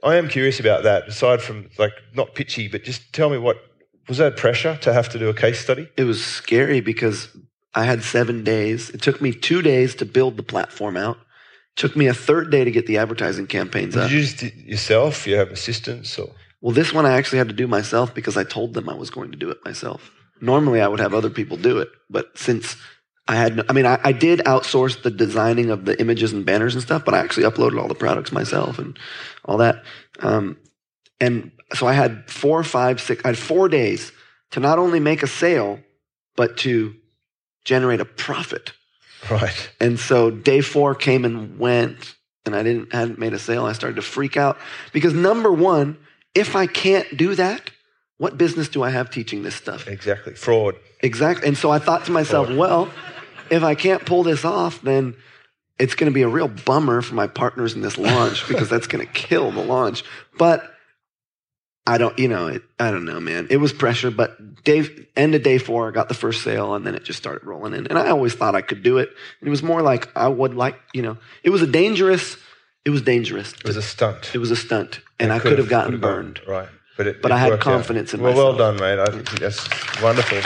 I 0.02 0.16
am 0.16 0.28
curious 0.28 0.58
about 0.58 0.84
that, 0.84 1.06
aside 1.06 1.42
from 1.42 1.68
like 1.78 1.92
not 2.14 2.34
pitchy, 2.34 2.68
but 2.68 2.82
just 2.82 3.12
tell 3.12 3.28
me 3.28 3.36
what, 3.36 3.58
was 4.08 4.18
that 4.18 4.36
pressure 4.36 4.76
to 4.82 4.92
have 4.92 5.08
to 5.10 5.18
do 5.18 5.28
a 5.28 5.34
case 5.34 5.60
study? 5.60 5.88
It 5.96 6.04
was 6.04 6.24
scary 6.24 6.80
because 6.80 7.28
I 7.74 7.84
had 7.84 8.02
seven 8.02 8.44
days. 8.44 8.90
It 8.90 9.02
took 9.02 9.20
me 9.20 9.32
two 9.32 9.62
days 9.62 9.94
to 9.96 10.04
build 10.06 10.36
the 10.36 10.42
platform 10.42 10.96
out. 10.96 11.16
It 11.16 11.76
took 11.76 11.96
me 11.96 12.06
a 12.06 12.14
third 12.14 12.50
day 12.50 12.64
to 12.64 12.70
get 12.70 12.86
the 12.86 12.98
advertising 12.98 13.46
campaigns 13.46 13.96
out. 13.96 14.02
Did 14.02 14.06
up. 14.06 14.12
you 14.12 14.20
just 14.20 14.38
do 14.38 14.46
it 14.46 14.54
yourself? 14.54 15.26
You 15.26 15.36
have 15.36 15.50
assistants 15.50 16.18
or? 16.18 16.30
Well, 16.60 16.72
this 16.72 16.92
one 16.92 17.04
I 17.04 17.12
actually 17.12 17.38
had 17.38 17.48
to 17.48 17.54
do 17.54 17.66
myself 17.66 18.14
because 18.14 18.36
I 18.36 18.44
told 18.44 18.72
them 18.74 18.88
I 18.88 18.94
was 18.94 19.10
going 19.10 19.30
to 19.32 19.36
do 19.36 19.50
it 19.50 19.58
myself. 19.64 20.10
Normally, 20.40 20.80
I 20.80 20.88
would 20.88 21.00
have 21.00 21.14
other 21.14 21.30
people 21.30 21.56
do 21.56 21.78
it, 21.78 21.88
but 22.08 22.36
since 22.38 22.76
I 23.28 23.36
had, 23.36 23.56
no, 23.56 23.64
I 23.68 23.72
mean, 23.72 23.86
I, 23.86 23.98
I 24.02 24.12
did 24.12 24.40
outsource 24.40 25.02
the 25.02 25.10
designing 25.10 25.70
of 25.70 25.84
the 25.84 25.98
images 26.00 26.32
and 26.32 26.44
banners 26.44 26.74
and 26.74 26.82
stuff, 26.82 27.04
but 27.04 27.14
I 27.14 27.18
actually 27.18 27.44
uploaded 27.44 27.80
all 27.80 27.88
the 27.88 27.94
products 27.94 28.32
myself 28.32 28.78
and 28.78 28.98
all 29.44 29.58
that. 29.58 29.82
Um, 30.20 30.58
and 31.20 31.50
so 31.72 31.86
I 31.86 31.92
had 31.94 32.28
four, 32.30 32.62
five, 32.62 33.00
six, 33.00 33.24
I 33.24 33.28
had 33.28 33.38
four 33.38 33.68
days 33.68 34.12
to 34.50 34.60
not 34.60 34.78
only 34.78 35.00
make 35.00 35.22
a 35.22 35.26
sale, 35.26 35.80
but 36.36 36.56
to 36.58 36.94
generate 37.64 38.00
a 38.00 38.04
profit. 38.04 38.72
Right. 39.30 39.70
And 39.80 39.98
so 39.98 40.30
day 40.30 40.60
four 40.60 40.94
came 40.94 41.24
and 41.24 41.58
went, 41.58 42.14
and 42.44 42.54
I 42.54 42.62
didn't 42.62 42.92
hadn't 42.92 43.18
made 43.18 43.32
a 43.32 43.38
sale. 43.38 43.64
I 43.64 43.72
started 43.72 43.96
to 43.96 44.02
freak 44.02 44.36
out 44.36 44.58
because 44.92 45.14
number 45.14 45.50
one, 45.50 45.96
if 46.34 46.54
I 46.56 46.66
can't 46.66 47.16
do 47.16 47.34
that, 47.36 47.70
What 48.18 48.38
business 48.38 48.68
do 48.68 48.82
I 48.82 48.90
have 48.90 49.10
teaching 49.10 49.42
this 49.42 49.54
stuff? 49.54 49.88
Exactly. 49.88 50.34
Fraud. 50.34 50.76
Exactly. 51.02 51.48
And 51.48 51.56
so 51.58 51.70
I 51.70 51.78
thought 51.78 52.04
to 52.06 52.12
myself, 52.12 52.48
well, 52.50 52.90
if 53.50 53.62
I 53.62 53.74
can't 53.74 54.06
pull 54.06 54.22
this 54.22 54.44
off, 54.44 54.80
then 54.82 55.16
it's 55.78 55.94
going 55.94 56.10
to 56.10 56.14
be 56.14 56.22
a 56.22 56.28
real 56.28 56.48
bummer 56.48 57.02
for 57.02 57.16
my 57.16 57.26
partners 57.26 57.74
in 57.74 57.80
this 57.80 57.98
launch 57.98 58.46
because 58.46 58.68
that's 58.68 58.86
going 58.86 59.04
to 59.04 59.12
kill 59.12 59.50
the 59.50 59.64
launch. 59.64 60.04
But 60.38 60.73
I 61.86 61.98
don't, 61.98 62.18
you 62.18 62.28
know, 62.28 62.46
it, 62.46 62.62
I 62.78 62.90
don't 62.90 63.04
know, 63.04 63.20
man. 63.20 63.46
It 63.50 63.58
was 63.58 63.72
pressure, 63.72 64.10
but 64.10 64.64
day, 64.64 64.86
end 65.16 65.34
of 65.34 65.42
day 65.42 65.58
four, 65.58 65.88
I 65.88 65.90
got 65.90 66.08
the 66.08 66.14
first 66.14 66.42
sale 66.42 66.74
and 66.74 66.86
then 66.86 66.94
it 66.94 67.04
just 67.04 67.18
started 67.18 67.46
rolling 67.46 67.74
in. 67.74 67.86
And 67.88 67.98
I 67.98 68.08
always 68.08 68.32
thought 68.34 68.54
I 68.54 68.62
could 68.62 68.82
do 68.82 68.96
it. 68.98 69.10
And 69.40 69.46
it 69.46 69.50
was 69.50 69.62
more 69.62 69.82
like 69.82 70.08
I 70.16 70.28
would 70.28 70.54
like, 70.54 70.76
you 70.94 71.02
know, 71.02 71.18
it 71.42 71.50
was 71.50 71.60
a 71.60 71.66
dangerous, 71.66 72.38
it 72.86 72.90
was 72.90 73.02
dangerous. 73.02 73.52
It 73.52 73.64
was 73.64 73.76
a 73.76 73.82
stunt. 73.82 74.30
It 74.34 74.38
was 74.38 74.50
a 74.50 74.56
stunt. 74.56 75.00
And 75.20 75.30
I 75.30 75.38
could 75.38 75.58
have 75.58 75.68
gotten 75.68 76.00
burned. 76.00 76.40
Right. 76.48 76.68
But, 76.96 77.06
it, 77.06 77.20
But 77.22 77.32
it 77.32 77.34
I 77.34 77.38
had 77.38 77.50
worked 77.50 77.66
out. 77.66 77.72
confidence 77.74 78.14
in 78.14 78.20
well, 78.22 78.34
Well 78.34 78.52
myself. 78.52 78.78
done, 78.78 78.96
mate. 78.96 79.02
I 79.02 79.06
think 79.12 79.30
that's 79.38 79.68
wonderful. 80.02 80.38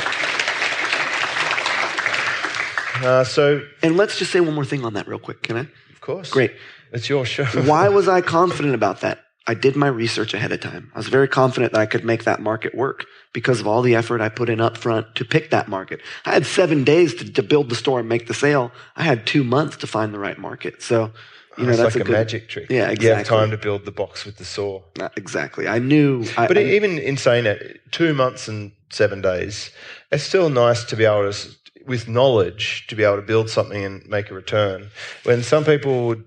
Uh, 3.01 3.23
so, 3.23 3.63
And 3.83 3.97
let's 3.97 4.19
just 4.19 4.33
say 4.33 4.41
one 4.41 4.55
more 4.55 4.65
thing 4.65 4.85
on 4.85 4.95
that 4.95 5.07
real 5.07 5.21
quick. 5.21 5.43
Can 5.45 5.57
I? 5.57 5.61
of 5.93 6.01
course. 6.01 6.31
Great. 6.31 6.53
It's 6.91 7.09
your 7.09 7.25
show. 7.27 7.45
Why 7.45 7.89
was 7.91 8.09
I 8.09 8.23
confident 8.23 8.75
about 8.75 9.03
that? 9.03 9.21
I 9.49 9.55
did 9.55 9.77
my 9.77 9.87
research 9.89 10.35
ahead 10.35 10.53
of 10.53 10.61
time. 10.61 10.93
I 10.95 10.99
was 10.99 11.09
very 11.09 11.27
confident 11.27 11.73
that 11.73 11.81
I 11.81 11.87
could 11.87 12.05
make 12.05 12.25
that 12.25 12.39
market 12.41 12.75
work 12.75 13.07
because 13.33 13.61
of 13.61 13.67
all 13.67 13.81
the 13.81 13.95
effort 13.95 14.21
I 14.21 14.29
put 14.29 14.51
in 14.51 14.61
up 14.61 14.77
front 14.77 15.15
to 15.15 15.25
pick 15.25 15.49
that 15.51 15.69
market. 15.69 16.01
I 16.27 16.35
had 16.35 16.45
seven 16.45 16.85
days 16.85 17.15
to, 17.15 17.33
to 17.33 17.43
build 17.43 17.71
the 17.71 17.75
store 17.75 17.99
and 17.99 18.09
make 18.09 18.27
the 18.27 18.35
sale. 18.35 18.71
I 18.95 19.05
had 19.05 19.27
two 19.27 19.43
months 19.43 19.79
to 19.79 19.87
find 19.87 20.13
the 20.13 20.19
right 20.19 20.37
market. 20.37 20.83
So, 20.83 21.13
you 21.57 21.65
know, 21.65 21.71
it's 21.71 21.79
that's 21.79 21.95
like 21.95 22.03
a, 22.03 22.07
good, 22.07 22.13
magic 22.13 22.51
trick. 22.51 22.67
Yeah, 22.69 22.77
You 22.77 22.83
have 22.85 22.93
exactly. 22.93 23.37
time 23.39 23.51
to 23.51 23.57
build 23.57 23.87
the 23.87 23.91
box 23.91 24.27
with 24.27 24.37
the 24.37 24.45
saw. 24.45 24.83
Uh, 25.01 25.09
exactly. 25.17 25.67
I 25.67 25.79
knew. 25.79 26.25
I, 26.37 26.47
But 26.47 26.59
I- 26.59 26.65
even 26.65 26.99
in 26.99 27.17
saying 27.17 27.45
that, 27.45 27.91
two 27.91 28.13
months 28.13 28.49
and 28.49 28.73
seven 28.91 29.23
days, 29.23 29.71
it's 30.13 30.25
still 30.25 30.51
nice 30.51 30.85
to 30.85 30.95
be 30.95 31.07
able 31.07 31.33
to, 31.33 31.49
with 31.87 32.07
knowledge, 32.07 32.87
to 32.89 32.95
be 32.95 33.03
able 33.03 33.17
to 33.17 33.23
build 33.23 33.49
something 33.49 33.83
and 33.83 34.07
make 34.07 34.31
a 34.31 34.35
return. 34.35 34.91
When 35.25 35.43
some 35.43 35.65
people 35.65 36.07
would, 36.09 36.25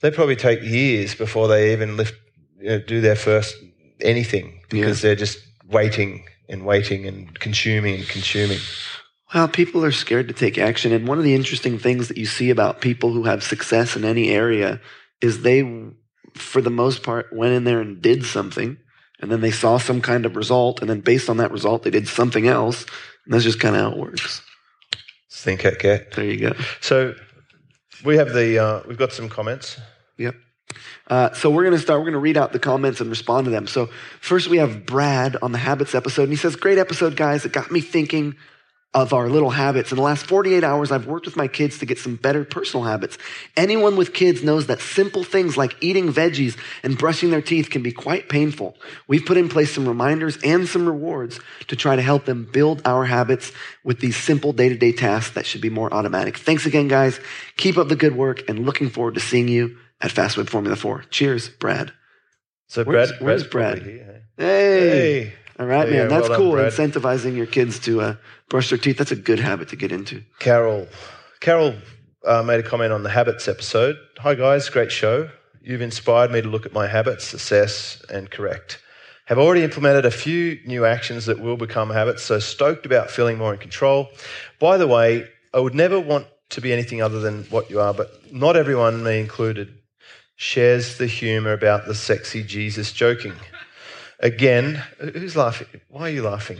they 0.00 0.10
probably 0.10 0.36
take 0.36 0.62
years 0.62 1.14
before 1.14 1.46
they 1.46 1.74
even 1.74 1.98
lift, 1.98 2.14
do 2.86 3.00
their 3.00 3.16
first 3.16 3.56
anything 4.00 4.60
because 4.70 5.02
they're 5.02 5.14
just 5.14 5.38
waiting 5.68 6.24
and 6.48 6.64
waiting 6.64 7.06
and 7.06 7.38
consuming 7.38 7.96
and 7.96 8.08
consuming. 8.08 8.58
Well, 9.32 9.48
people 9.48 9.84
are 9.84 9.92
scared 9.92 10.28
to 10.28 10.34
take 10.34 10.58
action. 10.58 10.92
And 10.92 11.08
one 11.08 11.18
of 11.18 11.24
the 11.24 11.34
interesting 11.34 11.78
things 11.78 12.08
that 12.08 12.16
you 12.16 12.26
see 12.26 12.50
about 12.50 12.80
people 12.80 13.12
who 13.12 13.24
have 13.24 13.42
success 13.42 13.96
in 13.96 14.04
any 14.04 14.30
area 14.30 14.80
is 15.20 15.42
they, 15.42 15.62
for 16.34 16.60
the 16.60 16.70
most 16.70 17.02
part, 17.02 17.32
went 17.32 17.54
in 17.54 17.64
there 17.64 17.80
and 17.80 18.00
did 18.00 18.24
something. 18.24 18.76
And 19.20 19.32
then 19.32 19.40
they 19.40 19.50
saw 19.50 19.78
some 19.78 20.00
kind 20.00 20.26
of 20.26 20.36
result. 20.36 20.80
And 20.80 20.90
then 20.90 21.00
based 21.00 21.28
on 21.28 21.38
that 21.38 21.50
result, 21.50 21.82
they 21.82 21.90
did 21.90 22.06
something 22.06 22.46
else. 22.46 22.84
And 23.24 23.34
that's 23.34 23.44
just 23.44 23.60
kind 23.60 23.74
of 23.74 23.82
how 23.82 23.90
it 23.92 23.98
works. 23.98 24.42
Think 25.32 25.64
Act 25.64 25.80
Get. 25.80 26.12
There 26.12 26.24
you 26.24 26.38
go. 26.38 26.52
So 26.80 27.14
we 28.04 28.16
have 28.16 28.32
the, 28.32 28.58
uh, 28.58 28.82
we've 28.86 28.98
got 28.98 29.12
some 29.12 29.28
comments. 29.28 29.80
Yep. 30.18 30.36
Uh, 31.08 31.32
so 31.32 31.50
we're 31.50 31.64
going 31.64 31.76
to 31.76 31.82
start. 31.82 32.00
We're 32.00 32.06
going 32.06 32.14
to 32.14 32.18
read 32.18 32.36
out 32.36 32.52
the 32.52 32.58
comments 32.58 33.00
and 33.00 33.10
respond 33.10 33.46
to 33.46 33.50
them. 33.50 33.66
So 33.66 33.90
first 34.20 34.48
we 34.48 34.58
have 34.58 34.86
Brad 34.86 35.36
on 35.42 35.52
the 35.52 35.58
habits 35.58 35.94
episode, 35.94 36.24
and 36.24 36.32
he 36.32 36.36
says, 36.36 36.56
"Great 36.56 36.78
episode, 36.78 37.16
guys. 37.16 37.44
It 37.44 37.52
got 37.52 37.70
me 37.70 37.80
thinking 37.80 38.36
of 38.94 39.12
our 39.12 39.28
little 39.28 39.50
habits. 39.50 39.90
In 39.90 39.96
the 39.96 40.02
last 40.02 40.26
48 40.26 40.62
hours, 40.62 40.92
I've 40.92 41.06
worked 41.06 41.26
with 41.26 41.36
my 41.36 41.48
kids 41.48 41.78
to 41.78 41.86
get 41.86 41.98
some 41.98 42.14
better 42.14 42.44
personal 42.44 42.84
habits. 42.84 43.18
Anyone 43.56 43.96
with 43.96 44.14
kids 44.14 44.44
knows 44.44 44.68
that 44.68 44.80
simple 44.80 45.24
things 45.24 45.56
like 45.56 45.76
eating 45.80 46.12
veggies 46.12 46.56
and 46.84 46.96
brushing 46.96 47.30
their 47.30 47.42
teeth 47.42 47.70
can 47.70 47.82
be 47.82 47.90
quite 47.90 48.28
painful. 48.28 48.76
We've 49.08 49.26
put 49.26 49.36
in 49.36 49.48
place 49.48 49.74
some 49.74 49.88
reminders 49.88 50.38
and 50.44 50.68
some 50.68 50.86
rewards 50.86 51.40
to 51.66 51.76
try 51.76 51.96
to 51.96 52.02
help 52.02 52.24
them 52.24 52.48
build 52.50 52.82
our 52.84 53.04
habits 53.04 53.50
with 53.82 53.98
these 53.98 54.16
simple 54.16 54.52
day-to-day 54.52 54.92
tasks 54.92 55.34
that 55.34 55.44
should 55.44 55.60
be 55.60 55.70
more 55.70 55.92
automatic. 55.92 56.38
Thanks 56.38 56.64
again, 56.64 56.86
guys. 56.86 57.18
Keep 57.56 57.78
up 57.78 57.88
the 57.88 57.96
good 57.96 58.14
work, 58.16 58.48
and 58.48 58.64
looking 58.64 58.90
forward 58.90 59.14
to 59.14 59.20
seeing 59.20 59.48
you." 59.48 59.76
At 60.00 60.10
Fastweb 60.10 60.48
Formula 60.48 60.76
4. 60.76 61.04
Cheers, 61.10 61.48
Brad. 61.48 61.92
So 62.68 62.84
Where's- 62.84 63.10
Brad, 63.10 63.20
where's 63.22 63.44
Brad's 63.46 63.80
Brad? 63.80 63.82
here, 63.82 64.22
Hey. 64.36 64.88
Hey. 65.26 65.32
All 65.58 65.66
right, 65.66 65.88
man. 65.88 66.08
That's 66.08 66.28
Well 66.28 66.38
cool. 66.38 66.52
Brad. 66.52 66.72
Incentivizing 66.72 67.36
your 67.36 67.46
kids 67.46 67.78
to 67.80 68.00
uh, 68.00 68.16
brush 68.48 68.70
their 68.70 68.78
teeth. 68.78 68.98
That's 68.98 69.12
a 69.12 69.16
good 69.16 69.38
habit 69.38 69.68
to 69.68 69.76
get 69.76 69.92
into. 69.92 70.22
Carol. 70.40 70.88
Carol 71.40 71.76
uh, 72.26 72.42
made 72.42 72.58
a 72.58 72.62
comment 72.64 72.92
on 72.92 73.04
the 73.04 73.10
habits 73.10 73.46
episode. 73.46 73.96
Hi, 74.18 74.34
guys. 74.34 74.68
Great 74.68 74.90
show. 74.90 75.30
You've 75.62 75.80
inspired 75.82 76.32
me 76.32 76.42
to 76.42 76.48
look 76.48 76.66
at 76.66 76.72
my 76.72 76.88
habits, 76.88 77.32
assess, 77.32 78.02
and 78.10 78.30
correct. 78.30 78.80
Have 79.26 79.38
already 79.38 79.62
implemented 79.62 80.04
a 80.04 80.10
few 80.10 80.58
new 80.66 80.84
actions 80.84 81.24
that 81.26 81.38
will 81.40 81.56
become 81.56 81.88
habits, 81.90 82.22
so 82.24 82.38
stoked 82.40 82.84
about 82.84 83.10
feeling 83.10 83.38
more 83.38 83.54
in 83.54 83.58
control. 83.60 84.08
By 84.58 84.76
the 84.76 84.86
way, 84.86 85.26
I 85.54 85.60
would 85.60 85.74
never 85.74 85.98
want 86.00 86.26
to 86.50 86.60
be 86.60 86.72
anything 86.72 87.00
other 87.00 87.20
than 87.20 87.44
what 87.44 87.70
you 87.70 87.80
are, 87.80 87.94
but 87.94 88.10
not 88.32 88.56
everyone, 88.56 89.02
me 89.02 89.20
included, 89.20 89.72
shares 90.36 90.98
the 90.98 91.06
humor 91.06 91.52
about 91.52 91.86
the 91.86 91.94
sexy 91.94 92.42
Jesus 92.42 92.92
joking. 92.92 93.34
Again, 94.20 94.82
who's 94.98 95.36
laughing? 95.36 95.66
Why 95.88 96.08
are 96.08 96.12
you 96.12 96.22
laughing? 96.22 96.58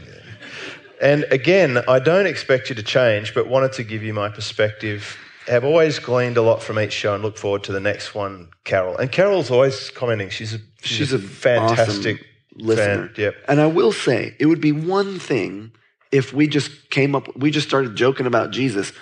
And 1.01 1.25
again, 1.31 1.83
I 1.89 1.99
don't 1.99 2.27
expect 2.27 2.69
you 2.69 2.75
to 2.77 2.83
change, 2.83 3.35
but 3.35 3.49
wanted 3.49 3.73
to 3.75 3.85
give 3.85 4.03
you 4.03 4.15
my 4.15 4.29
perspective. 4.29 5.17
Have 5.47 5.65
always 5.65 5.99
gleaned 5.99 6.37
a 6.37 6.43
lot 6.43 6.63
from 6.63 6.79
each 6.79 6.93
show 6.93 7.15
and 7.15 7.23
look 7.23 7.37
forward 7.37 7.65
to 7.65 7.73
the 7.73 7.81
next 7.81 8.15
one, 8.15 8.49
Carol. 8.65 8.97
And 8.97 9.11
Carol's 9.13 9.51
always 9.51 9.91
commenting. 9.91 10.31
She's 10.31 10.55
a 10.55 10.59
she's, 10.83 10.99
She's 10.99 11.13
a 11.13 11.17
a 11.17 11.21
fantastic 11.21 12.17
awesome 12.17 12.67
listener. 12.67 13.09
Fan. 13.09 13.15
Yep. 13.17 13.35
And 13.49 13.61
I 13.61 13.67
will 13.67 13.93
say, 13.93 14.35
it 14.39 14.47
would 14.47 14.61
be 14.61 14.73
one 14.73 15.19
thing 15.19 15.73
if 16.15 16.33
we 16.33 16.47
just 16.47 16.91
came 16.91 17.17
up, 17.17 17.37
we 17.37 17.51
just 17.51 17.67
started 17.67 17.97
joking 17.97 18.27
about 18.27 18.53
Jesus. 18.53 18.93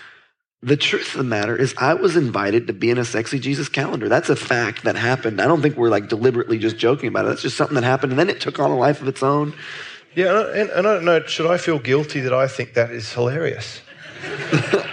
The 0.65 0.77
truth 0.77 1.15
of 1.15 1.19
the 1.19 1.25
matter 1.25 1.57
is, 1.57 1.75
I 1.77 1.95
was 1.95 2.15
invited 2.15 2.69
to 2.69 2.73
be 2.73 2.91
in 2.91 2.99
a 2.99 3.05
sexy 3.05 3.41
Jesus 3.41 3.69
calendar. 3.69 4.09
That's 4.09 4.29
a 4.29 4.37
fact 4.37 4.85
that 4.85 4.95
happened. 4.95 5.41
I 5.41 5.47
don't 5.47 5.61
think 5.61 5.77
we're 5.77 5.89
like 5.89 6.09
deliberately 6.09 6.59
just 6.59 6.77
joking 6.77 7.09
about 7.09 7.25
it. 7.25 7.29
That's 7.31 7.43
just 7.43 7.57
something 7.57 7.75
that 7.75 7.83
happened. 7.83 8.13
And 8.13 8.19
then 8.19 8.31
it 8.31 8.41
took 8.41 8.61
on 8.61 8.71
a 8.71 8.77
life 8.77 9.03
of 9.03 9.09
its 9.09 9.25
own. 9.25 9.55
Yeah, 10.15 10.47
and, 10.55 10.71
and 10.71 10.87
I 10.87 10.95
don't 10.95 11.05
know. 11.05 11.25
Should 11.25 11.51
I 11.51 11.59
feel 11.59 11.81
guilty 11.81 12.21
that 12.21 12.33
I 12.33 12.47
think 12.47 12.75
that 12.75 12.93
is 12.93 13.13
hilarious? 13.13 13.81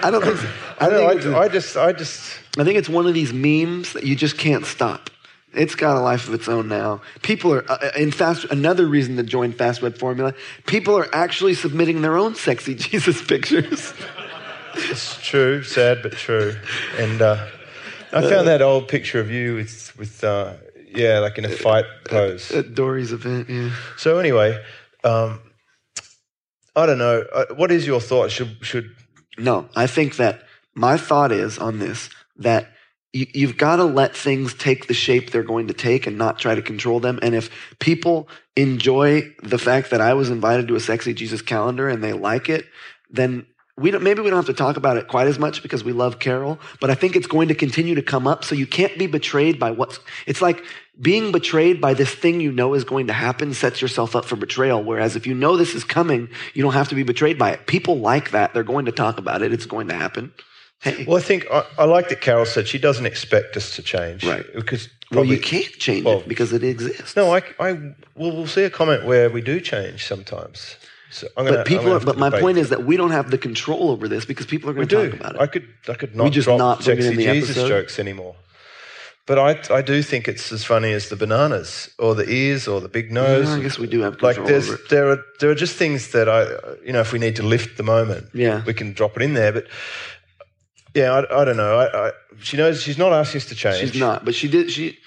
I 0.02 0.10
don't 0.10 0.24
think 0.24 0.38
so. 0.38 0.50
I, 0.80 0.88
I, 0.88 0.90
think 0.90 1.24
know, 1.26 1.34
I, 1.36 1.44
I 1.44 1.48
just, 1.50 1.78
I 1.78 1.92
just. 1.92 2.40
I 2.58 2.64
think 2.64 2.80
it's 2.80 2.90
one 2.90 3.06
of 3.06 3.14
these 3.14 3.32
memes 3.32 3.94
that 3.94 4.06
you 4.06 4.16
just 4.16 4.40
can't 4.40 4.66
stop. 4.66 5.12
It's 5.54 5.76
got 5.76 5.98
a 5.98 6.00
life 6.00 6.28
of 6.28 6.34
its 6.34 6.48
own 6.48 6.68
now. 6.68 7.02
People 7.22 7.54
are 7.54 7.70
uh, 7.70 7.92
in 7.96 8.12
fast. 8.12 8.46
Another 8.46 8.88
reason 8.88 9.18
to 9.18 9.24
join 9.24 9.52
Fast 9.52 9.84
Web 9.84 9.98
Formula. 9.98 10.34
People 10.66 10.98
are 10.98 11.08
actually 11.14 11.54
submitting 11.54 12.02
their 12.02 12.18
own 12.18 12.34
sexy 12.34 12.74
Jesus 12.76 13.24
pictures. 13.24 13.94
It's 14.76 15.22
true, 15.22 15.64
sad 15.64 16.02
but 16.02 16.14
true. 16.14 16.56
And 16.98 17.22
uh, 17.22 17.48
I 18.12 18.22
found 18.22 18.48
that 18.48 18.62
old 18.62 18.88
picture 18.88 19.20
of 19.20 19.30
you 19.30 19.56
with, 19.56 19.94
with 19.98 20.24
uh, 20.24 20.54
yeah, 20.94 21.20
like 21.20 21.38
in 21.38 21.46
a 21.46 21.50
fight 21.50 21.86
pose. 22.06 22.52
At 22.52 22.74
Dory's 22.74 23.12
event, 23.12 23.50
yeah. 23.50 23.72
So 23.98 24.20
anyway, 24.20 24.62
um, 25.04 25.40
I 26.76 26.86
don't 26.86 26.98
know. 26.98 27.26
Uh, 27.34 27.46
what 27.56 27.72
is 27.72 27.86
your 27.86 28.00
thought? 28.00 28.32
Should 28.32 28.58
should 28.62 28.96
No, 29.38 29.70
I 29.76 29.88
think 29.88 30.16
that 30.18 30.44
my 30.76 30.98
thought 30.98 31.32
is 31.32 31.58
on 31.58 31.80
this 31.80 32.10
that 32.38 32.72
you, 33.14 33.28
you've 33.34 33.58
got 33.58 33.78
to 33.78 33.84
let 33.84 34.16
things 34.16 34.54
take 34.54 34.88
the 34.88 34.94
shape 34.94 35.32
they're 35.32 35.44
going 35.44 35.68
to 35.68 35.74
take 35.74 36.08
and 36.08 36.18
not 36.18 36.40
try 36.40 36.56
to 36.56 36.62
control 36.62 37.00
them. 37.00 37.20
And 37.22 37.36
if 37.36 37.50
people 37.80 38.30
enjoy 38.56 39.34
the 39.44 39.58
fact 39.58 39.90
that 39.92 40.02
I 40.02 40.14
was 40.14 40.30
invited 40.30 40.68
to 40.68 40.76
a 40.76 40.80
sexy 40.80 41.14
Jesus 41.14 41.42
calendar 41.42 41.90
and 41.90 42.04
they 42.04 42.14
like 42.14 42.50
it, 42.50 42.66
then 43.10 43.46
we 43.80 43.92
don't, 43.92 44.04
maybe 44.04 44.22
we 44.22 44.30
don't 44.30 44.38
have 44.38 44.46
to 44.46 44.54
talk 44.54 44.78
about 44.78 44.98
it 44.98 45.08
quite 45.08 45.28
as 45.28 45.40
much 45.40 45.64
because 45.64 45.84
we 45.84 45.94
love 45.94 46.20
Carol, 46.20 46.60
but 46.80 46.90
I 46.90 46.96
think 46.96 47.16
it's 47.16 47.28
going 47.28 47.48
to 47.48 47.56
continue 47.56 47.96
to 47.96 48.02
come 48.02 48.28
up. 48.28 48.44
So 48.44 48.56
you 48.56 48.68
can't 48.68 48.98
be 48.98 49.08
betrayed 49.08 49.60
by 49.60 49.72
what's, 49.72 50.00
it's 50.26 50.42
like 50.42 50.64
being 51.00 51.32
betrayed 51.32 51.80
by 51.80 51.94
this 51.94 52.14
thing 52.14 52.42
you 52.42 52.52
know 52.52 52.74
is 52.74 52.84
going 52.84 53.08
to 53.08 53.14
happen 53.14 53.54
sets 53.54 53.82
yourself 53.82 54.16
up 54.16 54.26
for 54.26 54.36
betrayal. 54.36 54.84
Whereas 54.84 55.16
if 55.16 55.26
you 55.26 55.34
know 55.34 55.58
this 55.58 55.76
is 55.76 55.84
coming, 55.84 56.30
you 56.54 56.62
don't 56.62 56.74
have 56.74 56.90
to 56.90 56.96
be 56.96 57.04
betrayed 57.04 57.38
by 57.38 57.52
it. 57.52 57.68
People 57.68 58.00
like 58.00 58.32
that. 58.32 58.54
They're 58.54 58.64
going 58.64 58.86
to 58.86 58.92
talk 58.92 59.18
about 59.18 59.42
it. 59.42 59.54
It's 59.54 59.66
going 59.66 59.88
to 59.88 59.96
happen. 59.96 60.34
Hey, 60.82 61.06
Well, 61.06 61.18
I 61.18 61.22
think 61.22 61.46
I, 61.52 61.66
I 61.78 61.86
like 61.86 62.10
that 62.10 62.22
Carol 62.22 62.46
said 62.46 62.68
she 62.68 62.78
doesn't 62.78 63.06
expect 63.06 63.58
us 63.58 63.76
to 63.76 63.84
change, 63.84 64.24
Right. 64.24 64.46
Because 64.54 64.90
well, 65.12 65.26
you 65.26 65.40
can't 65.40 65.66
change 65.66 66.06
well, 66.06 66.20
it 66.20 66.28
because 66.28 66.54
it 66.54 66.64
exists. 66.64 67.16
No, 67.16 67.34
I, 67.34 67.42
I 67.60 67.74
well, 67.74 67.96
we'll 68.32 68.48
see 68.48 68.64
a 68.64 68.70
comment 68.70 69.06
where 69.06 69.30
we 69.30 69.42
do 69.42 69.60
change 69.60 70.06
sometimes. 70.06 70.76
So 71.12 71.28
I'm 71.36 71.46
gonna, 71.46 71.58
but 71.58 71.68
people 71.68 71.92
are, 71.94 72.00
but 72.00 72.18
my 72.18 72.30
point 72.30 72.58
is 72.58 72.70
that 72.70 72.84
we 72.86 72.96
don't 72.98 73.12
have 73.12 73.32
the 73.32 73.38
control 73.38 73.90
over 73.90 74.08
this 74.08 74.26
because 74.26 74.46
people 74.46 74.70
are 74.70 74.74
going 74.74 74.88
to 74.88 75.10
talk 75.10 75.20
about 75.20 75.36
it. 75.36 75.42
I 75.42 75.48
could, 75.48 75.68
I 75.88 75.94
could 75.96 76.16
not 76.16 76.26
we 76.26 76.30
just 76.30 76.46
drop 76.46 76.60
not 76.60 76.84
sexy 76.84 77.08
in 77.08 77.16
the 77.18 77.26
Jesus 77.26 77.52
episode? 77.58 77.68
jokes 77.68 77.98
anymore. 78.00 78.36
But 79.26 79.38
I, 79.38 79.76
I 79.78 79.82
do 79.84 80.02
think 80.02 80.28
it's 80.28 80.52
as 80.52 80.64
funny 80.64 80.92
as 80.92 81.10
the 81.10 81.16
bananas 81.16 81.90
or 82.00 82.16
the 82.16 82.28
ears 82.28 82.68
or 82.68 82.82
the 82.82 82.90
big 82.90 83.12
nose. 83.12 83.48
Yeah, 83.48 83.56
I 83.56 83.60
guess 83.60 83.78
we 83.78 83.86
do 83.88 84.02
have 84.02 84.22
like 84.22 84.36
control 84.38 84.48
there's 84.48 84.70
over 84.70 84.82
it. 84.82 84.90
there 84.90 85.10
are 85.12 85.24
there 85.40 85.50
are 85.52 85.56
just 85.56 85.76
things 85.76 86.12
that 86.14 86.28
I 86.28 86.46
you 86.86 86.94
know 86.94 87.02
if 87.02 87.12
we 87.14 87.20
need 87.20 87.36
to 87.36 87.44
lift 87.44 87.78
the 87.78 87.84
moment 87.84 88.26
Yeah. 88.34 88.64
we 88.66 88.74
can 88.74 88.94
drop 88.94 89.16
it 89.18 89.22
in 89.22 89.36
there 89.36 89.52
but 89.52 89.68
yeah 90.96 91.12
I, 91.12 91.42
I 91.42 91.46
don't 91.46 91.58
know 91.58 91.78
I, 91.78 92.08
I, 92.08 92.12
she 92.42 92.58
knows 92.58 92.82
she's 92.82 92.98
not 92.98 93.14
asking 93.14 93.42
us 93.42 93.46
to 93.50 93.56
change 93.56 93.78
She's 93.92 94.00
not, 94.00 94.26
but 94.26 94.34
she 94.34 94.48
did. 94.48 94.72
She 94.72 94.98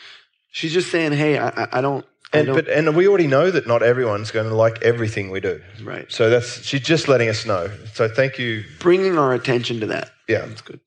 she's 0.52 0.72
just 0.72 0.90
saying, 0.92 1.12
"Hey, 1.12 1.38
I- 1.38 1.68
I 1.72 1.80
don't. 1.80 2.04
And 2.34 2.48
but 2.48 2.68
and 2.68 2.96
we 2.96 3.06
already 3.08 3.26
know 3.26 3.50
that 3.50 3.66
not 3.66 3.82
everyone's 3.82 4.30
going 4.30 4.48
to 4.48 4.54
like 4.54 4.82
everything 4.82 5.30
we 5.30 5.40
do. 5.40 5.60
Right. 5.82 6.10
So 6.10 6.30
that's 6.30 6.64
she's 6.64 6.80
just 6.80 7.06
letting 7.08 7.28
us 7.28 7.44
know. 7.44 7.70
So 7.94 8.08
thank 8.08 8.38
you. 8.38 8.64
Bringing 8.78 9.18
our 9.18 9.34
attention 9.34 9.80
to 9.80 9.86
that. 9.86 10.10
Yeah. 10.28 10.46
That's 10.46 10.62
good. 10.62 10.80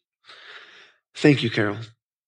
Thank 1.16 1.44
you, 1.44 1.50
Carol. 1.50 1.78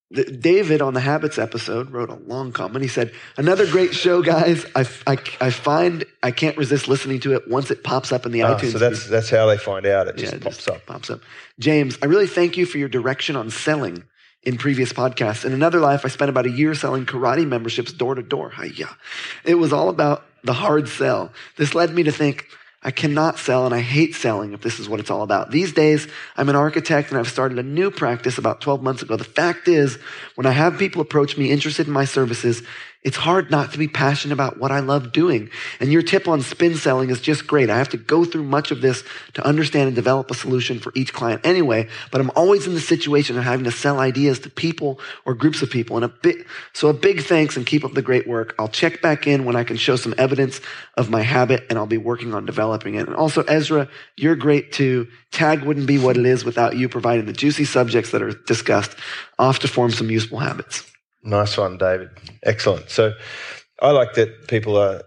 The, 0.10 0.24
David 0.24 0.82
on 0.82 0.94
the 0.94 1.02
Habits 1.02 1.38
episode 1.38 1.92
wrote 1.92 2.10
a 2.10 2.16
long 2.16 2.54
comment. 2.54 2.82
He 2.82 2.88
said, 2.88 3.12
Another 3.36 3.70
great 3.70 3.94
show, 3.94 4.22
guys. 4.22 4.66
I, 4.74 4.86
I, 5.06 5.18
I 5.42 5.50
find 5.50 6.06
I 6.24 6.32
can't 6.32 6.56
resist 6.56 6.88
listening 6.88 7.20
to 7.22 7.34
it 7.34 7.50
once 7.50 7.72
it 7.72 7.84
pops 7.84 8.14
up 8.14 8.26
in 8.26 8.32
the 8.32 8.44
Ah, 8.44 8.56
iTunes. 8.58 8.72
so 8.72 8.78
that's 8.78 9.08
that's 9.10 9.30
how 9.30 9.48
they 9.48 9.58
find 9.58 9.86
out. 9.86 10.08
It 10.08 10.16
just 10.16 10.32
Yeah, 10.32 10.38
it 10.38 10.44
pops 10.44 10.66
up. 10.70 10.86
Pops 10.86 11.10
up. 11.10 11.20
James, 11.60 11.98
I 12.02 12.06
really 12.06 12.28
thank 12.28 12.56
you 12.56 12.66
for 12.66 12.78
your 12.78 12.88
direction 12.88 13.36
on 13.36 13.50
selling 13.50 14.04
in 14.48 14.58
previous 14.58 14.94
podcasts. 14.94 15.44
In 15.44 15.52
another 15.52 15.82
life, 15.82 16.06
I 16.06 16.08
spent 16.08 16.30
about 16.30 16.46
a 16.46 16.50
year 16.50 16.74
selling 16.74 17.06
karate 17.06 17.46
memberships 17.46 17.92
door 17.92 18.16
to 18.16 18.24
door. 18.24 18.54
It 19.44 19.56
was 19.56 19.74
all 19.74 19.90
about 19.90 20.24
the 20.42 20.54
hard 20.54 20.88
sell. 20.88 21.34
This 21.58 21.76
led 21.76 21.94
me 21.94 22.04
to 22.04 22.14
think, 22.14 22.48
I 22.82 22.92
cannot 22.92 23.40
sell 23.40 23.66
and 23.66 23.76
I 23.76 23.82
hate 23.82 24.16
selling 24.16 24.54
if 24.54 24.62
this 24.62 24.80
is 24.80 24.88
what 24.88 25.02
it's 25.02 25.12
all 25.12 25.22
about. 25.22 25.52
These 25.52 25.74
days, 25.74 26.08
I'm 26.38 26.48
an 26.48 26.56
architect 26.56 27.10
and 27.10 27.20
I've 27.20 27.28
started 27.28 27.60
a 27.60 27.64
new 27.64 27.92
practice 27.92 28.38
about 28.38 28.62
12 28.62 28.82
months 28.82 29.02
ago. 29.02 29.18
The 29.18 29.26
fact 29.26 29.68
is, 29.68 30.00
when 30.36 30.46
I 30.46 30.52
have 30.52 30.78
people 30.78 31.02
approach 31.02 31.38
me 31.38 31.52
interested 31.52 31.88
in 31.88 31.92
my 31.92 32.06
services, 32.06 32.64
it's 33.04 33.16
hard 33.16 33.52
not 33.52 33.72
to 33.72 33.78
be 33.78 33.88
passionate 33.88 34.34
about 34.34 34.60
what 34.60 34.72
I 34.72 34.80
love 34.80 35.12
doing. 35.12 35.50
And 35.80 35.92
your 35.92 36.02
tip 36.02 36.28
on 36.28 36.42
spin 36.42 36.76
selling 36.76 37.10
is 37.10 37.22
just 37.22 37.46
great. 37.46 37.70
I 37.70 37.78
have 37.78 37.90
to 37.90 37.98
go 37.98 38.26
through 38.26 38.44
much 38.44 38.72
of 38.72 38.82
this 38.82 39.04
to 39.36 39.46
understand 39.46 39.88
and 39.88 39.96
develop 39.96 40.32
a 40.32 40.34
solution 40.34 40.80
for 40.80 40.92
each 40.96 41.14
client 41.14 41.42
anyway, 41.46 41.88
but 42.12 42.20
I'm 42.20 42.32
always 42.36 42.68
in 42.68 42.74
the 42.74 42.82
situation 42.82 43.38
of 43.38 43.44
having 43.44 43.66
to 43.66 43.72
sell 43.72 44.00
ideas 44.00 44.40
to 44.40 44.50
people 44.50 45.00
or 45.26 45.36
groups 45.36 45.62
of 45.62 45.70
people. 45.70 45.96
And 45.96 46.06
a 46.06 46.10
bit, 46.10 46.46
so 46.74 46.90
a 46.90 46.94
big 46.94 47.22
thanks 47.22 47.56
and 47.56 47.66
keep 47.66 47.86
up 47.86 47.94
the 47.94 48.02
great 48.02 48.28
work. 48.28 48.56
I'll 48.58 48.68
check 48.68 49.02
back 49.02 49.28
in 49.28 49.46
when 49.46 49.56
I 49.56 49.64
can 49.64 49.78
show 49.78 49.96
some 49.96 50.16
evidence 50.18 50.60
of 50.98 51.10
my 51.10 51.22
habit 51.22 51.66
and 51.70 51.78
I'll 51.78 51.86
be 51.86 51.98
working 51.98 52.34
on 52.34 52.46
developing 52.46 52.96
it. 52.96 53.08
And 53.08 53.16
also, 53.16 53.44
Ezra, 53.44 53.88
you're 54.16 54.36
great 54.36 54.72
too. 54.72 55.08
Tag 55.32 55.64
wouldn't 55.64 55.88
be 55.88 56.00
what 56.00 56.18
it 56.18 56.26
is 56.26 56.44
without 56.44 56.76
you 56.76 56.90
providing 56.90 57.26
the 57.26 57.34
juicy 57.34 57.66
subjects 57.66 58.12
that 58.12 58.24
are 58.24 58.32
discussed, 58.32 58.96
off 59.38 59.60
to 59.60 59.68
form 59.68 59.92
some 59.92 60.10
useful 60.10 60.40
habits. 60.40 60.84
Nice 61.28 61.58
one, 61.58 61.78
David. 61.78 62.10
Excellent. 62.44 62.90
So 62.90 63.14
I 63.82 63.92
like 63.92 64.14
that 64.14 64.48
people 64.48 64.78
are 64.78 65.04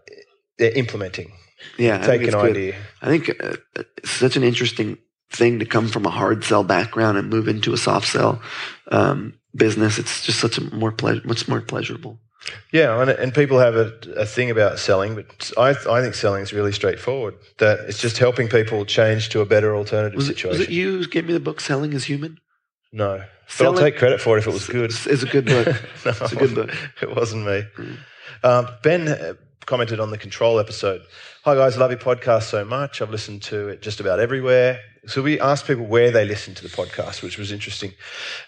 they're 0.59 0.73
implementing, 0.73 1.33
Yeah, 1.79 1.97
I 1.97 1.99
think 2.07 2.23
take 2.23 2.33
an 2.33 2.39
good. 2.41 2.51
idea. 2.51 2.75
I 3.01 3.07
think 3.07 3.31
uh, 3.43 3.57
it's 3.97 4.11
such 4.11 4.37
an 4.37 4.43
interesting 4.45 4.99
thing 5.33 5.59
to 5.61 5.64
come 5.64 5.89
from 5.89 6.05
a 6.05 6.11
hard 6.11 6.45
sell 6.45 6.62
background 6.64 7.16
and 7.16 7.31
move 7.31 7.49
into 7.49 7.73
a 7.73 7.77
soft 7.79 8.07
sell 8.09 8.43
um, 8.93 9.35
business. 9.55 9.99
It's 9.99 10.23
just 10.27 10.39
such 10.41 10.59
a 10.59 10.75
more 10.75 10.93
ple- 10.93 11.23
much 11.25 11.49
more 11.49 11.61
pleasurable. 11.62 12.18
Yeah, 12.73 13.01
and, 13.01 13.11
and 13.11 13.35
people 13.35 13.59
have 13.59 13.77
a, 13.77 13.93
a 14.16 14.27
thing 14.27 14.51
about 14.51 14.79
selling, 14.79 15.14
but 15.14 15.51
I, 15.59 15.71
I 15.71 16.01
think 16.03 16.14
selling 16.14 16.43
is 16.43 16.53
really 16.53 16.73
straightforward. 16.73 17.35
That 17.59 17.81
it's 17.81 18.01
just 18.01 18.18
helping 18.18 18.49
people 18.49 18.85
change 18.87 19.29
to 19.31 19.41
a 19.41 19.47
better 19.47 19.75
alternative 19.77 20.16
Was 20.16 20.29
it, 20.29 20.37
situation. 20.37 20.59
was 20.59 20.68
it 20.68 20.73
you 20.73 20.99
who 20.99 21.07
gave 21.07 21.27
me 21.27 21.33
the 21.33 21.41
book 21.41 21.61
"Selling 21.61 21.93
is 21.93 22.05
Human"? 22.05 22.39
No, 22.93 23.18
but 23.18 23.28
Selling- 23.47 23.74
I'll 23.74 23.80
take 23.80 23.97
credit 23.97 24.20
for 24.20 24.36
it 24.36 24.41
if 24.41 24.47
it 24.47 24.53
was 24.53 24.66
good. 24.66 24.91
It's, 25.07 25.22
a 25.22 25.26
good 25.26 25.47
book. 25.47 25.66
no, 26.05 26.11
It's 26.11 26.32
a 26.32 26.36
good 26.36 26.55
book. 26.55 26.70
It 27.01 27.14
wasn't 27.14 27.47
me. 27.47 27.64
Mm. 27.76 27.97
Um, 28.43 28.68
ben 28.82 29.09
uh, 29.09 29.34
commented 29.66 30.01
on 30.01 30.11
the 30.11 30.18
control 30.18 30.59
episode. 30.59 31.03
Hi 31.45 31.55
guys, 31.55 31.76
I 31.76 31.80
love 31.80 31.91
your 31.91 32.01
podcast 32.01 32.45
so 32.45 32.64
much. 32.64 33.01
I've 33.01 33.11
listened 33.11 33.43
to 33.45 33.68
it 33.68 33.82
just 33.82 34.01
about 34.01 34.18
everywhere. 34.18 34.80
So 35.07 35.22
we 35.22 35.41
asked 35.41 35.66
people 35.66 35.86
where 35.86 36.11
they 36.11 36.24
listen 36.24 36.55
to 36.55 36.62
the 36.62 36.68
podcast, 36.68 37.22
which 37.22 37.38
was 37.38 37.53
interesting. 37.53 37.93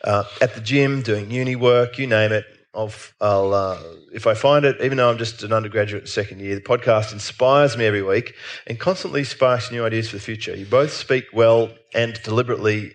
Uh, 0.05 0.25
at 0.41 0.55
the 0.55 0.61
gym, 0.61 1.03
doing 1.03 1.31
uni 1.31 1.57
work, 1.57 1.99
you 1.99 2.07
name 2.07 2.33
it. 2.33 2.45
I'll, 2.75 2.93
I'll 3.21 3.53
uh, 3.55 3.79
if 4.13 4.27
I 4.27 4.35
find 4.35 4.65
it, 4.65 4.77
even 4.83 4.97
though 4.99 5.11
I'm 5.11 5.19
just 5.19 5.43
an 5.43 5.53
undergraduate 5.53 6.09
second 6.09 6.41
year, 6.41 6.55
the 6.55 6.61
podcast 6.63 7.13
inspires 7.13 7.77
me 7.77 7.85
every 7.87 8.03
week 8.03 8.35
and 8.67 8.79
constantly 8.81 9.25
sparks 9.25 9.71
new 9.71 9.85
ideas 9.85 10.09
for 10.11 10.17
the 10.17 10.23
future. 10.23 10.57
You 10.57 10.65
both 10.67 10.93
speak 10.93 11.27
well 11.33 11.71
and 11.95 12.19
deliberately, 12.23 12.95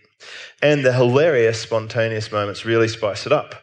and 0.61 0.84
the 0.84 0.93
hilarious, 0.93 1.61
spontaneous 1.61 2.32
moments 2.32 2.65
really 2.65 2.88
spice 2.88 3.25
it 3.25 3.32
up. 3.32 3.55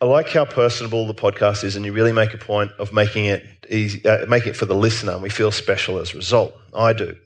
I 0.00 0.04
like 0.04 0.28
how 0.28 0.44
personable 0.44 1.06
the 1.06 1.14
podcast 1.14 1.64
is, 1.64 1.74
and 1.74 1.84
you 1.84 1.92
really 1.92 2.12
make 2.12 2.32
a 2.32 2.38
point 2.38 2.70
of 2.78 2.92
making 2.92 3.24
it 3.24 3.44
easy, 3.68 4.04
uh, 4.06 4.26
it 4.30 4.56
for 4.56 4.66
the 4.66 4.74
listener, 4.74 5.12
and 5.12 5.22
we 5.22 5.30
feel 5.30 5.50
special 5.50 5.98
as 5.98 6.14
a 6.14 6.16
result. 6.16 6.54
I 6.72 6.92
do. 6.92 7.16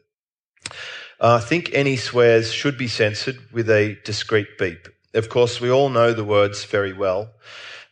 Uh, 1.21 1.37
I 1.37 1.41
think 1.41 1.71
any 1.75 1.97
swears 1.97 2.51
should 2.53 2.79
be 2.79 2.89
censored 2.89 3.39
with 3.53 3.69
a 3.69 3.99
discreet 4.05 4.59
beep. 4.59 4.89
Of 5.15 5.29
course, 5.29 5.61
we 5.61 5.71
all 5.71 5.91
know 5.91 6.13
the 6.15 6.25
words 6.25 6.65
very 6.65 6.95
well, 6.95 7.31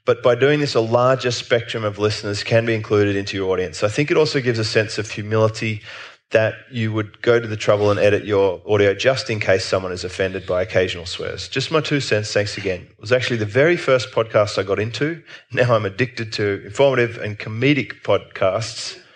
but 0.07 0.22
by 0.22 0.35
doing 0.35 0.61
this, 0.61 0.74
a 0.74 0.81
larger 0.81 1.31
spectrum 1.31 1.85
of 1.85 1.99
listeners 1.99 2.43
can 2.43 2.64
be 2.64 2.74
included 2.74 3.16
into 3.16 3.37
your 3.37 3.53
audience. 3.53 3.85
I 3.85 3.89
think 3.89 4.11
it 4.11 4.16
also 4.16 4.41
gives 4.41 4.59
a 4.59 4.64
sense 4.64 4.99
of 4.99 5.11
humility 5.11 5.83
that 6.31 6.55
you 6.70 6.93
would 6.93 7.20
go 7.22 7.41
to 7.41 7.47
the 7.47 7.57
trouble 7.57 7.91
and 7.91 7.99
edit 7.99 8.24
your 8.24 8.62
audio 8.66 8.95
just 8.95 9.31
in 9.31 9.41
case 9.41 9.64
someone 9.64 9.91
is 9.91 10.05
offended 10.05 10.47
by 10.47 10.62
occasional 10.62 11.07
swears. 11.07 11.49
Just 11.49 11.72
my 11.72 11.81
two 11.81 12.01
cents, 12.01 12.33
thanks 12.33 12.57
again. 12.57 12.83
It 12.83 13.01
was 13.01 13.11
actually 13.12 13.39
the 13.39 13.47
very 13.47 13.76
first 13.76 14.12
podcast 14.12 14.57
I 14.57 14.62
got 14.62 14.78
into. 14.78 15.22
Now 15.53 15.74
I'm 15.74 15.85
addicted 15.85 16.33
to 16.35 16.62
informative 16.64 17.18
and 17.18 17.39
comedic 17.39 18.03
podcasts. 18.03 18.99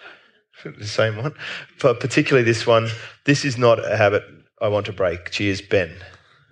The 0.65 0.87
same 0.87 1.19
one, 1.19 1.35
but 1.83 2.01
particularly 2.01 2.43
this 2.43 2.67
one. 2.67 2.89
This 3.27 3.45
is 3.45 3.59
not 3.59 3.85
a 3.85 3.99
habit 3.99 4.23
I 4.63 4.69
want 4.69 4.87
to 4.87 4.95
break. 4.95 5.31
Cheers, 5.31 5.61
Ben. 5.61 5.95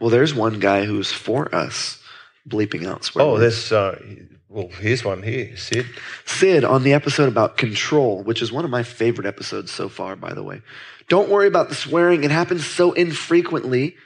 Well, 0.01 0.11
there's 0.11 0.35
one 0.35 0.61
guy 0.61 0.85
who's 0.85 1.11
for 1.11 1.53
us 1.55 1.99
bleeping 2.47 2.87
out 2.87 3.05
swear. 3.05 3.25
Oh, 3.25 3.33
words. 3.33 3.41
there's, 3.41 3.73
uh, 3.73 3.99
well, 4.53 4.69
here's 4.69 5.05
one 5.05 5.23
here, 5.23 5.57
Sid. 5.57 5.87
Sid 6.27 6.65
on 6.65 6.83
the 6.83 6.93
episode 6.93 7.29
about 7.29 7.57
control, 7.57 8.23
which 8.23 8.43
is 8.43 8.53
one 8.53 8.65
of 8.65 8.71
my 8.71 8.83
favorite 8.83 9.27
episodes 9.27 9.71
so 9.73 9.89
far, 9.89 10.15
by 10.17 10.35
the 10.35 10.43
way. 10.43 10.61
Don't 11.09 11.29
worry 11.31 11.47
about 11.49 11.69
the 11.69 11.75
swearing. 11.75 12.23
It 12.25 12.31
happens 12.31 12.67
so 12.67 12.93
infrequently 12.93 13.97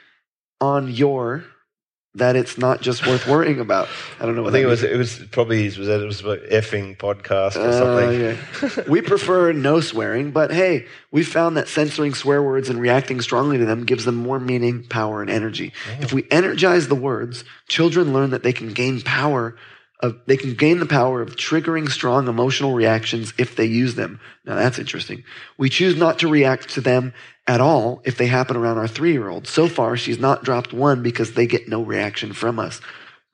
on 0.60 0.90
your 0.90 1.44
that 2.14 2.34
it's 2.34 2.56
not 2.56 2.80
just 2.80 3.06
worth 3.06 3.26
worrying 3.26 3.60
about. 3.60 3.88
I 4.18 4.24
don't 4.24 4.34
know 4.36 4.40
I 4.40 4.44
what 4.44 4.52
think 4.54 4.64
it 4.64 4.68
was, 4.68 4.82
means. 4.82 4.94
it 4.94 4.96
was 4.96 5.18
probably, 5.30 5.64
was 5.66 5.76
that 5.86 6.00
it 6.00 6.06
was 6.06 6.20
about 6.20 6.38
effing 6.44 6.96
podcast 6.96 7.56
or 7.56 7.68
Uh, 7.68 7.72
something. 7.72 8.20
yeah. 8.78 8.84
we 8.90 9.02
prefer 9.02 9.52
no 9.52 9.80
swearing, 9.80 10.30
but 10.30 10.50
hey, 10.50 10.86
we 11.10 11.22
found 11.22 11.58
that 11.58 11.68
censoring 11.68 12.14
swear 12.14 12.42
words 12.42 12.70
and 12.70 12.80
reacting 12.80 13.20
strongly 13.20 13.58
to 13.58 13.66
them 13.66 13.84
gives 13.84 14.06
them 14.06 14.14
more 14.14 14.40
meaning, 14.40 14.84
power, 14.84 15.20
and 15.20 15.30
energy. 15.30 15.74
If 16.00 16.14
we 16.14 16.26
energize 16.30 16.88
the 16.88 16.94
words, 16.94 17.44
children 17.68 18.14
learn 18.14 18.30
that 18.30 18.42
they 18.42 18.52
can 18.54 18.72
gain 18.72 19.02
power 19.02 19.54
of 20.00 20.20
they 20.26 20.36
can 20.36 20.54
gain 20.54 20.78
the 20.78 20.86
power 20.86 21.22
of 21.22 21.36
triggering 21.36 21.88
strong 21.88 22.28
emotional 22.28 22.74
reactions 22.74 23.32
if 23.38 23.56
they 23.56 23.64
use 23.64 23.94
them. 23.94 24.20
Now 24.44 24.54
that's 24.54 24.78
interesting. 24.78 25.24
We 25.56 25.68
choose 25.68 25.96
not 25.96 26.18
to 26.20 26.28
react 26.28 26.70
to 26.70 26.80
them 26.80 27.14
at 27.46 27.60
all 27.60 28.02
if 28.04 28.18
they 28.18 28.26
happen 28.26 28.56
around 28.56 28.78
our 28.78 28.88
three 28.88 29.12
year 29.12 29.28
old. 29.28 29.46
So 29.46 29.68
far, 29.68 29.96
she's 29.96 30.18
not 30.18 30.44
dropped 30.44 30.72
one 30.72 31.02
because 31.02 31.32
they 31.32 31.46
get 31.46 31.68
no 31.68 31.82
reaction 31.82 32.32
from 32.32 32.58
us. 32.58 32.80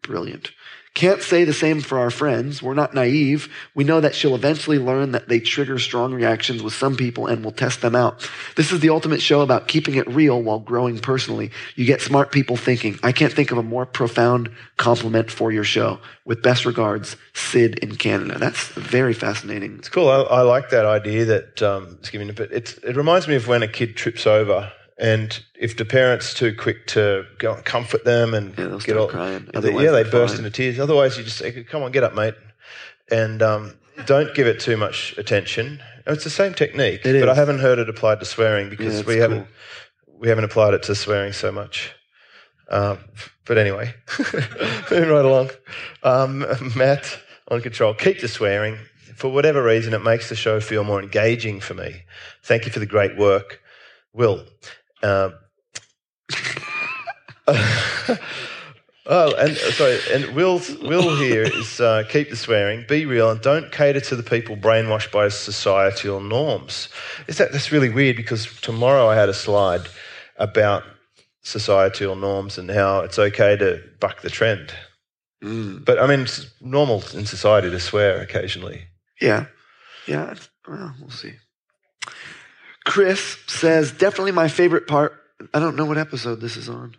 Brilliant. 0.03 0.51
Can't 0.95 1.23
say 1.23 1.45
the 1.45 1.55
same 1.55 1.81
for 1.81 1.99
our 1.99 2.11
friends. 2.11 2.63
We're 2.63 2.75
not 2.75 2.93
naive. 2.93 3.49
We 3.75 3.83
know 3.83 4.03
that 4.03 4.15
she'll 4.15 4.35
eventually 4.35 4.79
learn 4.79 5.13
that 5.13 5.27
they 5.27 5.41
trigger 5.41 5.79
strong 5.79 6.13
reactions 6.13 6.63
with 6.63 6.75
some 6.75 6.97
people 6.97 7.27
and 7.27 7.43
we'll 7.43 7.53
test 7.53 7.81
them 7.81 7.95
out. 7.95 8.29
This 8.57 8.73
is 8.73 8.81
the 8.81 8.91
ultimate 8.91 9.23
show 9.23 9.41
about 9.41 9.69
keeping 9.69 9.95
it 9.95 10.07
real 10.07 10.43
while 10.43 10.59
growing 10.59 10.99
personally. 10.99 11.51
You 11.77 11.87
get 11.87 12.03
smart 12.03 12.31
people 12.31 12.59
thinking. 12.59 12.99
I 13.03 13.13
can't 13.13 13.33
think 13.33 13.51
of 13.51 13.57
a 13.57 13.63
more 13.63 13.87
profound 13.87 14.51
compliment 14.77 15.31
for 15.31 15.51
your 15.51 15.65
show. 15.65 15.99
With 16.27 16.43
best 16.43 16.67
regards, 16.67 17.17
Sid 17.33 17.79
in 17.79 17.97
Canada. 17.97 18.39
That's 18.39 18.69
very 18.69 19.15
fascinating. 19.15 19.77
It's 19.79 19.89
cool. 19.89 20.11
I, 20.11 20.21
I 20.21 20.43
like 20.43 20.69
that 20.71 20.85
idea 20.85 21.25
that 21.25 21.63
um, 21.63 21.97
it's 22.01 22.11
giving. 22.11 22.29
It's, 22.29 22.75
it 22.75 22.97
reminds 22.97 23.27
me 23.27 23.37
of 23.37 23.49
when 23.49 23.63
a 23.63 23.69
kid 23.69 23.97
trips 23.97 24.27
over, 24.27 24.71
and 24.99 25.43
if 25.59 25.77
the 25.77 25.85
parent's 25.85 26.35
too 26.35 26.55
quick 26.55 26.87
to 26.89 27.25
go 27.39 27.55
and 27.55 27.65
comfort 27.65 28.05
them 28.05 28.35
and 28.35 28.57
Yeah, 28.59 28.79
get 28.85 28.97
all, 28.97 29.09
crying. 29.09 29.45
yeah, 29.53 29.59
Otherwise 29.59 29.85
yeah, 29.85 29.91
they 29.93 30.03
burst 30.05 30.35
fine. 30.37 30.45
into 30.45 30.51
tears. 30.57 30.79
Otherwise, 30.79 31.17
you 31.19 31.25
just 31.25 31.39
say, 31.39 31.65
"Come 31.65 31.83
on, 31.83 31.93
get 31.93 32.05
up, 32.05 32.15
mate," 32.15 32.35
and 33.11 33.43
um, 33.43 33.75
don't 34.07 34.35
give 34.35 34.47
it 34.47 34.61
too 34.61 34.77
much 34.77 35.15
attention. 35.19 35.81
It's 36.07 36.25
the 36.25 36.31
same 36.31 36.53
technique, 36.55 37.05
It 37.07 37.21
but 37.21 37.29
I 37.29 37.35
haven't 37.35 37.61
heard 37.61 37.79
it 37.79 37.89
applied 37.89 38.19
to 38.21 38.27
swearing 38.27 38.69
because 38.71 38.97
that's 38.97 39.07
we 39.07 39.17
haven't 39.19 39.47
we 40.19 40.29
haven't 40.29 40.45
applied 40.45 40.75
it 40.75 40.83
to 40.85 40.95
swearing 40.95 41.33
so 41.33 41.51
much. 41.53 41.93
Um, 42.69 42.99
but 43.45 43.59
anyway, 43.59 43.95
moving 44.91 45.09
right 45.11 45.25
along. 45.25 45.51
Um, 46.03 46.47
Matt 46.77 47.19
on 47.49 47.61
control. 47.61 47.95
Keep 47.95 48.21
the 48.21 48.29
swearing. 48.29 48.79
For 49.17 49.29
whatever 49.31 49.63
reason, 49.63 49.93
it 49.95 50.03
makes 50.03 50.29
the 50.29 50.35
show 50.37 50.59
feel 50.61 50.85
more 50.85 51.01
engaging 51.03 51.61
for 51.61 51.75
me. 51.75 52.03
Thank 52.43 52.65
you 52.67 52.73
for 52.73 52.79
the 52.81 52.87
great 52.87 53.17
work, 53.17 53.61
Will. 54.15 54.45
Um, 55.03 55.35
oh, 59.07 59.35
and 59.37 59.57
sorry, 59.57 59.99
and 60.13 60.35
Will, 60.35 60.61
Will 60.83 61.17
here 61.17 61.43
is 61.43 61.81
uh, 61.81 62.05
keep 62.09 62.31
the 62.31 62.37
swearing, 62.37 62.85
be 62.89 63.05
real, 63.07 63.31
and 63.31 63.41
don't 63.41 63.73
cater 63.73 64.01
to 64.01 64.17
the 64.17 64.23
people 64.23 64.57
brainwashed 64.57 65.11
by 65.11 65.29
societal 65.29 66.21
norms. 66.21 66.89
Is 67.27 67.39
that 67.39 67.53
that's 67.53 67.73
really 67.73 67.91
weird 67.91 68.17
because 68.17 68.47
tomorrow 68.61 69.09
I 69.09 69.17
had 69.17 69.29
a 69.29 69.35
slide 69.35 69.89
about 70.37 70.85
societal 71.43 72.15
norms 72.17 72.59
and 72.59 72.71
how 72.71 73.01
it's 73.01 73.19
okay 73.19 73.57
to 73.57 73.83
buck 74.01 74.23
the 74.23 74.31
trend. 74.31 74.73
Mm, 75.43 75.85
But 75.85 75.99
I 75.99 76.07
mean, 76.07 76.21
it's 76.21 76.47
normal 76.61 77.03
in 77.15 77.27
society 77.27 77.71
to 77.71 77.81
swear 77.81 78.21
occasionally. 78.21 78.85
yeah. 79.21 79.47
Yeah, 80.09 80.35
well, 80.67 80.93
we'll 81.01 81.11
see. 81.11 81.35
Chris 82.85 83.37
says, 83.47 83.93
definitely 83.93 84.33
my 84.33 84.49
favorite 84.49 84.87
part. 84.87 85.15
I 85.53 85.61
don't 85.61 85.77
know 85.77 85.87
what 85.87 85.99
episode 85.99 86.41
this 86.41 86.57
is 86.57 86.69
on. 86.69 86.97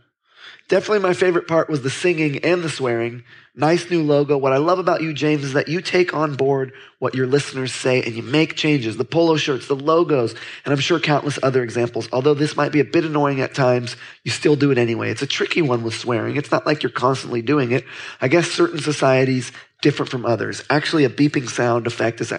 Definitely 0.70 1.00
my 1.00 1.14
favorite 1.14 1.48
part 1.48 1.70
was 1.70 1.82
the 1.82 1.90
singing 1.90 2.38
and 2.46 2.64
the 2.64 2.70
swearing. 2.70 3.24
Nice 3.54 3.92
new 3.92 4.02
logo. 4.02 4.38
What 4.38 4.54
I 4.54 4.58
love 4.58 4.80
about 4.80 5.02
you, 5.02 5.14
James, 5.14 5.44
is 5.44 5.54
that 5.54 5.68
you 5.68 5.82
take 5.82 6.14
on 6.14 6.36
board 6.36 6.72
what 7.00 7.16
your 7.16 7.28
listeners 7.28 7.74
say 7.74 8.02
and 8.02 8.16
you 8.16 8.24
make 8.24 8.56
changes. 8.56 8.96
The 8.96 9.04
polo 9.04 9.36
shirts, 9.36 9.68
the 9.68 9.76
logos, 9.76 10.34
and 10.64 10.74
I'm 10.74 10.80
sure 10.80 11.00
countless 11.00 11.38
other 11.44 11.64
examples. 11.64 12.08
Although 12.14 12.34
this 12.34 12.56
might 12.56 12.72
be 12.72 12.80
a 12.80 12.86
bit 12.86 13.04
annoying 13.04 13.42
at 13.42 13.54
times, 13.54 13.98
you 14.24 14.32
still 14.32 14.56
do 14.56 14.72
it 14.72 14.78
anyway. 14.78 15.12
It's 15.12 15.22
a 15.22 15.28
tricky 15.28 15.62
one 15.62 15.84
with 15.84 15.96
swearing. 15.96 16.38
It's 16.38 16.52
not 16.52 16.66
like 16.66 16.82
you're 16.82 16.92
constantly 16.92 17.42
doing 17.42 17.72
it. 17.72 17.86
I 18.22 18.30
guess 18.30 18.50
certain 18.50 18.80
societies 18.80 19.52
different 19.82 20.10
from 20.10 20.26
others. 20.26 20.64
Actually, 20.70 21.04
a 21.04 21.10
beeping 21.10 21.50
sound 21.50 21.88
effect 21.88 22.22
is 22.22 22.32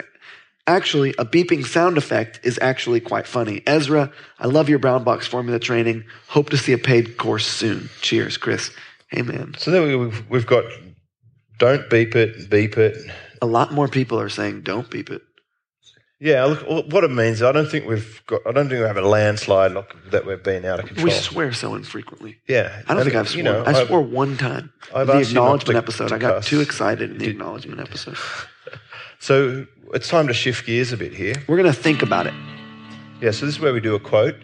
Actually, 0.66 1.10
a 1.18 1.26
beeping 1.26 1.64
sound 1.66 1.98
effect 1.98 2.40
is 2.42 2.58
actually 2.62 2.98
quite 2.98 3.26
funny. 3.26 3.62
Ezra, 3.66 4.10
I 4.38 4.46
love 4.46 4.70
your 4.70 4.78
brown 4.78 5.04
box 5.04 5.26
formula 5.26 5.58
training. 5.58 6.04
Hope 6.28 6.48
to 6.50 6.56
see 6.56 6.72
a 6.72 6.78
paid 6.78 7.18
course 7.18 7.46
soon. 7.46 7.90
Cheers, 8.00 8.38
Chris. 8.38 8.70
Hey, 9.08 9.20
man. 9.20 9.54
So 9.58 9.70
then 9.70 9.98
we've, 9.98 10.30
we've 10.30 10.46
got 10.46 10.64
don't 11.58 11.88
beep 11.90 12.16
it, 12.16 12.48
beep 12.48 12.78
it. 12.78 12.96
A 13.42 13.46
lot 13.46 13.72
more 13.72 13.88
people 13.88 14.18
are 14.18 14.30
saying 14.30 14.62
don't 14.62 14.88
beep 14.90 15.10
it. 15.10 15.20
Yeah, 16.18 16.44
look, 16.44 16.90
what 16.90 17.04
it 17.04 17.10
means, 17.10 17.42
I 17.42 17.52
don't 17.52 17.68
think 17.68 17.86
we've 17.86 18.22
got, 18.26 18.40
I 18.46 18.52
don't 18.52 18.70
think 18.70 18.80
we 18.80 18.86
have 18.86 18.96
a 18.96 19.02
landslide 19.02 19.72
like 19.72 19.94
that 20.10 20.24
we've 20.24 20.42
been 20.42 20.64
out 20.64 20.80
of 20.80 20.86
control. 20.86 21.04
We 21.04 21.10
swear 21.10 21.52
so 21.52 21.74
infrequently. 21.74 22.38
Yeah. 22.48 22.80
I 22.88 22.94
don't 22.94 23.04
think 23.04 23.16
I've 23.16 23.28
sworn. 23.28 23.44
You 23.44 23.52
know, 23.52 23.62
I 23.64 23.72
I've, 23.72 23.86
swore 23.88 24.00
one 24.00 24.38
time. 24.38 24.72
I've 24.94 25.08
the 25.08 25.18
acknowledgement 25.18 25.76
episode. 25.76 26.12
I 26.12 26.18
got 26.18 26.42
too 26.42 26.62
excited 26.62 27.10
in 27.10 27.18
the 27.18 27.28
acknowledgement 27.28 27.80
episode. 27.80 28.16
So 29.20 29.66
it's 29.92 30.08
time 30.08 30.26
to 30.28 30.34
shift 30.34 30.66
gears 30.66 30.92
a 30.92 30.96
bit 30.96 31.12
here. 31.12 31.34
We're 31.46 31.56
going 31.56 31.72
to 31.72 31.78
think 31.78 32.02
about 32.02 32.26
it. 32.26 32.34
Yeah, 33.20 33.30
so 33.30 33.46
this 33.46 33.56
is 33.56 33.60
where 33.60 33.72
we 33.72 33.80
do 33.80 33.94
a 33.94 34.00
quote, 34.00 34.36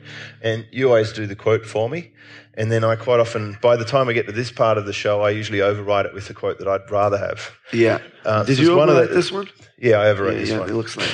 and 0.42 0.66
you 0.70 0.88
always 0.88 1.12
do 1.12 1.26
the 1.26 1.36
quote 1.36 1.66
for 1.66 1.88
me. 1.88 2.12
And 2.54 2.70
then 2.70 2.84
I 2.84 2.96
quite 2.96 3.20
often, 3.20 3.58
by 3.62 3.76
the 3.76 3.84
time 3.84 4.08
I 4.08 4.12
get 4.12 4.26
to 4.26 4.32
this 4.32 4.50
part 4.50 4.78
of 4.78 4.86
the 4.86 4.92
show, 4.92 5.22
I 5.22 5.30
usually 5.30 5.60
override 5.60 6.06
it 6.06 6.14
with 6.14 6.28
the 6.28 6.34
quote 6.34 6.58
that 6.58 6.68
I'd 6.68 6.90
rather 6.90 7.18
have. 7.18 7.50
Yeah. 7.72 8.00
Uh, 8.24 8.44
Did 8.44 8.58
you 8.58 8.70
overwrite 8.70 9.08
the, 9.08 9.14
this 9.14 9.32
one? 9.32 9.48
Yeah, 9.78 10.00
I 10.00 10.06
overwrote 10.06 10.32
yeah, 10.32 10.38
this 10.38 10.50
yeah, 10.50 10.58
one. 10.58 10.70
It 10.70 10.74
looks 10.74 10.96
like. 10.96 11.10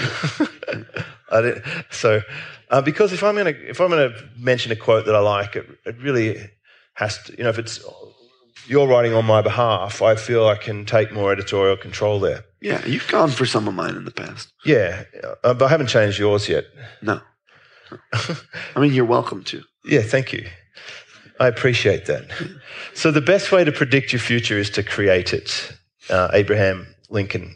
I 1.31 1.41
did, 1.41 1.63
so, 1.91 2.21
uh, 2.71 2.81
because 2.83 3.13
if 3.13 3.23
I'm 3.23 3.35
going 3.35 3.53
to 3.53 3.69
if 3.69 3.81
I'm 3.81 3.91
going 3.91 4.13
to 4.13 4.29
mention 4.39 4.71
a 4.73 4.77
quote 4.77 5.07
that 5.07 5.17
I 5.17 5.19
like, 5.19 5.57
it, 5.57 5.67
it 5.85 5.99
really 5.99 6.51
has 6.95 7.23
to. 7.25 7.37
You 7.37 7.45
know, 7.45 7.51
if 7.51 7.59
it's 7.59 7.85
you're 8.69 8.87
writing 8.87 9.15
on 9.15 9.25
my 9.25 9.43
behalf, 9.43 10.03
I 10.03 10.17
feel 10.17 10.47
I 10.47 10.57
can 10.57 10.85
take 10.85 11.13
more 11.13 11.33
editorial 11.33 11.77
control 11.77 12.21
there. 12.21 12.45
Yeah, 12.61 12.85
you've 12.87 13.09
gone 13.09 13.31
for 13.31 13.47
some 13.47 13.69
of 13.69 13.75
mine 13.75 13.97
in 13.97 14.05
the 14.05 14.11
past. 14.11 14.53
Yeah, 14.65 15.05
uh, 15.45 15.55
but 15.55 15.63
I 15.63 15.69
haven't 15.69 15.89
changed 15.89 16.19
yours 16.19 16.49
yet. 16.49 16.65
No. 17.03 17.21
I 18.13 18.81
mean, 18.81 18.93
you're 18.93 19.05
welcome 19.05 19.45
to. 19.45 19.63
Yeah, 19.85 20.03
thank 20.03 20.33
you. 20.33 20.47
I 21.39 21.49
appreciate 21.49 22.07
that. 22.07 22.25
So, 22.95 23.11
the 23.11 23.21
best 23.21 23.53
way 23.53 23.63
to 23.63 23.73
predict 23.73 24.13
your 24.13 24.21
future 24.21 24.59
is 24.59 24.71
to 24.71 24.83
create 24.83 25.35
it. 25.35 25.73
Uh, 26.09 26.31
Abraham 26.33 26.87
Lincoln. 27.11 27.55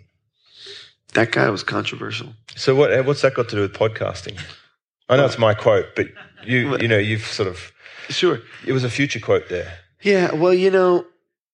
That 1.15 1.33
guy 1.33 1.49
was 1.51 1.63
controversial. 1.63 2.35
So, 2.57 2.75
what, 2.75 3.07
what's 3.07 3.23
that 3.23 3.35
got 3.35 3.49
to 3.49 3.57
do 3.57 3.63
with 3.63 3.73
podcasting? 3.73 4.39
I 5.09 5.17
know 5.17 5.25
it's 5.25 5.39
my 5.39 5.55
quote, 5.55 5.87
but 5.97 6.07
you, 6.45 6.77
you 6.79 6.89
know, 6.89 6.99
you've 6.99 7.27
sort 7.27 7.49
of. 7.49 7.73
Sure. 8.11 8.41
It 8.67 8.73
was 8.73 8.85
a 8.85 8.91
future 8.91 9.19
quote 9.19 9.49
there. 9.49 9.73
Yeah, 10.03 10.35
well, 10.35 10.55
you 10.55 10.71
know, 10.71 11.07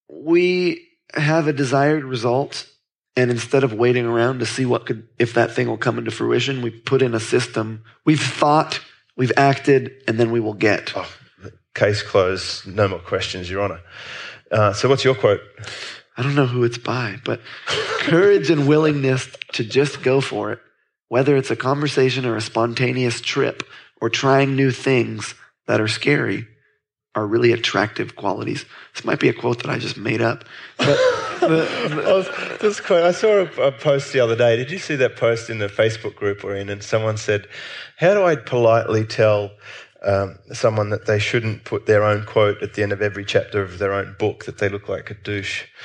we 0.09 0.87
have 1.13 1.47
a 1.47 1.53
desired 1.53 2.03
result 2.03 2.67
and 3.15 3.31
instead 3.31 3.63
of 3.63 3.73
waiting 3.73 4.05
around 4.05 4.39
to 4.39 4.45
see 4.45 4.65
what 4.65 4.85
could 4.85 5.07
if 5.17 5.33
that 5.33 5.51
thing 5.51 5.67
will 5.67 5.77
come 5.77 5.97
into 5.97 6.11
fruition 6.11 6.61
we 6.61 6.69
put 6.69 7.01
in 7.01 7.13
a 7.13 7.19
system. 7.19 7.83
We've 8.05 8.21
thought 8.21 8.79
we've 9.15 9.31
acted 9.35 10.03
and 10.07 10.19
then 10.19 10.31
we 10.31 10.39
will 10.39 10.53
get. 10.53 10.93
Oh, 10.95 11.11
case 11.73 12.03
closed. 12.03 12.67
No 12.67 12.87
more 12.87 12.99
questions 12.99 13.49
your 13.49 13.61
honor. 13.61 13.79
Uh, 14.51 14.73
so 14.73 14.87
what's 14.87 15.03
your 15.03 15.15
quote? 15.15 15.41
I 16.15 16.23
don't 16.23 16.35
know 16.35 16.45
who 16.45 16.63
it's 16.63 16.77
by 16.77 17.17
but 17.23 17.41
courage 17.65 18.49
and 18.49 18.67
willingness 18.67 19.27
to 19.53 19.63
just 19.63 20.01
go 20.01 20.21
for 20.21 20.51
it 20.51 20.59
whether 21.09 21.37
it's 21.37 21.51
a 21.51 21.55
conversation 21.55 22.25
or 22.25 22.35
a 22.35 22.41
spontaneous 22.41 23.21
trip 23.21 23.63
or 24.01 24.09
trying 24.09 24.55
new 24.55 24.71
things 24.71 25.35
that 25.67 25.81
are 25.81 25.87
scary 25.87 26.47
are 27.17 27.25
really 27.25 27.51
attractive 27.51 28.15
qualities. 28.15 28.63
This 28.93 29.03
might 29.03 29.19
be 29.19 29.27
a 29.27 29.33
quote 29.33 29.63
that 29.63 29.71
I 29.71 29.79
just 29.79 29.97
made 29.97 30.21
up. 30.21 30.45
But, 30.77 30.97
I, 31.41 32.59
was, 32.61 32.79
quote, 32.79 33.03
I 33.03 33.11
saw 33.11 33.39
a, 33.39 33.67
a, 33.67 33.71
post 33.71 34.13
the 34.13 34.19
other 34.19 34.35
day. 34.35 34.55
Did 34.55 34.69
you 34.69 34.77
see 34.77 34.95
that 34.97 35.15
post 35.15 35.49
in 35.49 35.57
the 35.57 35.67
Facebook 35.67 36.15
group 36.15 36.43
we're 36.43 36.55
in? 36.55 36.69
And 36.69 36.83
someone 36.83 37.17
said, 37.17 37.47
How 37.95 38.13
do 38.13 38.23
I 38.23 38.35
politely 38.35 39.03
tell 39.03 39.49
um, 40.05 40.37
someone 40.53 40.91
that 40.91 41.07
they 41.07 41.17
shouldn't 41.17 41.63
put 41.63 41.87
their 41.87 42.03
own 42.03 42.23
quote 42.23 42.61
at 42.61 42.75
the 42.75 42.83
end 42.83 42.91
of 42.91 43.01
every 43.01 43.25
chapter 43.25 43.63
of 43.63 43.79
their 43.79 43.93
own 43.93 44.15
book 44.19 44.45
that 44.45 44.59
they 44.59 44.69
look 44.69 44.87
like 44.87 45.09
a 45.09 45.15
douche. 45.15 45.65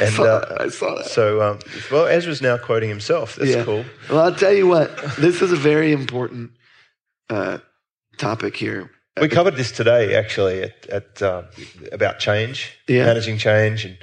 And, 0.00 0.08
I, 0.08 0.16
saw 0.16 0.24
uh, 0.24 0.56
I 0.60 0.68
saw 0.68 0.94
that. 0.96 1.06
So, 1.06 1.42
um, 1.42 1.58
well, 1.90 2.06
Ezra's 2.06 2.40
now 2.40 2.56
quoting 2.56 2.88
himself. 2.88 3.36
That's 3.36 3.50
yeah. 3.50 3.64
cool. 3.64 3.84
Well, 4.08 4.20
I'll 4.20 4.34
tell 4.34 4.52
you 4.52 4.66
what, 4.66 4.96
this 5.16 5.42
is 5.42 5.52
a 5.52 5.56
very 5.56 5.92
important 5.92 6.52
uh, 7.28 7.58
topic 8.16 8.56
here. 8.56 8.90
We 9.20 9.28
covered 9.28 9.56
this 9.56 9.72
today, 9.72 10.14
actually, 10.14 10.62
at, 10.62 10.86
at 10.86 11.22
uh, 11.22 11.42
about 11.92 12.18
change, 12.18 12.78
yeah. 12.88 13.04
managing 13.04 13.36
change, 13.36 13.84
and 13.84 13.98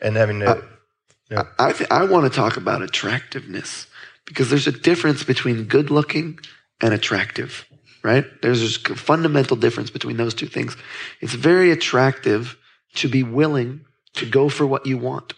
and 0.00 0.16
having 0.16 0.40
to. 0.40 0.48
I, 0.48 0.54
you 1.28 1.36
know. 1.36 1.48
I, 1.58 1.72
th- 1.72 1.90
I 1.90 2.04
want 2.04 2.30
to 2.30 2.34
talk 2.34 2.56
about 2.56 2.80
attractiveness 2.80 3.86
because 4.24 4.48
there's 4.48 4.66
a 4.66 4.72
difference 4.72 5.22
between 5.22 5.64
good 5.64 5.90
looking 5.90 6.38
and 6.80 6.94
attractive, 6.94 7.66
right? 8.02 8.24
There's 8.40 8.76
a 8.76 8.94
fundamental 8.94 9.56
difference 9.56 9.90
between 9.90 10.16
those 10.16 10.32
two 10.34 10.46
things. 10.46 10.76
It's 11.20 11.34
very 11.34 11.70
attractive 11.70 12.56
to 12.94 13.08
be 13.08 13.22
willing 13.22 13.84
to 14.14 14.26
go 14.26 14.48
for 14.48 14.66
what 14.66 14.86
you 14.86 14.96
want. 14.96 15.34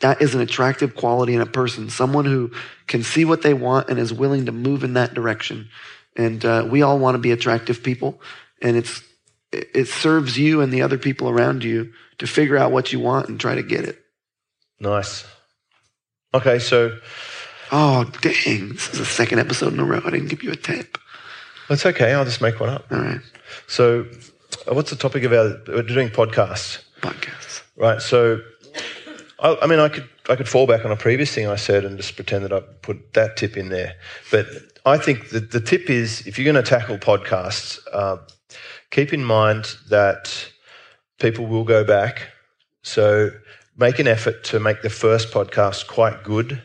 That 0.00 0.20
is 0.20 0.34
an 0.34 0.40
attractive 0.40 0.94
quality 0.96 1.34
in 1.34 1.40
a 1.40 1.46
person, 1.46 1.88
someone 1.90 2.24
who 2.24 2.50
can 2.86 3.02
see 3.02 3.24
what 3.24 3.42
they 3.42 3.54
want 3.54 3.88
and 3.88 3.98
is 3.98 4.12
willing 4.12 4.46
to 4.46 4.52
move 4.52 4.84
in 4.84 4.94
that 4.94 5.14
direction. 5.14 5.68
And 6.16 6.44
uh, 6.44 6.66
we 6.70 6.82
all 6.82 6.98
want 6.98 7.14
to 7.14 7.18
be 7.18 7.30
attractive 7.30 7.82
people 7.82 8.20
and 8.60 8.76
it's 8.76 9.02
it 9.52 9.88
serves 9.88 10.38
you 10.38 10.60
and 10.60 10.72
the 10.72 10.82
other 10.82 10.98
people 10.98 11.28
around 11.28 11.64
you 11.64 11.92
to 12.18 12.26
figure 12.26 12.56
out 12.56 12.70
what 12.70 12.92
you 12.92 13.00
want 13.00 13.28
and 13.28 13.40
try 13.40 13.54
to 13.54 13.62
get 13.62 13.84
it. 13.84 13.98
Nice. 14.78 15.26
Okay, 16.32 16.58
so. 16.58 16.98
Oh, 17.72 18.04
dang. 18.20 18.70
This 18.70 18.92
is 18.92 18.98
the 18.98 19.04
second 19.04 19.38
episode 19.38 19.72
in 19.72 19.80
a 19.80 19.84
row. 19.84 20.00
I 20.04 20.10
didn't 20.10 20.28
give 20.28 20.42
you 20.42 20.50
a 20.52 20.56
tip. 20.56 20.98
That's 21.68 21.86
okay. 21.86 22.12
I'll 22.12 22.24
just 22.24 22.40
make 22.40 22.58
one 22.58 22.68
up. 22.68 22.84
All 22.90 22.98
right. 22.98 23.20
So, 23.68 24.06
uh, 24.68 24.74
what's 24.74 24.90
the 24.90 24.96
topic 24.96 25.22
of 25.24 25.32
our. 25.32 25.60
We're 25.68 25.82
doing 25.82 26.08
podcasts. 26.08 26.82
Podcasts. 27.00 27.62
Right. 27.76 28.02
So, 28.02 28.40
I, 29.38 29.56
I 29.62 29.66
mean, 29.66 29.78
I 29.78 29.88
could, 29.88 30.08
I 30.28 30.36
could 30.36 30.48
fall 30.48 30.66
back 30.66 30.84
on 30.84 30.90
a 30.90 30.96
previous 30.96 31.32
thing 31.32 31.46
I 31.46 31.56
said 31.56 31.84
and 31.84 31.96
just 31.96 32.16
pretend 32.16 32.44
that 32.44 32.52
I 32.52 32.60
put 32.60 33.14
that 33.14 33.36
tip 33.36 33.56
in 33.56 33.68
there. 33.68 33.94
But 34.30 34.46
I 34.84 34.98
think 34.98 35.30
that 35.30 35.52
the 35.52 35.60
tip 35.60 35.88
is 35.88 36.26
if 36.26 36.38
you're 36.38 36.52
going 36.52 36.62
to 36.62 36.68
tackle 36.68 36.98
podcasts, 36.98 37.78
uh, 37.92 38.16
keep 38.90 39.12
in 39.12 39.24
mind 39.24 39.76
that 39.88 40.50
people 41.18 41.46
will 41.46 41.64
go 41.64 41.84
back. 41.84 42.28
So 42.82 43.30
make 43.76 43.98
an 43.98 44.08
effort 44.08 44.44
to 44.44 44.60
make 44.60 44.82
the 44.82 44.90
first 44.90 45.30
podcast 45.30 45.86
quite 45.86 46.24
good 46.24 46.62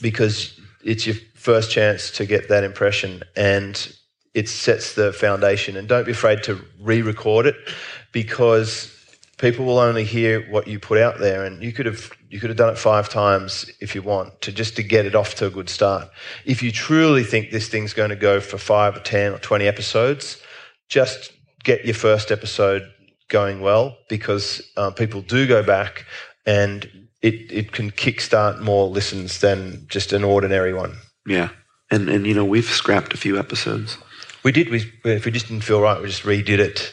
because 0.00 0.58
it's 0.84 1.06
your 1.06 1.16
first 1.34 1.70
chance 1.70 2.10
to 2.12 2.26
get 2.26 2.48
that 2.48 2.64
impression 2.64 3.22
and 3.36 3.96
it 4.34 4.48
sets 4.48 4.94
the 4.94 5.12
foundation. 5.12 5.76
And 5.76 5.88
don't 5.88 6.04
be 6.04 6.12
afraid 6.12 6.42
to 6.44 6.60
re 6.80 7.02
record 7.02 7.46
it 7.46 7.56
because 8.12 8.92
people 9.38 9.64
will 9.64 9.78
only 9.78 10.04
hear 10.04 10.48
what 10.50 10.68
you 10.68 10.78
put 10.78 10.98
out 10.98 11.18
there 11.18 11.44
and 11.44 11.62
you 11.62 11.72
could 11.72 11.86
have 11.86 12.12
you 12.30 12.38
could 12.38 12.48
have 12.48 12.56
done 12.56 12.72
it 12.72 12.78
five 12.78 13.08
times 13.08 13.68
if 13.80 13.94
you 13.94 14.00
want 14.00 14.40
to 14.40 14.52
just 14.52 14.76
to 14.76 14.82
get 14.82 15.04
it 15.04 15.14
off 15.16 15.34
to 15.34 15.46
a 15.46 15.50
good 15.50 15.68
start 15.68 16.08
if 16.44 16.62
you 16.62 16.70
truly 16.70 17.24
think 17.24 17.50
this 17.50 17.68
thing's 17.68 17.92
going 17.92 18.10
to 18.10 18.16
go 18.16 18.40
for 18.40 18.56
five 18.56 18.96
or 18.96 19.00
ten 19.00 19.32
or 19.32 19.38
20 19.38 19.66
episodes 19.66 20.40
just 20.88 21.32
get 21.64 21.84
your 21.84 21.94
first 21.94 22.30
episode 22.30 22.90
going 23.28 23.60
well 23.60 23.96
because 24.08 24.62
uh, 24.76 24.90
people 24.90 25.22
do 25.22 25.46
go 25.46 25.62
back 25.62 26.06
and 26.46 27.08
it, 27.22 27.50
it 27.50 27.72
can 27.72 27.90
kickstart 27.90 28.60
more 28.60 28.86
listens 28.88 29.40
than 29.40 29.86
just 29.88 30.12
an 30.12 30.24
ordinary 30.24 30.74
one. 30.74 30.96
Yeah. 31.26 31.50
And, 31.90 32.08
and 32.08 32.26
you 32.26 32.34
know, 32.34 32.44
we've 32.44 32.64
scrapped 32.64 33.14
a 33.14 33.16
few 33.16 33.38
episodes. 33.38 33.96
We 34.44 34.52
did. 34.52 34.70
We, 34.70 34.92
if 35.04 35.24
we 35.24 35.30
just 35.30 35.48
didn't 35.48 35.62
feel 35.62 35.80
right, 35.80 36.00
we 36.00 36.08
just 36.08 36.24
redid 36.24 36.58
it. 36.58 36.92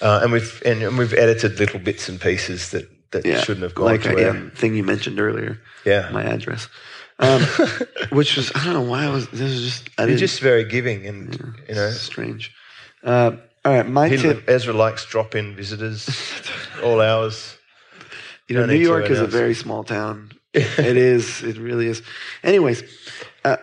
Uh, 0.00 0.20
and 0.22 0.32
we've 0.32 0.62
and, 0.64 0.82
and, 0.82 0.96
we've 0.96 1.12
edited 1.12 1.58
little 1.58 1.80
bits 1.80 2.08
and 2.08 2.20
pieces 2.20 2.70
that, 2.70 2.88
that 3.10 3.26
yeah, 3.26 3.40
shouldn't 3.40 3.64
have 3.64 3.74
gone 3.74 3.86
like 3.86 4.02
to 4.02 4.12
again, 4.12 4.50
thing 4.54 4.74
you 4.74 4.82
mentioned 4.82 5.20
earlier. 5.20 5.60
Yeah, 5.84 6.08
my 6.10 6.22
address, 6.22 6.68
um, 7.18 7.42
which 8.10 8.36
was 8.36 8.50
I 8.54 8.64
don't 8.64 8.72
know 8.72 8.90
why 8.90 9.04
I 9.04 9.10
was 9.10 9.28
this 9.28 9.40
was 9.42 9.62
just 9.62 9.90
I 9.98 10.06
You're 10.06 10.16
just 10.16 10.40
very 10.40 10.64
giving 10.64 11.06
and 11.06 11.34
yeah, 11.34 11.68
you 11.68 11.74
know 11.74 11.90
strange. 11.90 12.54
Uh, 13.02 13.32
all 13.64 13.72
right, 13.72 13.86
my 13.86 14.08
tip. 14.08 14.48
Ezra 14.48 14.72
likes 14.72 15.04
drop-in 15.04 15.54
visitors, 15.54 16.08
all 16.82 17.00
hours. 17.00 17.56
You 18.48 18.56
know, 18.56 18.66
New 18.66 18.74
York 18.74 19.10
is 19.10 19.20
a 19.20 19.26
very 19.26 19.54
small 19.54 19.84
town. 19.84 20.32
it 20.54 20.96
is. 20.96 21.42
It 21.42 21.58
really 21.58 21.86
is. 21.86 22.02
Anyways, 22.42 22.82
uh, 23.44 23.58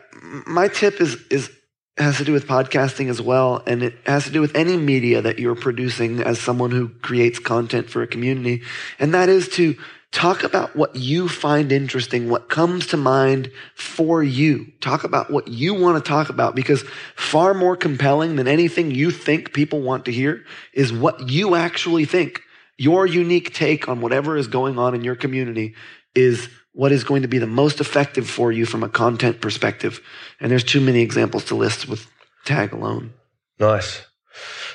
my 0.45 0.67
tip 0.67 1.01
is 1.01 1.17
is 1.29 1.51
has 1.97 2.17
to 2.17 2.23
do 2.23 2.31
with 2.31 2.47
podcasting 2.47 3.09
as 3.09 3.21
well, 3.21 3.63
and 3.65 3.81
it 3.81 3.95
has 4.05 4.25
to 4.25 4.31
do 4.31 4.39
with 4.39 4.55
any 4.55 4.77
media 4.77 5.21
that 5.21 5.39
you're 5.39 5.55
producing 5.55 6.21
as 6.21 6.39
someone 6.39 6.69
who 6.71 6.89
creates 6.89 7.39
content 7.39 7.89
for 7.89 8.03
a 8.03 8.07
community, 8.07 8.61
and 8.99 9.13
that 9.13 9.29
is 9.29 9.49
to 9.49 9.75
talk 10.11 10.43
about 10.43 10.75
what 10.75 10.95
you 10.95 11.27
find 11.27 11.71
interesting, 11.71 12.29
what 12.29 12.49
comes 12.49 12.87
to 12.87 12.97
mind 12.97 13.51
for 13.75 14.23
you. 14.23 14.71
Talk 14.81 15.03
about 15.03 15.29
what 15.29 15.47
you 15.47 15.73
want 15.73 16.03
to 16.03 16.07
talk 16.07 16.29
about 16.29 16.55
because 16.55 16.83
far 17.15 17.53
more 17.53 17.75
compelling 17.75 18.35
than 18.35 18.47
anything 18.47 18.91
you 18.91 19.11
think 19.11 19.53
people 19.53 19.81
want 19.81 20.05
to 20.05 20.11
hear 20.11 20.43
is 20.73 20.93
what 20.93 21.29
you 21.29 21.55
actually 21.55 22.05
think. 22.05 22.41
Your 22.77 23.05
unique 23.05 23.53
take 23.53 23.89
on 23.89 24.01
whatever 24.01 24.37
is 24.37 24.47
going 24.47 24.77
on 24.77 24.95
in 24.95 25.03
your 25.03 25.15
community 25.15 25.75
is 26.15 26.49
what 26.73 26.91
is 26.91 27.03
going 27.03 27.23
to 27.23 27.27
be 27.27 27.39
the 27.39 27.47
most 27.47 27.81
effective 27.81 28.29
for 28.29 28.51
you 28.51 28.65
from 28.65 28.83
a 28.83 28.89
content 28.89 29.41
perspective. 29.41 29.99
And 30.39 30.51
there's 30.51 30.63
too 30.63 30.79
many 30.79 31.01
examples 31.01 31.45
to 31.45 31.55
list 31.55 31.87
with 31.87 32.07
tag 32.45 32.71
alone. 32.71 33.13
Nice. 33.59 34.03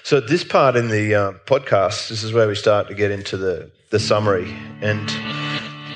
So 0.03 0.21
this 0.21 0.43
part 0.43 0.75
in 0.75 0.89
the 0.89 1.15
uh, 1.15 1.33
podcast, 1.47 2.09
this 2.09 2.25
is 2.25 2.33
where 2.33 2.49
we 2.49 2.57
start 2.57 2.89
to 2.89 2.95
get 2.95 3.13
into 3.13 3.37
the, 3.37 3.71
the 3.93 4.01
summary, 4.01 4.53
and 4.81 5.13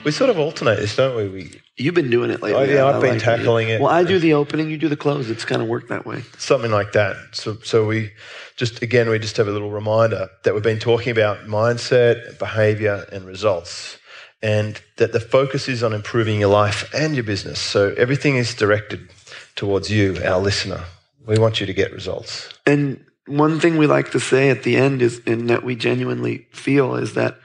we 0.04 0.12
sort 0.12 0.28
of 0.28 0.38
alternate 0.38 0.76
this, 0.76 0.94
don't 0.94 1.16
we? 1.16 1.28
We 1.28 1.60
You've 1.78 1.94
been 1.94 2.10
doing 2.10 2.30
it 2.30 2.42
lately. 2.42 2.52
Oh, 2.52 2.74
yeah, 2.74 2.84
I 2.84 2.94
I've 2.94 3.00
been 3.00 3.14
like 3.14 3.22
tackling 3.22 3.68
it. 3.68 3.80
Well, 3.80 3.90
I 3.90 4.04
do 4.04 4.18
the 4.18 4.34
opening, 4.34 4.70
you 4.70 4.78
do 4.78 4.88
the 4.88 4.96
close. 4.96 5.28
It's 5.28 5.44
kind 5.44 5.60
of 5.60 5.68
worked 5.68 5.88
that 5.88 6.06
way. 6.06 6.22
something 6.38 6.70
like 6.70 6.92
that. 6.92 7.16
So, 7.32 7.56
so 7.64 7.86
we 7.86 8.12
just 8.56 8.82
again 8.82 9.08
we 9.08 9.18
just 9.18 9.36
have 9.38 9.48
a 9.48 9.50
little 9.50 9.70
reminder 9.70 10.28
that 10.44 10.54
we've 10.54 10.62
been 10.62 10.78
talking 10.78 11.10
about 11.10 11.46
mindset, 11.46 12.38
behavior, 12.38 13.06
and 13.10 13.26
results, 13.26 13.98
and 14.42 14.80
that 14.98 15.12
the 15.12 15.20
focus 15.20 15.66
is 15.66 15.82
on 15.82 15.94
improving 15.94 16.38
your 16.38 16.50
life 16.50 16.92
and 16.94 17.14
your 17.14 17.24
business. 17.24 17.58
So 17.58 17.94
everything 17.96 18.36
is 18.36 18.54
directed 18.54 19.08
towards 19.54 19.90
you, 19.90 20.18
our 20.22 20.38
listener. 20.38 20.84
We 21.26 21.38
want 21.38 21.60
you 21.60 21.66
to 21.66 21.74
get 21.74 21.92
results. 21.92 22.52
And 22.66 23.02
one 23.26 23.58
thing 23.58 23.78
we 23.78 23.86
like 23.86 24.12
to 24.12 24.20
say 24.20 24.50
at 24.50 24.64
the 24.64 24.76
end 24.76 25.00
is, 25.02 25.20
and 25.26 25.48
that 25.50 25.64
we 25.64 25.76
genuinely 25.76 26.46
feel, 26.52 26.94
is 26.94 27.14
that 27.14 27.38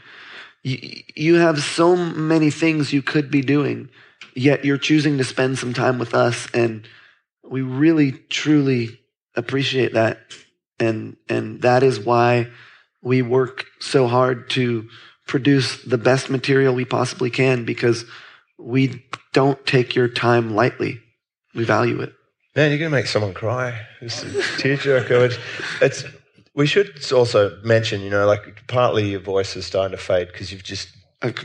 you, 0.64 1.36
have 1.36 1.62
so 1.62 1.96
many 1.96 2.52
things 2.52 2.94
you 2.94 3.02
could 3.02 3.32
be 3.32 3.42
doing, 3.42 3.90
yet 4.36 4.64
you're 4.64 4.78
choosing 4.78 5.18
to 5.18 5.24
spend 5.24 5.58
some 5.58 5.74
time 5.74 5.98
with 6.00 6.14
us, 6.14 6.48
and 6.54 6.88
we 7.44 7.62
really, 7.62 8.12
truly 8.30 9.00
appreciate 9.36 9.94
that, 9.94 10.20
and 10.80 11.18
and 11.28 11.62
that 11.62 11.84
is 11.84 12.00
why 12.00 12.48
we 13.02 13.22
work 13.22 13.66
so 13.80 14.08
hard 14.08 14.50
to 14.52 14.88
produce 15.28 15.82
the 15.84 15.98
best 15.98 16.30
material 16.30 16.76
we 16.76 16.86
possibly 16.86 17.30
can 17.30 17.66
because 17.66 18.06
we 18.60 19.04
don't 19.34 19.66
take 19.66 19.96
your 19.96 20.08
time 20.08 20.54
lightly. 20.56 21.00
We 21.56 21.64
value 21.64 22.02
it. 22.02 22.14
Man, 22.56 22.70
you're 22.70 22.80
going 22.80 22.92
to 22.92 22.98
make 22.98 23.08
someone 23.08 23.34
cry. 23.34 23.80
It's 24.02 24.24
a 24.24 24.26
tearjerker. 24.28 25.38
It's, 25.82 26.04
we 26.56 26.68
should 26.68 27.12
also 27.12 27.60
mention, 27.64 28.02
you 28.02 28.10
know, 28.10 28.26
like 28.28 28.68
partly 28.68 29.12
your 29.12 29.20
voice 29.22 29.56
is 29.56 29.66
starting 29.66 29.98
to 29.98 30.04
fade 30.04 30.28
because 30.28 30.52
you've 30.52 30.64
just 30.64 30.90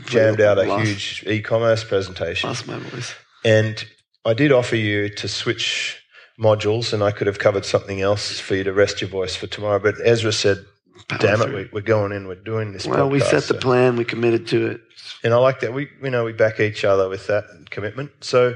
jammed 0.05 0.41
out 0.41 0.57
a 0.57 0.79
huge 0.83 1.23
e-commerce 1.27 1.83
presentation. 1.83 2.49
lost 2.49 2.67
my 2.67 2.77
voice. 2.79 3.13
And 3.45 3.83
I 4.25 4.33
did 4.33 4.51
offer 4.51 4.75
you 4.75 5.07
to 5.09 5.27
switch 5.27 6.01
modules, 6.39 6.93
and 6.93 7.01
I 7.03 7.11
could 7.11 7.27
have 7.27 7.39
covered 7.39 7.65
something 7.65 8.01
else 8.01 8.39
for 8.39 8.55
you 8.55 8.63
to 8.63 8.73
rest 8.73 9.01
your 9.01 9.09
voice 9.09 9.35
for 9.35 9.47
tomorrow. 9.47 9.79
But 9.79 9.95
Ezra 10.03 10.31
said, 10.33 10.65
Power 11.07 11.19
"Damn 11.19 11.41
it, 11.41 11.45
through. 11.45 11.55
we, 11.55 11.69
we're 11.73 11.81
going 11.81 12.11
in. 12.11 12.27
We're 12.27 12.35
doing 12.35 12.73
this." 12.73 12.85
Well, 12.87 13.09
we 13.09 13.19
set 13.19 13.43
the 13.43 13.53
So- 13.53 13.59
plan. 13.59 13.95
We 13.95 14.03
committed 14.03 14.47
to 14.47 14.67
it. 14.71 14.81
and 15.23 15.33
I 15.33 15.37
like 15.37 15.59
that. 15.61 15.73
We, 15.73 15.87
you 16.03 16.09
know, 16.09 16.25
we 16.25 16.33
back 16.33 16.59
each 16.59 16.83
other 16.83 17.07
with 17.07 17.27
that 17.27 17.45
commitment. 17.69 18.11
So 18.21 18.55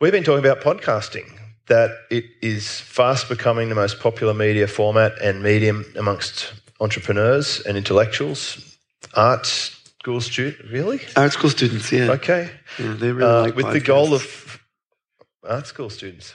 we've 0.00 0.12
been 0.12 0.24
talking 0.24 0.44
about 0.44 0.60
podcasting. 0.62 1.26
That 1.68 1.90
it 2.10 2.24
is 2.42 2.80
fast 2.80 3.28
becoming 3.28 3.68
the 3.70 3.74
most 3.74 3.98
popular 4.00 4.34
media 4.34 4.66
format 4.66 5.12
and 5.22 5.42
medium 5.42 5.84
amongst 5.96 6.52
entrepreneurs 6.80 7.60
and 7.60 7.76
intellectuals, 7.76 8.76
art 9.14 9.46
school 9.46 10.20
students. 10.20 10.70
Really? 10.70 11.00
Art 11.16 11.32
school 11.32 11.50
students, 11.50 11.90
yeah, 11.90 12.10
Okay. 12.10 12.50
Yeah, 12.78 12.92
they 12.94 13.12
really 13.12 13.30
Uh, 13.30 13.40
like 13.42 13.56
with 13.56 13.72
the 13.72 13.80
goal 13.80 14.12
of 14.12 14.60
art 15.48 15.66
school 15.66 15.88
students. 15.90 16.34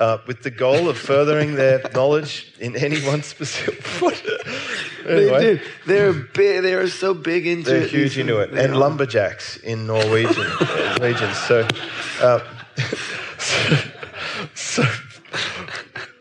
Uh, 0.00 0.18
with 0.26 0.42
the 0.42 0.50
goal 0.50 0.88
of 0.88 0.98
furthering 0.98 1.54
their 1.54 1.80
knowledge 1.94 2.52
in 2.58 2.74
any 2.76 2.98
one 3.06 3.22
specific. 3.22 3.84
What? 4.02 4.20
They 5.04 5.30
Anyway, 5.30 5.40
do. 5.56 5.60
They're 5.86 6.12
big. 6.12 6.62
They 6.62 6.74
are 6.74 6.88
so 6.88 7.14
big 7.14 7.46
into 7.46 7.70
they're 7.70 7.86
huge 7.86 8.18
into 8.18 8.40
it, 8.40 8.50
and 8.50 8.72
are. 8.72 8.76
lumberjacks 8.76 9.56
in 9.58 9.86
Norwegian 9.86 10.50
regions. 11.00 11.36
So, 11.46 11.68
uh, 12.20 12.40
so, 13.38 13.76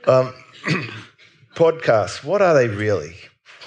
um, 0.07 0.33
podcasts. 1.55 2.23
What 2.23 2.41
are 2.41 2.53
they 2.53 2.67
really? 2.67 3.15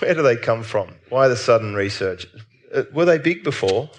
Where 0.00 0.14
do 0.14 0.22
they 0.22 0.36
come 0.36 0.62
from? 0.62 0.94
Why 1.08 1.28
the 1.28 1.36
sudden 1.36 1.74
research? 1.74 2.26
Uh, 2.74 2.82
were 2.92 3.04
they 3.04 3.18
big 3.18 3.42
before? 3.44 3.90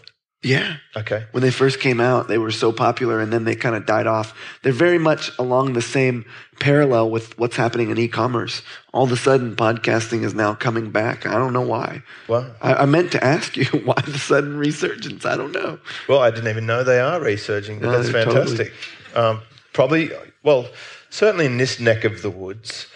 Yeah. 0.41 0.77
Okay. 0.95 1.25
When 1.31 1.43
they 1.43 1.51
first 1.51 1.81
came 1.81 1.99
out, 1.99 2.29
they 2.29 2.37
were 2.37 2.51
so 2.51 2.71
popular, 2.71 3.19
and 3.19 3.33
then 3.33 3.43
they 3.43 3.55
kind 3.55 3.75
of 3.75 3.85
died 3.85 4.07
off. 4.07 4.33
They're 4.63 4.71
very 4.71 4.97
much 4.97 5.37
along 5.37 5.73
the 5.73 5.81
same 5.81 6.23
parallel 6.61 7.09
with 7.09 7.37
what's 7.37 7.57
happening 7.57 7.89
in 7.89 7.97
e-commerce. 7.97 8.61
All 8.93 9.03
of 9.03 9.11
a 9.11 9.17
sudden, 9.17 9.57
podcasting 9.57 10.23
is 10.23 10.33
now 10.33 10.53
coming 10.53 10.91
back. 10.91 11.25
I 11.25 11.33
don't 11.33 11.51
know 11.51 11.59
why. 11.67 12.03
Well, 12.29 12.55
I, 12.61 12.73
I 12.75 12.85
meant 12.85 13.11
to 13.11 13.21
ask 13.23 13.57
you 13.57 13.65
why 13.83 14.01
the 14.05 14.17
sudden 14.17 14.57
resurgence. 14.57 15.25
I 15.25 15.35
don't 15.35 15.51
know. 15.51 15.77
Well, 16.07 16.19
I 16.19 16.31
didn't 16.31 16.47
even 16.47 16.65
know 16.65 16.85
they 16.85 17.01
are 17.01 17.19
researching, 17.19 17.79
but 17.81 17.87
No, 17.87 17.91
that's 17.97 18.13
they're 18.13 18.23
totally- 18.23 18.45
fantastic. 18.55 18.73
Um, 19.17 19.41
probably, 19.79 20.11
well, 20.43 20.67
certainly 21.09 21.45
in 21.45 21.55
this 21.55 21.79
neck 21.79 22.03
of 22.03 22.21
the 22.21 22.29
woods, 22.29 22.87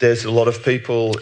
there's 0.00 0.26
a 0.26 0.30
lot 0.30 0.48
of 0.48 0.62
people 0.62 1.16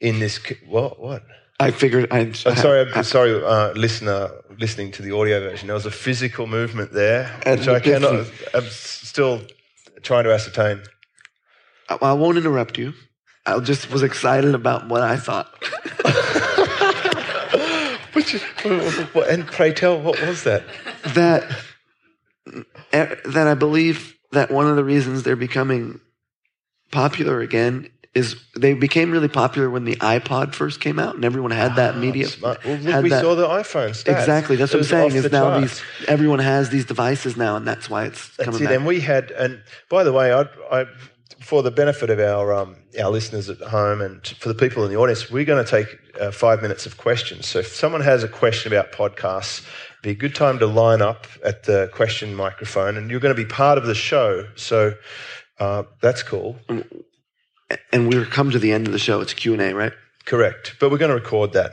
in 0.00 0.20
this. 0.20 0.38
What? 0.68 1.00
What? 1.00 1.24
I 1.58 1.72
figured. 1.72 2.06
I, 2.12 2.20
I'm 2.20 2.34
sorry, 2.34 2.92
I'm 2.92 3.02
sorry, 3.02 3.44
uh, 3.44 3.72
listener, 3.72 4.30
listening 4.56 4.92
to 4.92 5.02
the 5.02 5.10
audio 5.10 5.40
version. 5.40 5.66
There 5.66 5.74
was 5.74 5.84
a 5.84 5.90
physical 5.90 6.46
movement 6.46 6.92
there, 6.92 7.24
which 7.44 7.66
I 7.66 7.80
cannot. 7.80 8.26
I'm 8.54 8.68
still 8.68 9.42
trying 10.02 10.22
to 10.22 10.32
ascertain. 10.32 10.80
I, 11.88 11.98
I 12.00 12.12
won't 12.12 12.38
interrupt 12.38 12.78
you. 12.78 12.94
I 13.46 13.58
just 13.58 13.90
was 13.90 14.04
excited 14.04 14.54
about 14.54 14.88
what 14.88 15.02
I 15.02 15.16
thought. 15.16 15.52
Which, 18.12 18.42
and 18.64 19.46
pray 19.46 19.72
tell, 19.72 20.00
what 20.00 20.20
was 20.20 20.42
that? 20.42 20.64
that 21.14 21.44
eh, 22.92 23.14
that 23.24 23.46
I 23.46 23.54
believe 23.54 24.19
that 24.32 24.50
one 24.50 24.66
of 24.66 24.76
the 24.76 24.84
reasons 24.84 25.22
they're 25.22 25.36
becoming 25.36 26.00
popular 26.92 27.40
again 27.40 27.88
is 28.12 28.34
they 28.56 28.74
became 28.74 29.12
really 29.12 29.28
popular 29.28 29.70
when 29.70 29.84
the 29.84 29.94
iPod 29.96 30.52
first 30.52 30.80
came 30.80 30.98
out 30.98 31.14
and 31.14 31.24
everyone 31.24 31.52
had 31.52 31.76
that 31.76 31.96
media. 31.96 32.26
Ah, 32.42 32.56
Well, 32.64 32.76
look, 32.78 32.92
had 32.92 33.02
we 33.04 33.10
that- 33.10 33.22
saw 33.22 33.36
the 33.36 33.46
iPhone 33.46 33.90
stats. 33.90 34.18
Exactly. 34.18 34.56
That's 34.56 34.72
It 34.74 34.78
what 34.78 34.82
I'm 34.86 34.88
saying. 34.90 35.12
Is 35.14 35.22
the 35.22 35.28
now 35.28 35.50
charts. 35.60 35.80
these 35.80 36.08
everyone 36.08 36.40
has 36.40 36.70
these 36.70 36.84
devices 36.84 37.36
now, 37.36 37.54
and 37.54 37.66
that's 37.66 37.88
why 37.88 38.06
it's 38.06 38.28
That's 38.36 38.46
coming 38.46 38.62
it. 38.62 38.64
back. 38.66 38.74
And 38.74 38.86
we 38.86 38.98
had, 39.00 39.30
and 39.30 39.62
by 39.88 40.02
the 40.02 40.12
way, 40.12 40.32
I, 40.32 40.42
I, 40.72 40.86
for 41.40 41.62
the 41.62 41.70
benefit 41.70 42.10
of 42.10 42.18
our 42.18 42.52
um, 42.52 42.76
our 43.00 43.10
listeners 43.10 43.48
at 43.48 43.58
home 43.60 44.00
and 44.00 44.26
for 44.26 44.48
the 44.48 44.56
people 44.56 44.84
in 44.84 44.90
the 44.90 44.96
audience, 44.96 45.30
we're 45.30 45.44
going 45.44 45.64
to 45.64 45.70
take 45.70 45.96
uh, 46.20 46.32
five 46.32 46.62
minutes 46.62 46.86
of 46.86 46.96
questions. 46.96 47.46
So 47.46 47.60
if 47.60 47.68
someone 47.68 48.00
has 48.00 48.24
a 48.24 48.28
question 48.28 48.72
about 48.72 48.90
podcasts, 48.90 49.64
be 50.02 50.10
a 50.10 50.14
good 50.14 50.34
time 50.34 50.58
to 50.60 50.66
line 50.66 51.02
up 51.02 51.26
at 51.44 51.64
the 51.64 51.90
question 51.92 52.34
microphone, 52.34 52.96
and 52.96 53.10
you're 53.10 53.20
going 53.20 53.34
to 53.34 53.40
be 53.42 53.48
part 53.48 53.78
of 53.78 53.86
the 53.86 53.94
show. 53.94 54.46
So 54.56 54.94
uh, 55.58 55.82
that's 56.00 56.22
cool. 56.22 56.56
and 57.92 58.08
we're 58.08 58.24
come 58.24 58.50
to 58.50 58.58
the 58.58 58.72
end 58.72 58.86
of 58.86 58.92
the 58.92 58.98
show. 58.98 59.20
It's 59.20 59.34
Q 59.34 59.52
and 59.52 59.62
A, 59.62 59.74
right? 59.74 59.92
Correct. 60.24 60.76
But 60.80 60.90
we're 60.90 60.98
going 60.98 61.10
to 61.10 61.14
record 61.16 61.52
that. 61.54 61.72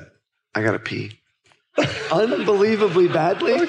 I 0.55 0.63
gotta 0.63 0.79
pee. 0.79 1.19
Unbelievably 2.11 3.09
badly. 3.09 3.53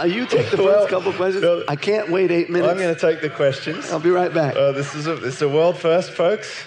Uh, 0.00 0.04
you 0.04 0.24
take 0.24 0.46
the 0.50 0.56
first 0.56 0.62
Well, 0.64 0.86
couple 0.88 1.12
questions. 1.12 1.42
no. 1.42 1.62
I 1.68 1.76
can't 1.76 2.08
wait 2.10 2.30
eight 2.30 2.48
minutes. 2.48 2.70
I'm 2.72 2.78
going 2.78 2.94
to 2.94 2.98
take 2.98 3.20
the 3.20 3.28
questions. 3.28 3.90
I'll 3.92 4.00
be 4.00 4.08
right 4.08 4.32
back. 4.32 4.56
Uh, 4.56 4.72
this 4.72 4.94
is 4.94 5.06
a 5.06 5.14
this 5.16 5.34
is 5.36 5.42
a 5.42 5.48
world 5.48 5.76
first, 5.76 6.12
folks. 6.12 6.62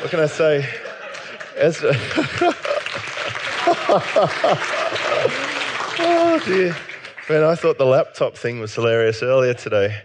What 0.00 0.10
can 0.10 0.20
I 0.20 0.26
say? 0.26 0.66
Ezra. 1.56 1.94
oh 6.34 6.40
dear, 6.46 6.76
man! 7.28 7.44
I 7.44 7.54
thought 7.54 7.78
the 7.78 7.86
laptop 7.86 8.36
thing 8.36 8.58
was 8.58 8.74
hilarious 8.74 9.22
earlier 9.22 9.54
today. 9.54 10.02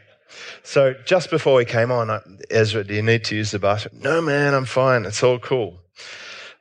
So 0.61 0.93
just 1.06 1.31
before 1.31 1.56
we 1.56 1.65
came 1.65 1.91
on, 1.91 2.11
I, 2.11 2.19
Ezra, 2.51 2.84
do 2.84 2.93
you 2.93 3.01
need 3.01 3.23
to 3.26 3.35
use 3.35 3.49
the 3.49 3.57
bathroom? 3.57 3.99
No, 4.03 4.22
man, 4.22 4.53
I'm 4.53 4.65
fine. 4.65 5.06
It's 5.06 5.23
all 5.23 5.39
cool. 5.39 5.80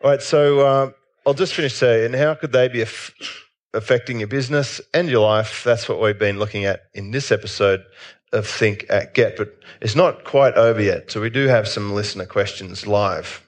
All 0.03 0.11
right, 0.11 0.23
so 0.23 0.61
uh, 0.61 0.91
I'll 1.27 1.35
just 1.35 1.53
finish 1.53 1.75
saying, 1.75 2.15
how 2.15 2.35
could 2.35 2.53
they 2.53 2.69
be 2.69 2.81
aff- 2.81 3.13
affecting 3.75 4.21
your 4.21 4.29
business 4.29 4.81
and 4.95 5.11
your 5.11 5.21
life? 5.21 5.65
That's 5.65 5.87
what 5.87 6.01
we've 6.01 6.19
been 6.19 6.39
looking 6.39 6.65
at 6.65 6.85
in 6.95 7.11
this 7.11 7.31
episode 7.31 7.85
of 8.33 8.47
Think 8.47 8.87
Act 8.89 9.15
Get, 9.15 9.37
but 9.37 9.55
it's 9.83 9.97
not 9.97 10.25
quite 10.25 10.55
over 10.55 10.81
yet. 10.81 11.11
So 11.11 11.21
we 11.21 11.29
do 11.29 11.47
have 11.47 11.69
some 11.69 11.93
listener 11.93 12.25
questions 12.25 12.87
live. 12.87 13.47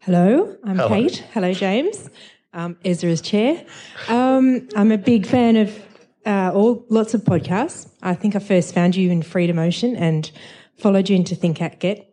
Hello, 0.00 0.56
I'm 0.62 0.76
Hello. 0.76 0.88
Kate. 0.88 1.24
Hello, 1.32 1.52
James. 1.52 2.08
Um, 2.58 2.76
Ezra's 2.84 3.20
chair. 3.20 3.64
Um, 4.08 4.68
I'm 4.74 4.90
a 4.90 4.98
big 4.98 5.26
fan 5.26 5.56
of 5.56 5.82
uh, 6.26 6.50
all 6.52 6.84
lots 6.88 7.14
of 7.14 7.22
podcasts. 7.22 7.88
I 8.02 8.14
think 8.14 8.34
I 8.34 8.40
first 8.40 8.74
found 8.74 8.96
you 8.96 9.10
in 9.10 9.22
Freedom 9.22 9.58
Ocean 9.58 9.94
and 9.96 10.30
followed 10.76 11.08
you 11.08 11.16
into 11.16 11.36
Think 11.36 11.62
Act 11.62 11.78
Get. 11.78 12.04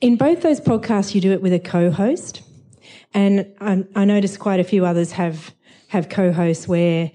In 0.00 0.16
both 0.16 0.40
those 0.40 0.60
podcasts, 0.60 1.14
you 1.14 1.20
do 1.20 1.32
it 1.32 1.42
with 1.42 1.52
a 1.52 1.58
co-host, 1.58 2.42
and 3.12 3.46
I, 3.60 3.84
I 3.94 4.04
noticed 4.04 4.38
quite 4.38 4.60
a 4.60 4.64
few 4.64 4.84
others 4.84 5.12
have 5.12 5.54
have 5.88 6.08
co-hosts 6.08 6.66
where 6.66 7.12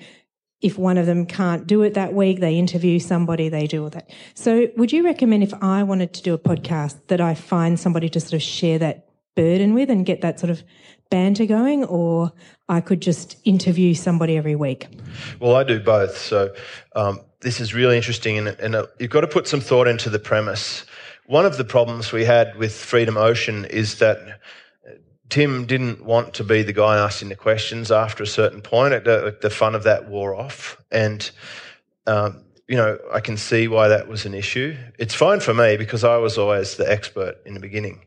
if 0.62 0.78
one 0.78 0.98
of 0.98 1.08
them 1.08 1.26
can't 1.26 1.66
do 1.68 1.82
it 1.82 1.96
that 1.96 2.14
week, 2.14 2.40
they 2.40 2.56
interview 2.58 3.00
somebody, 3.00 3.50
they 3.50 3.66
do 3.66 3.84
all 3.84 3.90
that. 3.90 4.10
So, 4.36 4.68
would 4.78 4.92
you 4.92 5.04
recommend 5.04 5.44
if 5.44 5.54
I 5.62 5.84
wanted 5.84 6.14
to 6.14 6.22
do 6.22 6.34
a 6.34 6.40
podcast 6.40 7.00
that 7.08 7.22
I 7.22 7.34
find 7.34 7.80
somebody 7.80 8.08
to 8.10 8.20
sort 8.20 8.34
of 8.34 8.42
share 8.44 8.78
that 8.80 9.08
burden 9.36 9.74
with 9.74 9.90
and 9.90 10.06
get 10.06 10.22
that 10.22 10.40
sort 10.40 10.50
of 10.50 10.64
banter 11.12 11.46
going, 11.46 11.84
or 11.84 12.34
I 12.68 12.82
could 12.82 13.02
just 13.02 13.38
interview 13.44 13.94
somebody 13.94 14.36
every 14.38 14.56
week? 14.56 14.88
Well, 15.40 15.56
I 15.56 15.64
do 15.64 15.80
both. 15.80 16.18
So, 16.18 16.56
um, 16.96 17.20
this 17.42 17.60
is 17.60 17.76
really 17.76 17.98
interesting, 17.98 18.40
and, 18.40 18.48
and 18.48 18.76
uh, 18.76 18.88
you've 19.00 19.12
got 19.12 19.22
to 19.22 19.28
put 19.28 19.48
some 19.48 19.62
thought 19.62 19.88
into 19.88 20.10
the 20.10 20.20
premise. 20.20 20.86
One 21.28 21.46
of 21.46 21.58
the 21.58 21.64
problems 21.64 22.12
we 22.12 22.26
had 22.26 22.56
with 22.58 22.74
Freedom 22.74 23.18
Ocean 23.18 23.66
is 23.66 24.00
that 24.00 24.40
Tim 25.32 25.66
didn't 25.66 26.04
want 26.04 26.34
to 26.36 26.44
be 26.44 26.62
the 26.62 26.74
guy 26.74 26.98
asking 26.98 27.30
the 27.30 27.36
questions 27.36 27.90
after 27.90 28.22
a 28.22 28.28
certain 28.28 28.62
point. 28.62 29.06
The, 29.06 29.38
the 29.42 29.50
fun 29.50 29.76
of 29.76 29.84
that 29.84 30.10
wore 30.10 30.36
off. 30.36 30.78
And, 30.92 31.32
um, 32.06 32.44
you 32.68 32.76
know, 32.76 33.00
I 33.14 33.22
can 33.22 33.38
see 33.38 33.70
why 33.70 33.88
that 33.88 34.10
was 34.10 34.26
an 34.26 34.34
issue. 34.34 34.76
It's 35.00 35.16
fine 35.16 35.40
for 35.40 35.54
me 35.54 35.78
because 35.78 36.04
I 36.04 36.18
was 36.18 36.38
always 36.38 36.76
the 36.76 36.92
expert 36.92 37.38
in 37.46 37.54
the 37.54 37.62
beginning, 37.62 38.06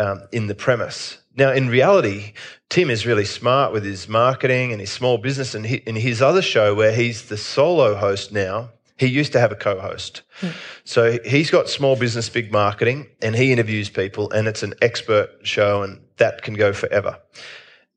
um, 0.00 0.22
in 0.32 0.48
the 0.48 0.54
premise. 0.56 1.18
Now, 1.36 1.52
in 1.52 1.68
reality, 1.68 2.34
Tim 2.68 2.90
is 2.90 3.06
really 3.06 3.24
smart 3.24 3.72
with 3.72 3.84
his 3.84 4.08
marketing 4.08 4.72
and 4.72 4.80
his 4.80 4.90
small 4.90 5.18
business. 5.18 5.54
And 5.54 5.66
in 5.66 5.96
his 5.96 6.22
other 6.22 6.42
show, 6.42 6.74
where 6.74 6.92
he's 6.92 7.28
the 7.28 7.36
solo 7.36 7.94
host 7.94 8.32
now, 8.32 8.70
he 8.96 9.06
used 9.06 9.32
to 9.32 9.40
have 9.40 9.50
a 9.50 9.56
co-host. 9.56 10.22
Hmm. 10.40 10.48
So 10.84 11.18
he's 11.24 11.50
got 11.50 11.68
small 11.68 11.96
business, 11.96 12.28
big 12.28 12.52
marketing, 12.52 13.08
and 13.20 13.34
he 13.34 13.52
interviews 13.52 13.90
people, 13.90 14.30
and 14.30 14.46
it's 14.46 14.62
an 14.62 14.74
expert 14.80 15.30
show, 15.42 15.82
and 15.82 16.00
that 16.18 16.42
can 16.42 16.54
go 16.54 16.72
forever. 16.72 17.18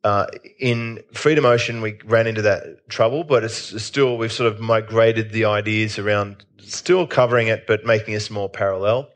Uh, 0.04 0.28
in 0.60 1.04
Freedom 1.14 1.46
Ocean, 1.46 1.82
we 1.82 2.00
ran 2.06 2.28
into 2.28 2.42
that 2.42 2.88
trouble, 2.90 3.24
but 3.24 3.44
it's 3.44 3.84
still 3.84 4.18
we've 4.18 4.32
sort 4.32 4.52
of 4.52 4.60
migrated 4.60 5.32
the 5.32 5.46
ideas 5.46 6.00
around, 6.00 6.46
still 6.60 7.06
covering 7.06 7.48
it, 7.48 7.68
but 7.68 7.86
making 7.86 8.16
us 8.16 8.30
more 8.30 8.50
parallel. 8.50 9.10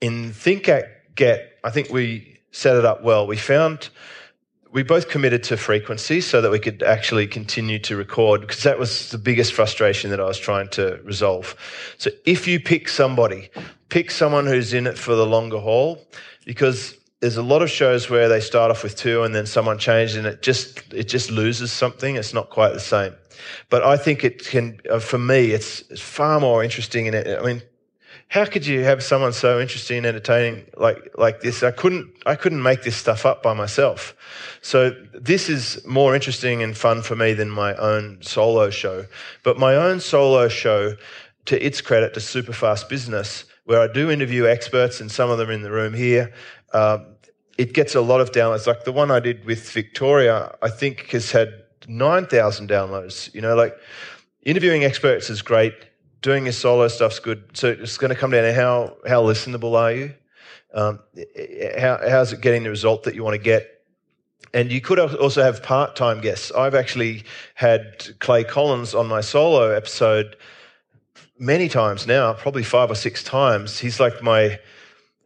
In 0.00 0.32
Think 0.32 0.68
Act 0.68 1.14
Get, 1.14 1.58
I 1.62 1.70
think 1.70 1.90
we 1.90 2.33
set 2.54 2.76
it 2.76 2.84
up 2.84 3.02
well. 3.02 3.26
We 3.26 3.36
found 3.36 3.90
we 4.72 4.82
both 4.82 5.08
committed 5.08 5.44
to 5.44 5.56
frequency 5.56 6.20
so 6.20 6.40
that 6.40 6.50
we 6.50 6.58
could 6.58 6.82
actually 6.82 7.28
continue 7.28 7.78
to 7.78 7.94
record 7.94 8.40
because 8.40 8.64
that 8.64 8.76
was 8.76 9.10
the 9.10 9.18
biggest 9.18 9.52
frustration 9.52 10.10
that 10.10 10.20
I 10.20 10.24
was 10.24 10.38
trying 10.38 10.68
to 10.70 11.00
resolve. 11.04 11.54
So 11.96 12.10
if 12.24 12.48
you 12.48 12.58
pick 12.58 12.88
somebody, 12.88 13.50
pick 13.88 14.10
someone 14.10 14.46
who's 14.46 14.74
in 14.74 14.88
it 14.88 14.98
for 14.98 15.14
the 15.14 15.26
longer 15.26 15.58
haul 15.58 16.04
because 16.44 16.96
there's 17.20 17.36
a 17.36 17.42
lot 17.42 17.62
of 17.62 17.70
shows 17.70 18.10
where 18.10 18.28
they 18.28 18.40
start 18.40 18.72
off 18.72 18.82
with 18.82 18.96
two 18.96 19.22
and 19.22 19.32
then 19.32 19.46
someone 19.46 19.78
changes 19.78 20.16
and 20.16 20.26
it 20.26 20.42
just 20.42 20.92
it 20.92 21.04
just 21.04 21.30
loses 21.30 21.70
something. 21.70 22.16
It's 22.16 22.34
not 22.34 22.50
quite 22.50 22.72
the 22.72 22.80
same. 22.80 23.14
But 23.70 23.84
I 23.84 23.96
think 23.96 24.24
it 24.24 24.44
can, 24.44 24.80
uh, 24.90 24.98
for 24.98 25.18
me, 25.18 25.52
it's, 25.52 25.82
it's 25.90 26.00
far 26.00 26.40
more 26.40 26.64
interesting 26.64 27.06
and 27.06 27.14
it. 27.14 27.38
I 27.38 27.44
mean, 27.44 27.62
how 28.34 28.44
could 28.44 28.66
you 28.66 28.82
have 28.82 29.00
someone 29.00 29.32
so 29.32 29.60
interesting 29.60 29.98
and 29.98 30.06
entertaining 30.06 30.66
like 30.76 30.98
like 31.16 31.40
this? 31.40 31.62
I 31.62 31.70
couldn't 31.70 32.10
I 32.26 32.34
couldn't 32.34 32.64
make 32.64 32.82
this 32.82 32.96
stuff 32.96 33.24
up 33.24 33.44
by 33.44 33.54
myself. 33.54 34.16
So 34.60 34.90
this 35.12 35.48
is 35.48 35.80
more 35.86 36.16
interesting 36.16 36.60
and 36.60 36.76
fun 36.76 37.02
for 37.02 37.14
me 37.14 37.34
than 37.34 37.48
my 37.48 37.76
own 37.76 38.18
solo 38.22 38.70
show. 38.70 39.06
But 39.44 39.56
my 39.56 39.76
own 39.76 40.00
solo 40.00 40.48
show, 40.48 40.96
to 41.44 41.64
its 41.64 41.80
credit, 41.80 42.12
to 42.14 42.20
Superfast 42.20 42.88
Business, 42.88 43.44
where 43.66 43.80
I 43.80 43.86
do 43.86 44.10
interview 44.10 44.48
experts 44.48 45.00
and 45.00 45.12
some 45.12 45.30
of 45.30 45.38
them 45.38 45.50
in 45.50 45.62
the 45.62 45.70
room 45.70 45.94
here. 45.94 46.34
Uh, 46.72 47.04
it 47.56 47.72
gets 47.72 47.94
a 47.94 48.00
lot 48.00 48.20
of 48.20 48.32
downloads. 48.32 48.66
Like 48.66 48.82
the 48.82 48.90
one 48.90 49.12
I 49.12 49.20
did 49.20 49.44
with 49.44 49.70
Victoria, 49.70 50.56
I 50.60 50.70
think 50.70 51.10
has 51.10 51.30
had 51.30 51.50
9,000 51.86 52.68
downloads. 52.68 53.32
You 53.32 53.42
know, 53.42 53.54
like 53.54 53.76
interviewing 54.42 54.82
experts 54.82 55.30
is 55.30 55.40
great 55.40 55.74
doing 56.24 56.44
your 56.44 56.52
solo 56.52 56.88
stuff's 56.88 57.18
good. 57.18 57.44
So 57.52 57.68
it's 57.68 57.98
going 57.98 58.08
to 58.08 58.16
come 58.16 58.30
down 58.30 58.44
to 58.44 58.54
how 58.54 58.96
how 59.06 59.22
listenable 59.22 59.78
are 59.78 59.92
you? 59.92 60.14
Um, 60.72 60.98
how 61.78 62.00
how's 62.08 62.32
it 62.32 62.40
getting 62.40 62.64
the 62.64 62.70
result 62.70 63.04
that 63.04 63.14
you 63.14 63.22
want 63.22 63.34
to 63.34 63.42
get? 63.42 63.68
And 64.54 64.72
you 64.72 64.80
could 64.80 64.98
also 64.98 65.42
have 65.42 65.62
part 65.62 65.96
time 65.96 66.20
guests. 66.20 66.50
I've 66.52 66.74
actually 66.74 67.24
had 67.54 68.18
Clay 68.20 68.42
Collins 68.42 68.94
on 68.94 69.06
my 69.06 69.20
solo 69.20 69.70
episode 69.70 70.36
many 71.38 71.68
times 71.68 72.06
now, 72.06 72.32
probably 72.32 72.62
five 72.62 72.90
or 72.90 72.94
six 72.94 73.22
times. 73.22 73.78
He's 73.78 74.00
like 74.00 74.22
my 74.22 74.58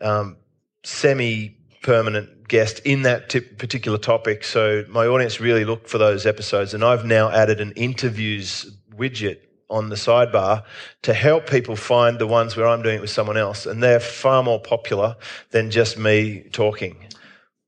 um, 0.01 0.37
semi 0.83 1.57
permanent 1.83 2.49
guest 2.49 2.81
in 2.81 3.03
that 3.03 3.29
particular 3.59 3.99
topic. 3.99 4.43
So 4.43 4.85
my 4.89 5.07
audience 5.07 5.41
really 5.41 5.65
look 5.65 5.87
for 5.87 5.99
those 5.99 6.27
episodes. 6.27 6.75
And 6.75 6.83
I've 6.83 7.05
now 7.05 7.31
added 7.31 7.61
an 7.61 7.73
interviews 7.73 8.77
widget 8.97 9.48
on 9.71 9.89
the 9.91 9.97
sidebar 9.97 10.65
to 11.03 11.13
help 11.13 11.49
people 11.49 11.77
find 11.77 12.19
the 12.19 12.27
ones 12.27 12.57
where 12.57 12.67
I'm 12.67 12.83
doing 12.83 12.97
it 12.97 13.01
with 13.01 13.11
someone 13.11 13.37
else. 13.37 13.67
And 13.67 13.83
they're 13.83 14.01
far 14.01 14.43
more 14.43 14.61
popular 14.61 15.17
than 15.51 15.71
just 15.71 15.99
me 15.99 16.45
talking. 16.53 16.97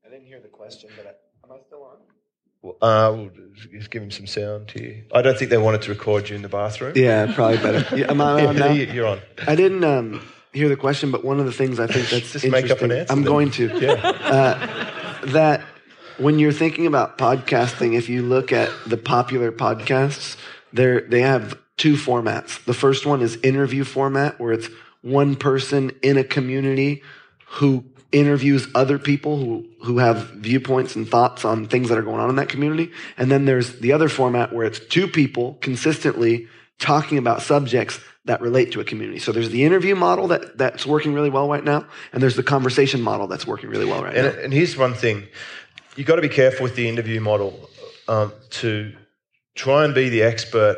I 0.05 0.11
didn't 0.11 0.27
hear 0.27 0.41
the 0.41 0.49
question, 0.49 0.91
but 0.97 1.07
I, 1.07 1.47
am 1.47 1.59
I 1.59 1.63
still 1.67 1.83
on? 1.83 1.99
Well, 2.63 2.77
uh, 2.81 3.13
we'll 3.15 3.31
just 3.73 3.91
give 3.91 4.03
him 4.03 4.11
some 4.11 4.27
sound 4.27 4.71
here. 4.71 5.05
I 5.13 5.23
don't 5.23 5.39
think 5.39 5.51
they 5.51 5.59
wanted 5.59 5.83
to 5.83 5.91
record 5.91 6.29
you 6.29 6.37
in 6.37 6.43
the 6.43 6.49
bathroom. 6.49 6.93
Yeah, 6.97 7.33
probably 7.35 7.59
better. 7.59 7.97
Yeah, 7.97 8.07
am 8.11 8.21
I 8.21 8.47
on 8.47 8.57
now? 8.57 8.73
You're 8.73 9.07
on. 9.07 9.21
I 9.47 9.55
didn't 9.55 9.85
um, 9.85 10.27
hear 10.53 10.69
the 10.69 10.77
question, 10.77 11.11
but 11.11 11.25
one 11.25 11.39
of 11.39 11.47
the 11.47 11.53
things 11.53 11.79
I 11.79 11.87
think 11.87 12.09
that's 12.09 12.33
just 12.33 12.45
interesting, 12.45 12.51
make 12.51 12.71
up 12.71 12.83
an 12.83 12.93
answer. 12.93 13.13
I'm 13.13 13.23
then. 13.23 13.33
going 13.33 13.51
to. 13.53 13.79
Yeah. 13.79 13.93
Uh, 13.93 15.27
that 15.27 15.63
when 16.19 16.39
you're 16.39 16.53
thinking 16.53 16.87
about 16.87 17.19
podcasting, 17.19 17.95
if 17.95 18.09
you 18.09 18.23
look 18.23 18.53
at 18.53 18.71
the 18.87 18.97
popular 18.97 19.53
podcasts, 19.53 20.37
they 20.73 21.01
they 21.01 21.21
have 21.21 21.59
two 21.81 21.95
formats. 21.95 22.63
The 22.67 22.75
first 22.75 23.07
one 23.07 23.23
is 23.23 23.37
interview 23.37 23.85
format, 23.85 24.39
where 24.39 24.53
it's 24.53 24.69
one 25.01 25.35
person 25.35 25.93
in 26.03 26.19
a 26.19 26.25
community 26.25 27.03
who 27.47 27.87
interviews 28.13 28.69
other 28.75 28.99
people 28.99 29.39
who, 29.39 29.67
who 29.83 29.97
have 29.97 30.29
viewpoints 30.31 30.95
and 30.95 31.09
thoughts 31.09 31.43
on 31.43 31.67
things 31.67 31.89
that 31.89 31.97
are 31.97 32.03
going 32.03 32.21
on 32.21 32.29
in 32.29 32.37
that 32.37 32.51
community. 32.51 32.91
And 33.17 33.31
then 33.31 33.47
there's 33.47 33.79
the 33.79 33.93
other 33.93 34.11
format 34.11 34.53
where 34.53 34.67
it's 34.67 34.79
two 34.79 35.09
people 35.09 35.55
consistently 35.63 36.49
talking 36.79 37.17
about 37.17 37.41
subjects 37.41 37.99
that 38.27 38.43
relate 38.43 38.73
to 38.73 38.81
a 38.81 38.85
community. 38.85 39.19
So 39.19 39.33
there's 39.33 39.49
the 39.49 39.65
interview 39.65 39.95
model 39.95 40.29
that, 40.29 40.59
that's 40.59 40.85
working 40.85 41.15
really 41.15 41.31
well 41.31 41.49
right 41.49 41.65
now, 41.65 41.87
and 42.13 42.23
there's 42.23 42.37
the 42.37 42.43
conversation 42.43 43.01
model 43.01 43.27
that's 43.27 43.47
working 43.47 43.71
really 43.71 43.87
well 43.87 44.05
right 44.05 44.15
and, 44.15 44.37
now. 44.37 44.43
And 44.43 44.53
here's 44.53 44.77
one 44.77 44.93
thing 44.93 45.27
you've 45.97 46.07
got 46.07 46.17
to 46.17 46.23
be 46.23 46.29
careful 46.29 46.65
with 46.65 46.77
the 46.77 46.91
interview 46.91 47.21
model 47.23 47.71
um, 48.07 48.35
to 48.51 48.95
try 49.55 49.87
and 49.87 49.95
be 49.95 50.11
the 50.11 50.23
expert 50.23 50.77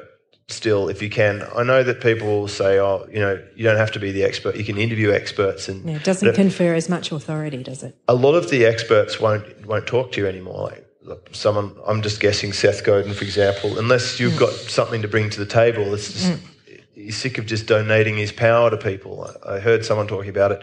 still, 0.53 0.89
if 0.89 1.03
you 1.03 1.11
can. 1.11 1.43
I 1.57 1.63
know 1.63 1.83
that 1.83 2.01
people 2.01 2.29
will 2.29 2.49
say, 2.49 2.79
"Oh, 2.79 3.07
you 3.11 3.21
know, 3.21 3.43
you 3.57 3.65
don't 3.65 3.77
have 3.77 3.93
to 3.93 3.99
be 3.99 4.13
the 4.13 4.23
expert. 4.23 4.57
You 4.57 4.65
can 4.65 4.79
interview 4.79 5.13
experts." 5.13 5.69
And 5.69 5.89
yeah, 5.89 5.97
it 5.97 6.05
doesn't 6.05 6.35
confer 6.35 6.75
as 6.75 6.89
much 6.89 7.13
authority, 7.13 7.63
does 7.63 7.83
it? 7.83 7.97
A 8.09 8.15
lot 8.15 8.35
of 8.35 8.51
the 8.51 8.65
experts 8.65 9.21
won't 9.21 9.67
won't 9.67 9.87
talk 9.87 10.13
to 10.13 10.21
you 10.21 10.27
anymore. 10.27 10.73
Like 11.05 11.29
someone, 11.33 11.75
I'm 11.87 12.03
just 12.03 12.21
guessing 12.21 12.53
Seth 12.53 12.85
Godin, 12.85 13.13
for 13.15 13.25
example. 13.25 13.79
Unless 13.79 14.21
you've 14.21 14.35
mm. 14.35 14.41
got 14.41 14.53
something 14.53 15.03
to 15.03 15.09
bring 15.09 15.31
to 15.31 15.41
the 15.41 15.47
table, 15.47 15.93
it's 15.95 16.13
just, 16.13 16.33
mm. 16.33 16.81
he's 16.95 17.17
sick 17.17 17.39
of 17.39 17.47
just 17.47 17.67
donating 17.67 18.17
his 18.17 18.31
power 18.31 18.71
to 18.71 18.77
people. 18.77 19.29
I, 19.45 19.57
I 19.57 19.61
heard 19.61 19.85
someone 19.85 20.07
talking 20.07 20.31
about 20.31 20.53
it. 20.53 20.63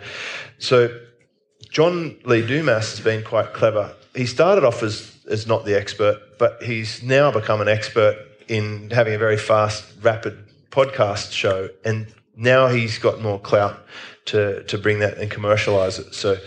So 0.57 0.97
John 1.69 2.17
Lee 2.23 2.45
Dumas 2.45 2.91
has 2.91 3.01
been 3.01 3.23
quite 3.23 3.53
clever. 3.53 3.93
He 4.15 4.25
started 4.25 4.63
off 4.63 4.81
as 4.81 5.15
as 5.29 5.45
not 5.45 5.65
the 5.65 5.77
expert, 5.77 6.39
but 6.39 6.63
he's 6.63 7.03
now 7.03 7.31
become 7.31 7.61
an 7.61 7.67
expert 7.67 8.28
in 8.49 8.89
having 8.89 9.13
a 9.13 9.17
very 9.17 9.37
fast, 9.37 9.85
rapid 10.01 10.37
podcast 10.71 11.31
show, 11.31 11.69
and 11.85 12.07
now 12.35 12.67
he's 12.67 12.97
got 12.97 13.21
more 13.21 13.39
clout 13.39 13.85
to 14.25 14.63
to 14.63 14.77
bring 14.77 14.99
that 14.99 15.17
and 15.17 15.29
commercialize 15.31 15.99
it. 15.99 16.13
So 16.13 16.37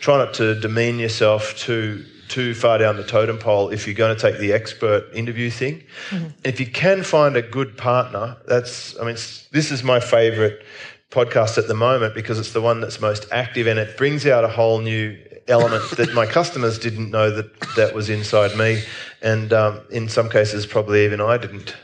try 0.00 0.18
not 0.18 0.34
to 0.34 0.58
demean 0.60 0.98
yourself 0.98 1.56
too 1.56 2.04
too 2.28 2.54
far 2.54 2.78
down 2.78 2.96
the 2.96 3.04
totem 3.04 3.38
pole 3.38 3.70
if 3.70 3.86
you're 3.86 3.94
going 3.94 4.16
to 4.16 4.20
take 4.20 4.38
the 4.38 4.52
expert 4.52 5.04
interview 5.12 5.50
thing. 5.50 5.82
Mm-hmm. 6.10 6.28
If 6.44 6.60
you 6.60 6.66
can 6.66 7.02
find 7.02 7.36
a 7.36 7.42
good 7.42 7.76
partner, 7.76 8.36
that's 8.46 8.98
I 8.98 9.04
mean 9.04 9.16
this 9.52 9.70
is 9.70 9.82
my 9.82 10.00
favorite 10.00 10.64
podcast 11.10 11.58
at 11.58 11.66
the 11.66 11.74
moment 11.74 12.14
because 12.14 12.38
it's 12.38 12.52
the 12.52 12.60
one 12.60 12.80
that's 12.80 13.00
most 13.00 13.26
active 13.32 13.66
and 13.66 13.78
it 13.80 13.96
brings 13.96 14.26
out 14.26 14.44
a 14.44 14.48
whole 14.48 14.80
new 14.80 15.18
element 15.48 15.82
that 15.96 16.14
my 16.14 16.24
customers 16.38 16.78
didn't 16.78 17.10
know 17.10 17.30
that 17.30 17.60
that 17.76 17.94
was 17.94 18.08
inside 18.08 18.56
me, 18.56 18.82
and 19.22 19.52
um, 19.52 19.80
in 19.90 20.08
some 20.08 20.28
cases, 20.28 20.66
probably 20.66 21.04
even 21.04 21.20
I 21.20 21.36
didn't. 21.36 21.74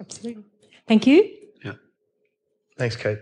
Absolutely. 0.00 0.44
Thank 0.86 1.06
you. 1.06 1.30
Yeah. 1.64 1.72
Thanks, 2.76 2.96
Kate. 2.96 3.18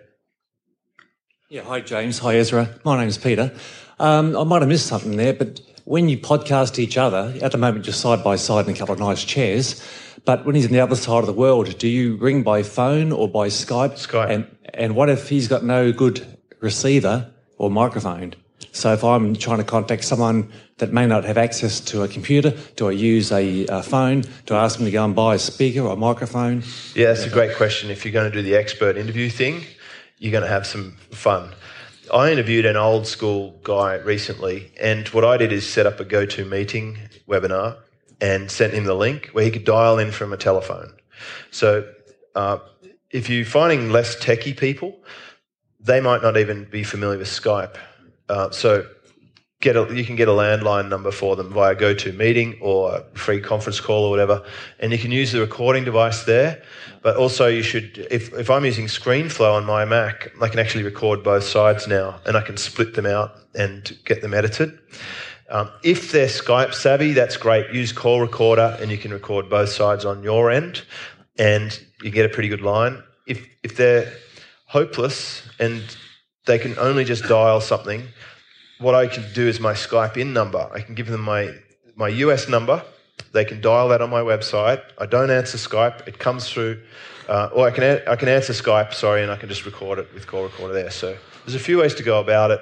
Yeah. 1.48 1.62
Hi, 1.62 1.80
James. 1.80 2.18
Hi, 2.18 2.36
Ezra. 2.36 2.68
My 2.84 2.98
name's 2.98 3.18
Peter. 3.18 3.52
Um, 3.98 4.36
I 4.36 4.44
might 4.44 4.62
have 4.62 4.68
missed 4.68 4.86
something 4.86 5.16
there, 5.16 5.32
but 5.32 5.60
when 5.84 6.08
you 6.08 6.18
podcast 6.18 6.78
each 6.78 6.96
other, 6.96 7.34
at 7.42 7.52
the 7.52 7.58
moment 7.58 7.86
you're 7.86 7.92
side 7.92 8.24
by 8.24 8.36
side 8.36 8.66
in 8.66 8.74
a 8.74 8.76
couple 8.76 8.94
of 8.94 9.00
nice 9.00 9.22
chairs, 9.22 9.82
but 10.24 10.44
when 10.46 10.54
he's 10.54 10.66
on 10.66 10.72
the 10.72 10.80
other 10.80 10.96
side 10.96 11.18
of 11.18 11.26
the 11.26 11.32
world, 11.32 11.76
do 11.78 11.88
you 11.88 12.16
ring 12.16 12.42
by 12.42 12.62
phone 12.62 13.12
or 13.12 13.28
by 13.28 13.48
Skype? 13.48 13.92
Skype. 13.92 14.30
And, 14.30 14.56
and 14.74 14.94
what 14.94 15.08
if 15.08 15.28
he's 15.28 15.48
got 15.48 15.64
no 15.64 15.92
good 15.92 16.24
receiver 16.60 17.30
or 17.58 17.70
microphone? 17.70 18.34
So 18.72 18.92
if 18.94 19.04
I'm 19.04 19.36
trying 19.36 19.58
to 19.58 19.64
contact 19.64 20.02
someone 20.04 20.50
that 20.78 20.92
may 20.92 21.06
not 21.06 21.24
have 21.24 21.36
access 21.36 21.78
to 21.80 22.02
a 22.02 22.08
computer, 22.08 22.54
do 22.76 22.88
I 22.88 22.92
use 22.92 23.30
a, 23.30 23.66
a 23.66 23.82
phone? 23.82 24.24
Do 24.46 24.54
I 24.54 24.64
ask 24.64 24.78
them 24.78 24.86
to 24.86 24.90
go 24.90 25.04
and 25.04 25.14
buy 25.14 25.34
a 25.34 25.38
speaker 25.38 25.82
or 25.82 25.92
a 25.92 25.96
microphone? 25.96 26.62
Yeah, 26.94 27.08
that's 27.08 27.26
a 27.26 27.30
great 27.30 27.54
question. 27.56 27.90
If 27.90 28.04
you're 28.04 28.12
going 28.12 28.30
to 28.30 28.36
do 28.36 28.42
the 28.42 28.56
expert 28.56 28.96
interview 28.96 29.28
thing, 29.28 29.64
you're 30.18 30.32
going 30.32 30.44
to 30.44 30.48
have 30.48 30.66
some 30.66 30.96
fun. 31.10 31.52
I 32.12 32.32
interviewed 32.32 32.64
an 32.64 32.76
old 32.76 33.06
school 33.06 33.60
guy 33.62 33.94
recently, 33.96 34.72
and 34.80 35.06
what 35.08 35.24
I 35.24 35.36
did 35.36 35.52
is 35.52 35.68
set 35.68 35.86
up 35.86 36.00
a 36.00 36.04
GoToMeeting 36.04 37.26
webinar 37.28 37.76
and 38.20 38.50
sent 38.50 38.72
him 38.72 38.84
the 38.84 38.94
link 38.94 39.28
where 39.32 39.44
he 39.44 39.50
could 39.50 39.64
dial 39.64 39.98
in 39.98 40.12
from 40.12 40.32
a 40.32 40.36
telephone. 40.36 40.92
So 41.50 41.86
uh, 42.34 42.58
if 43.10 43.28
you're 43.28 43.44
finding 43.44 43.90
less 43.90 44.16
techie 44.16 44.56
people, 44.56 44.96
they 45.78 46.00
might 46.00 46.22
not 46.22 46.36
even 46.36 46.64
be 46.64 46.84
familiar 46.84 47.18
with 47.18 47.28
Skype. 47.28 47.76
Uh, 48.32 48.50
so 48.50 48.86
get 49.60 49.76
a, 49.76 49.94
you 49.94 50.04
can 50.04 50.16
get 50.16 50.26
a 50.26 50.32
landline 50.32 50.88
number 50.88 51.10
for 51.10 51.36
them 51.36 51.52
via 51.52 51.76
GoToMeeting 51.76 52.62
or 52.62 53.04
free 53.12 53.40
conference 53.40 53.78
call 53.78 54.04
or 54.04 54.10
whatever, 54.10 54.42
and 54.80 54.90
you 54.90 54.98
can 54.98 55.12
use 55.12 55.32
the 55.32 55.40
recording 55.40 55.84
device 55.84 56.24
there. 56.24 56.62
But 57.02 57.16
also, 57.16 57.46
you 57.46 57.62
should 57.62 58.06
if 58.10 58.32
if 58.32 58.48
I'm 58.48 58.64
using 58.64 58.86
ScreenFlow 58.86 59.52
on 59.54 59.66
my 59.66 59.84
Mac, 59.84 60.32
I 60.40 60.48
can 60.48 60.60
actually 60.60 60.84
record 60.84 61.22
both 61.22 61.44
sides 61.44 61.86
now, 61.86 62.20
and 62.24 62.36
I 62.36 62.40
can 62.40 62.56
split 62.56 62.94
them 62.94 63.06
out 63.06 63.32
and 63.54 63.98
get 64.06 64.22
them 64.22 64.32
edited. 64.32 64.78
Um, 65.50 65.70
if 65.82 66.10
they're 66.10 66.28
Skype 66.28 66.72
savvy, 66.72 67.12
that's 67.12 67.36
great. 67.36 67.70
Use 67.70 67.92
Call 67.92 68.20
Recorder, 68.22 68.78
and 68.80 68.90
you 68.90 68.96
can 68.96 69.12
record 69.12 69.50
both 69.50 69.68
sides 69.68 70.06
on 70.06 70.22
your 70.22 70.50
end, 70.50 70.84
and 71.38 71.78
you 72.02 72.10
get 72.10 72.24
a 72.24 72.30
pretty 72.30 72.48
good 72.48 72.62
line. 72.62 73.02
If 73.26 73.46
if 73.62 73.76
they're 73.76 74.10
hopeless 74.66 75.42
and 75.58 75.82
they 76.46 76.58
can 76.58 76.78
only 76.78 77.04
just 77.04 77.24
dial 77.24 77.60
something, 77.60 78.04
what 78.78 78.94
I 78.94 79.06
can 79.06 79.24
do 79.32 79.46
is 79.46 79.60
my 79.60 79.74
Skype 79.74 80.16
in 80.16 80.32
number. 80.32 80.68
I 80.72 80.80
can 80.80 80.94
give 80.94 81.06
them 81.06 81.20
my 81.22 81.54
my 81.94 82.08
US 82.08 82.48
number. 82.48 82.82
They 83.32 83.44
can 83.44 83.60
dial 83.60 83.88
that 83.88 84.02
on 84.02 84.10
my 84.10 84.20
website. 84.20 84.82
I 84.98 85.06
don't 85.06 85.30
answer 85.30 85.58
Skype. 85.58 86.08
It 86.08 86.18
comes 86.18 86.48
through, 86.48 86.82
uh, 87.28 87.50
or 87.52 87.66
I 87.66 87.70
can 87.70 87.84
a- 87.84 88.02
I 88.10 88.16
can 88.16 88.28
answer 88.28 88.52
Skype. 88.52 88.92
Sorry, 88.92 89.22
and 89.22 89.30
I 89.30 89.36
can 89.36 89.48
just 89.48 89.64
record 89.64 89.98
it 89.98 90.12
with 90.12 90.26
call 90.26 90.42
recorder 90.42 90.74
there. 90.74 90.90
So 90.90 91.16
there's 91.44 91.54
a 91.54 91.60
few 91.60 91.78
ways 91.78 91.94
to 91.96 92.02
go 92.02 92.20
about 92.20 92.50
it. 92.50 92.60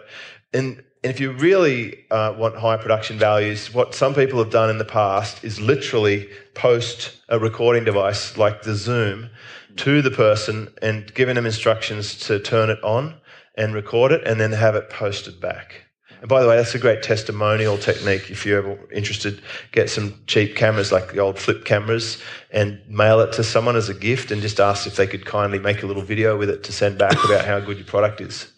And 0.53 0.83
and 1.03 1.11
if 1.11 1.19
you 1.19 1.33
really 1.33 2.05
uh, 2.11 2.35
want 2.37 2.57
high 2.57 2.77
production 2.77 3.19
values, 3.19 3.73
what 3.73 3.95
some 3.95 4.13
people 4.13 4.39
have 4.39 4.51
done 4.51 4.69
in 4.69 4.77
the 4.77 4.85
past 4.85 5.43
is 5.43 5.59
literally 5.59 6.29
post 6.53 7.17
a 7.31 7.39
recording 7.39 7.85
device 7.85 8.37
like 8.37 8.61
the 8.63 8.75
Zoom 8.75 9.31
to 9.77 10.03
the 10.03 10.11
person 10.11 10.69
and 10.83 11.15
giving 11.15 11.37
them 11.37 11.47
instructions 11.47 12.19
to 12.27 12.39
turn 12.39 12.69
it 12.69 12.83
on 12.85 13.15
and 13.61 13.75
record 13.75 14.11
it 14.11 14.27
and 14.27 14.41
then 14.41 14.53
have 14.53 14.75
it 14.75 14.91
posted 14.91 15.41
back. 15.41 15.85
And 16.21 16.29
by 16.29 16.43
the 16.43 16.49
way, 16.49 16.57
that's 16.57 16.75
a 16.75 16.79
great 16.79 17.03
testimonial 17.03 17.79
technique. 17.79 18.31
If 18.31 18.45
you're 18.45 18.59
ever 18.59 18.79
interested, 18.93 19.41
get 19.73 19.89
some 19.89 20.15
cheap 20.27 20.57
cameras 20.57 20.93
like 20.93 21.13
the 21.13 21.19
old 21.19 21.39
flip 21.39 21.65
cameras 21.65 22.19
and 22.51 22.81
mail 22.89 23.21
it 23.21 23.33
to 23.35 23.45
someone 23.45 23.77
as 23.77 23.89
a 23.89 23.95
gift 23.95 24.31
and 24.31 24.43
just 24.43 24.61
ask 24.61 24.87
if 24.87 24.97
they 24.97 25.07
could 25.07 25.25
kindly 25.25 25.59
make 25.59 25.83
a 25.83 25.87
little 25.87 26.03
video 26.03 26.37
with 26.37 26.51
it 26.51 26.63
to 26.65 26.73
send 26.73 26.99
back 26.99 27.17
about 27.25 27.45
how 27.45 27.61
good 27.61 27.79
your 27.79 27.87
product 27.87 28.21
is. 28.21 28.53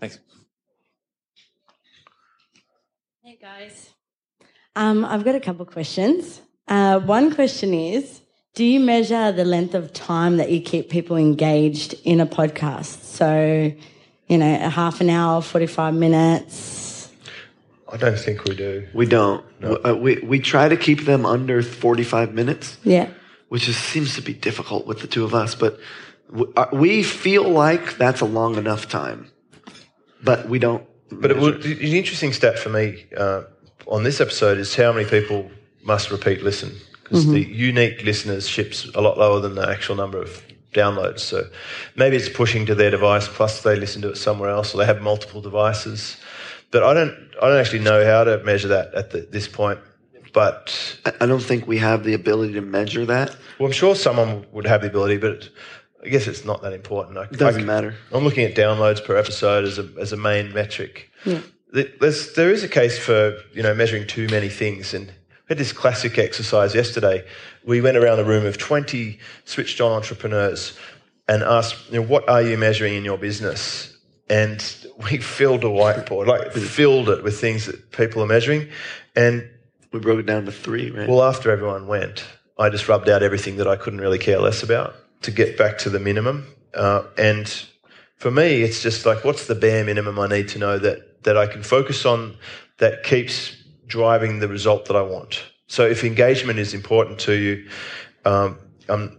Thanks. 0.00 0.18
Hey 3.22 3.38
guys. 3.40 3.90
Um, 4.76 5.04
I've 5.04 5.24
got 5.24 5.34
a 5.34 5.40
couple 5.40 5.62
of 5.62 5.72
questions. 5.72 6.40
Uh, 6.68 7.00
one 7.00 7.34
question 7.34 7.74
is 7.74 8.20
Do 8.54 8.64
you 8.64 8.80
measure 8.80 9.32
the 9.32 9.44
length 9.44 9.74
of 9.74 9.92
time 9.92 10.38
that 10.38 10.50
you 10.50 10.60
keep 10.62 10.88
people 10.88 11.16
engaged 11.16 11.94
in 12.04 12.20
a 12.20 12.26
podcast? 12.26 13.02
So, 13.02 13.72
you 14.28 14.38
know, 14.38 14.54
a 14.54 14.68
half 14.68 15.00
an 15.00 15.10
hour, 15.10 15.40
45 15.42 15.94
minutes. 15.94 17.10
I 17.90 17.96
don't 17.96 18.18
think 18.18 18.44
we 18.44 18.54
do. 18.54 18.86
We 18.92 19.06
don't. 19.06 19.44
Uh, 19.62 19.96
we, 19.98 20.16
we 20.20 20.38
try 20.40 20.68
to 20.68 20.76
keep 20.76 21.06
them 21.06 21.24
under 21.24 21.62
45 21.62 22.34
minutes, 22.34 22.76
Yeah. 22.84 23.08
which 23.48 23.68
is, 23.68 23.76
seems 23.76 24.14
to 24.16 24.22
be 24.22 24.34
difficult 24.34 24.86
with 24.86 25.00
the 25.00 25.06
two 25.06 25.24
of 25.24 25.34
us, 25.34 25.54
but 25.54 25.80
uh, 26.56 26.66
we 26.72 27.02
feel 27.02 27.48
like 27.48 27.96
that's 27.96 28.20
a 28.20 28.26
long 28.26 28.56
enough 28.56 28.88
time. 28.88 29.30
But 30.22 30.48
we 30.48 30.58
don't. 30.58 30.84
But 31.10 31.30
it 31.30 31.38
measure 31.38 31.52
would, 31.52 31.62
the 31.62 31.98
interesting 31.98 32.34
stat 32.34 32.58
for 32.58 32.68
me 32.68 33.06
uh, 33.16 33.44
on 33.86 34.02
this 34.02 34.20
episode 34.20 34.58
is 34.58 34.74
how 34.76 34.92
many 34.92 35.08
people 35.08 35.50
must 35.82 36.10
repeat 36.10 36.42
listen 36.42 36.72
because 37.02 37.26
the 37.26 37.40
unique 37.40 38.04
listeners 38.04 38.46
ships 38.46 38.86
a 38.94 39.00
lot 39.00 39.16
lower 39.16 39.40
than 39.40 39.54
the 39.54 39.66
actual 39.66 39.96
number 39.96 40.20
of 40.20 40.42
downloads. 40.74 41.20
So 41.20 41.48
maybe 41.96 42.16
it's 42.16 42.28
pushing 42.28 42.66
to 42.66 42.74
their 42.74 42.90
device 42.90 43.28
plus 43.28 43.62
they 43.62 43.76
listen 43.76 44.02
to 44.02 44.10
it 44.10 44.16
somewhere 44.16 44.50
else 44.50 44.74
or 44.74 44.78
they 44.78 44.86
have 44.86 45.00
multiple 45.02 45.40
devices. 45.40 46.16
But 46.70 46.82
I 46.82 46.94
don't 46.94 47.14
I 47.42 47.48
don't 47.48 47.58
actually 47.58 47.80
know 47.80 48.04
how 48.04 48.24
to 48.24 48.42
measure 48.44 48.68
that 48.68 48.94
at 48.94 49.10
the, 49.10 49.20
this 49.30 49.48
point. 49.48 49.78
But 50.32 50.98
I- 51.06 51.14
I 51.22 51.26
don't 51.26 51.42
think 51.42 51.66
we 51.66 51.78
have 51.78 52.04
the 52.04 52.14
ability 52.14 52.52
to 52.54 52.60
measure 52.60 53.06
that. 53.06 53.34
well, 53.58 53.66
I'm 53.66 53.72
sure 53.72 53.94
someone 53.94 54.44
would 54.52 54.66
have 54.66 54.82
the 54.82 54.88
ability, 54.88 55.16
but 55.16 55.48
I 56.04 56.08
guess 56.10 56.26
it's 56.26 56.44
not 56.44 56.60
that 56.62 56.74
important. 56.74 57.16
I, 57.18 57.22
It 57.24 57.32
doesn't 57.38 57.62
I- 57.62 57.64
matter. 57.64 57.94
I'm 58.12 58.24
looking 58.24 58.44
at 58.44 58.54
downloads 58.54 59.02
per 59.04 59.16
episode 59.16 59.64
as 59.64 59.78
a, 59.78 59.88
as 59.98 60.12
a 60.12 60.16
main 60.16 60.52
metric. 60.52 61.10
Yeah. 61.24 61.40
There's, 61.72 62.32
there 62.34 62.50
is 62.50 62.62
a 62.62 62.68
case 62.68 62.98
for 62.98 63.36
you 63.52 63.62
know 63.62 63.74
measuring 63.74 64.06
too 64.06 64.26
many 64.28 64.48
things, 64.48 64.94
and 64.94 65.06
we 65.08 65.12
had 65.48 65.58
this 65.58 65.72
classic 65.72 66.18
exercise 66.18 66.74
yesterday. 66.74 67.24
We 67.64 67.80
went 67.80 67.96
around 67.96 68.18
the 68.18 68.24
room 68.24 68.46
of 68.46 68.58
20 68.58 69.18
switched 69.44 69.80
on 69.80 69.92
entrepreneurs 69.92 70.76
and 71.26 71.42
asked, 71.42 71.90
you 71.90 72.00
know, 72.00 72.06
what 72.06 72.28
are 72.28 72.42
you 72.42 72.56
measuring 72.56 72.94
in 72.94 73.04
your 73.04 73.18
business? 73.18 73.96
And 74.28 74.64
we 75.10 75.18
filled 75.38 75.64
a 75.64 75.68
whiteboard, 75.68 76.26
like 76.26 76.52
filled 76.52 77.08
it 77.08 77.22
with 77.22 77.40
things 77.40 77.66
that 77.66 77.90
people 77.92 78.22
are 78.22 78.26
measuring. 78.26 78.68
And 79.16 79.48
We 79.92 80.00
broke 80.00 80.20
it 80.20 80.26
down 80.26 80.44
to 80.46 80.52
three, 80.52 80.90
right? 80.90 81.08
well, 81.08 81.22
after 81.22 81.50
everyone 81.50 81.86
went, 81.86 82.24
I 82.58 82.68
just 82.68 82.88
rubbed 82.88 83.08
out 83.08 83.22
everything 83.22 83.56
that 83.56 83.68
I 83.68 83.76
couldn't 83.76 84.00
really 84.00 84.18
care 84.18 84.38
less 84.40 84.62
about 84.62 84.96
to 85.22 85.30
get 85.30 85.56
back 85.56 85.78
to 85.78 85.90
the 85.90 85.98
minimum. 85.98 86.46
Uh, 86.74 87.04
and 87.16 87.48
for 88.16 88.30
me, 88.30 88.62
it's 88.62 88.82
just 88.82 89.06
like, 89.06 89.24
what's 89.24 89.46
the 89.46 89.54
bare 89.54 89.84
minimum 89.84 90.18
I 90.18 90.26
need 90.26 90.48
to 90.48 90.58
know 90.58 90.78
that 90.78 91.22
that 91.24 91.36
I 91.36 91.46
can 91.46 91.62
focus 91.62 92.06
on 92.06 92.36
that 92.78 93.02
keeps 93.02 93.56
driving 93.88 94.38
the 94.40 94.48
result 94.48 94.86
that 94.86 94.96
I 94.96 95.02
want. 95.02 95.42
So 95.66 95.84
if 95.86 96.04
engagement 96.04 96.58
is 96.58 96.72
important 96.74 97.18
to 97.20 97.32
you, 97.34 97.68
um, 98.24 98.58
I'm 98.88 99.18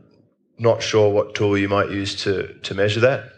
not 0.58 0.82
sure 0.82 1.10
what 1.12 1.36
tool 1.36 1.58
you 1.58 1.70
might 1.70 1.90
use 1.90 2.16
to 2.24 2.54
to 2.64 2.74
measure 2.74 3.02
that. 3.02 3.34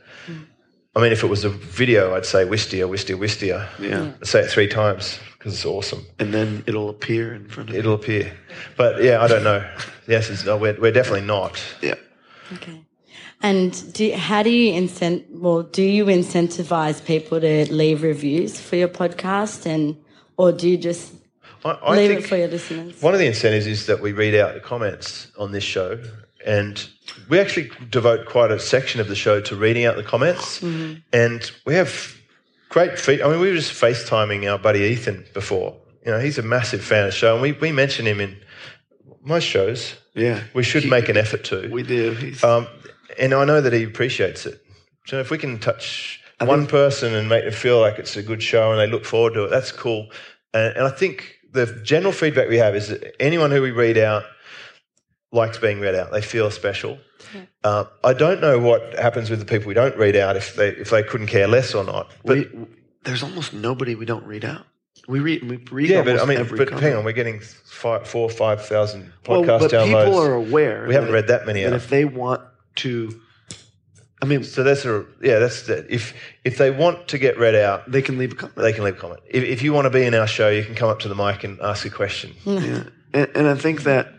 I 0.94 1.00
mean, 1.02 1.14
if 1.14 1.24
it 1.24 1.28
was 1.28 1.46
a 1.46 1.50
video, 1.50 2.16
I'd 2.16 2.26
say 2.26 2.44
Wistia, 2.44 2.86
Wistia, 2.90 3.18
Wistia. 3.18 3.66
yeah. 3.80 4.12
I'd 4.22 4.28
say 4.28 4.42
it 4.42 4.50
three 4.52 4.68
times 4.68 5.20
because 5.38 5.54
it's 5.54 5.66
awesome 5.66 6.06
And 6.20 6.34
then 6.34 6.64
it'll 6.68 6.90
appear 6.90 7.34
in 7.34 7.48
front 7.48 7.70
of 7.70 7.76
you. 7.76 7.80
it'll 7.80 7.94
appear. 7.94 8.34
But 8.76 9.02
yeah, 9.02 9.22
I 9.22 9.28
don't 9.30 9.46
know. 9.46 9.66
The 10.08 10.16
answer 10.18 10.34
is 10.34 10.44
no, 10.46 10.58
we're, 10.58 10.78
we're 10.82 10.92
definitely 10.92 11.26
not. 11.26 11.64
Yeah. 11.82 11.96
Okay. 12.54 12.86
And 13.42 13.94
do, 13.94 14.12
how 14.12 14.44
do 14.44 14.50
you 14.50 14.74
incent? 14.74 15.26
Well, 15.32 15.64
do 15.64 15.82
you 15.82 16.06
incentivize 16.06 17.04
people 17.06 17.40
to 17.40 17.72
leave 17.74 18.04
reviews 18.04 18.60
for 18.60 18.76
your 18.76 18.90
podcast, 18.90 19.66
and 19.66 19.96
or 20.38 20.52
do 20.52 20.70
you 20.70 20.78
just 20.78 21.14
I, 21.64 21.70
I 21.72 21.96
leave 21.96 22.10
think 22.10 22.22
it 22.22 22.28
for 22.28 22.38
your 22.38 22.48
listeners? 22.48 23.02
one 23.02 23.14
of 23.14 23.20
the 23.20 23.28
incentives 23.28 23.68
is 23.68 23.86
that 23.88 24.02
we 24.02 24.12
read 24.12 24.36
out 24.36 24.54
the 24.54 24.60
comments 24.60 25.32
on 25.38 25.52
this 25.52 25.64
show, 25.64 26.00
and 26.46 26.88
we 27.30 27.40
actually 27.40 27.72
devote 27.90 28.26
quite 28.26 28.52
a 28.52 28.60
section 28.60 29.00
of 29.02 29.08
the 29.08 29.16
show 29.16 29.42
to 29.42 29.56
reading 29.56 29.86
out 29.86 29.96
the 29.96 30.04
comments, 30.04 30.62
and 31.14 31.52
we 31.66 31.74
have 31.76 32.16
great 32.70 32.98
feed. 32.98 33.22
I 33.22 33.30
mean, 33.30 33.40
we 33.40 33.50
were 33.50 33.56
just 33.56 33.74
FaceTiming 33.74 34.52
our 34.52 34.58
buddy 34.58 34.80
Ethan 34.82 35.26
before. 35.34 35.78
You 36.06 36.12
know, 36.14 36.20
he's 36.20 36.38
a 36.40 36.42
massive 36.44 36.84
fan 36.84 37.06
of 37.06 37.12
the 37.12 37.18
show, 37.18 37.34
and 37.34 37.42
we, 37.42 37.52
we 37.52 37.72
mention 37.72 38.08
him 38.08 38.20
in 38.20 38.38
most 39.24 39.44
shows. 39.46 39.96
Yeah. 40.16 40.42
We 40.56 40.64
should 40.64 40.84
He- 40.84 40.90
make 40.90 41.10
an 41.10 41.18
effort 41.18 41.44
to. 41.46 41.70
We 41.72 41.84
do. 41.84 42.34
Um, 42.44 42.68
and 43.20 43.34
I 43.34 43.46
know 43.46 43.62
that 43.62 43.72
he 43.72 43.84
appreciates 43.84 44.46
it. 44.48 44.60
So 45.06 45.20
if 45.20 45.30
we 45.30 45.38
can 45.38 45.60
touch 45.60 46.20
I 46.40 46.46
one 46.46 46.62
think- 46.62 46.72
person 46.72 47.14
and 47.14 47.30
make 47.30 47.44
them 47.44 47.54
feel 47.54 47.80
like 47.80 48.00
it's 48.00 48.18
a 48.18 48.24
good 48.24 48.42
show 48.42 48.72
and 48.72 48.80
they 48.80 48.88
look 48.88 49.06
forward 49.06 49.34
to 49.36 49.44
it, 49.46 49.50
that's 49.52 49.72
cool. 49.72 50.10
And, 50.54 50.76
and 50.76 50.86
I 50.88 50.90
think 50.90 51.36
the 51.52 51.80
general 51.84 52.12
feedback 52.14 52.48
we 52.50 52.58
have 52.58 52.76
is 52.76 52.90
that 52.90 53.16
anyone 53.22 53.52
who 53.52 53.62
we 53.62 53.72
read 53.72 53.98
out 53.98 54.24
likes 55.32 55.58
being 55.58 55.80
read 55.80 55.96
out. 55.96 56.12
They 56.12 56.22
feel 56.22 56.52
special. 56.52 56.98
Uh, 57.64 57.86
I 58.04 58.14
don't 58.14 58.42
know 58.42 58.60
what 58.60 58.94
happens 58.98 59.30
with 59.30 59.40
the 59.40 59.46
people 59.46 59.68
we 59.68 59.74
don't 59.74 59.96
read 59.96 60.16
out 60.16 60.36
if 60.36 60.56
they 60.56 60.70
if 60.70 60.90
they 60.90 61.04
couldn't 61.04 61.28
care 61.28 61.48
less 61.48 61.74
or 61.74 61.84
not. 61.84 62.12
But 62.26 62.38
we, 62.38 62.50
there's 63.04 63.24
almost 63.24 63.54
nobody 63.54 63.96
we 63.96 64.06
don't 64.06 64.26
read 64.26 64.44
out. 64.44 64.66
We 65.08 65.20
read. 65.20 65.50
We 65.50 65.58
read. 65.72 65.90
yeah, 65.90 66.04
but 66.04 66.20
I 66.22 66.26
mean, 66.26 66.40
every 66.40 66.58
but 66.58 66.68
comment. 66.70 66.84
hang 66.84 66.96
on, 66.96 67.06
we're 67.06 67.12
getting 67.14 67.40
five, 67.40 68.08
four, 68.08 68.30
five 68.30 68.66
thousand 68.66 69.12
Well, 69.28 69.44
podcast 69.44 69.60
but 69.60 69.72
downloads. 69.72 70.06
people 70.06 70.20
are 70.22 70.34
aware. 70.34 70.86
We 70.88 70.94
haven't 70.94 71.12
read 71.14 71.28
that 71.28 71.46
many 71.46 71.64
that 71.64 71.70
out. 71.74 71.76
if 71.76 71.90
they 71.90 72.06
want 72.06 72.42
to 72.78 73.20
I 74.22 74.26
mean, 74.26 74.44
So 74.44 74.64
that's 74.64 74.86
a 74.86 75.06
yeah. 75.22 75.40
That's 75.40 75.64
the, 75.64 75.86
if 75.92 76.14
if 76.44 76.58
they 76.58 76.70
want 76.70 77.08
to 77.08 77.18
get 77.18 77.40
read 77.40 77.56
out, 77.56 77.90
they 77.92 78.02
can 78.02 78.18
leave 78.18 78.34
a 78.34 78.36
comment. 78.36 78.56
they 78.56 78.72
can 78.74 78.84
leave 78.84 78.96
a 78.96 79.00
comment. 79.00 79.22
If, 79.28 79.44
if 79.44 79.62
you 79.64 79.74
want 79.74 79.86
to 79.86 79.90
be 79.90 80.04
in 80.04 80.14
our 80.14 80.28
show, 80.28 80.50
you 80.50 80.64
can 80.64 80.76
come 80.76 80.90
up 80.90 81.00
to 81.00 81.08
the 81.08 81.16
mic 81.16 81.44
and 81.44 81.60
ask 81.62 81.86
a 81.86 81.90
question, 81.90 82.34
Yeah. 82.46 82.84
And, 83.14 83.28
and 83.36 83.48
I 83.48 83.56
think 83.56 83.84
that, 83.84 84.14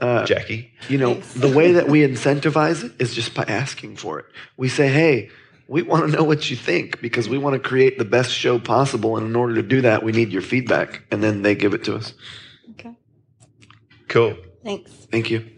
uh, 0.00 0.24
Jackie. 0.24 0.72
you 0.88 0.98
know, 0.98 1.14
the 1.36 1.48
way 1.48 1.72
that 1.72 1.88
we 1.88 2.00
incentivize 2.00 2.82
it 2.82 2.92
is 2.98 3.14
just 3.14 3.34
by 3.34 3.44
asking 3.44 3.96
for 3.96 4.18
it. 4.18 4.26
We 4.56 4.68
say, 4.68 4.88
hey, 4.88 5.30
we 5.68 5.82
want 5.82 6.10
to 6.10 6.16
know 6.16 6.24
what 6.24 6.50
you 6.50 6.56
think 6.56 7.00
because 7.00 7.28
we 7.28 7.38
want 7.38 7.54
to 7.54 7.60
create 7.60 7.98
the 7.98 8.04
best 8.04 8.32
show 8.32 8.58
possible. 8.58 9.16
And 9.16 9.26
in 9.26 9.36
order 9.36 9.54
to 9.54 9.62
do 9.62 9.82
that, 9.82 10.02
we 10.02 10.10
need 10.12 10.32
your 10.32 10.42
feedback. 10.42 11.02
And 11.12 11.22
then 11.22 11.42
they 11.42 11.54
give 11.54 11.72
it 11.72 11.84
to 11.84 11.94
us. 11.94 12.14
Okay. 12.72 12.94
Cool. 14.08 14.36
Thanks. 14.64 14.90
Thank 14.90 15.30
you. 15.30 15.48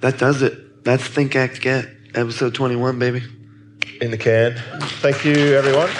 That 0.00 0.18
does 0.18 0.42
it. 0.42 0.84
That's 0.84 1.02
Think 1.04 1.34
Act 1.36 1.60
Get, 1.60 1.88
episode 2.14 2.54
21, 2.54 2.98
baby. 2.98 3.22
In 4.00 4.10
the 4.10 4.18
can. 4.18 4.56
Thank 5.00 5.24
you, 5.24 5.34
everyone. 5.54 5.90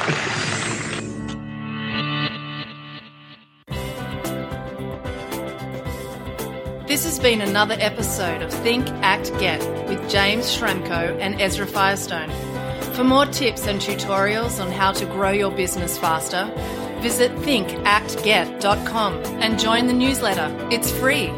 This 6.87 7.05
has 7.05 7.21
been 7.21 7.41
another 7.41 7.77
episode 7.79 8.43
of 8.43 8.53
Think, 8.53 8.89
Act, 9.03 9.31
Get 9.39 9.61
with 9.89 10.11
James 10.11 10.47
Schramko 10.47 11.19
and 11.21 11.41
Ezra 11.41 11.67
Firestone. 11.67 12.31
For 12.95 13.05
more 13.05 13.27
tips 13.27 13.67
and 13.67 13.81
tutorials 13.81 14.61
on 14.61 14.73
how 14.73 14.93
to 14.93 15.07
grow 15.07 15.31
your 15.31 15.53
business 15.53 15.97
faster, 15.97 16.51
visit 17.01 17.31
thinkactget.com 17.37 19.15
and 19.41 19.59
join 19.59 19.87
the 19.87 19.93
newsletter. 19.93 20.55
It's 20.71 20.91
free. 20.91 21.33